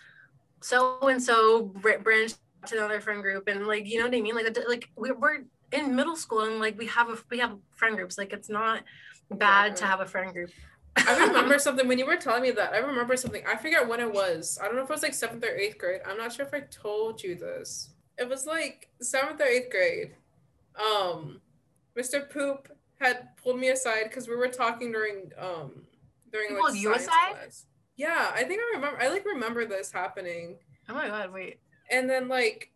so 0.63 0.99
and 1.03 1.23
so 1.23 1.65
branched 2.05 2.39
to 2.69 2.77
another 2.79 3.01
friend 3.01 3.21
group 3.23 3.49
and 3.49 3.67
like 3.67 3.87
you 3.87 3.99
know 3.99 4.07
what 4.07 4.15
I 4.17 4.21
mean? 4.23 4.35
Like 4.35 4.57
like 4.67 4.89
we're 4.97 5.15
we're 5.15 5.41
in 5.73 5.95
middle 5.97 6.17
school 6.17 6.41
and 6.41 6.59
like 6.61 6.79
we 6.79 6.87
have 6.87 7.09
a 7.11 7.19
we 7.31 7.39
have 7.41 7.59
friend 7.77 7.97
groups. 7.97 8.17
Like 8.17 8.33
it's 8.33 8.49
not 8.49 8.85
bad 9.31 9.77
to 9.77 9.85
have 9.87 10.01
a 10.01 10.07
friend 10.07 10.33
group. 10.33 10.51
I 10.97 11.27
remember 11.27 11.59
something 11.59 11.89
when 11.89 11.99
you 11.99 12.07
were 12.07 12.17
telling 12.17 12.43
me 12.43 12.51
that. 12.53 12.73
I 12.73 12.79
remember 12.79 13.17
something. 13.17 13.43
I 13.47 13.57
forget 13.57 13.87
when 13.89 14.01
it 14.01 14.13
was. 14.13 14.59
I 14.61 14.67
don't 14.67 14.77
know 14.77 14.83
if 14.83 14.91
it 14.91 14.93
was 14.93 15.03
like 15.03 15.15
seventh 15.15 15.43
or 15.45 15.49
eighth 15.57 15.79
grade. 15.79 16.01
I'm 16.07 16.19
not 16.19 16.33
sure 16.33 16.45
if 16.47 16.53
I 16.55 16.61
told 16.61 17.23
you 17.23 17.35
this. 17.35 17.91
It 18.19 18.29
was 18.29 18.47
like 18.47 18.89
seventh 19.01 19.41
or 19.41 19.45
eighth 19.45 19.71
grade. 19.71 20.15
Um, 20.79 21.41
Mr. 21.99 22.29
Poop 22.29 22.69
had 23.01 23.37
pulled 23.43 23.59
me 23.59 23.69
aside 23.69 24.05
because 24.05 24.29
we 24.29 24.37
were 24.37 24.49
talking 24.49 24.93
during 24.93 25.31
um 25.39 25.83
during 26.33 26.51
He 26.57 26.63
like 26.63 26.75
you 26.75 26.95
aside? 26.95 27.33
class. 27.33 27.67
Yeah, 27.97 28.31
I 28.35 28.45
think 28.45 28.61
I 28.61 28.77
remember. 28.77 29.01
I 29.01 29.09
like 29.09 29.25
remember 29.25 29.65
this 29.67 29.93
happening. 29.93 30.57
Oh 30.89 30.95
my 30.95 31.09
god, 31.09 31.33
wait. 31.33 31.61
And 31.91 32.09
then 32.09 32.29
like 32.29 32.71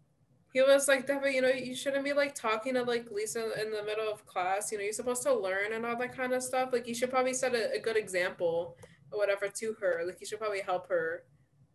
he 0.64 0.72
was 0.72 0.88
like, 0.88 1.06
Deborah, 1.06 1.32
you 1.32 1.42
know, 1.42 1.48
you 1.48 1.74
shouldn't 1.74 2.04
be 2.04 2.12
like 2.12 2.34
talking 2.34 2.74
to 2.74 2.82
like 2.82 3.10
Lisa 3.10 3.60
in 3.60 3.70
the 3.70 3.82
middle 3.84 4.10
of 4.10 4.24
class. 4.26 4.70
You 4.72 4.78
know, 4.78 4.84
you're 4.84 4.92
supposed 4.92 5.22
to 5.24 5.34
learn 5.34 5.72
and 5.74 5.84
all 5.84 5.96
that 5.98 6.16
kind 6.16 6.32
of 6.32 6.42
stuff. 6.42 6.70
Like 6.72 6.86
you 6.88 6.94
should 6.94 7.10
probably 7.10 7.34
set 7.34 7.54
a, 7.54 7.72
a 7.74 7.78
good 7.80 7.96
example 7.96 8.76
or 9.12 9.18
whatever 9.18 9.48
to 9.48 9.76
her. 9.80 10.02
Like 10.06 10.18
you 10.20 10.26
should 10.26 10.38
probably 10.38 10.60
help 10.60 10.88
her 10.88 11.24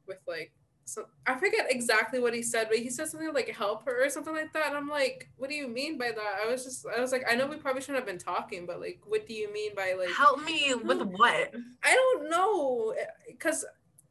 with 0.07 0.19
like 0.27 0.51
so 0.83 1.05
I 1.27 1.35
forget 1.35 1.67
exactly 1.69 2.19
what 2.19 2.33
he 2.33 2.41
said, 2.41 2.67
but 2.67 2.79
he 2.79 2.89
said 2.89 3.07
something 3.07 3.31
like 3.33 3.47
help 3.49 3.85
her 3.85 4.03
or 4.03 4.09
something 4.09 4.33
like 4.33 4.51
that. 4.53 4.67
And 4.69 4.75
I'm 4.75 4.89
like, 4.89 5.29
what 5.37 5.49
do 5.49 5.55
you 5.55 5.67
mean 5.67 5.97
by 5.97 6.11
that? 6.11 6.33
I 6.43 6.49
was 6.51 6.63
just 6.63 6.85
I 6.87 6.99
was 6.99 7.11
like, 7.11 7.23
I 7.31 7.35
know 7.35 7.47
we 7.47 7.57
probably 7.57 7.81
shouldn't 7.81 7.99
have 7.99 8.07
been 8.07 8.17
talking, 8.17 8.65
but 8.65 8.79
like 8.81 8.99
what 9.05 9.27
do 9.27 9.33
you 9.33 9.53
mean 9.53 9.71
by 9.75 9.93
like 9.97 10.09
Help 10.09 10.43
me 10.43 10.73
with 10.73 11.01
what? 11.03 11.53
I 11.83 11.93
don't 11.93 12.29
know, 12.29 12.95
because 13.27 13.63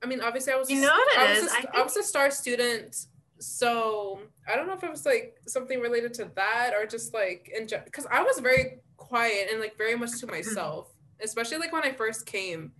I 0.02 0.06
mean, 0.06 0.20
obviously, 0.22 0.52
I 0.54 0.56
was. 0.56 0.70
You 0.70 0.78
a- 0.78 0.82
know 0.86 0.88
what 0.88 1.12
it 1.14 1.18
I 1.18 1.30
was 1.34 1.38
is? 1.44 1.52
a- 1.52 1.54
I 1.54 1.58
I 1.58 1.62
think- 1.72 1.84
was 1.84 1.96
a 1.96 2.02
star 2.04 2.30
student, 2.30 2.96
so 3.40 4.20
I 4.46 4.54
don't 4.54 4.66
know 4.66 4.74
if 4.74 4.84
it 4.84 4.90
was 4.90 5.06
like 5.06 5.36
something 5.46 5.80
related 5.80 6.14
to 6.14 6.30
that 6.36 6.72
or 6.74 6.86
just 6.86 7.14
like 7.14 7.50
in 7.56 7.66
because 7.84 8.06
I 8.10 8.22
was 8.22 8.38
very 8.38 8.80
quiet 8.96 9.48
and 9.50 9.60
like 9.60 9.76
very 9.78 9.96
much 9.96 10.20
to 10.20 10.26
myself, 10.26 10.92
especially 11.22 11.58
like 11.58 11.72
when 11.72 11.84
I 11.84 11.92
first 11.92 12.26
came 12.26 12.72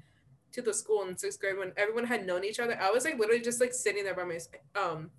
to 0.53 0.63
the 0.63 0.75
school 0.75 1.05
in 1.07 1.17
sixth 1.17 1.41
grade 1.41 1.57
when 1.59 1.73
everyone 1.77 2.05
had 2.05 2.27
known 2.27 2.45
each 2.45 2.61
other. 2.61 2.79
I 2.81 2.91
was 2.91 3.05
like 3.05 3.19
literally 3.19 3.41
just 3.41 3.61
like 3.61 3.73
sitting 3.73 4.05
there 4.05 4.15
by 4.15 4.25
myself. 4.25 4.55
Um, 4.77 5.11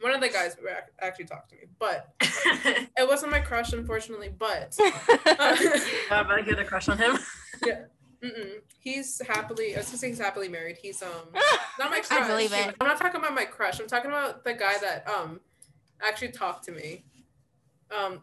one 0.00 0.14
of 0.14 0.20
the 0.20 0.28
guys 0.28 0.56
actually 1.00 1.26
talked 1.26 1.50
to 1.50 1.56
me, 1.56 1.62
but 1.78 2.08
it 2.20 3.06
wasn't 3.08 3.32
my 3.32 3.40
crush, 3.40 3.72
unfortunately. 3.72 4.30
But 4.36 4.74
uh, 4.80 5.56
Yeah, 6.10 6.22
but 6.24 6.32
I 6.32 6.42
get 6.42 6.58
a 6.58 6.64
crush 6.64 6.88
on 6.88 6.98
him. 6.98 7.18
Mm-mm. 8.24 8.60
He's 8.78 9.20
happily. 9.26 9.74
I 9.74 9.78
was 9.78 9.86
gonna 9.86 9.98
say 9.98 10.08
he's 10.08 10.18
happily 10.18 10.48
married. 10.48 10.76
He's 10.80 11.02
um 11.02 11.10
not 11.78 11.90
my 11.90 11.98
I 11.98 12.00
crush. 12.00 12.26
believe 12.26 12.52
it. 12.52 12.74
I'm 12.80 12.86
not 12.86 12.98
talking 12.98 13.18
about 13.20 13.34
my 13.34 13.44
crush. 13.46 13.80
I'm 13.80 13.86
talking 13.86 14.10
about 14.10 14.44
the 14.44 14.52
guy 14.54 14.74
that 14.80 15.08
um 15.08 15.40
actually 16.02 16.32
talked 16.32 16.64
to 16.64 16.72
me. 16.72 17.04
Um, 17.90 18.20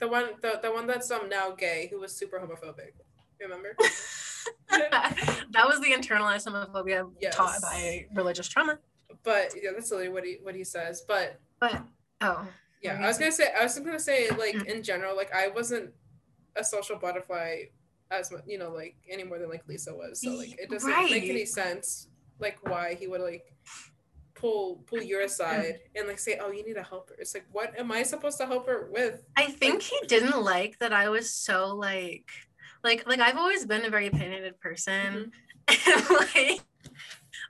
the 0.00 0.08
one 0.08 0.30
the, 0.42 0.60
the 0.62 0.70
one 0.72 0.86
that's 0.86 1.10
um 1.10 1.28
now 1.28 1.50
gay 1.52 1.88
who 1.90 1.98
was 2.00 2.14
super 2.14 2.38
homophobic. 2.38 2.92
Remember? 3.40 3.74
that 4.70 5.64
was 5.66 5.80
the 5.80 5.92
internalized 5.92 6.46
homophobia 6.46 7.10
Yes. 7.20 7.34
taught 7.34 7.60
by 7.62 8.06
religious 8.14 8.48
trauma. 8.48 8.78
But 9.22 9.52
yeah, 9.60 9.70
that's 9.74 9.90
literally 9.90 10.12
what 10.12 10.24
he 10.24 10.38
what 10.42 10.54
he 10.54 10.64
says. 10.64 11.02
But 11.06 11.40
But 11.60 11.82
oh, 12.20 12.46
yeah. 12.82 13.00
I 13.02 13.06
was 13.06 13.18
gonna 13.18 13.32
say 13.32 13.52
I 13.58 13.62
was 13.64 13.78
gonna 13.78 13.98
say 13.98 14.28
like 14.30 14.54
in 14.66 14.82
general, 14.82 15.16
like 15.16 15.34
I 15.34 15.48
wasn't 15.48 15.92
a 16.56 16.64
social 16.64 16.96
butterfly 16.96 17.64
as 18.10 18.30
much, 18.32 18.42
you 18.46 18.58
know, 18.58 18.70
like 18.72 18.96
any 19.10 19.24
more 19.24 19.38
than 19.38 19.48
like 19.50 19.66
Lisa 19.68 19.94
was. 19.94 20.20
So 20.20 20.30
like 20.30 20.58
it 20.58 20.70
doesn't 20.70 20.90
make 21.10 21.28
any 21.28 21.44
sense 21.44 22.08
like 22.40 22.56
why 22.68 22.94
he 22.94 23.06
would 23.06 23.20
like 23.20 23.52
pull 24.34 24.76
pull 24.86 25.02
your 25.02 25.22
aside 25.22 25.80
and 25.96 26.06
like 26.06 26.18
say, 26.18 26.38
Oh, 26.40 26.50
you 26.50 26.64
need 26.64 26.76
a 26.76 26.82
helper. 26.82 27.14
It's 27.18 27.34
like 27.34 27.46
what 27.52 27.78
am 27.78 27.90
I 27.92 28.02
supposed 28.02 28.38
to 28.38 28.46
help 28.46 28.66
her 28.66 28.88
with? 28.92 29.24
I 29.36 29.46
think 29.46 29.82
he 29.82 29.98
didn't 30.06 30.42
like 30.42 30.78
that 30.78 30.92
I 30.92 31.08
was 31.08 31.32
so 31.32 31.74
like, 31.74 32.28
like, 32.84 33.06
like 33.06 33.20
I've 33.20 33.36
always 33.36 33.66
been 33.66 33.84
a 33.84 33.90
very 33.90 34.06
opinionated 34.06 34.60
person, 34.60 35.32
Mm-hmm. 35.66 35.90
and 36.10 36.10
like, 36.36 36.60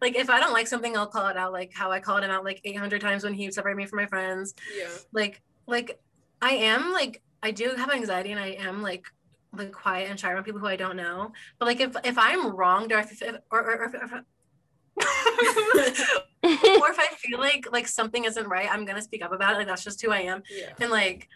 like 0.00 0.16
if 0.16 0.28
I 0.30 0.40
don't 0.40 0.52
like 0.52 0.66
something, 0.66 0.96
I'll 0.96 1.06
call 1.06 1.28
it 1.28 1.36
out, 1.36 1.52
like 1.52 1.72
how 1.72 1.92
I 1.92 2.00
called 2.00 2.24
him 2.24 2.30
out 2.30 2.42
like 2.44 2.60
800 2.64 3.00
times 3.00 3.22
when 3.22 3.34
he 3.34 3.48
separated 3.52 3.76
me 3.76 3.86
from 3.86 3.98
my 3.98 4.06
friends. 4.06 4.54
Yeah. 4.76 4.88
Like, 5.12 5.40
like 5.66 6.00
I 6.42 6.50
am 6.54 6.92
like 6.92 7.22
I 7.42 7.50
do 7.52 7.74
have 7.76 7.90
anxiety, 7.92 8.32
and 8.32 8.40
I 8.40 8.48
am 8.58 8.82
like 8.82 9.04
like 9.56 9.72
quiet 9.72 10.10
and 10.10 10.18
shy 10.18 10.30
around 10.30 10.44
people 10.44 10.60
who 10.60 10.66
I 10.66 10.76
don't 10.76 10.96
know. 10.96 11.32
But 11.58 11.66
like 11.66 11.80
if 11.80 11.96
if 12.04 12.18
I'm 12.18 12.54
wronged 12.54 12.92
or 12.92 12.98
if, 12.98 13.22
if 13.22 13.36
or, 13.50 13.60
or, 13.60 13.76
or 13.76 13.84
if, 13.84 14.12
or 16.42 16.90
if 16.90 16.98
I 16.98 17.08
feel 17.18 17.38
like 17.38 17.66
like 17.72 17.86
something 17.86 18.24
isn't 18.24 18.46
right, 18.46 18.68
I'm 18.70 18.84
gonna 18.84 19.02
speak 19.02 19.24
up 19.24 19.32
about 19.32 19.54
it. 19.54 19.58
Like 19.58 19.66
that's 19.66 19.84
just 19.84 20.02
who 20.02 20.10
I 20.10 20.20
am. 20.20 20.42
Yeah. 20.50 20.72
And 20.80 20.90
like 20.90 21.28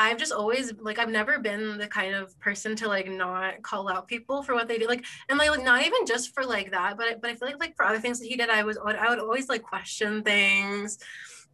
I've 0.00 0.16
just 0.16 0.32
always 0.32 0.72
like 0.80 0.98
I've 0.98 1.10
never 1.10 1.38
been 1.38 1.76
the 1.76 1.86
kind 1.86 2.14
of 2.14 2.38
person 2.40 2.74
to 2.76 2.88
like 2.88 3.06
not 3.06 3.62
call 3.62 3.86
out 3.86 4.08
people 4.08 4.42
for 4.42 4.54
what 4.54 4.66
they 4.66 4.78
do. 4.78 4.86
Like 4.88 5.04
and 5.28 5.38
like, 5.38 5.50
like 5.50 5.62
not 5.62 5.84
even 5.84 6.06
just 6.06 6.32
for 6.34 6.42
like 6.42 6.70
that, 6.70 6.96
but 6.96 7.20
but 7.20 7.30
I 7.30 7.34
feel 7.34 7.48
like 7.48 7.60
like 7.60 7.76
for 7.76 7.84
other 7.84 8.00
things 8.00 8.18
that 8.18 8.26
he 8.26 8.36
did, 8.36 8.48
I 8.48 8.62
was 8.62 8.78
I 8.78 9.10
would 9.10 9.18
always 9.18 9.50
like 9.50 9.62
question 9.62 10.22
things. 10.22 10.98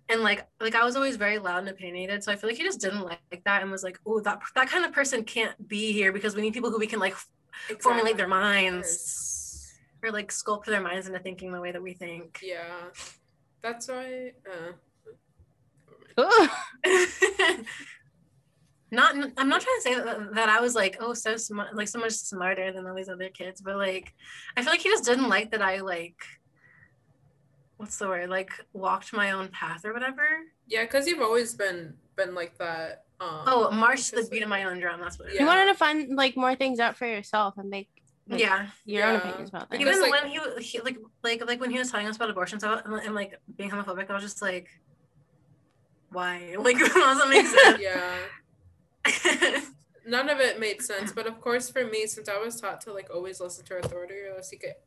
And 0.09 0.23
like 0.23 0.47
like 0.61 0.75
I 0.75 0.85
was 0.85 0.97
always 0.97 1.17
very 1.17 1.39
loud 1.39 1.61
and 1.61 1.69
opinionated. 1.69 2.23
So 2.23 2.33
I 2.33 2.37
feel 2.37 2.49
like 2.49 2.59
he 2.59 2.65
just 2.65 2.81
didn't 2.81 3.03
like 3.03 3.43
that 3.45 3.63
and 3.63 3.71
was 3.71 3.83
like, 3.83 3.99
oh 4.07 4.21
that 4.21 4.41
that 4.55 4.69
kind 4.69 4.85
of 4.85 4.93
person 4.93 5.25
can't 5.25 5.69
be 5.69 5.93
here 5.93 6.13
because 6.13 6.37
we 6.37 6.43
need 6.43 6.55
people 6.55 6.71
who 6.71 6.79
we 6.79 6.87
can 6.87 7.01
like 7.01 7.17
formulate 7.81 8.17
their 8.17 8.29
minds 8.29 9.75
or 10.03 10.13
like 10.13 10.31
sculpt 10.31 10.67
their 10.67 10.81
minds 10.81 11.07
into 11.07 11.19
thinking 11.19 11.51
the 11.51 11.61
way 11.61 11.73
that 11.73 11.83
we 11.83 11.93
think. 11.93 12.41
Yeah. 12.43 12.91
That's 13.63 13.89
why 13.89 14.33
uh 14.49 14.73
not 18.91 19.15
i'm 19.37 19.49
not 19.49 19.61
trying 19.61 19.77
to 19.77 19.83
say 19.83 19.95
that, 19.95 20.35
that 20.35 20.49
i 20.49 20.61
was 20.61 20.75
like 20.75 20.97
oh 21.01 21.13
so 21.13 21.37
smart 21.37 21.75
like 21.77 21.89
so 21.89 21.99
much 21.99 22.13
smarter 22.13 22.73
than 22.73 22.87
all 22.87 22.95
these 22.95 23.09
other 23.09 23.29
kids 23.29 23.61
but 23.61 23.77
like 23.77 24.15
i 24.57 24.63
feel 24.63 24.71
like 24.71 24.81
he 24.81 24.89
just 24.89 25.05
didn't 25.05 25.29
like 25.29 25.51
that 25.51 25.61
i 25.61 25.81
like 25.81 26.17
what's 27.79 27.99
the 27.99 28.09
word 28.09 28.29
like 28.31 28.51
walked 28.73 29.13
my 29.13 29.33
own 29.33 29.49
path 29.49 29.85
or 29.85 29.93
whatever 29.93 30.27
yeah, 30.69 30.83
because 30.83 31.07
you've 31.07 31.21
always 31.21 31.55
been 31.55 31.95
been 32.17 32.35
like 32.35 32.57
that. 32.59 33.05
Um 33.21 33.43
oh 33.47 33.71
march 33.71 34.11
the 34.11 34.27
beat 34.31 34.43
of 34.43 34.49
my 34.49 34.65
own 34.65 34.81
drum 34.81 35.01
that's 35.01 35.19
what 35.19 35.33
Yeah. 35.33 35.41
You 35.43 35.47
wanted 35.47 35.67
to 35.67 35.75
find 35.75 36.17
like 36.17 36.37
more 36.37 36.55
things 36.55 36.81
out 36.81 36.97
for 36.97 37.07
yourself 37.07 37.55
and 37.59 37.69
make 37.71 37.89
like, 38.29 38.41
yeah 38.41 38.67
your 38.85 39.05
own 39.07 39.17
opinions 39.17 39.49
about 39.51 39.71
Like, 39.71 39.81
things. 39.81 39.83
even 39.97 40.01
like- 40.01 40.11
when 40.11 40.31
he, 40.31 40.41
he 40.63 40.81
like 40.81 40.99
like 41.23 41.47
like 41.47 41.61
when 41.61 41.71
he 41.71 41.79
was 41.79 41.91
telling 41.91 42.07
us 42.09 42.17
about 42.17 42.31
abortion 42.31 42.59
stuff 42.59 42.83
and, 42.85 42.95
and 42.95 43.15
like 43.15 43.39
being 43.57 43.71
homophobic 43.71 44.11
i 44.11 44.15
was 44.15 44.23
just 44.23 44.43
like 44.43 44.69
why 46.11 46.55
like 46.59 46.77
it 46.81 46.93
doesn't 46.93 47.29
make 47.31 47.47
sense 47.59 47.81
Yeah. 47.81 49.61
none 50.07 50.29
of 50.29 50.41
it 50.41 50.59
made 50.61 50.83
sense. 50.83 51.13
But 51.13 51.27
of 51.27 51.41
course, 51.41 51.69
for 51.71 51.85
me, 51.85 52.07
since 52.07 52.29
I 52.29 52.39
was 52.39 52.61
taught 52.61 52.81
to 52.83 52.93
like 52.93 53.09
always 53.15 53.41
listen 53.41 53.65
to 53.67 53.77
authority 53.79 54.15
or 54.15 54.37
else 54.37 54.51
you 54.53 54.59
get 54.59 54.83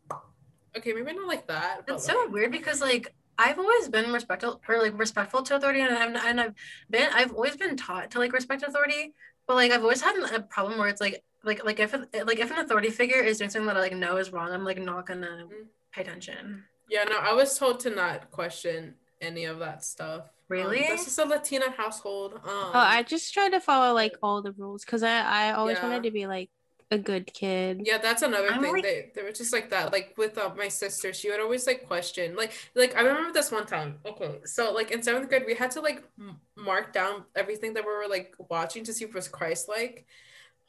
okay, 0.80 0.94
maybe 0.94 1.14
not 1.14 1.28
like 1.28 1.48
that. 1.48 1.86
But 1.86 1.96
It's 1.96 2.06
so 2.06 2.18
like, 2.18 2.32
weird 2.32 2.52
because 2.52 2.82
like 2.82 3.14
I've 3.38 3.60
always 3.60 3.88
been 3.90 4.12
respectful 4.12 4.62
or 4.68 4.80
like 4.82 4.98
respectful 5.00 5.44
to 5.44 5.56
authority 5.56 5.82
and 5.82 5.94
I've 5.96 6.16
and 6.26 6.42
I've 6.42 6.54
been 6.90 7.10
I've 7.14 7.32
always 7.34 7.56
been 7.56 7.78
taught 7.78 8.12
to 8.12 8.20
like 8.20 8.34
respect 8.34 8.64
authority, 8.64 9.14
but 9.48 9.56
like 9.56 9.72
I've 9.72 9.84
always 9.84 10.02
had 10.02 10.16
a 10.34 10.42
problem 10.42 10.78
where 10.80 10.90
it's 10.90 11.02
like 11.02 11.24
like 11.44 11.64
like 11.64 11.80
if 11.80 11.94
like 11.94 12.40
if 12.40 12.52
an 12.52 12.58
authority 12.60 12.90
figure 12.90 13.22
is 13.22 13.38
doing 13.38 13.50
something 13.50 13.68
that 13.68 13.78
I 13.78 13.82
like 13.82 13.96
know 13.96 14.18
is 14.18 14.32
wrong, 14.34 14.52
I'm 14.52 14.66
like 14.66 14.80
not 14.80 15.06
gonna 15.08 15.46
Mhm. 15.48 15.68
pay 15.94 16.02
attention. 16.02 16.66
yeah, 16.90 17.04
no, 17.04 17.18
I 17.18 17.34
was 17.34 17.58
told 17.58 17.80
to 17.82 17.90
not 17.92 18.32
question 18.32 18.96
any 19.22 19.46
of 19.46 19.60
that 19.60 19.84
stuff. 19.84 20.24
Um, 20.24 20.30
Really? 20.50 20.80
this 20.80 21.08
is 21.08 21.18
a 21.20 21.26
Latina 21.26 21.70
household. 21.72 22.34
Um, 22.34 22.42
oh, 22.46 22.72
I 22.74 23.04
just 23.04 23.32
tried 23.34 23.50
to 23.50 23.60
follow 23.60 23.94
like 23.94 24.16
all 24.24 24.42
the 24.42 24.54
rules 24.54 24.84
because 24.84 25.04
I 25.04 25.22
I 25.22 25.52
always 25.54 25.78
Yeah. 25.78 25.84
wanted 25.88 26.04
to 26.04 26.12
be 26.12 26.26
like 26.28 26.50
a 26.92 26.98
good 26.98 27.32
kid. 27.34 27.82
Yeah, 27.86 28.00
that's 28.00 28.22
another 28.24 28.52
I'm 28.52 28.62
thing. 28.62 28.74
like- 28.74 28.84
they 28.84 29.12
they 29.16 29.24
were 29.24 29.32
just 29.32 29.54
like 29.54 29.70
that. 29.70 29.92
Like 29.92 30.16
with 30.18 30.38
uh, 30.38 30.52
my 30.58 30.68
sister, 30.68 31.14
she 31.14 31.30
would 31.30 31.40
always 31.40 31.68
like 31.68 31.86
question. 31.88 32.36
Like 32.36 32.52
like 32.76 32.96
I 32.96 33.02
remember 33.02 33.32
this 33.32 33.52
one 33.52 33.66
time. 33.66 34.00
Okay, 34.06 34.40
so 34.46 34.74
like 34.74 34.92
in 34.92 35.04
seventh 35.04 35.30
grade, 35.30 35.44
we 35.46 35.54
had 35.56 35.72
to 35.72 35.82
like 35.82 36.04
m- 36.20 36.40
mark 36.58 36.94
down 36.94 37.26
everything 37.36 37.74
that 37.76 37.84
we 37.86 37.92
were 37.92 38.08
like 38.10 38.34
watching 38.50 38.84
to 38.86 38.94
see 38.94 39.04
if 39.06 39.12
it 39.12 39.16
was 39.16 39.28
Christ 39.28 39.70
like. 39.70 40.06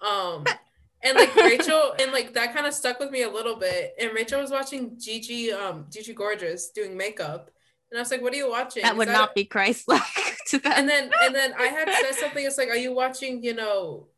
Um, 0.01 0.45
and 1.03 1.17
like 1.17 1.35
Rachel 1.37 1.95
and 1.99 2.13
like 2.13 2.35
that 2.35 2.55
kind 2.55 2.67
of 2.67 2.75
stuck 2.75 3.01
with 3.01 3.11
me 3.11 3.23
a 3.23 3.31
little 3.31 3.57
bit. 3.57 3.95
And 3.99 4.13
Rachel 4.15 4.41
was 4.41 4.51
watching 4.51 4.99
Gigi 4.99 5.53
um 5.53 5.87
Gigi 5.91 6.13
Gorgeous 6.13 6.71
doing 6.71 6.97
makeup, 6.97 7.51
and 7.91 7.99
I 7.99 8.03
was 8.03 8.11
like, 8.11 8.21
"What 8.21 8.35
are 8.35 8.37
you 8.37 8.51
watching?" 8.51 8.83
That 8.83 8.97
would 8.97 9.09
not 9.09 9.35
be 9.35 9.45
Christ-like 9.47 10.03
and 10.65 10.87
then 10.89 11.11
and 11.23 11.35
then 11.35 11.55
I 11.59 11.67
had 11.67 11.89
said 11.89 12.15
something. 12.17 12.45
It's 12.45 12.59
like, 12.59 12.69
are 12.69 12.77
you 12.77 12.93
watching? 12.93 13.43
You 13.43 13.55
know, 13.55 14.09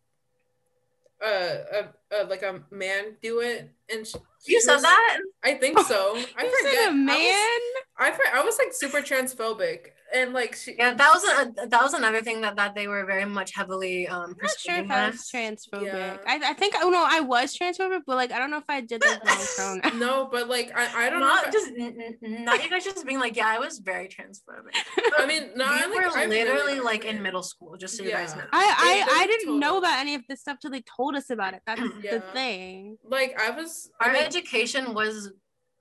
uh, 1.25 1.57
a, 1.73 1.89
a 2.23 2.25
like 2.27 2.43
a 2.43 2.62
man 2.70 3.16
do 3.23 3.41
it? 3.41 3.70
And 3.93 4.07
she, 4.07 4.16
You 4.47 4.61
said 4.61 4.75
was- 4.75 4.83
that? 4.83 5.18
I 5.45 5.55
think 5.55 5.79
so. 5.81 6.14
I 6.16 6.20
forget. 6.49 6.75
said 6.75 6.87
a 6.87 6.89
I 6.89 6.93
man. 6.93 7.16
was, 7.16 7.79
I, 7.99 8.18
I 8.41 8.43
was 8.45 8.59
like 8.59 8.73
super 8.73 9.01
transphobic, 9.01 9.89
and 10.15 10.33
like 10.33 10.55
she. 10.55 10.75
Yeah, 10.79 10.95
that 10.95 11.11
was 11.15 11.25
a, 11.25 11.67
that 11.69 11.83
was 11.83 11.95
another 11.95 12.21
thing 12.23 12.41
that, 12.43 12.57
that 12.57 12.75
they 12.75 12.87
were 12.87 13.05
very 13.07 13.25
much 13.25 13.55
heavily 13.55 14.07
um 14.09 14.23
I'm 14.23 14.29
not 14.31 14.51
sure 14.59 14.75
persuading 14.75 14.85
if 14.85 14.91
I 14.91 15.11
was 15.11 15.31
transphobic. 15.35 15.85
Yeah. 15.87 16.17
I, 16.27 16.41
I 16.51 16.53
think 16.55 16.75
oh 16.81 16.91
no, 16.91 17.05
I 17.07 17.21
was 17.21 17.57
transphobic, 17.57 18.01
but 18.07 18.17
like 18.17 18.33
I 18.33 18.39
don't 18.39 18.51
know 18.51 18.59
if 18.59 18.69
I 18.69 18.81
did 18.81 19.01
the 19.03 19.21
wrong 19.25 19.47
pronoun. 19.57 19.99
No, 19.99 20.29
but 20.31 20.49
like 20.49 20.73
I, 20.75 21.07
I 21.07 21.11
don't 21.11 21.21
know. 21.21 21.27
Not 21.27 21.43
if 21.45 21.49
I- 21.49 21.53
just 21.53 21.69
n- 21.79 22.17
n- 22.23 22.45
not 22.45 22.63
you 22.63 22.71
guys 22.71 22.85
just 22.85 23.07
being 23.07 23.21
like, 23.21 23.37
yeah, 23.37 23.47
I 23.47 23.59
was 23.59 23.79
very 23.79 24.09
transphobic. 24.09 24.75
I 25.19 25.27
mean, 25.27 25.51
no, 25.57 25.65
I 25.67 25.87
we 25.89 25.97
like. 25.97 26.07
were 26.13 26.19
I 26.19 26.25
really 26.25 26.45
literally 26.45 26.75
don't 26.77 26.85
like 26.85 27.05
in 27.05 27.23
middle 27.23 27.43
school, 27.43 27.77
just 27.77 27.97
so 27.97 28.03
you 28.03 28.11
guys 28.11 28.35
know. 28.37 28.43
I 28.53 29.05
I, 29.09 29.21
I 29.23 29.27
didn't 29.27 29.47
told 29.49 29.61
know 29.61 29.79
about 29.79 29.99
any 29.99 30.15
of 30.15 30.23
this 30.29 30.41
stuff 30.41 30.59
till 30.61 30.71
they 30.71 30.83
told 30.97 31.15
us 31.17 31.31
about 31.31 31.55
it. 31.55 31.63
That's 31.67 31.81
the 32.11 32.23
thing. 32.33 32.99
Like 33.09 33.41
I 33.41 33.51
was. 33.51 33.91
I 34.01 34.07
Our 34.09 34.13
mean, 34.15 34.23
education 34.25 34.95
was 34.95 35.31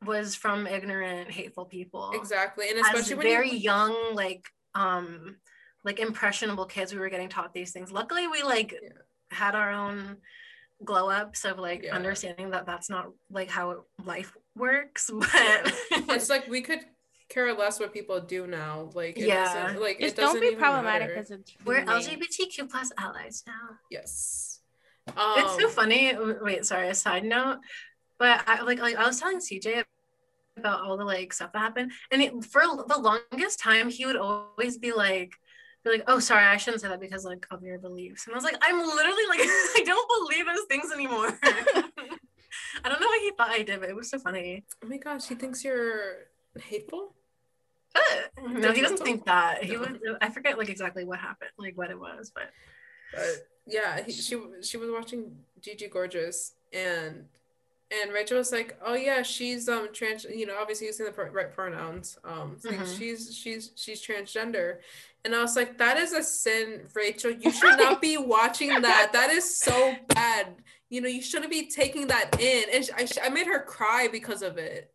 was 0.06 0.36
from 0.36 0.66
ignorant, 0.68 1.30
hateful 1.32 1.66
people. 1.66 2.12
exactly, 2.14 2.70
and 2.70 2.80
As 2.80 2.86
especially 2.88 3.16
when 3.16 3.28
very 3.28 3.52
you, 3.52 3.58
young, 3.58 4.16
like 4.16 4.46
um, 4.76 5.38
like 5.84 6.00
impressionable 6.00 6.66
kids, 6.66 6.94
we 6.94 7.00
were 7.00 7.10
getting 7.10 7.30
taught 7.30 7.54
these 7.54 7.72
things. 7.72 7.92
Luckily, 7.92 8.28
we 8.28 8.44
like 8.44 8.72
Yeah. 8.82 8.90
had 9.32 9.56
our 9.56 9.72
own 9.72 10.18
glow 10.84 11.10
ups 11.10 11.46
of 11.46 11.60
like 11.60 11.84
Yeah. 11.84 11.96
understanding 11.96 12.50
that 12.52 12.66
that's 12.66 12.90
not 12.90 13.12
like 13.30 13.50
how 13.50 13.86
life 14.04 14.36
works. 14.56 15.10
But 15.20 15.74
it's 16.10 16.30
like 16.30 16.48
we 16.48 16.62
could 16.62 16.80
care 17.30 17.54
less 17.54 17.80
what 17.80 17.94
people 17.94 18.20
do 18.20 18.48
now. 18.48 18.90
Like 18.94 19.18
it 19.18 19.26
Yeah. 19.28 19.76
like 19.80 20.00
Just 20.00 20.18
it 20.18 20.22
doesn't 20.22 20.36
don't 20.36 20.42
be 20.42 20.48
even 20.48 20.60
problematic 20.60 21.10
matter. 21.10 21.20
as 21.20 21.32
we're. 21.66 21.86
LGBTQ 21.86 22.70
plus 22.70 22.92
allies 22.98 23.44
now. 23.46 23.78
Yes. 23.90 24.62
it's 25.08 25.56
so 25.58 25.66
Um, 25.68 25.72
funny. 25.72 26.16
Wait, 26.42 26.66
sorry, 26.66 26.90
a 26.90 26.96
side 26.96 27.24
note. 27.24 27.60
But 28.18 28.44
I 28.48 28.62
like 28.62 28.80
like 28.80 28.96
I 28.96 29.06
was 29.08 29.20
telling 29.20 29.40
CJ 29.40 29.84
about 30.62 30.82
all 30.84 30.96
the 30.98 31.04
like 31.16 31.34
stuff 31.34 31.52
that 31.54 31.60
happened, 31.60 31.92
and 32.12 32.22
it, 32.22 32.32
for 32.46 32.62
the 32.62 32.98
longest 33.00 33.60
time, 33.60 33.90
he 33.90 34.06
would 34.06 34.16
always 34.28 34.78
be 34.78 34.92
like, 34.94 35.32
be 35.84 35.92
like, 35.92 36.04
"Oh, 36.08 36.20
sorry, 36.20 36.46
I 36.46 36.58
shouldn't 36.58 36.82
say 36.82 36.90
that 36.90 37.00
because 37.00 37.26
like 37.26 37.46
of 37.52 37.64
your 37.64 37.80
beliefs." 37.80 38.22
And 38.26 38.34
I 38.34 38.38
was 38.38 38.44
like, 38.50 38.58
"I'm 38.62 38.80
literally 38.80 39.28
like, 39.34 39.40
I 39.78 39.84
don't 39.86 40.10
believe 40.18 40.46
those 40.46 40.66
things 40.72 40.92
anymore." 40.94 41.30
I 42.84 42.90
don't 42.90 43.02
know 43.02 43.08
why 43.08 43.20
he 43.24 43.32
thought 43.38 43.50
I 43.50 43.64
did, 43.64 43.80
but 43.82 43.90
it 43.90 43.96
was 43.96 44.10
so 44.10 44.20
funny. 44.20 44.64
Oh 44.84 44.88
my 44.88 44.98
gosh, 44.98 45.28
he 45.28 45.36
thinks 45.36 45.64
you're 45.64 46.28
hateful. 46.60 47.16
Uh, 47.96 48.02
but, 48.36 48.52
no, 48.54 48.72
he 48.72 48.82
doesn't 48.82 49.04
think 49.04 49.26
that. 49.26 49.64
He 49.64 49.74
No. 49.76 49.82
was. 49.82 50.18
I 50.22 50.30
forget 50.30 50.58
like 50.58 50.70
exactly 50.70 51.04
what 51.04 51.20
happened, 51.20 51.52
like 51.58 51.78
what 51.78 51.90
it 51.90 52.00
was, 52.00 52.32
but 52.34 52.50
But 53.14 53.48
yeah, 53.68 54.02
he, 54.04 54.12
she 54.12 54.40
she 54.62 54.78
was 54.78 54.90
watching 54.92 55.36
Gigi 55.60 55.88
Gorgeous 55.88 56.54
and 56.72 57.26
and 58.02 58.12
Rachel 58.14 58.38
was 58.38 58.52
like, 58.52 58.78
"Oh 58.86 58.94
yeah, 58.94 59.22
she's 59.22 59.68
um 59.70 59.90
trans. 59.94 60.24
You 60.26 60.46
know, 60.46 60.58
obviously 60.60 60.88
using 60.88 61.06
the 61.06 61.12
pr- 61.12 61.24
right 61.32 61.52
pronouns. 61.54 62.18
Um, 62.24 62.54
it's 62.56 62.66
like 62.66 62.80
Mhm. 62.80 62.98
she's 62.98 63.36
she's 63.36 63.72
she's 63.76 64.06
transgender." 64.06 64.78
And 65.24 65.36
I 65.36 65.42
was 65.42 65.56
like, 65.56 65.78
"That 65.78 65.98
is 65.98 66.14
a 66.14 66.24
sin, 66.24 66.88
Rachel. 66.96 67.32
You 67.32 67.52
should 67.52 67.78
not 67.78 68.02
be 68.02 68.18
watching 68.36 68.70
that. 68.82 69.10
That 69.14 69.30
is 69.30 69.58
so 69.58 69.96
bad. 70.08 70.56
You 70.90 71.02
know, 71.02 71.08
you 71.10 71.22
shouldn't 71.22 71.52
be 71.52 71.68
taking 71.68 72.08
that 72.08 72.40
in." 72.40 72.64
And 72.74 72.90
I 72.98 73.06
sh- 73.06 73.18
I 73.24 73.30
made 73.30 73.48
her 73.48 73.62
cry 73.64 74.08
because 74.12 74.42
of 74.42 74.58
it. 74.58 74.92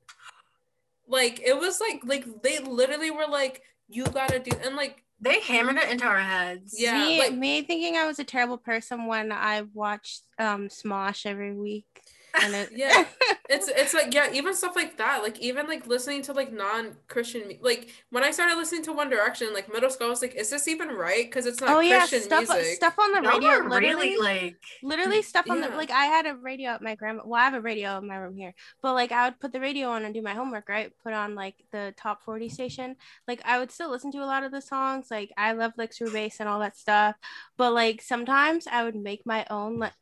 Like 1.09 1.40
it 1.44 1.57
was 1.59 1.80
like 1.80 2.01
like 2.05 2.24
they 2.42 2.59
literally 2.59 3.11
were 3.11 3.26
like, 3.28 3.62
"You 3.88 4.05
gotta 4.05 4.38
do," 4.40 4.51
and 4.64 4.74
like 4.74 5.03
they 5.20 5.40
hammered 5.40 5.76
it 5.76 5.88
into 5.90 6.05
our 6.05 6.18
heads. 6.20 6.74
Yeah, 6.78 7.07
me, 7.07 7.18
like- 7.20 7.32
me 7.34 7.62
thinking 7.62 7.97
I 7.97 8.07
was 8.07 8.18
a 8.18 8.24
terrible 8.24 8.59
person 8.59 9.07
when 9.07 9.30
I 9.32 9.62
watched 9.72 10.22
um 10.38 10.68
Smosh 10.68 11.24
every 11.24 11.53
week. 11.55 12.03
And 12.43 12.55
it, 12.55 12.70
Yeah. 12.72 13.05
it's 13.49 13.68
it's 13.68 13.95
like 13.95 14.12
yeah 14.12 14.28
even 14.32 14.53
stuff 14.53 14.74
like 14.74 14.97
that 14.99 15.22
like 15.22 15.39
even 15.39 15.68
like 15.68 15.87
listening 15.87 16.20
to 16.20 16.32
like 16.32 16.53
non-christian 16.53 17.43
mu- 17.47 17.55
like 17.62 17.91
when 18.11 18.24
i 18.24 18.30
started 18.32 18.57
listening 18.57 18.82
to 18.82 18.93
one 18.93 19.09
direction 19.09 19.55
like 19.55 19.72
middle 19.72 19.89
school 19.89 20.09
i 20.09 20.11
was 20.11 20.20
like 20.20 20.34
is 20.34 20.51
this 20.51 20.66
even 20.66 20.89
right 20.89 21.26
because 21.26 21.47
it's 21.47 21.61
not 21.61 21.70
oh 21.70 21.78
yeah, 21.78 21.99
christian 21.99 22.22
stuff 22.22 22.49
music 22.49 22.74
stuff 22.74 22.99
on 22.99 23.12
the 23.12 23.22
Y'all 23.22 23.34
radio. 23.34 23.49
are 23.51 23.68
Literally, 23.68 24.16
really 24.16 24.16
like 24.18 24.57
literally 24.82 25.22
stuff 25.22 25.49
on 25.49 25.61
the 25.61 25.68
like 25.68 25.91
I 25.91 26.07
had 26.07 26.26
a 26.26 26.34
radio 26.34 26.70
at 26.70 26.82
my 26.82 26.95
grandma. 26.95 27.22
Well, 27.24 27.41
I 27.41 27.45
have 27.45 27.55
a 27.55 27.61
radio 27.61 27.99
in 27.99 28.07
my 28.07 28.16
room 28.16 28.37
here, 28.37 28.55
but 28.82 28.95
like 28.95 29.12
I 29.12 29.28
would 29.28 29.41
put 29.41 29.53
the 29.53 29.61
radio 29.61 29.89
on 29.91 30.05
and 30.05 30.12
do 30.14 30.22
my 30.22 30.34
homework. 30.34 30.68
Right, 30.68 30.93
put 31.03 31.12
on 31.12 31.34
like 31.34 31.55
the 31.72 31.95
top 31.97 32.22
forty 32.24 32.49
station. 32.49 32.97
Like 33.28 33.41
I 33.45 33.59
would 33.59 33.70
still 33.70 33.91
listen 33.91 34.12
to 34.12 34.22
a 34.22 34.26
lot 34.26 34.45
of 34.45 34.53
the 34.53 34.61
songs. 34.61 35.09
Like 35.11 35.32
I 35.37 35.53
love 35.53 35.72
Licks 35.76 35.99
Bass 36.01 36.41
and 36.41 36.49
all 36.49 36.61
that 36.61 36.76
stuff. 36.76 37.16
But 37.57 37.72
like 37.72 38.03
sometimes 38.03 38.66
I 38.66 38.84
would 38.84 38.97
make 38.97 39.24
my 39.26 39.47
own 39.51 39.78
like. 39.78 39.93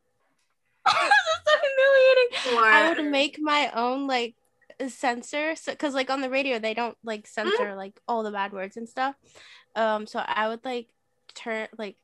this 0.87 0.95
is 0.95 1.41
so 1.47 1.59
humiliating. 1.61 2.65
I 2.65 2.95
would 2.97 3.11
make 3.11 3.39
my 3.41 3.71
own 3.75 4.07
like 4.07 4.35
censor 4.89 5.55
because 5.67 5.95
like 5.95 6.11
on 6.11 6.21
the 6.21 6.29
radio 6.29 6.59
they 6.59 6.75
don't 6.75 6.97
like 7.05 7.27
censor 7.29 7.77
like 7.77 7.99
all 8.09 8.25
the 8.25 8.33
bad 8.33 8.53
words 8.53 8.77
and 8.77 8.89
stuff 8.89 9.15
um 9.77 10.05
so 10.05 10.19
i 10.19 10.49
would 10.49 10.65
like 10.65 10.89
turn 11.37 11.69
like 11.79 11.95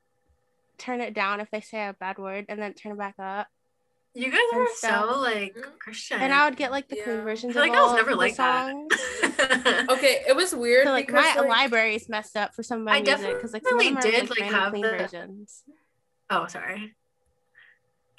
turn 0.79 1.01
it 1.01 1.13
down 1.13 1.41
if 1.41 1.51
they 1.51 1.61
say 1.61 1.85
a 1.89 1.93
bad 1.99 2.17
word 2.17 2.47
and 2.49 2.63
then 2.63 2.73
turn 2.73 2.93
it 2.93 2.99
back 2.99 3.17
up 3.19 3.49
You 4.15 4.31
guys 4.31 4.39
are 4.55 4.69
so 4.77 5.19
like 5.21 5.57
Mm. 5.57 5.79
Christian. 5.81 6.21
and 6.21 6.33
i 6.33 6.45
would 6.45 6.57
get 6.57 6.71
like 6.71 6.89
the 6.89 6.95
clean 7.03 7.17
Yeah. 7.17 7.25
versions 7.25 7.57
I 7.57 7.61
of 7.61 7.65
feel 7.65 7.73
like 7.73 7.79
I 7.81 7.83
was 7.83 7.91
all 7.91 7.97
never 7.97 8.11
the 8.13 8.17
like 8.17 8.37
that. 8.37 8.69
songs. 8.71 9.89
okay 9.91 10.23
it 10.29 10.37
was 10.37 10.55
weird 10.55 10.87
so 10.87 10.93
like 10.93 11.09
because 11.09 11.25
my 11.35 11.41
like, 11.41 11.51
library 11.51 11.97
is 11.97 12.09
messed 12.09 12.37
up 12.37 12.55
for 12.55 12.63
some 12.63 12.79
of 12.79 12.85
my 12.85 12.99
I 12.99 13.03
music 13.03 13.35
because 13.35 13.53
like 13.53 13.67
some 13.67 13.79
of 13.81 13.85
them 13.85 13.95
definitely 13.97 14.17
are 14.17 14.21
did, 14.21 14.31
like, 14.31 14.41
like, 14.41 14.51
have 14.53 14.71
clean 14.71 14.83
the- 14.83 14.91
versions 14.91 15.65
oh, 16.31 16.47
sorry. 16.47 16.95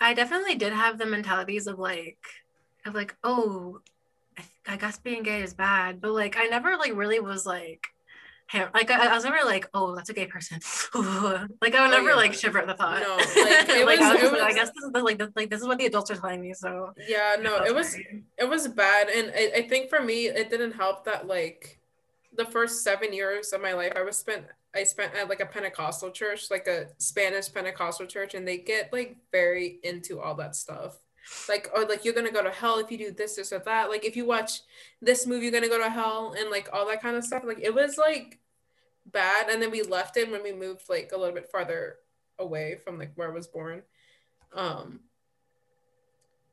I 0.01 0.13
definitely 0.13 0.55
did 0.55 0.73
have 0.73 0.97
the 0.97 1.05
mentalities 1.05 1.67
of 1.67 1.79
like, 1.79 2.17
of 2.85 2.95
like, 2.95 3.15
oh, 3.23 3.79
I, 4.37 4.43
I 4.73 4.77
guess 4.77 4.97
being 4.99 5.23
gay 5.23 5.41
is 5.43 5.53
bad, 5.53 6.01
but 6.01 6.11
like 6.11 6.35
I 6.37 6.45
never 6.47 6.75
like 6.77 6.95
really 6.95 7.19
was 7.19 7.45
like. 7.45 7.87
ham- 8.47 8.71
Like 8.73 8.89
I, 8.91 9.07
I 9.07 9.13
was 9.15 9.23
never 9.23 9.45
like, 9.45 9.69
oh, 9.73 9.95
that's 9.95 10.09
a 10.09 10.13
gay 10.13 10.25
person. 10.27 10.59
like 11.61 11.75
I 11.75 11.81
would 11.81 11.93
Oh, 11.93 11.97
never 11.97 12.09
yeah. 12.09 12.15
like 12.15 12.33
shiver 12.33 12.59
at 12.59 12.67
the 12.67 12.73
thought. 12.73 13.01
No, 13.01 13.15
like, 13.43 13.69
it 13.69 13.85
Like, 13.85 13.99
was- 13.99 14.09
I, 14.09 14.13
was 14.15 14.23
it 14.23 14.29
just 14.31 14.41
I 14.41 14.53
guess 14.53 14.69
this 14.75 14.83
is 14.83 14.91
the, 14.91 15.01
like 15.03 15.17
the, 15.19 15.31
like 15.35 15.49
this 15.49 15.61
is 15.61 15.67
what 15.67 15.77
the 15.77 15.85
adults 15.85 16.11
are 16.11 16.15
telling 16.15 16.41
me. 16.41 16.53
So 16.53 16.93
yeah 17.07 17.35
no 17.39 17.63
it 17.63 17.73
was 17.73 17.95
it 18.37 18.49
was 18.49 18.67
bad 18.67 19.07
and 19.09 19.31
I, 19.35 19.59
I 19.59 19.67
think 19.69 19.89
for 19.89 20.01
me 20.01 20.27
it 20.27 20.49
didn't 20.49 20.73
help 20.73 21.05
that 21.05 21.27
like 21.27 21.79
the 22.35 22.45
first 22.45 22.83
seven 22.83 23.13
years 23.13 23.51
of 23.53 23.61
my 23.61 23.73
life 23.73 23.91
i 23.95 24.01
was 24.03 24.17
spent 24.17 24.45
i 24.76 24.84
spent 24.84 25.13
at 25.15 25.30
like 25.30 25.41
a 25.41 25.45
pentecostal 25.45 26.11
church 26.11 26.49
like 26.49 26.67
a 26.67 26.88
spanish 26.97 27.53
pentecostal 27.53 28.05
church 28.05 28.34
and 28.34 28.47
they 28.47 28.57
get 28.57 28.91
like 28.93 29.17
very 29.32 29.80
into 29.84 30.19
all 30.19 30.36
that 30.36 30.55
stuff. 30.55 30.99
Like 31.47 31.69
oh, 31.76 31.86
like 31.88 32.03
you're 32.03 32.13
gonna 32.13 32.32
go 32.32 32.43
to 32.43 32.51
hell 32.51 32.80
if 32.80 32.91
you 32.91 32.97
do 32.97 33.11
this 33.11 33.36
this 33.36 33.53
or 33.53 33.59
that. 33.59 33.89
Like 33.89 34.05
if 34.05 34.15
you 34.15 34.26
watch 34.26 34.61
this 35.01 35.28
movie 35.28 35.43
you're 35.43 35.51
gonna 35.51 35.67
go 35.67 35.78
to 35.78 35.89
hell 35.89 36.36
and 36.38 36.49
like 36.49 36.69
all 36.74 36.88
that 36.88 37.01
kind 37.01 37.15
of 37.15 37.24
stuff. 37.24 37.43
Like 37.45 37.59
it 37.61 37.74
was 37.74 37.97
like 37.97 38.39
bad 39.05 39.49
and 39.49 39.61
then 39.61 39.72
we 39.72 39.82
left 39.82 40.17
it 40.17 40.32
when 40.32 40.43
we 40.43 40.53
moved 40.53 40.89
like 40.89 41.11
a 41.13 41.17
little 41.17 41.34
bit 41.34 41.49
farther 41.49 41.97
away 42.39 42.78
from 42.84 42.97
like 42.97 43.11
where 43.15 43.32
i 43.32 43.34
was 43.34 43.47
born. 43.47 43.84
Um 44.53 45.01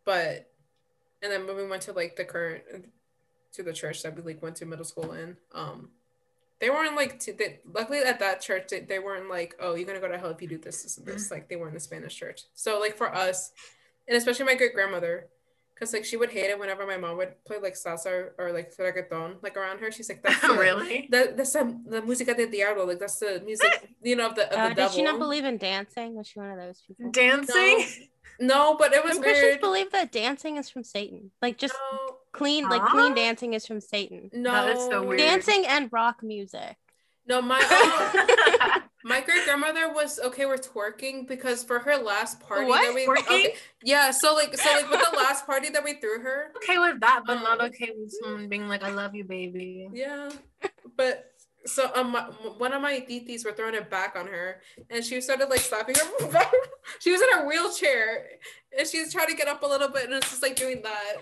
but 0.05 0.51
and 1.23 1.33
then 1.33 1.47
when 1.47 1.57
we 1.57 1.66
went 1.66 1.83
to 1.83 1.93
like 1.93 2.16
the 2.16 2.25
current 2.25 2.62
to 3.53 3.62
the 3.62 3.73
church 3.73 4.03
that 4.03 4.14
we 4.14 4.23
like 4.23 4.43
went 4.43 4.57
to 4.57 4.66
middle 4.66 4.85
school 4.85 5.12
in 5.12 5.37
um 5.55 5.91
they 6.61 6.71
weren't 6.71 6.97
like 6.97 7.21
t- 7.21 7.33
they, 7.33 7.61
luckily 7.73 7.99
at 7.99 8.19
that 8.19 8.41
church 8.41 8.69
they, 8.71 8.81
they 8.81 8.99
weren't 8.99 9.29
like 9.29 9.55
oh 9.61 9.75
you're 9.75 9.87
gonna 9.87 10.01
go 10.01 10.09
to 10.09 10.19
hell 10.19 10.31
if 10.31 10.43
you 10.43 10.49
do 10.49 10.59
this 10.59 10.83
this 10.83 10.99
and 10.99 11.07
this 11.07 11.31
like 11.31 11.49
they 11.49 11.57
were 11.57 11.69
in 11.69 11.75
the 11.75 11.81
spanish 11.81 12.17
church. 12.17 12.43
So 12.55 12.79
like 12.81 12.97
for 12.97 13.15
us 13.15 13.53
and 14.07 14.17
especially 14.17 14.47
my 14.47 14.55
great 14.55 14.75
grandmother 14.75 15.29
because 15.79 15.93
like 15.93 16.05
she 16.05 16.17
would 16.17 16.31
hate 16.31 16.51
it 16.51 16.59
whenever 16.59 16.87
my 16.87 16.97
mom 16.97 17.17
would 17.17 17.33
play 17.45 17.59
like 17.63 17.75
salsa 17.75 18.07
or, 18.07 18.35
or 18.39 18.53
like 18.53 18.75
reggaeton 18.77 19.37
like 19.43 19.57
around 19.57 19.79
her. 19.79 19.93
She's 19.93 20.09
like 20.09 20.23
that's 20.23 20.41
the, 20.47 20.55
really. 20.55 21.09
that, 21.11 21.37
that's 21.37 21.53
the, 21.53 21.79
the 21.87 22.03
música 22.03 22.37
del 22.37 22.51
diablo 22.51 22.85
like 22.85 22.99
that's 22.99 23.19
the 23.19 23.41
music 23.45 23.89
you 24.03 24.17
know 24.17 24.27
of 24.27 24.35
the, 24.35 24.53
of 24.53 24.59
uh, 24.59 24.63
the 24.65 24.69
did 24.71 24.77
devil 24.77 24.97
she 24.97 25.03
not 25.03 25.19
believe 25.19 25.45
in 25.45 25.59
dancing? 25.59 26.17
Was 26.17 26.27
she 26.27 26.39
one 26.39 26.51
of 26.51 26.57
those 26.57 26.83
people? 26.87 27.11
Dancing. 27.11 27.87
no. 28.41 28.77
But 28.77 28.93
it 28.93 29.05
was 29.05 29.15
Some 29.15 29.23
Christians 29.23 29.59
believe 29.59 29.93
that 29.93 30.11
dancing 30.11 30.57
is 30.57 30.69
from 30.69 30.83
Satan. 30.83 31.31
Like 31.41 31.59
just 31.59 31.75
no, 31.93 32.08
clean, 32.39 32.68
like 32.68 32.84
clean 32.86 33.14
dancing 33.14 33.55
is 33.55 33.66
from 33.66 33.80
Satan. 33.80 34.30
no 34.32 34.53
That 34.53 34.76
is 34.76 34.84
so 34.86 35.03
weird. 35.07 35.18
Dancing 35.18 35.64
and 35.66 35.89
rock 35.93 36.22
music. 36.22 36.76
no 37.26 37.43
my 37.43 37.61
uh, 37.61 38.80
My 39.05 39.20
great 39.20 39.45
grandmother 39.45 39.93
was 39.93 40.18
okay 40.18 40.45
with 40.45 40.68
twerking 40.72 41.26
because 41.28 41.62
for 41.62 41.78
her 41.78 41.97
last 41.97 42.41
party 42.41 42.66
What? 42.66 42.82
that 42.82 42.95
we 42.95 43.07
Twerking? 43.07 43.22
okay, 43.47 43.55
yeah, 43.82 44.11
so 44.11 44.34
like 44.34 44.57
so 44.59 44.70
like 44.72 44.91
with 44.91 45.01
the 45.11 45.16
last 45.16 45.47
party 45.47 45.68
that 45.70 45.84
we 45.84 45.95
threw 45.95 46.20
her, 46.20 46.53
okay 46.59 46.78
with 46.78 46.99
that, 47.01 47.22
but 47.26 47.36
not 47.36 47.61
Um, 47.61 47.66
okay 47.68 47.93
with 47.97 48.12
someone 48.20 48.49
being 48.49 48.66
like, 48.68 48.82
"I 48.82 48.91
love 48.91 49.14
you, 49.14 49.24
baby." 49.24 49.89
yeah, 49.93 50.28
but 50.97 51.30
so 51.64 51.91
um 51.95 52.11
my- 52.12 52.28
one 52.64 52.72
of 52.72 52.82
my 52.82 52.95
titis 53.01 53.45
were 53.45 53.53
throwing 53.53 53.74
it 53.74 53.89
back 53.89 54.16
on 54.16 54.26
her 54.26 54.61
and 54.91 55.05
she 55.05 55.20
started 55.20 55.49
like 55.49 55.61
slapping 55.61 55.95
her. 55.95 56.45
she 56.99 57.12
was 57.12 57.20
in 57.20 57.30
a 57.39 57.45
wheelchair 57.47 58.26
and 58.76 58.86
she 58.86 59.01
was 59.01 59.12
trying 59.12 59.28
to 59.28 59.34
get 59.34 59.49
up 59.49 59.62
a 59.62 59.66
little 59.66 59.89
bit 59.89 60.05
and 60.07 60.14
it's 60.14 60.30
just 60.30 60.43
like 60.43 60.57
doing 60.57 60.80
that. 60.82 61.14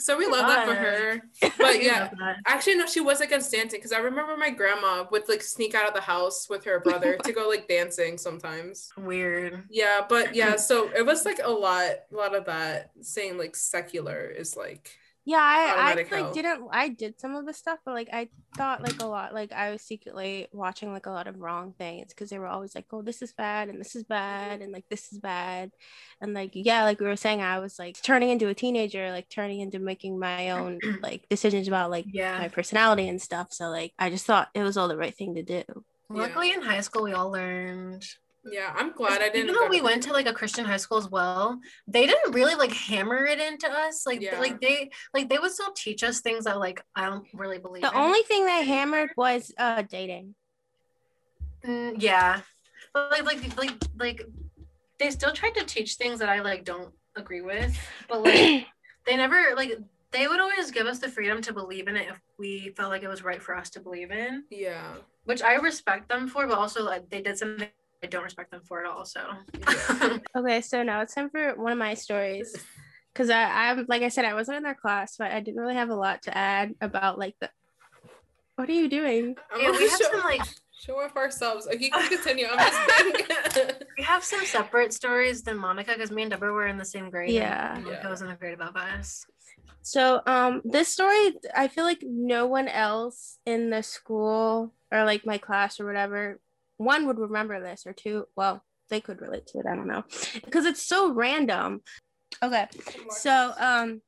So 0.00 0.16
we 0.16 0.26
love 0.26 0.46
that 0.46 0.66
for 0.66 0.74
her. 0.74 1.22
But 1.58 1.82
yeah, 1.82 2.10
actually 2.46 2.76
no, 2.76 2.86
she 2.86 3.00
was 3.00 3.20
against 3.20 3.52
dancing 3.52 3.78
because 3.78 3.92
I 3.92 3.98
remember 3.98 4.36
my 4.36 4.50
grandma 4.50 5.04
would 5.10 5.28
like 5.28 5.42
sneak 5.42 5.74
out 5.74 5.88
of 5.88 5.94
the 5.94 6.00
house 6.00 6.48
with 6.48 6.64
her 6.64 6.80
brother 6.80 7.16
to 7.18 7.32
go 7.32 7.48
like 7.48 7.68
dancing 7.68 8.18
sometimes. 8.18 8.90
Weird. 8.96 9.64
Yeah, 9.70 10.02
but 10.08 10.34
yeah, 10.34 10.56
so 10.56 10.90
it 10.96 11.04
was 11.04 11.24
like 11.24 11.40
a 11.42 11.50
lot, 11.50 11.90
a 12.12 12.14
lot 12.14 12.34
of 12.34 12.46
that 12.46 12.90
saying 13.00 13.38
like 13.38 13.56
secular 13.56 14.24
is 14.26 14.56
like 14.56 14.98
Yeah, 15.26 15.38
I, 15.38 15.92
I 15.92 15.94
like 15.94 16.08
hell. 16.08 16.32
didn't 16.32 16.68
I 16.72 16.88
did 16.88 17.20
some 17.20 17.34
of 17.34 17.46
the 17.46 17.52
stuff, 17.52 17.78
but 17.84 17.94
like 17.94 18.08
I 18.12 18.28
thought 18.56 18.82
like 18.82 19.00
a 19.02 19.06
lot 19.06 19.34
like 19.34 19.52
I 19.52 19.70
was 19.70 19.82
secretly 19.82 20.48
watching 20.52 20.92
like 20.92 21.06
a 21.06 21.10
lot 21.10 21.26
of 21.26 21.38
wrong 21.38 21.74
things 21.78 22.08
because 22.08 22.30
they 22.30 22.38
were 22.38 22.46
always 22.46 22.74
like, 22.74 22.86
oh, 22.92 23.02
this 23.02 23.22
is 23.22 23.32
bad 23.34 23.68
and 23.68 23.78
this 23.78 23.94
is 23.94 24.04
bad 24.04 24.60
and 24.62 24.72
like 24.72 24.84
this 24.88 25.12
is 25.12 25.18
bad, 25.18 25.70
and 26.20 26.32
like 26.34 26.50
yeah, 26.54 26.84
like 26.84 27.00
we 27.00 27.06
were 27.06 27.16
saying, 27.16 27.42
I 27.42 27.58
was 27.58 27.78
like 27.78 28.00
turning 28.02 28.30
into 28.30 28.48
a 28.48 28.54
teenager, 28.54 29.10
like 29.10 29.28
turning 29.28 29.60
into 29.60 29.78
making 29.78 30.18
my 30.18 30.50
own 30.50 30.78
like 31.02 31.26
decisions 31.28 31.68
about 31.68 31.90
like 31.90 32.06
Yeah. 32.12 32.38
my 32.38 32.48
personality 32.48 33.08
and 33.08 33.20
stuff. 33.20 33.48
So 33.52 33.68
like 33.68 33.92
I 33.98 34.10
just 34.10 34.26
thought 34.26 34.48
it 34.54 34.62
was 34.62 34.76
all 34.76 34.88
the 34.88 34.96
right 34.96 35.14
thing 35.14 35.34
to 35.36 35.42
do. 35.42 35.62
Luckily, 36.08 36.50
in 36.50 36.60
high 36.62 36.80
school, 36.80 37.04
we 37.04 37.12
all 37.12 37.30
learned. 37.30 38.04
Yeah. 38.44 38.72
I'm 38.76 38.92
glad 38.92 39.20
I 39.22 39.28
didn't. 39.28 39.50
Even 39.50 39.54
though 39.54 39.68
we 39.68 39.78
to- 39.78 39.84
went 39.84 40.02
to 40.04 40.12
like 40.12 40.26
a 40.26 40.32
Christian 40.32 40.64
high 40.64 40.76
school 40.78 40.98
as 40.98 41.08
well, 41.10 41.60
they 41.86 42.06
didn't 42.06 42.32
really 42.32 42.54
like 42.54 42.72
hammer 42.72 43.24
it 43.26 43.38
into 43.40 43.68
us. 43.70 44.06
Like, 44.06 44.20
Yeah. 44.20 44.38
like 44.40 44.60
they 44.60 44.90
like 45.14 45.28
they 45.28 45.38
would 45.38 45.52
still 45.52 45.72
teach 45.74 46.02
us 46.02 46.20
things 46.20 46.44
that 46.44 46.58
like 46.58 46.84
I 46.94 47.06
don't 47.06 47.26
really 47.34 47.58
believe. 47.58 47.82
The 47.82 47.90
in. 47.90 47.96
only 47.96 48.22
thing 48.22 48.46
they 48.46 48.64
hammered 48.64 49.10
was 49.16 49.52
uh 49.58 49.82
dating. 49.82 50.34
Mm, 51.66 51.96
yeah, 51.98 52.40
but 52.94 53.10
like 53.10 53.24
like 53.26 53.56
like 53.58 53.74
like 53.98 54.22
they 54.98 55.10
still 55.10 55.32
tried 55.32 55.54
to 55.54 55.64
teach 55.64 55.94
things 55.96 56.18
that 56.20 56.28
I 56.28 56.40
like 56.40 56.64
don't 56.64 56.92
agree 57.16 57.42
with, 57.42 57.76
but 58.08 58.22
like 58.22 58.66
they 59.06 59.16
never 59.16 59.54
like 59.56 59.78
they 60.12 60.26
would 60.26 60.40
always 60.40 60.70
give 60.70 60.86
us 60.86 60.98
the 60.98 61.08
freedom 61.08 61.40
to 61.42 61.52
believe 61.52 61.86
in 61.86 61.96
it 61.96 62.08
if 62.08 62.18
we 62.38 62.70
felt 62.76 62.90
like 62.90 63.02
it 63.02 63.08
was 63.08 63.22
right 63.22 63.40
for 63.42 63.54
us 63.56 63.70
to 63.70 63.80
believe 63.80 64.10
in, 64.10 64.42
Yeah. 64.50 64.94
which 65.24 65.40
I 65.42 65.54
respect 65.54 66.08
them 66.08 66.26
for, 66.26 66.48
but 66.48 66.58
also 66.58 66.82
like 66.82 67.08
they 67.10 67.20
did 67.22 67.38
something 67.38 67.68
I 68.02 68.06
don't 68.06 68.24
respect 68.24 68.50
them 68.50 68.62
for 68.64 68.82
it 68.82 68.86
all. 68.86 69.04
So. 69.04 69.22
Okay, 70.36 70.60
so 70.60 70.82
now 70.82 71.02
it's 71.02 71.14
time 71.14 71.28
for 71.30 71.54
one 71.56 71.72
of 71.72 71.78
my 71.78 71.94
stories. 71.94 72.56
Cause 73.14 73.28
I, 73.28 73.42
I'm 73.42 73.86
like 73.88 74.02
I 74.02 74.08
said, 74.08 74.24
I 74.24 74.34
wasn't 74.34 74.58
in 74.58 74.62
their 74.62 74.74
class, 74.74 75.16
but 75.18 75.32
I 75.32 75.40
didn't 75.40 75.60
really 75.60 75.74
have 75.74 75.90
a 75.90 75.96
lot 75.96 76.22
to 76.22 76.36
add 76.36 76.74
about 76.80 77.18
like 77.18 77.34
the. 77.40 77.50
What 78.54 78.68
are 78.68 78.72
you 78.72 78.88
doing? 78.88 79.34
Yeah, 79.58 79.72
we 79.72 79.88
have 79.88 79.98
show, 79.98 80.12
some 80.12 80.20
like 80.20 80.42
show 80.80 80.94
off 81.00 81.16
ourselves. 81.16 81.66
Okay, 81.66 81.86
you 81.86 81.90
can 81.92 82.08
continue. 82.08 82.46
I'm 82.48 83.52
just 83.52 83.84
we 83.98 84.04
have 84.04 84.22
some 84.22 84.44
separate 84.44 84.92
stories 84.92 85.42
than 85.42 85.56
Monica 85.56 85.92
because 85.94 86.12
me 86.12 86.22
and 86.22 86.30
Deborah 86.30 86.52
were 86.52 86.68
in 86.68 86.78
the 86.78 86.84
same 86.84 87.10
grade. 87.10 87.30
Yeah. 87.30 87.72
Monica 87.74 87.98
Yeah. 88.02 88.08
was 88.08 88.22
in 88.22 88.28
the 88.28 88.34
grade 88.34 88.54
above 88.54 88.76
us. 88.76 89.26
So 89.82 90.20
um, 90.26 90.62
this 90.64 90.88
story, 90.88 91.32
I 91.56 91.66
feel 91.66 91.84
like 91.84 92.02
no 92.02 92.46
one 92.46 92.68
else 92.68 93.38
in 93.44 93.70
the 93.70 93.82
school 93.82 94.72
or 94.92 95.04
like 95.04 95.26
my 95.26 95.38
class 95.38 95.80
or 95.80 95.86
whatever, 95.86 96.38
one 96.80 97.06
would 97.06 97.18
remember 97.18 97.60
this 97.60 97.86
or 97.86 97.92
two. 97.92 98.26
Well, 98.36 98.64
they 98.88 99.00
could 99.02 99.20
relate 99.20 99.46
to 99.48 99.58
it. 99.58 99.66
I 99.70 99.76
don't 99.76 99.86
know, 99.86 100.04
because 100.44 100.64
it's 100.64 100.82
so 100.82 101.12
random. 101.12 101.82
Okay, 102.42 102.66
so 103.10 103.52
um, 103.58 104.00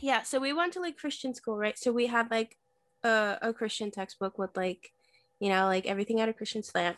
yeah. 0.00 0.22
So 0.22 0.38
we 0.38 0.52
went 0.52 0.72
to 0.74 0.80
like 0.80 0.96
Christian 0.96 1.34
school, 1.34 1.56
right? 1.58 1.76
So 1.76 1.90
we 1.90 2.06
had 2.06 2.30
like 2.30 2.56
a, 3.02 3.38
a 3.42 3.52
Christian 3.52 3.90
textbook 3.90 4.38
with 4.38 4.56
like, 4.56 4.92
you 5.40 5.48
know, 5.48 5.66
like 5.66 5.86
everything 5.86 6.20
at 6.20 6.28
a 6.28 6.32
Christian 6.32 6.62
slant. 6.62 6.96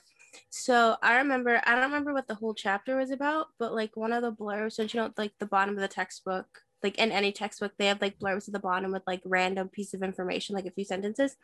So 0.50 0.96
I 1.02 1.16
remember, 1.16 1.62
I 1.64 1.74
don't 1.74 1.84
remember 1.84 2.12
what 2.12 2.28
the 2.28 2.34
whole 2.34 2.54
chapter 2.54 2.96
was 2.96 3.10
about, 3.10 3.46
but 3.58 3.74
like 3.74 3.96
one 3.96 4.12
of 4.12 4.22
the 4.22 4.30
blurbs, 4.30 4.76
don't 4.76 4.92
you 4.92 5.00
know, 5.00 5.10
like 5.16 5.32
the 5.38 5.46
bottom 5.46 5.74
of 5.74 5.80
the 5.80 5.88
textbook, 5.88 6.46
like 6.82 6.98
in 6.98 7.12
any 7.12 7.32
textbook, 7.32 7.72
they 7.78 7.86
have 7.86 8.00
like 8.00 8.18
blurbs 8.18 8.48
at 8.48 8.52
the 8.52 8.60
bottom 8.60 8.92
with 8.92 9.02
like 9.06 9.20
random 9.24 9.68
piece 9.68 9.94
of 9.94 10.02
information, 10.02 10.54
like 10.54 10.66
a 10.66 10.70
few 10.70 10.84
sentences. 10.84 11.36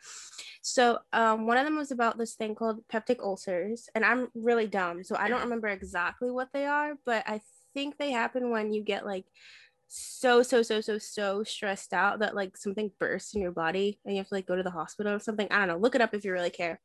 So 0.61 0.99
um, 1.13 1.45
one 1.45 1.57
of 1.57 1.65
them 1.65 1.77
was 1.77 1.91
about 1.91 2.17
this 2.17 2.35
thing 2.35 2.55
called 2.55 2.87
peptic 2.91 3.19
ulcers, 3.21 3.89
and 3.95 4.05
I'm 4.05 4.29
really 4.33 4.67
dumb, 4.67 5.03
so 5.03 5.15
I 5.17 5.29
don't 5.29 5.43
remember 5.43 5.67
exactly 5.67 6.31
what 6.31 6.49
they 6.53 6.65
are, 6.65 6.93
but 7.05 7.23
I 7.27 7.41
think 7.73 7.97
they 7.97 8.11
happen 8.11 8.49
when 8.49 8.73
you 8.73 8.83
get 8.83 9.05
like 9.05 9.25
so 9.87 10.41
so 10.41 10.63
so 10.63 10.81
so 10.81 10.97
so 10.97 11.43
stressed 11.43 11.93
out 11.93 12.19
that 12.19 12.35
like 12.35 12.57
something 12.57 12.91
bursts 12.99 13.35
in 13.35 13.41
your 13.41 13.51
body 13.51 13.99
and 14.03 14.15
you 14.15 14.19
have 14.19 14.27
to 14.27 14.33
like 14.33 14.47
go 14.47 14.55
to 14.55 14.63
the 14.63 14.71
hospital 14.71 15.13
or 15.13 15.19
something. 15.19 15.47
I 15.51 15.59
don't 15.59 15.67
know. 15.67 15.77
Look 15.77 15.95
it 15.95 16.01
up 16.01 16.13
if 16.13 16.25
you 16.25 16.31
really 16.31 16.49
care. 16.49 16.79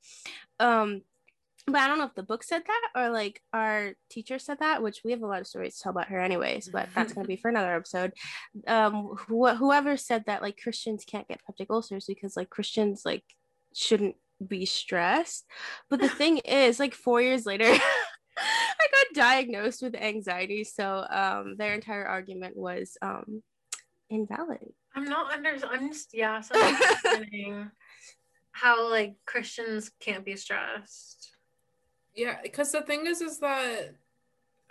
Um, 0.59 1.03
but 1.67 1.77
I 1.77 1.87
don't 1.87 1.99
know 1.99 2.07
if 2.07 2.15
the 2.15 2.23
book 2.23 2.43
said 2.43 2.63
that 2.67 2.89
or 2.95 3.11
like 3.11 3.43
our 3.53 3.93
teacher 4.09 4.39
said 4.39 4.59
that, 4.61 4.83
which 4.83 5.03
we 5.05 5.11
have 5.13 5.23
a 5.23 5.27
lot 5.27 5.41
of 5.41 5.47
stories 5.47 5.77
to 5.77 5.83
tell 5.83 5.91
about 5.91 6.09
her 6.09 6.21
anyways, 6.21 6.69
but 6.69 6.89
that's 6.95 7.13
gonna 7.13 7.27
be 7.27 7.37
for 7.37 7.49
another 7.49 7.75
episode. 7.75 8.13
Um, 8.67 9.17
wh- 9.29 9.57
whoever 9.57 9.97
said 9.97 10.25
that 10.27 10.43
like 10.43 10.61
Christians 10.63 11.05
can't 11.05 11.29
get 11.29 11.41
peptic 11.49 11.67
ulcers 11.71 12.07
because 12.07 12.37
like 12.37 12.51
Christians 12.51 13.03
like 13.05 13.25
shouldn't 13.75 14.17
be 14.45 14.67
stressed. 14.67 15.47
But 15.89 16.01
the 16.01 16.09
thing 16.09 16.39
is, 16.45 16.81
like 16.81 16.95
four 16.95 17.21
years 17.21 17.47
later, 17.47 17.65
I 18.37 18.87
got 18.93 19.15
diagnosed 19.15 19.83
with 19.83 19.95
anxiety. 19.95 20.65
So 20.65 21.07
um, 21.11 21.57
their 21.57 21.75
entire 21.75 22.07
argument 22.07 22.57
was 22.57 22.97
um, 23.03 23.43
invalid. 24.09 24.73
I'm 24.95 25.05
not 25.05 25.33
under. 25.33 25.57
I'm 25.71 25.93
just 25.93 26.11
yeah. 26.13 26.41
So 26.41 26.55
I'm 26.57 26.75
understanding 26.75 27.71
how 28.53 28.91
like 28.91 29.15
Christians 29.27 29.91
can't 30.01 30.25
be 30.25 30.37
stressed. 30.37 31.31
Yeah, 32.15 32.39
because 32.43 32.73
the 32.73 32.83
thing 32.83 33.07
is, 33.07 33.21
is 33.21 33.39
that 33.39 33.95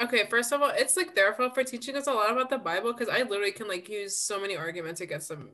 okay? 0.01 0.27
First 0.29 0.51
of 0.51 0.61
all, 0.61 0.71
it's 0.73 0.97
like 0.97 1.15
their 1.15 1.33
fault 1.33 1.55
for 1.55 1.63
teaching 1.63 1.95
us 1.95 2.07
a 2.07 2.13
lot 2.13 2.31
about 2.31 2.49
the 2.49 2.57
Bible. 2.57 2.93
Because 2.93 3.09
I 3.09 3.21
literally 3.23 3.51
can 3.51 3.67
like 3.67 3.89
use 3.89 4.17
so 4.17 4.39
many 4.39 4.55
arguments 4.55 5.01
against 5.01 5.29
them 5.29 5.49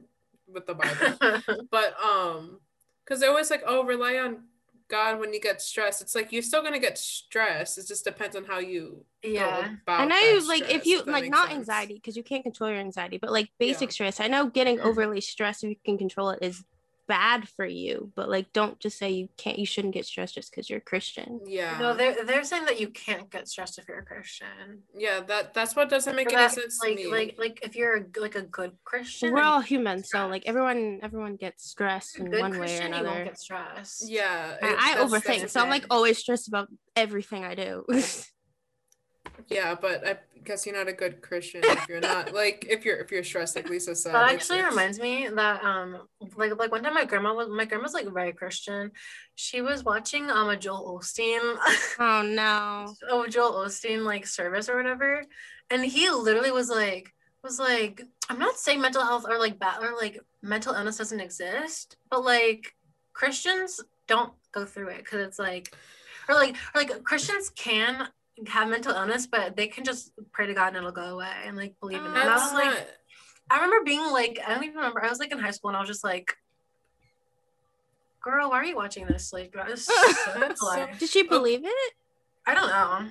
with 0.48 0.66
the 0.66 0.74
Bible. 0.74 1.18
but 1.72 1.96
um, 2.04 2.60
because 3.04 3.20
they're 3.20 3.30
always 3.30 3.52
like, 3.52 3.64
oh, 3.66 3.84
rely 3.84 4.18
on 4.18 4.46
God 4.88 5.20
when 5.20 5.34
you 5.34 5.40
get 5.40 5.62
stressed. 5.62 6.02
It's 6.02 6.16
like 6.16 6.32
you're 6.32 6.42
still 6.42 6.62
gonna 6.62 6.80
get 6.80 6.98
stressed. 6.98 7.78
It 7.78 7.88
just 7.88 8.04
depends 8.04 8.36
on 8.36 8.46
how 8.46 8.60
you 8.60 9.04
yeah. 9.24 9.70
I 9.88 10.06
know 10.06 10.42
like 10.48 10.70
if 10.72 10.86
you 10.86 11.04
that 11.04 11.08
like 11.08 11.30
not 11.30 11.48
sense. 11.50 11.60
anxiety 11.60 11.96
because 11.96 12.16
you 12.16 12.24
can't 12.24 12.44
control 12.44 12.70
your 12.70 12.80
anxiety, 12.80 13.18
but 13.18 13.32
like 13.32 13.50
basic 13.60 13.90
Yeah. 13.90 13.94
stress. 13.94 14.20
I 14.20 14.28
know 14.28 14.48
getting 14.48 14.80
overly 14.80 15.22
stressed 15.22 15.64
if 15.64 15.70
you 15.72 15.76
can 15.84 15.98
control 15.98 16.30
it 16.30 16.40
is 16.42 16.64
bad 17.08 17.48
for 17.50 17.66
you, 17.66 18.12
but 18.16 18.30
like 18.30 18.52
don't 18.54 18.80
just 18.80 18.98
say 18.98 19.12
you 19.12 19.30
can't 19.38 19.60
you 19.60 19.66
shouldn't 19.66 19.94
get 19.94 20.06
stressed 20.06 20.36
just 20.36 20.52
because 20.52 20.70
you're 20.70 20.80
Christian. 20.80 21.40
Yeah. 21.46 21.78
No, 21.80 21.94
they're 21.96 22.24
they're 22.26 22.44
saying 22.44 22.66
that 22.66 22.80
you 22.80 22.90
can't 22.90 23.30
get 23.30 23.48
stressed 23.48 23.78
if 23.78 23.88
you're 23.88 24.00
a 24.00 24.06
Christian. 24.06 24.84
yeah. 24.98 25.22
That 25.22 25.54
that's 25.54 25.76
what 25.76 25.90
doesn't 25.90 26.16
make 26.16 26.28
Or 26.28 26.38
any 26.38 26.42
that, 26.48 26.52
sense 26.52 26.80
like 26.84 26.98
to 26.98 27.04
me. 27.04 27.12
like 27.12 27.36
like 27.38 27.60
if 27.64 27.76
you're 27.76 27.96
a, 27.98 28.02
g- 28.04 28.20
like 28.20 28.36
a 28.36 28.42
good 28.42 28.72
Christian, 28.84 29.34
We're 29.34 29.42
all 29.42 29.60
you 29.62 29.66
human, 29.68 30.04
so 30.04 30.28
like 30.28 30.44
everyone 30.46 31.00
everyone 31.04 31.36
gets 31.36 31.70
stressed 31.70 32.18
in 32.20 32.30
good 32.32 32.42
one 32.42 32.52
way 32.52 32.58
or 32.58 32.60
Christian, 32.62 32.88
you 32.88 32.94
won't 32.94 33.06
another. 33.08 33.24
get 33.26 33.40
stressed. 33.40 34.10
yeah. 34.10 34.56
I, 34.62 34.68
it- 34.68 34.78
I 34.80 34.94
that's- 34.96 35.12
that's 35.12 35.26
overthink, 35.28 35.50
so 35.50 35.62
I'm 35.62 35.70
like 35.70 35.86
always 35.90 36.18
stressed 36.18 36.48
about 36.48 36.68
everything 36.96 37.44
I 37.44 37.56
do. 37.56 37.86
Yeah, 39.48 39.76
but 39.80 40.08
I 40.08 40.18
guess 40.44 40.66
you're 40.66 40.76
not 40.76 40.88
a 40.88 40.94
good 40.94 41.22
Christian 41.22 41.62
if 41.64 41.88
you're 41.90 42.00
not 42.00 42.34
like 42.42 42.66
if 42.70 42.86
you're 42.86 42.98
if 42.98 43.12
you're 43.12 43.24
stressed 43.24 43.56
like 43.56 43.70
Lisa 43.70 43.96
said. 43.96 44.14
That 44.14 44.32
actually 44.32 44.60
it's- 44.60 44.72
reminds 44.72 45.00
me 45.00 45.28
that 45.34 45.64
um 45.64 46.08
like 46.38 46.58
like 46.58 46.72
one 46.72 46.84
time 46.84 46.94
my 46.94 47.06
grandma 47.06 47.34
was 47.34 47.50
my 47.50 47.66
grandma's 47.66 47.94
like 47.94 48.08
very 48.14 48.34
Christian. 48.34 48.92
She 49.36 49.62
was 49.62 49.84
watching 49.84 50.30
um 50.30 50.50
a 50.50 50.58
Joel 50.58 51.00
Osteen 51.00 51.58
oh 52.00 52.22
no. 52.22 52.94
oh 53.10 53.28
Joel 53.28 53.66
Osteen 53.66 54.04
like 54.04 54.26
service 54.28 54.70
or 54.70 54.78
whatever, 54.78 55.24
and 55.70 55.84
he 55.84 56.10
literally 56.10 56.52
was 56.52 56.70
like 56.70 57.14
was 57.44 57.60
like 57.60 58.02
I'm 58.30 58.40
not 58.40 58.58
saying 58.58 58.82
mental 58.82 59.04
health 59.04 59.26
or 59.28 59.38
like 59.40 59.60
bad 59.60 59.84
or 59.84 59.96
like 59.96 60.20
mental 60.42 60.74
illness 60.74 60.98
doesn't 60.98 61.20
exist, 61.20 61.98
but 62.10 62.24
like 62.24 62.74
Christians 63.14 63.82
don't 64.08 64.34
go 64.52 64.66
through 64.66 64.90
it 64.90 64.98
because 65.00 65.26
it's 65.26 65.40
like 65.40 65.74
or 66.28 66.36
like 66.36 66.56
or 66.74 66.82
like 66.82 67.04
Christians 67.04 67.50
can 67.50 68.08
have 68.48 68.68
mental 68.70 68.94
illness, 68.94 69.28
but 69.28 69.56
they 69.56 69.68
can 69.68 69.84
just 69.84 70.12
pray 70.32 70.46
to 70.48 70.54
God 70.54 70.68
and 70.70 70.78
it'll 70.78 70.92
go 70.92 71.14
away 71.16 71.32
and 71.46 71.56
like 71.56 71.80
believe 71.80 72.00
in 72.00 72.06
it. 72.06 72.10
And 72.10 72.18
I 72.30 72.34
was 72.36 72.54
like. 72.54 72.88
I 73.48 73.58
remember 73.58 73.86
being 73.86 74.02
like, 74.12 74.40
I 74.44 74.56
don't 74.56 74.64
even 74.64 74.76
remember. 74.78 75.06
I 75.06 75.08
was 75.10 75.20
like 75.20 75.32
in 75.32 75.38
high 75.38 75.52
school 75.52 75.70
and 75.70 75.78
I 75.78 75.80
was 75.80 75.88
just 75.88 76.04
like, 76.04 76.36
girl, 78.24 78.50
why 78.50 78.58
are 78.58 78.66
you 78.66 78.76
watching 78.76 79.06
this? 79.06 79.32
Like, 79.32 79.54
this 79.68 79.86
so 79.86 79.94
so- 80.56 80.88
Did 81.00 81.10
she 81.10 81.24
believe 81.24 81.62
it? 81.64 81.94
I 82.48 82.54
don't 82.54 82.70
know. 82.70 83.10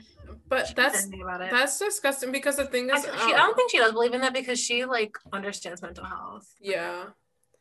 but 0.49 0.67
She 0.69 0.75
that's 0.75 1.07
about 1.07 1.41
it. 1.41 1.51
that's 1.51 1.79
disgusting 1.79 2.33
because 2.33 2.57
the 2.57 2.67
thing 2.67 2.91
is 2.91 3.03
th- 3.03 3.15
um, 3.15 3.21
she, 3.29 3.35
I 3.35 3.39
don't 3.39 3.57
think 3.57 3.71
she 3.71 3.79
does 3.79 3.93
believe 3.93 4.13
in 4.15 4.21
that 4.23 4.33
because 4.35 4.59
she 4.61 4.85
like 4.85 5.17
understands 5.33 5.83
mental 5.83 6.05
health. 6.05 6.53
yeah. 6.61 7.05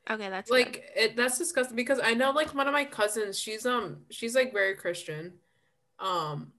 Okay, 0.10 0.30
that's 0.30 0.50
good. 0.52 0.66
Like 0.66 0.84
it 0.96 1.16
that's 1.16 1.38
disgusting 1.38 1.76
because 1.78 2.00
I 2.04 2.14
know 2.14 2.32
like 2.32 2.54
one 2.54 2.68
of 2.68 2.74
my 2.74 2.84
cousins, 2.86 3.40
she's 3.40 3.66
um 3.66 4.00
she's 4.10 4.36
like 4.36 4.52
very 4.52 4.76
Christian. 4.76 5.34
Um 5.98 6.52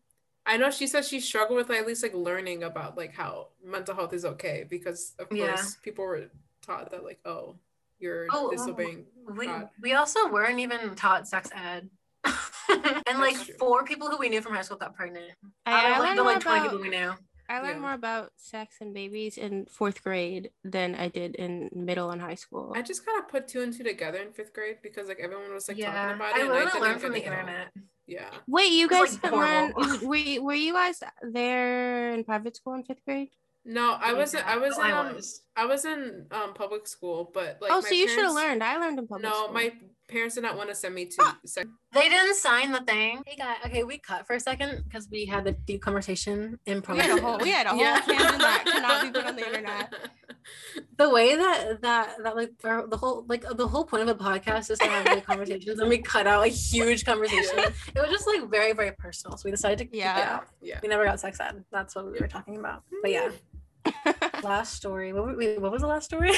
I 0.46 0.56
know 0.58 0.70
she 0.70 0.86
says 0.86 1.08
she 1.08 1.20
struggled 1.20 1.56
with 1.56 1.68
like, 1.70 1.80
at 1.80 1.86
least 1.86 2.02
like 2.02 2.14
learning 2.14 2.62
about 2.64 2.96
like 2.96 3.14
how 3.14 3.48
mental 3.64 3.94
health 3.94 4.12
is 4.12 4.24
okay 4.24 4.66
because 4.68 5.14
of 5.18 5.28
Yeah. 5.32 5.54
course 5.54 5.76
people 5.82 6.04
were 6.04 6.24
taught 6.60 6.90
that 6.90 7.04
like 7.04 7.18
oh 7.24 7.56
you're 7.98 8.26
Oh, 8.30 8.48
oh 8.48 8.50
disobeying 8.50 9.06
oh, 9.28 9.32
We 9.34 9.46
God. 9.46 9.68
we 9.80 9.92
also 9.94 10.28
weren't 10.30 10.58
even 10.60 10.94
taught 10.94 11.26
sex 11.28 11.48
ed. 11.54 11.88
and 13.06 13.18
like 13.18 13.36
true. 13.40 13.54
four 13.58 13.84
people 13.84 14.08
who 14.08 14.16
we 14.18 14.28
knew 14.28 14.40
from 14.42 14.54
high 14.54 14.62
school 14.62 14.76
got 14.78 14.94
pregnant. 14.94 15.30
I, 15.66 15.72
Out 15.72 15.84
I 15.84 15.92
of 15.92 15.98
like 15.98 16.00
learned 16.08 16.18
the 16.18 16.22
more 16.24 16.32
like 16.32 16.42
20 16.42 16.58
about- 16.58 16.70
people 16.70 16.82
we 16.82 16.88
knew. 16.90 17.12
I 17.46 17.60
learned 17.60 17.74
Yeah. 17.76 17.80
more 17.80 17.92
about 17.92 18.32
sex 18.36 18.76
and 18.80 18.94
babies 18.94 19.36
in 19.36 19.66
fourth 19.66 20.02
grade 20.02 20.50
than 20.64 20.94
I 20.94 21.08
did 21.08 21.34
in 21.34 21.68
middle 21.74 22.10
and 22.10 22.20
high 22.20 22.36
school. 22.36 22.72
I 22.74 22.80
just 22.80 23.04
kind 23.04 23.18
of 23.22 23.28
put 23.28 23.46
two 23.48 23.60
and 23.60 23.70
two 23.70 23.84
together 23.84 24.16
in 24.18 24.32
fifth 24.32 24.54
grade 24.54 24.78
because 24.82 25.08
like 25.08 25.20
everyone 25.20 25.52
was 25.52 25.68
like 25.68 25.76
yeah, 25.76 25.92
talking 25.92 26.16
about 26.16 26.30
it. 26.30 26.36
I 26.36 26.40
and 26.40 26.48
literally 26.48 26.70
didn't 26.72 26.82
learned 26.82 27.00
from 27.02 27.12
the 27.12 27.20
get 27.20 27.24
to 27.24 27.30
know. 27.34 27.40
internet. 27.40 27.68
Yeah. 28.06 28.30
Wait, 28.46 28.72
you 28.72 28.88
guys 28.88 29.12
like, 29.14 29.22
didn't 29.22 29.38
learn? 29.38 29.72
horrible. 29.72 30.08
Were 30.08 30.16
you, 30.16 30.44
were 30.44 30.54
you 30.54 30.72
guys 30.74 31.02
there 31.22 32.12
in 32.12 32.24
private 32.24 32.56
school 32.56 32.74
in 32.74 32.84
fifth 32.84 33.04
grade? 33.06 33.28
No, 33.66 33.92
I 33.98 34.12
Oh, 34.12 34.16
wasn't. 34.16 34.46
I 34.46 34.58
was 34.58 34.76
in. 34.76 34.84
I 34.84 34.92
um, 34.92 35.14
was. 35.14 35.40
I 35.56 35.64
was 35.64 35.86
in 35.86 36.26
um 36.32 36.52
public 36.52 36.86
school, 36.86 37.30
but 37.32 37.58
like. 37.62 37.70
oh, 37.72 37.80
my 37.80 37.88
so 37.88 37.94
you 37.94 38.06
should 38.08 38.24
have 38.24 38.34
learned. 38.34 38.62
I 38.62 38.76
learned 38.76 38.98
in 38.98 39.06
public 39.06 39.24
school. 39.26 39.40
No, 39.40 39.44
school. 39.44 39.54
my 39.54 39.72
parents 40.06 40.34
did 40.34 40.42
not 40.42 40.54
want 40.58 40.68
to 40.68 40.74
send 40.74 40.94
me 40.94 41.06
to. 41.06 41.36
sec- 41.46 41.66
They 41.94 42.10
didn't 42.10 42.34
sign 42.34 42.72
the 42.72 42.80
thing. 42.80 43.22
Hey 43.26 43.36
guys, 43.36 43.56
okay, 43.64 43.82
we 43.84 43.96
cut 43.96 44.26
for 44.26 44.36
a 44.36 44.40
second 44.40 44.84
because 44.84 45.08
we 45.10 45.24
had 45.24 45.44
the 45.44 45.52
deep 45.52 45.80
conversation 45.80 46.58
in 46.66 46.76
we 46.76 46.80
public. 46.82 47.06
had 47.06 47.18
a 47.18 47.22
whole 47.22 47.38
we 47.38 47.50
had 47.52 47.64
a 47.64 47.68
whole 47.70 47.78
Yeah. 47.80 48.00
that 48.04 48.64
cannot 48.66 49.02
be 49.02 49.18
put 49.18 49.26
on 49.26 49.36
the 49.36 49.46
internet. 49.46 49.94
The 50.96 51.08
way 51.10 51.36
that 51.36 51.80
that 51.82 52.16
that 52.22 52.36
like 52.36 52.50
our- 52.64 52.86
the 52.86 52.96
whole 52.96 53.24
like 53.28 53.44
the 53.56 53.66
whole 53.68 53.84
point 53.84 54.02
of 54.02 54.08
a 54.08 54.14
podcast 54.14 54.70
is 54.70 54.78
to 54.78 54.86
have 54.86 55.04
like 55.06 55.24
conversations 55.24 55.80
and 55.80 55.88
we 55.88 55.98
cut 55.98 56.26
out 56.26 56.44
a 56.44 56.48
huge 56.48 57.04
conversation. 57.04 57.58
It 57.58 58.00
was 58.00 58.10
just 58.10 58.26
like 58.26 58.48
very 58.50 58.72
very 58.72 58.92
personal, 58.92 59.36
so 59.36 59.42
we 59.46 59.50
decided 59.50 59.78
to 59.78 59.84
keep 59.84 59.94
it 59.94 59.98
Yeah. 59.98 60.36
out. 60.40 60.46
Yeah. 60.60 60.78
We 60.82 60.88
never 60.88 61.04
got 61.04 61.20
sex 61.20 61.40
ed. 61.40 61.64
That's 61.72 61.94
what 61.94 62.06
we 62.10 62.18
were 62.20 62.28
talking 62.28 62.56
about. 62.58 62.82
But 63.02 63.10
yeah, 63.10 63.30
last 64.42 64.74
story. 64.74 65.12
What 65.12 65.24
were 65.26 65.60
what 65.60 65.72
was 65.72 65.82
the 65.82 65.88
last 65.88 66.04
story? 66.06 66.32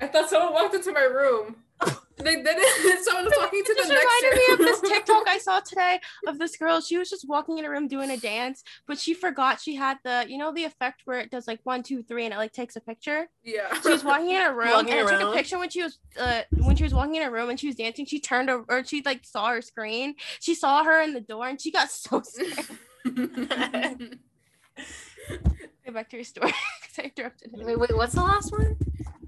I 0.00 0.06
thought 0.06 0.28
someone 0.30 0.52
walked 0.52 0.74
into 0.74 0.92
my 0.92 1.02
room. 1.02 1.56
They 2.20 2.34
didn't. 2.42 3.04
Someone 3.04 3.26
was 3.26 3.34
walking 3.38 3.62
to 3.62 3.70
It 3.70 3.76
the 3.76 3.82
just 3.84 3.88
next 3.90 4.22
reminded 4.24 4.36
me 4.48 4.52
of 4.52 4.58
room. 4.58 4.66
this 4.66 4.80
TikTok 4.90 5.28
I 5.28 5.38
saw 5.38 5.60
today 5.60 6.00
of 6.26 6.36
this 6.40 6.56
girl. 6.56 6.80
She 6.80 6.98
was 6.98 7.08
just 7.08 7.28
walking 7.28 7.58
in 7.58 7.64
a 7.64 7.70
room 7.70 7.86
doing 7.86 8.10
a 8.10 8.16
dance, 8.16 8.64
but 8.88 8.98
she 8.98 9.14
forgot 9.14 9.60
she 9.60 9.76
had 9.76 9.98
the, 10.02 10.24
you 10.28 10.36
know, 10.36 10.52
the 10.52 10.64
effect 10.64 11.02
where 11.04 11.20
it 11.20 11.30
does 11.30 11.46
like 11.46 11.60
one, 11.62 11.84
two, 11.84 12.02
three, 12.02 12.24
and 12.24 12.34
it 12.34 12.36
like 12.36 12.52
takes 12.52 12.74
a 12.74 12.80
picture. 12.80 13.28
Yeah. 13.44 13.72
She 13.82 13.90
was 13.90 14.02
walking 14.02 14.30
in 14.30 14.42
a 14.42 14.52
room 14.52 14.70
Walking 14.70 14.94
and 14.94 15.08
it 15.08 15.12
took 15.20 15.32
a 15.32 15.36
picture 15.36 15.60
when 15.60 15.70
she 15.70 15.84
was 15.84 15.98
uh 16.18 16.42
when 16.56 16.74
she 16.74 16.82
was 16.82 16.92
walking 16.92 17.14
in 17.14 17.22
a 17.22 17.30
room 17.30 17.50
and 17.50 17.60
she 17.60 17.68
was 17.68 17.76
dancing. 17.76 18.04
She 18.04 18.18
turned 18.18 18.50
over 18.50 18.64
or 18.68 18.84
she 18.84 19.00
like 19.06 19.24
saw 19.24 19.50
her 19.50 19.62
screen. 19.62 20.16
She 20.40 20.56
saw 20.56 20.82
her 20.82 21.00
in 21.00 21.14
the 21.14 21.20
door 21.20 21.46
and 21.46 21.60
she 21.60 21.70
got 21.70 21.88
so 21.88 22.20
scared. 22.22 22.66
Go 25.86 25.92
back 25.92 26.10
to 26.10 26.16
your 26.16 26.24
story 26.24 26.52
because 26.80 26.98
I 26.98 27.02
interrupted. 27.04 27.54
it. 27.54 27.64
wait, 27.64 27.78
wait, 27.78 27.96
what's 27.96 28.14
the 28.14 28.22
last 28.22 28.50
one? 28.50 28.76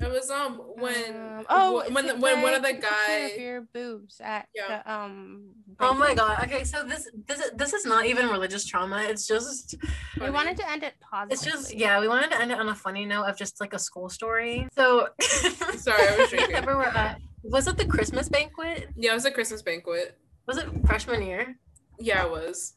It 0.01 0.11
was 0.11 0.31
um 0.31 0.55
when 0.77 1.15
Um, 1.17 1.47
oh 1.51 1.85
when 1.93 2.07
take 2.07 2.19
when 2.23 2.43
one 2.43 2.55
of 2.55 2.63
the 2.63 2.69
take 2.73 2.81
care 2.83 3.25
of 3.27 3.31
guy 3.33 3.37
your 3.43 3.61
boobs 3.75 4.21
at 4.23 4.49
Yeah. 4.55 4.83
the 4.83 4.93
um. 4.93 5.51
Oh 5.79 5.95
my 5.95 6.15
god. 6.15 6.43
Okay, 6.45 6.65
so 6.65 6.85
this 6.85 7.09
this 7.27 7.41
is 7.41 7.51
this 7.57 7.73
is 7.73 7.85
not 7.87 8.07
even 8.07 8.29
religious 8.29 8.65
trauma. 8.65 9.03
It's 9.03 9.27
just 9.27 9.77
We 10.21 10.31
wanted 10.31 10.57
to 10.59 10.71
end 10.71 10.83
it 10.83 10.95
positive. 11.01 11.33
it's 11.33 11.45
just 11.45 11.75
yeah, 11.75 12.01
we 12.01 12.09
wanted 12.09 12.31
to 12.33 12.41
end 12.41 12.51
it 12.53 12.59
on 12.59 12.69
a 12.69 12.75
funny 12.75 13.05
note 13.07 13.25
of 13.25 13.37
just 13.37 13.61
like 13.61 13.73
a 13.75 13.79
school 13.79 14.09
story. 14.09 14.69
So 14.75 15.09
Sorry, 15.21 16.03
I 16.09 16.17
was 16.19 16.31
drinking. 16.31 16.49
Remember 16.51 16.77
we're 16.77 16.85
at 16.85 17.21
was 17.43 17.67
it 17.67 17.77
the 17.79 17.87
Christmas 17.87 18.29
banquet? 18.29 18.89
Yeah, 18.97 19.13
it 19.13 19.15
was 19.15 19.25
a 19.25 19.31
Christmas 19.31 19.63
banquet. 19.63 20.19
Was 20.47 20.59
it 20.59 20.67
freshman 20.87 21.23
year? 21.23 21.57
Yeah, 21.99 22.25
it 22.25 22.31
was. 22.31 22.75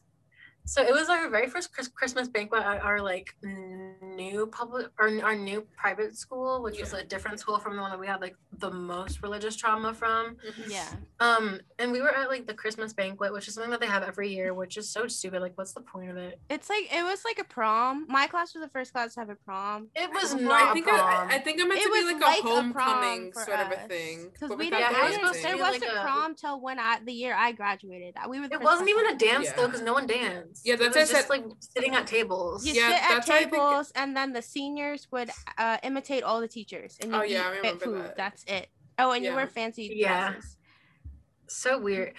So 0.66 0.82
it 0.82 0.92
was 0.92 1.10
our 1.10 1.28
very 1.28 1.46
first 1.48 1.72
Chris- 1.74 1.88
Christmas 1.88 2.26
banquet 2.28 2.62
at 2.62 2.82
our 2.82 3.00
like 3.02 3.34
new 3.42 4.46
public 4.46 4.86
or 4.98 5.10
our 5.22 5.34
new 5.36 5.60
private 5.76 6.16
school, 6.16 6.62
which 6.62 6.80
was 6.80 6.94
a 6.94 7.04
different 7.04 7.38
school 7.38 7.58
from 7.58 7.76
the 7.76 7.82
one 7.82 7.90
that 7.90 8.00
we 8.00 8.06
had 8.06 8.20
like 8.22 8.34
the 8.58 8.70
most 8.70 9.22
religious 9.22 9.56
trauma 9.56 9.92
from. 9.92 10.36
Yeah. 10.66 10.88
Um, 11.20 11.60
and 11.78 11.92
we 11.92 12.00
were 12.00 12.14
at 12.16 12.28
like 12.30 12.46
the 12.46 12.54
Christmas 12.54 12.94
banquet, 12.94 13.32
which 13.32 13.46
is 13.46 13.54
something 13.54 13.70
that 13.72 13.80
they 13.80 13.86
have 13.86 14.02
every 14.04 14.32
year, 14.34 14.54
which 14.54 14.76
is 14.78 14.88
so 14.88 15.06
stupid. 15.06 15.42
Like, 15.42 15.52
what's 15.56 15.72
the 15.74 15.80
point 15.82 16.10
of 16.10 16.16
it? 16.16 16.38
It's 16.48 16.70
like 16.70 16.84
it 16.92 17.02
was 17.02 17.22
like 17.24 17.38
a 17.38 17.44
prom. 17.44 18.06
My 18.08 18.26
class 18.26 18.54
was 18.54 18.62
the 18.62 18.70
first 18.70 18.92
class 18.94 19.14
to 19.14 19.20
have 19.20 19.28
a 19.30 19.34
prom. 19.36 19.88
It 19.94 20.10
was 20.12 20.34
Well, 20.34 20.44
not 20.44 20.62
I 20.70 20.72
think 20.72 20.86
prom. 20.86 20.98
I, 21.30 21.34
I 21.34 21.38
think 21.40 21.60
it 21.60 21.68
meant 21.68 21.80
It 21.80 21.84
to 21.84 21.92
be 21.92 22.04
like, 22.14 22.22
like 22.22 22.44
a 22.44 22.48
a 22.48 22.50
homecoming 22.50 23.32
for 23.32 23.42
sort 23.44 23.60
of 23.60 23.70
a 23.72 23.86
thing. 23.88 24.30
Because 24.32 24.56
we 24.56 24.70
Yeah, 24.70 24.88
didn't. 24.88 24.94
it 24.96 25.22
was 25.22 25.32
didn't 25.32 25.34
to 25.34 25.42
there 25.42 25.54
be 25.56 25.60
wasn't 25.60 25.82
like 25.84 25.92
a- 25.96 26.02
prom 26.02 26.34
till 26.34 26.60
when 26.60 26.78
I 26.78 27.00
the 27.04 27.12
year 27.12 27.34
I 27.36 27.52
graduated. 27.52 28.14
We 28.28 28.40
were. 28.40 28.48
the 28.48 28.54
it 28.54 28.62
wasn't 28.62 28.88
even 28.88 29.06
a 29.08 29.16
to- 29.16 29.24
dance 29.26 29.52
though, 29.52 29.66
because 29.66 29.82
no 29.82 29.92
one 29.92 30.06
danced. 30.06 30.53
Yeah, 30.62 30.76
that's 30.76 30.88
It 30.88 30.94
that's 30.94 30.96
was 30.96 31.10
just 31.10 31.28
said- 31.28 31.30
like 31.30 31.44
sitting 31.60 31.94
at 31.94 32.06
tables. 32.06 32.64
You 32.64 32.74
Yeah, 32.74 32.88
sit 32.88 32.94
at 33.02 33.08
that's 33.10 33.28
why 33.28 33.38
think- 33.40 33.52
tables, 33.52 33.92
and 33.96 34.16
then 34.16 34.32
the 34.32 34.42
seniors 34.42 35.10
would 35.10 35.30
uh, 35.58 35.78
imitate 35.82 36.22
all 36.22 36.40
the 36.40 36.48
teachers, 36.48 36.96
and 37.00 37.10
you 37.12 37.18
Oh, 37.18 37.22
yeah, 37.22 37.46
I 37.46 37.56
remember 37.56 37.84
food. 37.84 38.04
that. 38.04 38.16
That's 38.16 38.44
it. 38.46 38.68
Oh, 38.98 39.10
and 39.12 39.24
you 39.24 39.30
Yeah. 39.30 39.36
wear 39.36 39.46
fancy 39.48 39.92
Yeah. 39.96 40.32
dresses. 40.32 40.56
So 41.48 41.78
weird. 41.78 42.14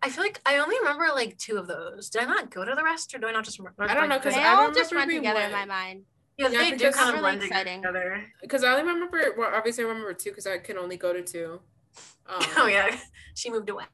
I 0.00 0.10
feel 0.10 0.22
like 0.22 0.40
I 0.46 0.58
only 0.58 0.78
remember 0.78 1.08
like 1.12 1.36
two 1.38 1.56
of 1.56 1.66
those. 1.66 2.08
Did 2.10 2.22
I 2.22 2.26
not 2.26 2.50
go 2.50 2.64
to 2.64 2.74
the 2.74 2.84
rest, 2.84 3.12
or 3.14 3.18
do 3.18 3.26
I 3.26 3.32
not 3.32 3.44
just? 3.44 3.58
remember? 3.58 3.82
I 3.82 3.94
don't 3.94 4.08
know 4.08 4.18
because 4.18 4.34
They 4.34 4.42
I 4.44 4.54
all 4.54 4.70
just 4.72 4.92
remember 4.92 5.14
run 5.14 5.22
we 5.22 5.26
together 5.28 5.40
in 5.46 5.52
my 5.52 5.64
mind. 5.64 6.04
Yeah, 6.36 6.48
Yeah, 6.50 6.58
they 6.58 6.70
do 6.70 6.76
because- 6.76 6.94
kind 6.94 7.08
of 7.08 7.14
Really 7.16 7.36
blend 7.36 7.42
exciting. 7.42 7.82
together. 7.82 8.32
Because 8.40 8.62
I 8.62 8.70
only 8.78 8.84
remember, 8.92 9.34
well, 9.36 9.50
obviously 9.52 9.82
I 9.82 9.88
remember 9.88 10.14
two 10.14 10.30
because 10.30 10.46
I 10.46 10.58
can 10.58 10.78
only 10.78 10.96
go 10.96 11.12
to 11.12 11.22
two. 11.22 11.60
Um, 12.28 12.42
Oh 12.58 12.66
yeah, 12.66 12.96
she 13.34 13.50
moved 13.50 13.70
away. 13.70 13.86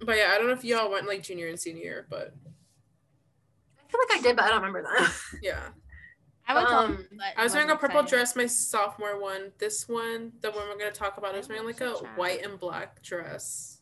But 0.00 0.16
yeah, 0.16 0.30
I 0.32 0.38
don't 0.38 0.46
know 0.46 0.52
if 0.52 0.64
y'all 0.64 0.90
went 0.90 1.06
like 1.06 1.22
junior 1.22 1.48
and 1.48 1.58
senior, 1.58 2.06
but 2.10 2.34
I 3.78 3.90
feel 3.90 4.00
like 4.08 4.18
I 4.18 4.22
did, 4.22 4.36
but 4.36 4.44
I 4.44 4.48
don't 4.48 4.58
remember 4.62 4.82
that. 4.82 5.12
yeah. 5.42 5.68
I 6.48 6.54
went 6.54 6.68
to 6.68 6.74
all, 6.74 6.84
Um, 6.84 7.06
but 7.12 7.26
I 7.36 7.42
was 7.42 7.54
wearing 7.54 7.70
a 7.70 7.74
purple 7.76 8.00
exciting. 8.00 8.18
dress 8.18 8.36
my 8.36 8.46
sophomore 8.46 9.20
one. 9.20 9.52
This 9.58 9.88
one, 9.88 10.32
the 10.42 10.50
one 10.52 10.68
we're 10.68 10.78
gonna 10.78 10.92
talk 10.92 11.16
about, 11.16 11.34
I 11.34 11.38
was 11.38 11.48
wearing 11.48 11.64
like 11.66 11.80
a 11.80 11.96
Such 11.96 12.04
white 12.16 12.44
and 12.44 12.58
black 12.60 13.02
dress. 13.02 13.80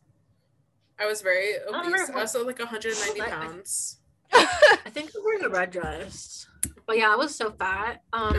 I 0.99 1.07
was 1.07 1.21
very 1.21 1.55
don't 1.67 1.75
obese. 1.75 1.93
remember 1.93 2.17
I 2.19 2.23
was 2.23 2.35
like 2.35 2.59
190 2.59 3.21
I- 3.21 3.25
I- 3.25 3.29
pounds. 3.29 3.99
I 4.33 4.91
think 4.91 5.11
I 5.11 5.19
was 5.19 5.23
wearing 5.25 5.45
a 5.45 5.49
red 5.49 5.71
dress. 5.71 6.47
But 6.87 6.97
yeah, 6.99 7.13
I 7.13 7.17
was 7.17 7.35
so 7.35 7.51
fat. 7.53 8.03
Um, 8.13 8.37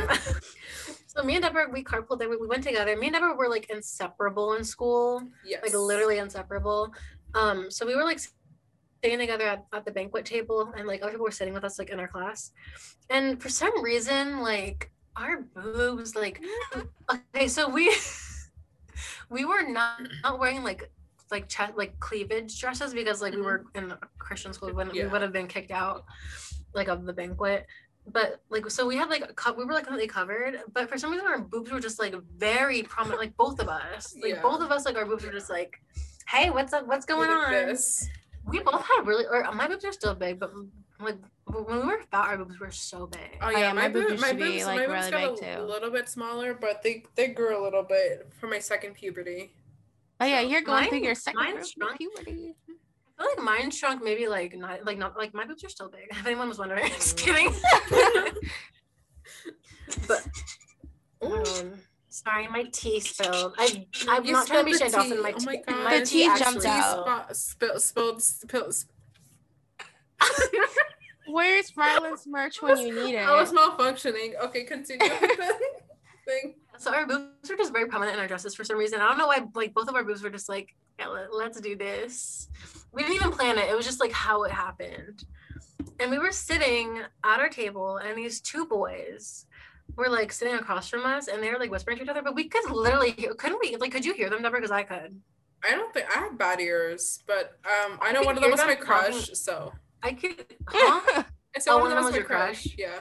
so 1.08 1.24
me 1.24 1.36
and 1.36 1.44
Deborah, 1.44 1.68
we 1.72 1.84
carpooled 1.84 2.20
there. 2.20 2.30
We 2.30 2.38
we 2.38 2.48
went 2.48 2.64
together. 2.64 2.96
Me 2.98 3.08
and 3.08 3.14
Deborah 3.14 3.36
were 3.36 3.48
like 3.50 3.70
inseparable 3.70 4.54
in 4.54 4.64
school, 4.64 5.22
Yes. 5.46 5.62
like 5.64 5.74
literally 5.74 6.18
inseparable. 6.18 6.94
Um, 7.36 7.70
so 7.70 7.86
we 7.86 7.96
were 7.96 8.04
like 8.04 8.20
sitting 9.04 9.20
together 9.20 9.46
at, 9.46 9.66
at 9.74 9.86
the 9.86 9.92
banquet 9.92 10.26
table, 10.26 10.74
and 10.76 10.88
like 10.88 11.02
other 11.02 11.12
people 11.12 11.26
were 11.26 11.32
sitting 11.32 11.54
with 11.54 11.64
us 11.64 11.78
like 11.78 11.90
in 11.90 12.00
our 12.00 12.08
class. 12.08 12.52
And 13.10 13.42
for 13.42 13.50
some 13.50 13.84
reason, 13.84 14.40
like 14.42 14.92
our 15.16 15.42
boobs, 15.56 16.16
like 16.16 16.42
okay, 17.36 17.48
so 17.48 17.70
we 17.70 17.94
we 19.30 19.46
were 19.46 19.64
not 19.68 20.02
not 20.24 20.40
wearing 20.40 20.64
like 20.64 20.90
like 21.32 21.48
chest 21.50 21.74
like 21.76 22.00
cleavage 22.00 22.60
dresses 22.60 22.94
because 22.94 23.22
like 23.22 23.34
we 23.34 23.40
Mhm. 23.40 23.46
were 23.46 23.66
in 23.76 23.92
a 23.92 24.00
Christian 24.18 24.54
school, 24.54 24.70
we 24.70 24.74
wouldn't, 24.74 24.96
Yeah. 24.96 25.04
we 25.06 25.10
would 25.10 25.22
have 25.22 25.34
been 25.34 25.48
kicked 25.48 25.72
out 25.72 26.06
like 26.74 26.88
of 26.88 27.06
the 27.06 27.14
banquet. 27.14 27.66
But 28.08 28.42
like 28.50 28.70
so 28.70 28.86
we 28.86 28.96
had 28.96 29.10
like 29.10 29.36
co- 29.36 29.54
we 29.54 29.66
were 29.66 29.74
like 29.74 29.86
completely 29.86 30.08
covered, 30.08 30.60
but 30.72 30.88
for 30.90 30.98
some 30.98 31.12
reason 31.12 31.26
our 31.28 31.40
boobs 31.40 31.72
were 31.72 31.80
just 31.80 32.00
like 32.00 32.14
very 32.38 32.84
prominent, 32.84 33.20
like 33.20 33.36
both 33.36 33.60
of 33.60 33.68
us, 33.68 34.16
like 34.22 34.36
Yeah. 34.36 34.42
both 34.42 34.62
of 34.62 34.72
us, 34.72 34.86
like 34.86 34.96
our 34.96 35.06
boobs 35.06 35.26
were 35.26 35.32
just 35.32 35.50
like, 35.50 35.74
hey, 36.28 36.50
what's 36.50 36.74
up? 36.74 36.88
What's 36.88 37.06
going 37.06 37.30
on? 37.30 37.52
this. 37.52 38.08
We 38.48 38.60
both 38.60 38.82
had 38.84 39.08
really, 39.08 39.26
or 39.26 39.52
my 39.54 39.68
boobs 39.68 39.86
are 39.86 39.92
still 39.92 40.14
big, 40.14 40.40
but 40.40 40.52
like 41.00 41.18
when 41.46 41.66
we 41.66 41.86
were 41.86 42.02
fat, 42.12 42.28
our 42.28 42.38
boobs 42.38 42.60
were 42.60 42.72
so 42.72 43.08
big. 43.08 43.38
Oh 43.42 43.50
yeah, 43.50 43.60
yeah, 43.60 43.74
my 43.74 43.84
my, 43.84 43.90
boobs 43.90 44.06
boob, 44.06 44.12
used 44.12 44.22
my 44.22 44.32
to 44.34 44.38
be, 44.38 44.64
like, 44.66 44.78
my 44.78 44.86
boobs 44.88 45.12
really 45.12 45.26
got 45.26 45.40
big, 45.40 45.50
a 45.50 45.56
too. 45.58 45.62
little 45.64 45.90
bit 45.92 46.10
smaller, 46.10 46.54
but 46.54 46.84
they 46.84 47.04
they 47.16 47.28
grew 47.30 47.60
a 47.60 47.64
little 47.64 47.84
bit 47.84 48.30
for 48.40 48.48
my 48.48 48.60
second 48.60 48.94
puberty. 48.94 49.54
Oh 50.22 50.26
yeah, 50.26 50.42
So, 50.42 50.48
you're 50.48 50.62
going 50.62 50.90
through 50.90 51.00
your 51.00 51.16
second 51.16 51.40
mine's 51.40 51.54
group 51.54 51.90
of 51.92 51.98
shrunk. 51.98 51.98
puberty. 51.98 52.56
I 53.18 53.24
feel 53.24 53.32
like 53.36 53.44
mine 53.44 53.72
shrunk 53.72 54.04
maybe 54.04 54.28
like 54.28 54.56
not 54.56 54.86
like 54.86 54.98
not 54.98 55.18
like 55.18 55.34
my 55.34 55.46
boobs 55.46 55.64
are 55.64 55.70
still 55.70 55.90
big. 55.90 56.08
If 56.12 56.26
anyone 56.26 56.48
was 56.50 56.60
wondering, 56.60 56.88
just 56.90 57.18
kidding. 57.18 57.50
but 60.08 60.28
um, 61.22 61.74
sorry, 62.16 62.48
my 62.48 62.64
tea 62.72 63.00
spilled. 63.00 63.54
I 63.58 63.86
I'm 64.08 64.26
You 64.26 64.32
not 64.32 64.48
trying 64.48 64.66
to 64.66 64.66
be 64.66 64.74
spilled 64.74 64.96
off. 64.96 65.10
the 65.10 65.16
Dawson. 65.16 65.20
Oh 65.20 65.24
my 65.24 65.32
tea. 65.32 65.36
Oh 65.36 65.40
tea, 65.40 65.46
my 65.46 65.74
God. 65.74 65.84
my 65.84 66.00
The 66.00 66.06
tea 66.06 66.26
jumped 66.26 66.44
actually 66.44 66.68
out. 66.70 67.04
Spot, 67.06 67.36
spilled, 67.38 67.82
spilled, 67.82 68.24
spilled. 68.24 68.76
Where's 71.28 71.76
Ryland's 71.76 72.28
merch 72.28 72.62
when 72.62 72.78
you 72.78 72.94
need 73.06 73.16
it? 73.16 73.18
I 73.28 73.40
was 73.40 73.52
malfunctioning. 73.52 74.36
Okay, 74.46 74.64
continue 74.64 75.10
with 75.10 75.20
the 75.38 75.56
thing. 76.26 76.56
So 76.78 76.94
our 76.94 77.06
boobs 77.08 77.50
were 77.50 77.56
just 77.58 77.74
very 77.74 77.88
prominent 77.88 78.16
in 78.16 78.22
our 78.22 78.28
dresses 78.28 78.54
for 78.56 78.64
some 78.64 78.78
reason. 78.78 79.02
I 79.02 79.08
don't 79.08 79.18
know 79.18 79.28
why. 79.28 79.40
Like 79.54 79.74
both 79.74 79.88
of 79.88 79.96
our 79.96 80.04
boobs 80.04 80.22
were 80.22 80.30
just 80.30 80.50
like, 80.50 80.76
yeah, 81.00 81.08
let, 81.08 81.34
let's 81.34 81.60
do 81.60 81.76
this. 81.76 82.48
We 82.94 83.02
didn't 83.02 83.16
even 83.16 83.32
plan 83.32 83.58
it. 83.58 83.70
It 83.70 83.76
was 83.76 83.86
just 83.86 84.00
like 84.00 84.12
how 84.12 84.44
it 84.44 84.52
happened. 84.52 85.26
And 86.00 86.12
we 86.12 86.20
were 86.20 86.32
sitting 86.32 87.00
at 87.24 87.40
our 87.40 87.50
table, 87.50 87.98
and 87.98 88.18
these 88.18 88.42
two 88.42 88.66
boys 88.66 89.46
were 89.96 90.10
like 90.10 90.32
sitting 90.32 90.56
across 90.56 90.90
from 90.90 91.06
us, 91.06 91.28
and 91.28 91.42
they 91.42 91.50
were 91.52 91.60
like 91.60 91.72
whispering 91.72 91.98
to 91.98 92.04
each 92.04 92.10
other. 92.10 92.22
But 92.22 92.36
we 92.36 92.48
could 92.50 92.70
literally, 92.70 93.12
hear, 93.12 93.34
couldn't 93.34 93.60
we? 93.62 93.76
Like, 93.78 93.92
could 93.92 94.06
you 94.06 94.14
hear 94.14 94.30
them, 94.30 94.42
Deborah? 94.42 94.60
Because 94.60 94.72
I 94.72 94.84
could. 94.84 95.22
I 95.68 95.72
don't 95.72 95.94
think 95.94 96.06
I 96.16 96.20
have 96.20 96.38
bad 96.38 96.60
ears, 96.60 97.24
but 97.26 97.58
um, 97.66 97.98
I 98.02 98.12
know 98.12 98.22
one 98.22 98.36
of 98.38 98.42
them 98.44 98.52
hear 98.52 98.52
was 98.52 98.66
my 98.66 98.76
crush, 98.76 99.20
talking- 99.22 99.36
so 99.36 99.74
I 100.04 100.14
could. 100.14 100.46
Huh? 100.68 101.24
I 101.56 101.60
said 101.60 101.72
Oh, 101.72 101.78
one 101.78 101.92
of 101.92 101.96
them 101.96 102.04
was 102.04 102.12
my 102.12 102.18
your 102.18 102.26
crush. 102.26 102.64
crush? 102.64 102.76
Yeah. 102.78 103.00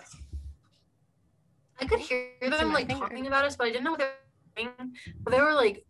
I 1.81 1.87
could 1.87 1.99
hear 1.99 2.29
them 2.41 2.73
like 2.73 2.87
finger. 2.87 3.01
talking 3.05 3.27
about 3.27 3.45
us, 3.45 3.57
but 3.57 3.67
I 3.67 3.71
didn't 3.71 3.85
know 3.85 3.91
what 3.91 4.01
they 4.01 4.07
were 4.07 4.71
saying. 4.79 4.93
But 5.21 5.33
they 5.33 5.41
were 5.41 5.55
like, 5.55 5.85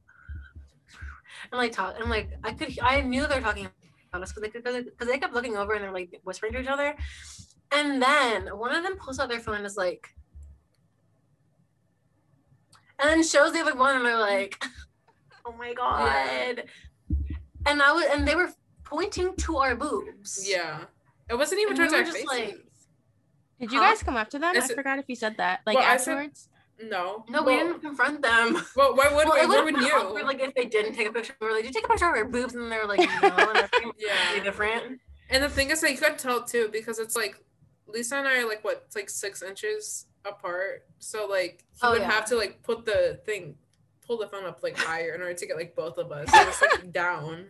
and 1.52 1.58
like 1.58 1.72
talk, 1.72 1.96
and 2.00 2.08
like 2.08 2.30
I 2.42 2.52
could, 2.52 2.76
I 2.80 3.02
knew 3.02 3.26
they 3.26 3.34
were 3.36 3.40
talking 3.42 3.68
about 4.10 4.22
us 4.22 4.32
because 4.32 4.42
they, 4.42 4.48
could, 4.60 4.84
because 4.86 5.06
they 5.06 5.18
kept 5.18 5.34
looking 5.34 5.56
over 5.56 5.74
and 5.74 5.84
they're 5.84 5.92
like 5.92 6.18
whispering 6.24 6.54
to 6.54 6.60
each 6.60 6.66
other. 6.68 6.94
And 7.72 8.00
then 8.00 8.46
one 8.58 8.74
of 8.74 8.82
them 8.82 8.96
pulls 8.96 9.18
out 9.18 9.28
their 9.28 9.40
phone 9.40 9.56
and 9.56 9.66
is 9.66 9.76
like, 9.76 10.08
and 13.04 13.10
then 13.20 13.22
shows 13.22 13.52
the 13.52 13.60
other 13.60 13.74
one 13.74 13.96
and 13.96 14.04
they're 14.06 14.18
like, 14.18 14.62
oh 15.46 15.52
my 15.52 15.74
god. 15.74 16.64
And 17.66 17.82
I 17.82 17.92
was 17.92 18.06
and 18.10 18.26
they 18.26 18.34
were 18.34 18.50
pointing 18.84 19.36
to 19.36 19.56
our 19.58 19.74
boobs. 19.76 20.48
Yeah. 20.48 20.84
It 21.28 21.36
wasn't 21.36 21.60
even 21.60 21.72
And 21.72 21.76
towards 21.78 21.92
we 21.92 21.98
our 21.98 22.04
were 22.04 22.10
just 22.10 22.16
faces. 22.28 22.38
like- 22.54 22.64
Did 23.60 23.72
you 23.72 23.78
Huh? 23.80 23.90
guys 23.90 24.02
come 24.02 24.16
up 24.16 24.30
to 24.30 24.38
them? 24.38 24.54
Is 24.56 24.64
I 24.64 24.72
it- 24.72 24.76
forgot 24.76 24.98
if 24.98 25.04
you 25.08 25.16
said 25.16 25.36
that. 25.38 25.60
Like 25.66 25.76
Well, 25.76 25.84
I 25.86 25.96
said- 25.96 26.12
afterwards. 26.18 26.48
no. 26.82 27.24
No, 27.28 27.42
we 27.42 27.56
didn't 27.56 27.80
confront 27.80 28.20
them. 28.22 28.62
Well, 28.76 28.94
why 28.96 29.08
would 29.14 29.26
Well, 29.28 29.34
we? 29.34 29.40
it 29.40 29.48
Where 29.48 29.64
would 29.64 29.74
would 29.74 29.82
have 29.84 29.90
been 29.92 30.00
awkward, 30.00 30.20
you? 30.20 30.26
like 30.26 30.40
if 30.40 30.54
they 30.54 30.64
didn't 30.66 30.94
take 30.94 31.08
a 31.08 31.12
picture. 31.12 31.34
We 31.40 31.46
were 31.46 31.52
like, 31.52 31.62
"Did 31.64 31.74
you 31.74 31.80
take 31.80 31.84
a 31.86 31.88
picture 31.92 32.08
of 32.08 32.16
our 32.16 32.24
boobs?" 32.24 32.54
And 32.54 32.70
they're 32.72 32.86
like, 32.86 33.00
"No." 33.00 33.28
And 33.28 33.56
they're 33.56 33.92
Yeah. 33.98 34.42
different. 34.42 35.00
And 35.30 35.42
the 35.42 35.48
thing 35.48 35.70
is, 35.70 35.82
like, 35.82 35.92
you 35.92 35.98
could 35.98 36.18
tell 36.18 36.42
too 36.44 36.68
because 36.72 36.98
it's 36.98 37.16
like 37.16 37.36
Lisa 37.86 38.16
and 38.16 38.28
I 38.28 38.40
are 38.42 38.48
like 38.48 38.62
what, 38.64 38.82
it's 38.86 38.96
like 38.96 39.08
six 39.08 39.42
inches 39.42 40.06
apart. 40.24 40.86
So 40.98 41.26
like 41.26 41.64
he 41.72 41.78
Oh, 41.82 41.92
would 41.92 42.00
yeah. 42.02 42.10
have 42.10 42.24
to 42.26 42.36
like 42.36 42.62
put 42.62 42.84
the 42.84 43.20
thing, 43.26 43.56
pull 44.06 44.18
the 44.18 44.26
phone 44.28 44.44
up 44.44 44.62
like 44.62 44.76
higher 44.76 45.14
in 45.14 45.20
order 45.20 45.34
to 45.34 45.46
get 45.46 45.56
like 45.56 45.74
both 45.74 45.98
of 45.98 46.10
us. 46.12 46.30
So 46.30 46.40
it's 46.48 46.62
like 46.62 46.92
down. 46.92 47.46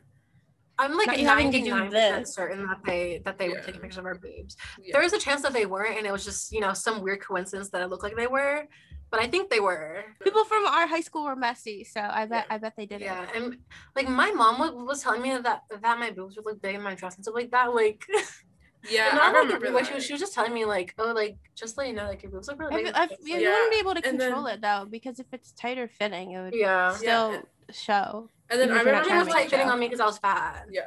I'm 0.77 0.97
like 0.97 1.07
Not 1.07 1.21
you 1.21 1.27
having 1.29 1.53
to 1.53 1.61
do 1.63 1.71
99% 1.71 1.91
this. 1.93 2.35
certain 2.35 2.67
that 2.67 2.79
they 2.85 3.23
that 3.25 3.39
they 3.39 3.49
were 3.49 3.61
taking 3.61 3.81
pictures 3.81 3.99
of 3.99 4.07
our 4.07 4.17
boobs. 4.17 4.57
Yeah. 4.83 4.91
There 4.95 5.03
was 5.03 5.13
a 5.13 5.21
chance 5.21 5.43
that 5.43 5.53
they 5.53 5.67
weren't, 5.67 5.99
and 5.99 6.05
it 6.07 6.11
was 6.13 6.25
just 6.25 6.51
you 6.53 6.59
know 6.61 6.73
some 6.73 7.01
weird 7.01 7.21
coincidence 7.25 7.71
that 7.71 7.81
it 7.81 7.89
looked 7.91 8.03
like 8.03 8.17
they 8.17 8.27
were, 8.27 8.65
but 9.09 9.21
I 9.21 9.29
think 9.29 9.51
they 9.51 9.61
were. 9.61 10.03
People 10.25 10.45
from 10.45 10.67
our 10.67 10.89
high 10.89 11.01
school 11.03 11.27
were 11.27 11.37
messy, 11.37 11.85
so 11.85 12.01
I 12.01 12.27
bet 12.27 12.47
Yeah. 12.49 12.55
I 12.57 12.59
bet 12.59 12.73
they 12.77 12.87
did 12.87 13.03
Yeah, 13.03 13.23
it. 13.23 13.29
and 13.37 13.57
like 13.95 14.09
my 14.09 14.33
mom 14.33 14.59
was, 14.59 14.73
was 14.75 15.01
telling 15.01 15.23
me 15.23 15.31
that 15.39 15.63
that 15.81 15.99
my 16.01 16.11
boobs 16.11 16.35
would 16.35 16.45
look 16.45 16.61
big 16.61 16.75
in 16.75 16.83
my 16.83 16.97
dress 16.97 17.15
and 17.15 17.25
stuff 17.25 17.37
like 17.37 17.53
that. 17.53 17.73
Like, 17.73 18.05
yeah, 18.91 19.11
and 19.11 19.19
I 19.21 19.27
I 19.27 19.31
remember 19.43 19.71
like, 19.71 19.85
that. 19.85 19.89
she 19.89 19.95
was 19.95 20.05
she 20.07 20.13
was 20.13 20.21
just 20.21 20.35
telling 20.35 20.53
me 20.55 20.65
like, 20.65 20.95
oh, 20.99 21.13
like 21.13 21.37
just 21.55 21.77
let 21.79 21.87
you 21.89 21.93
know, 21.95 22.07
like 22.07 22.23
your 22.23 22.33
boobs 22.33 22.49
look 22.49 22.59
really 22.59 22.75
I, 22.75 22.77
big. 22.79 22.87
feel- 22.87 22.97
I, 22.97 23.03
and 23.05 23.11
you 23.23 23.41
stuff. 23.41 23.53
wouldn't 23.53 23.71
be 23.73 23.79
able 23.79 23.95
to 23.95 24.03
control 24.03 24.43
then- 24.45 24.55
it 24.55 24.61
though, 24.63 24.87
because 24.91 25.19
if 25.21 25.27
it's 25.33 25.53
tighter 25.53 25.89
fitting, 25.89 26.33
it 26.33 26.43
would 26.43 26.55
yeah. 26.55 26.93
still 26.95 27.33
Yeah. 27.33 27.41
show. 27.73 28.29
and 28.51 28.61
then 28.61 28.69
even 28.71 28.77
I 28.77 28.81
if 28.81 28.85
you're 28.87 28.95
not 28.95 29.05
remember 29.07 29.15
It 29.15 29.19
was 29.19 29.27
to 29.29 29.33
like, 29.33 29.41
like 29.45 29.51
fitting 29.51 29.69
on 29.71 29.79
me 29.81 29.87
because 29.87 30.01
I 30.01 30.07
was 30.07 30.19
fat. 30.19 30.67
yeah. 30.71 30.85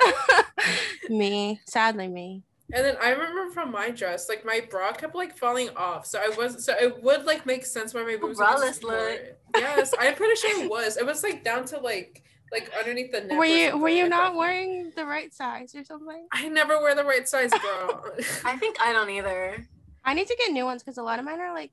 me, 1.10 1.60
sadly 1.68 2.07
me. 2.07 2.44
And 2.74 2.84
then 2.86 2.98
I 3.02 3.11
remember 3.11 3.49
from 3.53 3.72
my 3.72 3.91
dress, 3.91 4.28
like 4.28 4.44
my 4.44 4.60
bra 4.69 4.91
kept 4.91 5.15
like 5.15 5.38
falling 5.38 5.69
off. 5.78 6.06
So 6.06 6.19
I 6.19 6.30
was 6.38 6.65
so 6.65 6.74
it 6.78 7.02
would 7.02 7.24
like 7.26 7.45
make 7.45 7.65
sense 7.65 7.94
why 7.94 8.03
my 8.03 8.18
boobs 8.18 8.38
were 8.40 8.45
braless 8.45 8.65
just 8.68 8.84
more- 8.84 9.18
Yes, 9.56 9.94
I'm 9.98 10.14
pretty 10.15 10.36
sure 10.36 10.64
it 10.65 10.69
was. 10.69 10.98
It 10.98 11.06
was 11.06 11.24
like 11.24 11.44
down 11.45 11.64
to 11.68 11.80
like 11.80 12.24
like 12.52 12.72
underneath 12.78 13.11
the 13.11 13.22
neck. 13.22 13.38
Were 13.38 13.45
you 13.45 13.78
were 13.78 13.90
you 13.90 14.03
thought. 14.03 14.34
not 14.34 14.36
wearing 14.36 14.91
the 14.95 15.06
right 15.06 15.34
size 15.34 15.76
or 15.76 15.84
something? 15.84 16.28
I 16.32 16.48
never 16.48 16.80
wear 16.80 16.95
the 16.95 17.03
right 17.03 17.28
size 17.28 17.49
bra. 17.49 18.02
I 18.45 18.57
think 18.57 18.78
I 18.82 18.94
don't 18.94 19.10
either. 19.10 19.65
I 20.06 20.14
need 20.14 20.28
to 20.28 20.36
get 20.38 20.52
new 20.52 20.65
ones 20.65 20.84
because 20.84 20.98
a 20.98 21.03
lot 21.03 21.19
of 21.19 21.26
mine 21.26 21.40
are 21.40 21.53
like 21.53 21.72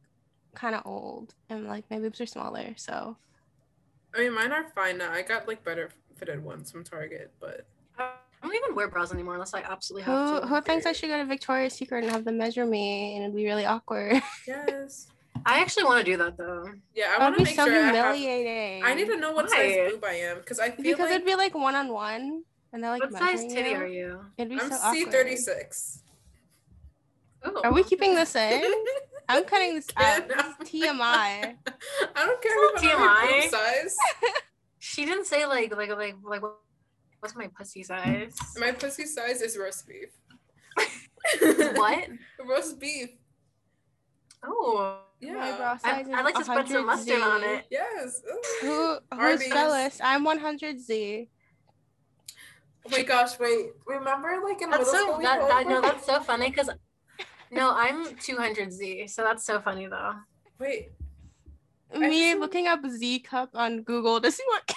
kind 0.54 0.74
of 0.74 0.82
old 0.84 1.34
and 1.48 1.66
like 1.66 1.84
my 1.90 1.98
boobs 1.98 2.20
are 2.20 2.26
smaller. 2.26 2.74
So 2.76 3.16
I 4.14 4.20
mean, 4.20 4.34
mine 4.34 4.52
are 4.52 4.68
fine 4.74 4.98
now. 4.98 5.12
I 5.12 5.22
got 5.22 5.48
like 5.48 5.64
better 5.64 5.90
fitted 6.16 6.42
ones 6.42 6.70
from 6.70 6.84
Target, 6.84 7.32
but 7.40 7.66
I 7.98 8.10
don't 8.42 8.54
even 8.54 8.74
wear 8.74 8.88
bras 8.88 9.12
anymore 9.12 9.34
unless 9.34 9.54
I 9.54 9.60
absolutely 9.60 10.04
who 10.04 10.12
have 10.12 10.42
to. 10.42 10.46
who 10.46 10.60
thinks 10.60 10.86
I 10.86 10.92
should 10.92 11.08
go 11.08 11.18
to 11.18 11.24
Victoria's 11.24 11.72
Secret 11.72 12.04
and 12.04 12.12
have 12.12 12.24
them 12.24 12.38
measure 12.38 12.66
me 12.66 13.14
and 13.14 13.24
it'd 13.24 13.34
be 13.34 13.46
really 13.46 13.64
awkward? 13.64 14.22
yes, 14.46 15.08
I 15.46 15.60
actually 15.60 15.84
want 15.84 16.04
to 16.04 16.10
do 16.12 16.16
that 16.18 16.36
though. 16.36 16.64
yeah. 16.94 17.14
I 17.16 17.22
want 17.22 17.34
to 17.36 17.38
be 17.38 17.44
make 17.50 17.56
so 17.56 17.66
sure 17.66 17.74
I 17.82 17.92
have. 17.92 18.16
humiliating. 18.16 18.82
I 18.84 18.94
need 18.94 19.06
to 19.08 19.16
know 19.16 19.32
what 19.32 19.46
Why? 19.50 19.72
size 19.84 19.92
boob 19.92 20.04
I 20.04 20.12
am 20.14 20.38
because 20.38 20.58
I 20.58 20.70
feel 20.70 20.82
because 20.84 20.98
like 21.00 21.10
it'd 21.10 21.26
be 21.26 21.34
like 21.34 21.54
one 21.54 21.74
on 21.74 21.88
one 21.92 22.42
and 22.72 22.82
they're 22.82 22.90
like 22.90 23.02
what 23.10 23.18
size 23.18 23.40
titty 23.46 23.70
you. 23.70 23.76
are 23.76 23.86
you? 23.86 24.20
It'd 24.38 24.48
be 24.50 24.58
I'm 24.60 24.70
so 24.70 24.76
C 24.76 25.02
awkward. 25.02 25.12
thirty 25.12 25.36
six. 25.36 26.00
Oh. 27.44 27.60
Are 27.64 27.72
we 27.72 27.82
keeping 27.84 28.14
this 28.14 28.34
in? 28.46 28.62
I'm 29.28 29.44
cutting 29.44 29.74
this 29.74 29.88
out. 29.96 30.26
This 30.28 30.36
is 30.38 30.54
TMI. 30.82 31.00
I 31.00 31.54
don't 32.16 32.40
care 32.42 32.52
It's 32.54 32.82
about 32.82 32.84
not 32.84 33.00
my 33.00 33.26
boob 33.42 33.44
TMI. 33.44 33.50
size. 33.50 33.96
She 34.78 35.06
didn't 35.06 35.24
say 35.26 35.46
like 35.46 35.74
like 35.74 35.88
like 35.90 36.16
like 36.22 36.42
what- 36.42 36.58
what's 37.20 37.34
my 37.34 37.48
pussy 37.56 37.82
size? 37.82 38.34
My 38.58 38.72
pussy 38.72 39.06
size 39.06 39.40
is 39.40 39.56
roast 39.56 39.88
beef. 39.88 40.10
what? 41.74 42.08
roast 42.46 42.78
beef. 42.78 43.08
Oh. 44.46 45.00
My 45.22 45.28
Yeah. 45.28 45.56
bra 45.56 45.78
I, 45.84 46.00
is 46.00 46.08
I 46.12 46.22
like 46.22 46.34
to 46.34 46.44
spread 46.44 46.68
some 46.68 46.86
100 46.86 46.86
mustard 46.86 47.22
on 47.22 47.44
it. 47.44 47.64
Yes. 47.70 48.20
Who 48.60 48.68
who's 48.92 49.00
Arby's. 49.10 49.48
jealous? 49.48 50.00
I'm 50.02 50.24
100Z. 50.26 51.28
Oh 52.86 52.90
my 52.90 53.02
gosh! 53.02 53.38
Wait. 53.38 53.70
Remember, 53.86 54.40
like 54.46 54.60
in 54.60 54.68
That's 54.68 54.92
middle 54.92 54.92
so 54.92 55.12
school, 55.12 55.22
that, 55.22 55.48
that 55.48 55.66
no, 55.66 55.80
that's 55.80 56.04
so 56.04 56.20
funny 56.20 56.50
because 56.50 56.68
no, 57.50 57.72
I'm 57.74 58.04
200Z, 58.16 59.08
so 59.08 59.22
that's 59.22 59.46
so 59.46 59.58
funny 59.60 59.86
though. 59.86 60.12
Wait. 60.58 60.90
Me 61.96 62.32
just- 62.32 62.40
looking 62.40 62.66
up 62.66 62.80
Z 62.86 63.20
cup 63.20 63.50
on 63.54 63.82
Google 63.82 64.20
to 64.20 64.30
see 64.30 64.42
what. 64.48 64.70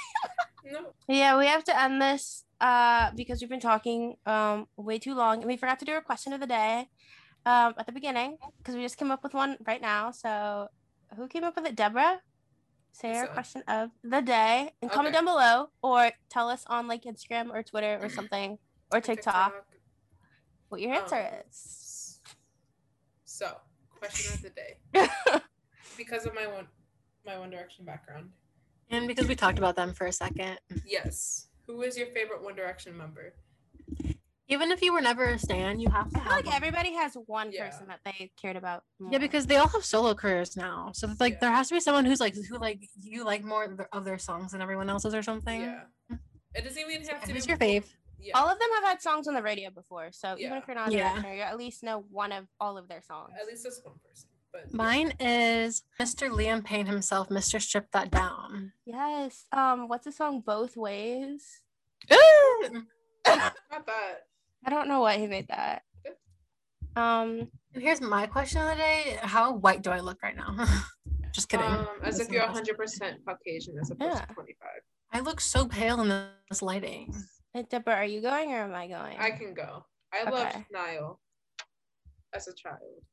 No. 0.70 0.94
Yeah, 1.08 1.38
we 1.38 1.48
have 1.48 1.64
to 1.66 1.82
end 1.82 2.02
this 2.02 2.44
uh 2.60 3.12
because 3.16 3.40
we've 3.40 3.50
been 3.50 3.60
talking 3.60 4.16
um 4.26 4.68
way 4.76 5.00
too 5.00 5.14
long 5.16 5.38
and 5.38 5.46
we 5.46 5.56
forgot 5.56 5.80
to 5.80 5.86
do 5.86 5.96
a 5.96 6.02
question 6.02 6.34
of 6.34 6.40
the 6.42 6.48
day 6.48 6.90
um 7.46 7.74
at 7.78 7.86
the 7.86 7.92
beginning 7.92 8.38
because 8.58 8.76
we 8.76 8.82
just 8.82 8.98
came 8.98 9.12
up 9.12 9.24
with 9.24 9.34
one 9.34 9.58
right 9.66 9.82
now. 9.82 10.12
So 10.12 10.68
who 11.16 11.28
came 11.28 11.44
up 11.44 11.56
with 11.56 11.66
it? 11.66 11.76
Deborah. 11.76 12.22
Say 12.92 13.16
our 13.16 13.28
question 13.28 13.62
of 13.68 13.92
the 14.04 14.22
day 14.22 14.72
and 14.82 14.90
comment 14.90 15.14
down 15.14 15.26
below 15.26 15.70
or 15.84 16.12
tell 16.30 16.50
us 16.50 16.64
on 16.68 16.88
like 16.88 17.04
Instagram 17.04 17.52
or 17.54 17.62
Twitter 17.62 18.00
or 18.02 18.10
something 18.10 18.58
or 18.92 19.00
TikTok 19.02 19.54
what 20.70 20.82
your 20.82 20.94
answer 20.94 21.16
Um, 21.16 21.42
is. 21.48 22.20
So, 23.26 23.56
question 24.00 24.34
of 24.34 24.42
the 24.42 24.50
day. 24.50 25.40
Because 25.98 26.26
of 26.28 26.36
my 26.36 26.46
one, 26.48 26.68
my 27.26 27.38
One 27.40 27.50
Direction 27.50 27.84
background. 27.86 28.30
And 28.92 29.08
because 29.08 29.28
we 29.28 29.36
talked 29.36 29.58
about 29.58 29.76
them 29.76 29.94
for 29.94 30.06
a 30.06 30.12
second. 30.12 30.60
Yes. 30.86 31.48
Who 31.66 31.82
is 31.82 31.98
your 31.98 32.08
favorite 32.08 32.44
One 32.44 32.56
Direction 32.56 32.96
member? 32.96 33.34
Even 34.50 34.72
if 34.72 34.82
you 34.82 34.94
were 34.94 35.02
never 35.02 35.26
a 35.26 35.38
stan, 35.40 35.80
you 35.80 35.90
have 35.90 36.10
to 36.10 36.18
I 36.18 36.20
feel 36.20 36.24
have 36.24 36.32
like 36.38 36.46
one. 36.46 36.56
everybody 36.56 36.94
has 36.94 37.16
one 37.26 37.52
Yeah. 37.52 37.66
person 37.70 37.88
that 37.88 38.00
they 38.06 38.32
cared 38.42 38.56
about. 38.56 38.84
More. 39.00 39.12
Yeah, 39.12 39.18
because 39.18 39.46
they 39.46 39.58
all 39.58 39.68
have 39.68 39.84
solo 39.84 40.14
careers 40.14 40.56
now. 40.56 40.92
So 40.94 41.10
it's 41.10 41.20
like 41.20 41.34
Yeah. 41.34 41.40
there 41.42 41.52
has 41.52 41.68
to 41.68 41.74
be 41.76 41.80
someone 41.82 42.06
who's 42.06 42.22
like 42.22 42.34
who 42.36 42.58
like 42.58 42.88
you 42.98 43.26
like 43.26 43.44
more 43.44 43.76
of 43.92 44.06
their- 44.06 44.18
songs 44.18 44.54
than 44.54 44.62
everyone 44.62 44.90
else's 44.90 45.14
or 45.14 45.22
something. 45.22 45.62
Yeah. 45.62 45.84
It 46.56 46.64
doesn't 46.64 46.80
even 46.80 47.06
have 47.08 47.24
to 47.26 47.34
Who's 47.34 47.46
be 47.46 47.50
your 47.52 47.58
fave? 47.58 47.86
Yeah. 48.20 48.36
all 48.38 48.48
of 48.50 48.58
them 48.58 48.70
have 48.76 48.84
had 48.86 49.02
songs 49.02 49.28
on 49.28 49.34
the 49.36 49.44
radio 49.44 49.70
before, 49.70 50.12
so 50.12 50.36
even 50.40 50.54
if 50.54 50.66
you're 50.68 50.76
not 50.76 50.90
a 50.90 50.94
Yeah. 50.94 51.14
listener, 51.14 51.34
you 51.36 51.42
at 51.42 51.58
least 51.58 51.84
know 51.84 52.00
one 52.10 52.32
of 52.32 52.48
all 52.60 52.78
of 52.78 52.88
their 52.88 53.02
songs. 53.02 53.34
At 53.40 53.46
least 53.48 53.64
this 53.64 53.80
one 53.84 54.00
person. 54.08 54.30
But 54.52 54.62
yeah. 54.70 54.76
Mine 54.78 55.14
is 55.20 55.84
Mr. 56.00 56.30
Liam 56.32 56.64
Payne 56.64 56.86
himself, 56.88 57.28
Mr. 57.30 57.62
Strip 57.62 57.92
That 57.92 58.10
Down. 58.10 58.72
Yes. 58.86 59.46
Um, 59.52 59.88
what's 59.90 60.06
the 60.06 60.12
song 60.12 60.40
Both 60.40 60.76
Ways? 60.78 61.62
not 62.10 63.86
that. 63.86 64.27
I 64.66 64.70
don't 64.70 64.88
know 64.88 65.02
why 65.02 65.18
he 65.18 65.28
made 65.28 65.48
that. 65.50 65.84
Um, 66.96 67.52
here's 67.74 68.02
my 68.02 68.26
question 68.28 68.62
of 68.62 68.70
the 68.70 68.76
day: 68.76 69.18
How 69.22 69.54
white 69.54 69.82
do 69.82 69.92
I 69.92 70.00
look 70.00 70.22
right 70.24 70.36
now? 70.36 70.66
Just 71.32 71.50
kidding. 71.50 71.66
Um, 71.68 71.88
as 72.04 72.18
That's 72.18 72.30
if 72.30 72.34
you're 72.34 72.44
100% 72.44 73.18
Caucasian 73.28 73.78
as 73.80 73.92
opposed 73.92 74.16
Yeah. 74.16 74.26
to 74.26 74.34
25. 74.34 74.70
I 75.14 75.20
look 75.20 75.40
so 75.40 75.68
pale 75.68 76.02
in 76.02 76.10
this 76.50 76.62
lighting. 76.62 77.14
hey, 77.54 77.64
Deborah, 77.70 77.96
are 77.96 78.06
you 78.06 78.22
going 78.22 78.52
or 78.52 78.64
am 78.64 78.74
I 78.74 78.88
going? 78.88 79.18
I 79.20 79.32
can 79.32 79.54
go. 79.54 79.86
I 80.12 80.28
loved 80.30 80.58
Niall 80.72 81.20
as 82.34 82.48
a 82.48 82.54
child. 82.54 83.04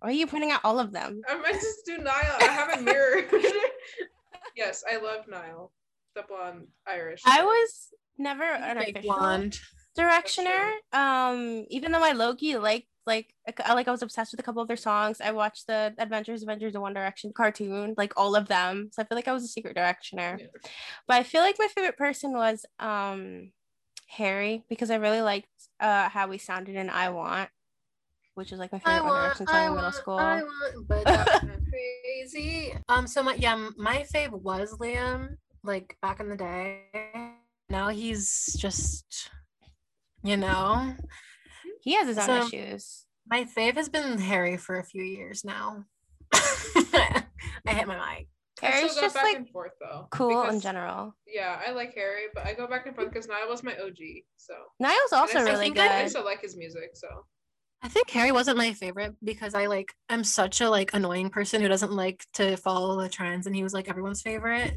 Why 0.00 0.08
are 0.08 0.12
you 0.12 0.26
pointing 0.26 0.50
out 0.50 0.62
all 0.64 0.80
of 0.80 0.92
them? 0.92 1.20
I 1.28 1.36
might 1.36 1.52
just 1.54 1.84
do 1.84 1.98
Niall. 1.98 2.36
I 2.40 2.44
have 2.44 2.78
a 2.78 2.82
mirror. 2.82 3.22
yes, 4.56 4.82
I 4.90 4.96
love 4.96 5.28
Niall, 5.28 5.72
the 6.16 6.22
blonde 6.26 6.68
Irish. 6.86 7.20
I 7.26 7.44
was 7.44 7.88
never 8.18 8.44
an 8.44 8.78
Fake 8.78 8.96
official 8.96 9.14
blonde. 9.14 9.58
Directioner. 9.98 10.72
Um, 10.92 11.64
even 11.68 11.92
though 11.92 12.00
my 12.00 12.12
Loki 12.12 12.56
liked 12.56 12.86
like 13.06 13.34
like 13.46 13.88
I 13.88 13.90
was 13.90 14.02
obsessed 14.02 14.32
with 14.32 14.40
a 14.40 14.42
couple 14.42 14.62
of 14.62 14.68
their 14.68 14.76
songs. 14.76 15.20
I 15.20 15.32
watched 15.32 15.66
the 15.66 15.94
Adventures 15.98 16.42
Adventures 16.42 16.74
of 16.74 16.82
One 16.82 16.94
Direction 16.94 17.32
cartoon, 17.34 17.94
like 17.96 18.12
all 18.16 18.36
of 18.36 18.48
them. 18.48 18.90
So 18.92 19.02
I 19.02 19.04
feel 19.04 19.16
like 19.16 19.28
I 19.28 19.32
was 19.32 19.44
a 19.44 19.48
secret 19.48 19.76
directioner. 19.76 20.38
Yeah. 20.38 20.46
But 21.08 21.16
I 21.16 21.22
feel 21.24 21.40
like 21.40 21.56
my 21.58 21.68
favorite 21.68 21.96
person 21.96 22.32
was 22.32 22.64
um 22.78 23.50
Harry 24.06 24.64
because 24.68 24.90
I 24.90 24.96
really 24.96 25.22
liked 25.22 25.48
uh 25.80 26.08
how 26.08 26.30
he 26.30 26.38
sounded 26.38 26.76
in 26.76 26.90
I 26.90 27.08
Want, 27.10 27.50
which 28.34 28.52
is 28.52 28.58
like 28.58 28.70
my 28.70 28.80
I 28.84 28.98
favorite 28.98 29.04
One 29.04 29.14
want, 29.14 29.24
Direction 29.24 29.46
song 29.48 29.56
I 29.56 29.66
in 29.66 29.70
middle 29.70 29.82
want, 29.82 29.94
school. 29.96 30.18
I 30.18 30.42
want, 30.42 30.88
but 30.88 31.04
crazy. 31.70 32.74
Um, 32.88 33.06
so 33.06 33.22
my 33.22 33.34
yeah, 33.34 33.70
my 33.76 34.06
fave 34.14 34.30
was 34.30 34.76
Liam, 34.78 35.36
like 35.64 35.96
back 36.02 36.20
in 36.20 36.28
the 36.28 36.36
day. 36.36 36.82
Now 37.68 37.88
he's 37.88 38.54
just, 38.58 39.30
you 40.22 40.36
know, 40.36 40.94
He 41.80 41.94
has 41.94 42.06
his 42.08 42.18
own 42.18 42.26
So- 42.26 42.46
issues. 42.46 43.06
my 43.26 43.44
fave 43.44 43.74
has 43.74 43.88
been 43.88 44.18
Harry 44.18 44.56
for 44.56 44.78
a 44.78 44.84
few 44.84 45.02
years 45.02 45.44
now. 45.44 45.84
I 46.34 47.24
hit 47.66 47.86
my 47.86 47.96
mic. 48.16 48.28
I 48.62 48.66
Harry's 48.66 48.94
just 48.94 49.14
back 49.14 49.24
like 49.24 49.36
and 49.36 49.48
forth 49.48 49.72
though. 49.80 50.06
cool 50.10 50.44
in 50.44 50.60
general. 50.60 51.16
Yeah, 51.26 51.60
I 51.66 51.72
like 51.72 51.94
Harry, 51.94 52.24
but 52.34 52.46
I 52.46 52.54
go 52.54 52.66
back 52.68 52.86
and 52.86 52.94
forth 52.94 53.08
because 53.08 53.26
Niall 53.26 53.48
was 53.48 53.62
my 53.64 53.72
OG. 53.76 53.96
So 54.36 54.54
Niall's 54.78 55.12
also 55.12 55.38
I 55.38 55.42
still 55.42 55.44
really 55.54 55.64
think 55.66 55.78
I 55.78 55.88
good. 55.88 56.02
also 56.02 56.24
like 56.24 56.40
his 56.42 56.56
music. 56.56 56.90
So 56.94 57.08
I 57.82 57.88
think 57.88 58.08
Harry 58.10 58.30
wasn't 58.30 58.58
my 58.58 58.72
favorite 58.72 59.16
because 59.24 59.54
I 59.54 59.66
like 59.66 59.92
I'm 60.08 60.22
such 60.22 60.60
a 60.60 60.70
like 60.70 60.94
annoying 60.94 61.30
person 61.30 61.60
who 61.60 61.66
doesn't 61.68 61.90
like 61.92 62.24
to 62.34 62.56
follow 62.56 63.00
the 63.00 63.08
trends 63.08 63.46
and 63.48 63.56
he 63.56 63.64
was 63.64 63.74
like 63.74 63.88
everyone's 63.88 64.22
favorite. 64.22 64.74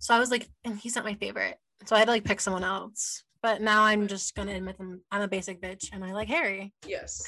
So 0.00 0.14
I 0.14 0.18
was 0.18 0.30
like, 0.32 0.48
and 0.64 0.76
he's 0.78 0.96
not 0.96 1.04
my 1.04 1.14
favorite. 1.14 1.58
So 1.86 1.94
I 1.94 2.00
had 2.00 2.06
to 2.06 2.12
like 2.12 2.24
pick 2.24 2.40
someone 2.40 2.64
else. 2.64 3.22
But 3.42 3.60
now 3.60 3.84
I'm 3.84 4.08
just 4.08 4.34
gonna 4.34 4.52
admit 4.54 4.78
them 4.78 5.02
I'm 5.10 5.22
a 5.22 5.28
basic 5.28 5.60
bitch 5.62 5.86
and 5.92 6.04
I 6.04 6.12
like 6.12 6.28
Harry. 6.28 6.72
yes, 6.86 7.22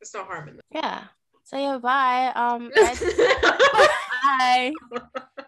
there's 0.00 0.14
no 0.14 0.24
harm 0.24 0.48
in 0.48 0.56
that. 0.56 0.62
Yeah. 0.70 1.04
So 1.44 1.58
yeah, 1.58 1.76
bye. 1.78 2.32
Um, 2.34 2.70
Ed, 2.76 2.94
that. 2.94 3.92
bye. 4.38 4.72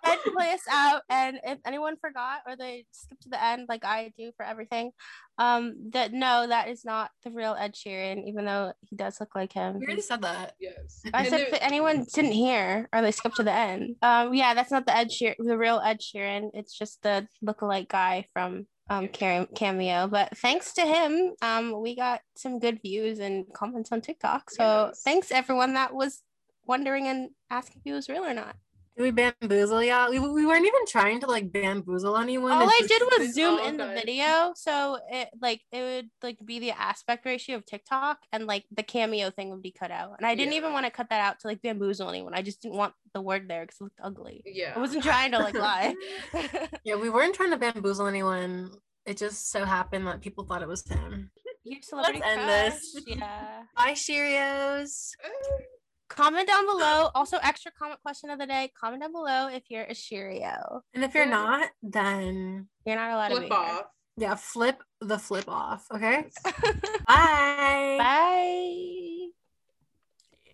Ed, 0.06 0.18
play 0.34 0.50
us 0.50 0.60
out, 0.70 1.02
and 1.08 1.38
if 1.44 1.58
anyone 1.66 1.96
forgot 1.96 2.40
or 2.46 2.56
they 2.56 2.84
skipped 2.90 3.22
to 3.22 3.28
the 3.30 3.42
end, 3.42 3.66
like 3.68 3.84
I 3.86 4.12
do 4.18 4.32
for 4.36 4.44
everything, 4.44 4.90
um, 5.38 5.74
that 5.92 6.12
no, 6.12 6.46
that 6.46 6.68
is 6.68 6.84
not 6.84 7.10
the 7.24 7.30
real 7.30 7.56
Ed 7.58 7.74
Sheeran, 7.74 8.26
even 8.28 8.44
though 8.44 8.72
he 8.82 8.96
does 8.96 9.18
look 9.20 9.34
like 9.34 9.52
him. 9.52 9.78
We 9.78 9.86
already 9.86 10.02
said 10.02 10.20
that. 10.22 10.54
yes. 10.60 11.00
I 11.14 11.20
And 11.20 11.28
said 11.28 11.38
there- 11.40 11.48
if 11.54 11.58
anyone 11.62 12.04
didn't 12.12 12.32
hear 12.32 12.88
or 12.92 13.00
they 13.00 13.12
skipped 13.12 13.36
to 13.36 13.42
the 13.44 13.52
end. 13.52 13.96
Um, 14.02 14.34
yeah, 14.34 14.52
that's 14.52 14.70
not 14.70 14.84
the 14.84 14.94
Ed 14.94 15.08
Sheeran, 15.10 15.36
the 15.38 15.56
real 15.56 15.80
Ed 15.82 16.00
Sheeran. 16.00 16.50
It's 16.52 16.76
just 16.76 17.00
the 17.02 17.26
lookalike 17.44 17.88
guy 17.88 18.26
from 18.34 18.66
um 18.90 19.08
Cam- 19.08 19.46
cameo. 19.54 20.06
But 20.06 20.36
thanks 20.38 20.72
to 20.74 20.82
him, 20.82 21.34
um, 21.42 21.80
we 21.80 21.96
got 21.96 22.20
some 22.36 22.58
good 22.58 22.80
views 22.82 23.18
and 23.18 23.46
comments 23.52 23.90
on 23.92 24.00
TikTok. 24.00 24.50
So 24.50 24.86
Yes. 24.88 25.02
thanks 25.02 25.30
everyone 25.30 25.74
that 25.74 25.94
was 25.94 26.22
wondering 26.66 27.08
and 27.08 27.30
asking 27.50 27.78
if 27.78 27.84
he 27.84 27.92
was 27.92 28.08
real 28.08 28.24
or 28.24 28.34
not. 28.34 28.56
Did 28.96 29.02
we 29.02 29.10
bamboozle 29.10 29.82
y'all? 29.82 30.08
We, 30.10 30.20
we 30.20 30.46
weren't 30.46 30.64
even 30.66 30.86
trying 30.86 31.18
to 31.20 31.26
like 31.26 31.50
bamboozle 31.50 32.16
anyone. 32.16 32.52
All 32.52 32.68
It's 32.68 32.84
I 32.84 32.86
did 32.86 33.02
was 33.18 33.34
zoom 33.34 33.58
all 33.58 33.66
in 33.66 33.76
the 33.76 33.88
video, 33.88 34.52
so 34.54 34.98
it 35.10 35.30
like 35.42 35.62
it 35.72 35.80
would 35.82 36.10
like 36.22 36.38
be 36.44 36.60
the 36.60 36.70
aspect 36.70 37.26
ratio 37.26 37.56
of 37.56 37.66
TikTok, 37.66 38.18
and 38.32 38.46
like 38.46 38.64
the 38.70 38.84
cameo 38.84 39.30
thing 39.30 39.50
would 39.50 39.62
be 39.62 39.72
cut 39.72 39.90
out. 39.90 40.14
And 40.18 40.26
I 40.26 40.36
didn't 40.36 40.52
Yeah. 40.52 40.58
even 40.58 40.72
want 40.72 40.86
to 40.86 40.92
cut 40.92 41.08
that 41.10 41.20
out 41.20 41.40
to 41.40 41.48
like 41.48 41.60
bamboozle 41.60 42.08
anyone. 42.08 42.34
I 42.34 42.42
just 42.42 42.62
didn't 42.62 42.76
want 42.76 42.94
the 43.14 43.20
word 43.20 43.48
there 43.48 43.62
because 43.62 43.80
it 43.80 43.84
looked 43.84 44.00
ugly. 44.00 44.42
Yeah. 44.46 44.74
I 44.76 44.78
wasn't 44.78 45.02
trying 45.02 45.32
to 45.32 45.38
like 45.38 45.54
lie. 45.54 45.94
Yeah, 46.84 46.94
we 46.96 47.10
weren't 47.10 47.34
trying 47.34 47.50
to 47.50 47.56
bamboozle 47.56 48.06
anyone. 48.06 48.70
It 49.06 49.16
just 49.16 49.50
so 49.50 49.64
happened 49.64 50.06
that 50.06 50.20
people 50.20 50.44
thought 50.44 50.62
it 50.62 50.68
was 50.68 50.86
him. 50.88 51.30
Your 51.64 51.82
celebrity 51.82 52.22
end 52.24 52.40
crush. 52.42 52.72
this. 52.72 53.02
Yeah. 53.06 53.62
Bye, 53.76 53.92
Cheerios. 53.92 55.10
Comment 56.16 56.46
down 56.46 56.64
below. 56.66 57.10
Also, 57.14 57.38
extra 57.42 57.72
comment 57.76 58.00
question 58.02 58.30
of 58.30 58.38
the 58.38 58.46
day. 58.46 58.70
Comment 58.80 59.02
down 59.02 59.12
below 59.12 59.48
if 59.48 59.64
you're 59.68 59.82
a 59.82 59.94
Cheerio. 59.94 60.82
And 60.94 61.02
if 61.04 61.14
you're 61.14 61.26
not, 61.26 61.68
then 61.82 62.68
You're 62.86 62.96
not 62.96 63.10
allowed 63.10 63.28
to 63.28 63.34
Flip 63.36 63.48
be 63.48 63.54
off. 63.54 63.82
yeah, 64.16 64.34
flip 64.36 64.82
the 65.00 65.18
flip 65.18 65.48
off. 65.48 65.86
Okay. 65.92 66.22
here. 66.22 66.30
Bye. 67.06 67.96
Bye. 67.98 69.26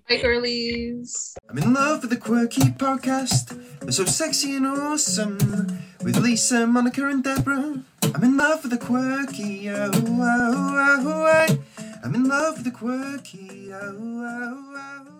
Hi, 0.08 0.16
girlies. 0.16 1.36
I'm 1.48 1.58
in 1.58 1.72
love 1.74 2.00
with 2.02 2.10
the 2.10 2.16
quirky 2.16 2.62
podcast. 2.62 3.54
They're 3.80 3.92
so 3.92 4.04
sexy 4.06 4.56
and 4.56 4.66
awesome. 4.66 5.38
With 6.02 6.16
Lisa, 6.16 6.66
Monica, 6.66 7.06
and 7.06 7.22
Deborah. 7.22 7.82
I'm 8.14 8.24
in 8.24 8.36
love 8.36 8.62
with 8.62 8.72
the 8.72 8.78
quirky. 8.78 9.68
Oh, 9.70 9.90
oh, 9.92 10.02
oh, 10.18 11.02
oh, 11.06 11.46
oh. 11.48 11.84
I'm 12.02 12.14
in 12.14 12.24
love 12.24 12.56
with 12.56 12.64
the 12.64 12.70
quirky. 12.72 13.70
Oh, 13.72 13.78
oh, 13.82 14.74
oh. 14.74 15.06
oh. 15.10 15.19